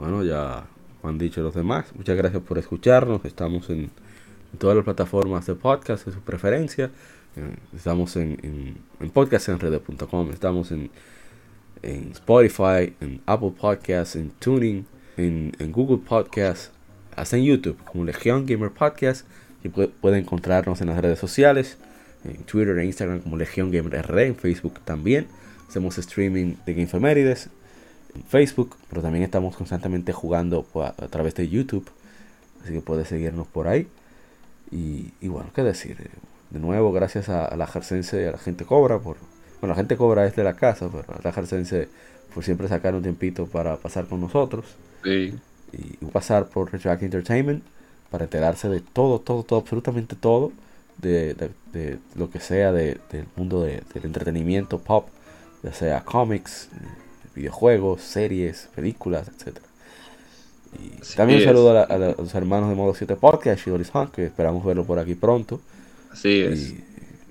Bueno, 0.00 0.24
ya 0.24 0.64
han 1.02 1.18
dicho 1.18 1.42
los 1.42 1.54
demás. 1.54 1.92
Muchas 1.94 2.16
gracias 2.16 2.42
por 2.42 2.56
escucharnos. 2.56 3.22
Estamos 3.26 3.68
en, 3.68 3.90
todas 4.58 4.74
las 4.74 4.82
plataformas 4.82 5.44
de 5.44 5.54
podcast 5.54 6.06
de 6.06 6.12
su 6.12 6.20
preferencia. 6.20 6.90
Eh, 7.36 7.54
Estamos 7.76 8.16
en, 8.16 8.38
en, 8.42 8.76
en. 8.98 10.32
Estamos 10.32 10.72
en, 10.72 10.90
en 11.82 12.12
Spotify, 12.12 12.96
en 13.02 13.20
Apple 13.26 13.52
Podcasts, 13.60 14.16
en 14.16 14.30
Tuning, 14.30 14.86
en, 15.18 15.52
en 15.58 15.70
Google 15.70 15.98
Podcasts, 15.98 16.70
hasta 17.14 17.36
en 17.36 17.44
YouTube 17.44 17.76
como 17.84 18.06
Legion 18.06 18.46
Gamer 18.46 18.70
Podcast. 18.70 19.26
Y 19.62 19.68
puede, 19.68 20.18
encontrarnos 20.18 20.80
en 20.80 20.86
las 20.86 20.98
redes 20.98 21.18
sociales, 21.18 21.76
en 22.24 22.42
Twitter 22.44 22.78
e 22.78 22.86
Instagram 22.86 23.20
como 23.20 23.36
Legion 23.36 23.70
Gamer 23.70 24.00
RD, 24.00 24.18
en 24.20 24.34
Facebook 24.34 24.80
también. 24.82 25.26
Hacemos 25.68 25.98
streaming 25.98 26.54
de 26.64 26.72
en 26.72 26.88
Facebook, 28.28 28.76
pero 28.88 29.02
también 29.02 29.24
estamos 29.24 29.56
constantemente 29.56 30.12
jugando 30.12 30.66
a, 30.76 30.92
través 31.08 31.34
de 31.34 31.48
YouTube, 31.48 31.88
así 32.62 32.72
que 32.72 32.80
puedes 32.80 33.08
seguirnos 33.08 33.46
por 33.46 33.68
ahí. 33.68 33.88
Y, 34.70 35.12
y 35.20 35.28
bueno, 35.28 35.50
qué 35.54 35.62
decir, 35.62 35.96
de 36.50 36.58
nuevo, 36.60 36.92
gracias 36.92 37.28
a, 37.28 37.44
a 37.44 37.56
la 37.56 37.66
Jarcense 37.66 38.22
y 38.22 38.24
a 38.26 38.32
la 38.32 38.38
gente 38.38 38.64
Cobra 38.64 38.98
por. 38.98 39.16
Bueno, 39.60 39.72
la 39.74 39.76
gente 39.76 39.96
Cobra 39.96 40.26
es 40.26 40.36
de 40.36 40.44
la 40.44 40.54
casa, 40.54 40.88
pero 40.90 41.04
a 41.18 41.20
la 41.22 41.32
Jarcense 41.32 41.88
por 42.34 42.44
siempre 42.44 42.68
sacar 42.68 42.94
un 42.94 43.02
tiempito 43.02 43.46
para 43.46 43.76
pasar 43.76 44.06
con 44.06 44.20
nosotros 44.20 44.64
Sí. 45.04 45.34
y 45.72 46.04
pasar 46.06 46.46
por 46.48 46.72
Retract 46.72 47.02
Entertainment 47.02 47.64
para 48.10 48.24
enterarse 48.24 48.68
de 48.68 48.80
todo, 48.80 49.20
todo, 49.20 49.42
todo, 49.42 49.58
absolutamente 49.60 50.14
todo 50.16 50.52
de, 50.98 51.34
de- 51.34 51.50
de 51.72 51.98
lo 52.14 52.30
que 52.30 52.38
sea 52.40 52.72
de- 52.72 53.00
del 53.10 53.26
mundo 53.36 53.62
de- 53.62 53.82
del 53.94 54.04
entretenimiento 54.04 54.78
pop, 54.78 55.08
ya 55.62 55.72
sea 55.72 56.04
cómics, 56.04 56.68
videojuegos, 57.34 58.02
series, 58.02 58.68
películas, 58.74 59.28
etcétera. 59.28 59.66
Y 60.78 61.00
Así 61.02 61.16
también 61.16 61.40
un 61.40 61.44
saludo 61.46 61.70
a, 61.70 61.74
la- 61.74 61.82
a 61.82 61.98
la- 61.98 62.10
a 62.10 62.14
los 62.16 62.34
hermanos 62.34 62.68
de 62.68 62.74
Modo 62.76 62.94
7 62.94 63.16
Podcast, 63.16 63.64
Shidoris 63.64 63.90
Hunt, 63.94 64.12
que 64.12 64.24
esperamos 64.26 64.64
verlo 64.64 64.84
por 64.84 64.98
aquí 64.98 65.14
pronto. 65.14 65.60
Así 66.12 66.40
es. 66.40 66.70
Y 66.70 66.84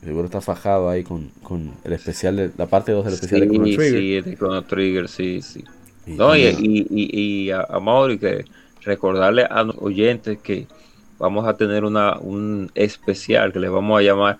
seguro 0.06 0.26
está 0.26 0.42
fajado 0.42 0.90
ahí 0.90 1.04
con, 1.04 1.30
con 1.44 1.74
el 1.84 1.94
especial, 1.94 2.36
de, 2.36 2.52
la 2.58 2.66
parte 2.68 2.92
2 2.92 3.06
del 3.06 3.14
especial 3.14 3.42
de 3.42 3.48
Sí, 3.48 3.54
Chrono 3.54 3.66
Trigger. 3.76 4.00
sí, 4.00 4.22
de 4.30 4.38
Chrono 4.38 4.62
Trigger, 4.64 5.08
sí, 5.08 5.42
sí. 5.42 5.64
Y 6.08 6.12
No, 6.12 6.36
y, 6.36 6.42
y, 6.44 6.88
y- 6.90 7.20
y 7.46 7.52
a, 7.52 7.62
a 7.70 7.80
Mauri 7.80 8.18
que 8.18 8.46
recordarle 8.82 9.44
a 9.44 9.64
los 9.64 9.76
oyentes 9.80 10.38
que 10.40 10.68
vamos 11.18 11.46
a 11.48 11.56
tener 11.56 11.84
una, 11.86 12.18
un 12.18 12.72
especial 12.76 13.52
que 13.54 13.60
le 13.60 13.68
vamos 13.70 14.00
a 14.00 14.02
llamar 14.04 14.40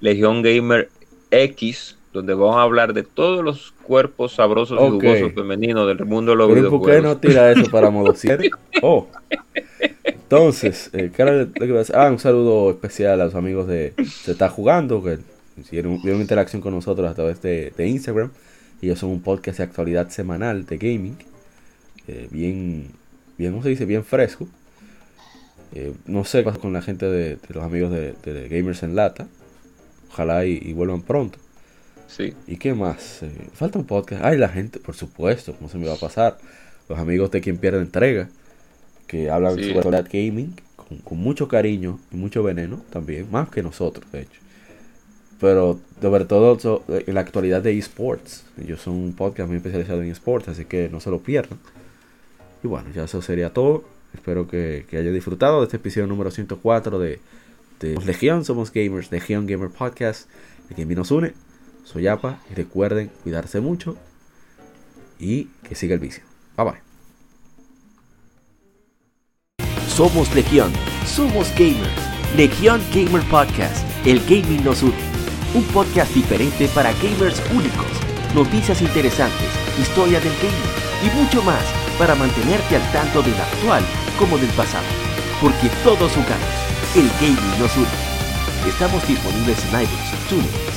Legión 0.00 0.42
Gamer 0.42 0.88
X 1.30 1.96
donde 2.16 2.34
vamos 2.34 2.56
a 2.56 2.62
hablar 2.62 2.94
de 2.94 3.02
todos 3.02 3.44
los 3.44 3.72
cuerpos 3.82 4.32
sabrosos 4.34 4.78
y 4.80 4.90
jugosos 4.90 5.32
femeninos 5.34 5.86
del 5.86 6.04
mundo 6.06 6.32
de 6.32 6.36
los 6.36 6.48
Pero 6.48 6.66
¿y 6.66 6.70
¿por 6.70 6.90
qué 6.90 7.00
no 7.02 7.18
tira 7.18 7.52
eso 7.52 7.70
para 7.70 7.90
modo 7.90 8.14
7? 8.14 8.50
Oh. 8.82 9.06
Entonces, 10.04 10.90
eh. 10.92 11.12
Ah, 11.94 12.10
un 12.10 12.18
saludo 12.18 12.70
especial 12.70 13.20
a 13.20 13.26
los 13.26 13.34
amigos 13.34 13.68
de 13.68 13.92
Se 14.08 14.32
está 14.32 14.48
jugando, 14.48 15.02
que 15.02 15.18
hicieron 15.60 16.00
tuvieron 16.00 16.20
interacción 16.22 16.62
con 16.62 16.74
nosotros 16.74 17.08
a 17.08 17.14
través 17.14 17.40
de, 17.42 17.72
de 17.76 17.86
Instagram. 17.86 18.30
Ellos 18.82 18.98
son 18.98 19.10
un 19.10 19.20
podcast 19.22 19.58
de 19.58 19.64
actualidad 19.64 20.08
semanal 20.08 20.66
de 20.66 20.78
gaming. 20.78 21.16
eh, 22.08 22.28
bien, 22.30 22.88
bien, 23.38 23.52
¿cómo 23.52 23.62
se 23.62 23.68
dice? 23.68 23.84
Bien 23.84 24.04
fresco. 24.04 24.48
Eh, 25.74 25.92
no 26.06 26.24
sé 26.24 26.38
qué 26.38 26.44
pasa 26.44 26.58
con 26.58 26.72
la 26.72 26.80
gente 26.82 27.06
de, 27.06 27.36
de 27.36 27.54
los 27.54 27.62
amigos 27.62 27.90
de, 27.90 28.14
de 28.24 28.48
Gamers 28.48 28.82
en 28.82 28.96
Lata. 28.96 29.28
Ojalá 30.10 30.46
y, 30.46 30.58
y 30.62 30.72
vuelvan 30.72 31.02
pronto. 31.02 31.38
Sí. 32.08 32.34
¿Y 32.46 32.56
qué 32.56 32.72
más? 32.74 33.22
Eh, 33.22 33.30
falta 33.52 33.78
un 33.78 33.84
podcast. 33.84 34.24
Ay, 34.24 34.38
la 34.38 34.48
gente, 34.48 34.78
por 34.78 34.94
supuesto, 34.94 35.54
¿cómo 35.54 35.68
se 35.68 35.78
me 35.78 35.86
va 35.86 35.94
a 35.94 35.98
pasar? 35.98 36.38
Los 36.88 36.98
amigos 36.98 37.30
de 37.30 37.40
quien 37.40 37.58
pierde 37.58 37.80
entrega, 37.80 38.28
que 39.06 39.30
hablan 39.30 39.56
Sí. 39.56 39.64
sobre 39.64 39.76
actualidad 39.78 40.08
gaming 40.12 40.54
con, 40.76 40.98
con 40.98 41.18
mucho 41.18 41.48
cariño 41.48 41.98
y 42.12 42.16
mucho 42.16 42.42
veneno 42.42 42.82
también, 42.90 43.28
más 43.30 43.48
que 43.50 43.62
nosotros, 43.62 44.10
de 44.12 44.22
hecho. 44.22 44.40
Pero 45.40 45.78
sobre 46.00 46.24
todo 46.24 46.58
so- 46.58 46.84
en 46.88 47.14
la 47.14 47.20
actualidad 47.20 47.60
de 47.62 47.76
esports. 47.76 48.44
Ellos 48.62 48.80
son 48.80 48.94
un 48.94 49.12
podcast 49.12 49.48
muy 49.48 49.58
especializado 49.58 50.02
en 50.02 50.10
esports, 50.10 50.48
así 50.48 50.64
que 50.64 50.88
no 50.88 51.00
se 51.00 51.10
lo 51.10 51.18
pierdan. 51.20 51.58
Y 52.62 52.68
bueno, 52.68 52.88
ya 52.94 53.04
eso 53.04 53.20
sería 53.20 53.52
todo. 53.52 53.84
Espero 54.14 54.48
que, 54.48 54.86
que 54.88 54.96
hayan 54.96 55.12
disfrutado 55.12 55.58
de 55.60 55.64
este 55.66 55.76
episodio 55.76 56.06
número 56.06 56.30
104 56.30 56.98
de, 56.98 57.18
de 57.80 57.96
Legión 58.06 58.44
Somos 58.46 58.72
Gamers, 58.72 59.10
Legión 59.12 59.46
Gamer 59.46 59.68
Podcast, 59.68 60.30
de 60.70 60.74
quien 60.74 60.88
nos 60.94 61.10
une. 61.10 61.34
Soy 61.86 62.08
Apa 62.08 62.40
y 62.50 62.54
recuerden 62.54 63.10
cuidarse 63.22 63.60
mucho 63.60 63.96
y 65.20 65.44
que 65.62 65.74
siga 65.76 65.94
el 65.94 66.00
vicio. 66.00 66.24
Bye 66.56 66.66
bye. 66.66 66.86
Somos 69.88 70.34
Legión, 70.34 70.72
somos 71.06 71.48
gamers. 71.52 71.88
Legión 72.36 72.82
Gamer 72.92 73.22
Podcast, 73.30 73.86
el 74.04 74.18
gaming 74.26 74.64
nos 74.64 74.82
une. 74.82 74.92
Un 75.54 75.62
podcast 75.72 76.12
diferente 76.12 76.68
para 76.74 76.92
gamers 76.94 77.40
únicos, 77.54 77.86
noticias 78.34 78.82
interesantes, 78.82 79.48
historia 79.80 80.20
del 80.20 80.34
gaming 80.42 81.06
y 81.06 81.16
mucho 81.16 81.40
más 81.44 81.64
para 81.98 82.14
mantenerte 82.16 82.76
al 82.76 82.92
tanto 82.92 83.22
del 83.22 83.34
actual 83.34 83.82
como 84.18 84.36
del 84.36 84.50
pasado. 84.50 84.84
Porque 85.40 85.70
todos 85.84 86.12
jugamos, 86.12 86.54
el 86.96 87.08
gaming 87.20 87.60
nos 87.60 87.74
une. 87.76 87.86
Estamos 88.68 89.06
disponibles 89.06 89.64
en 89.64 89.80
iBooks, 89.80 90.28
TuneIn, 90.28 90.65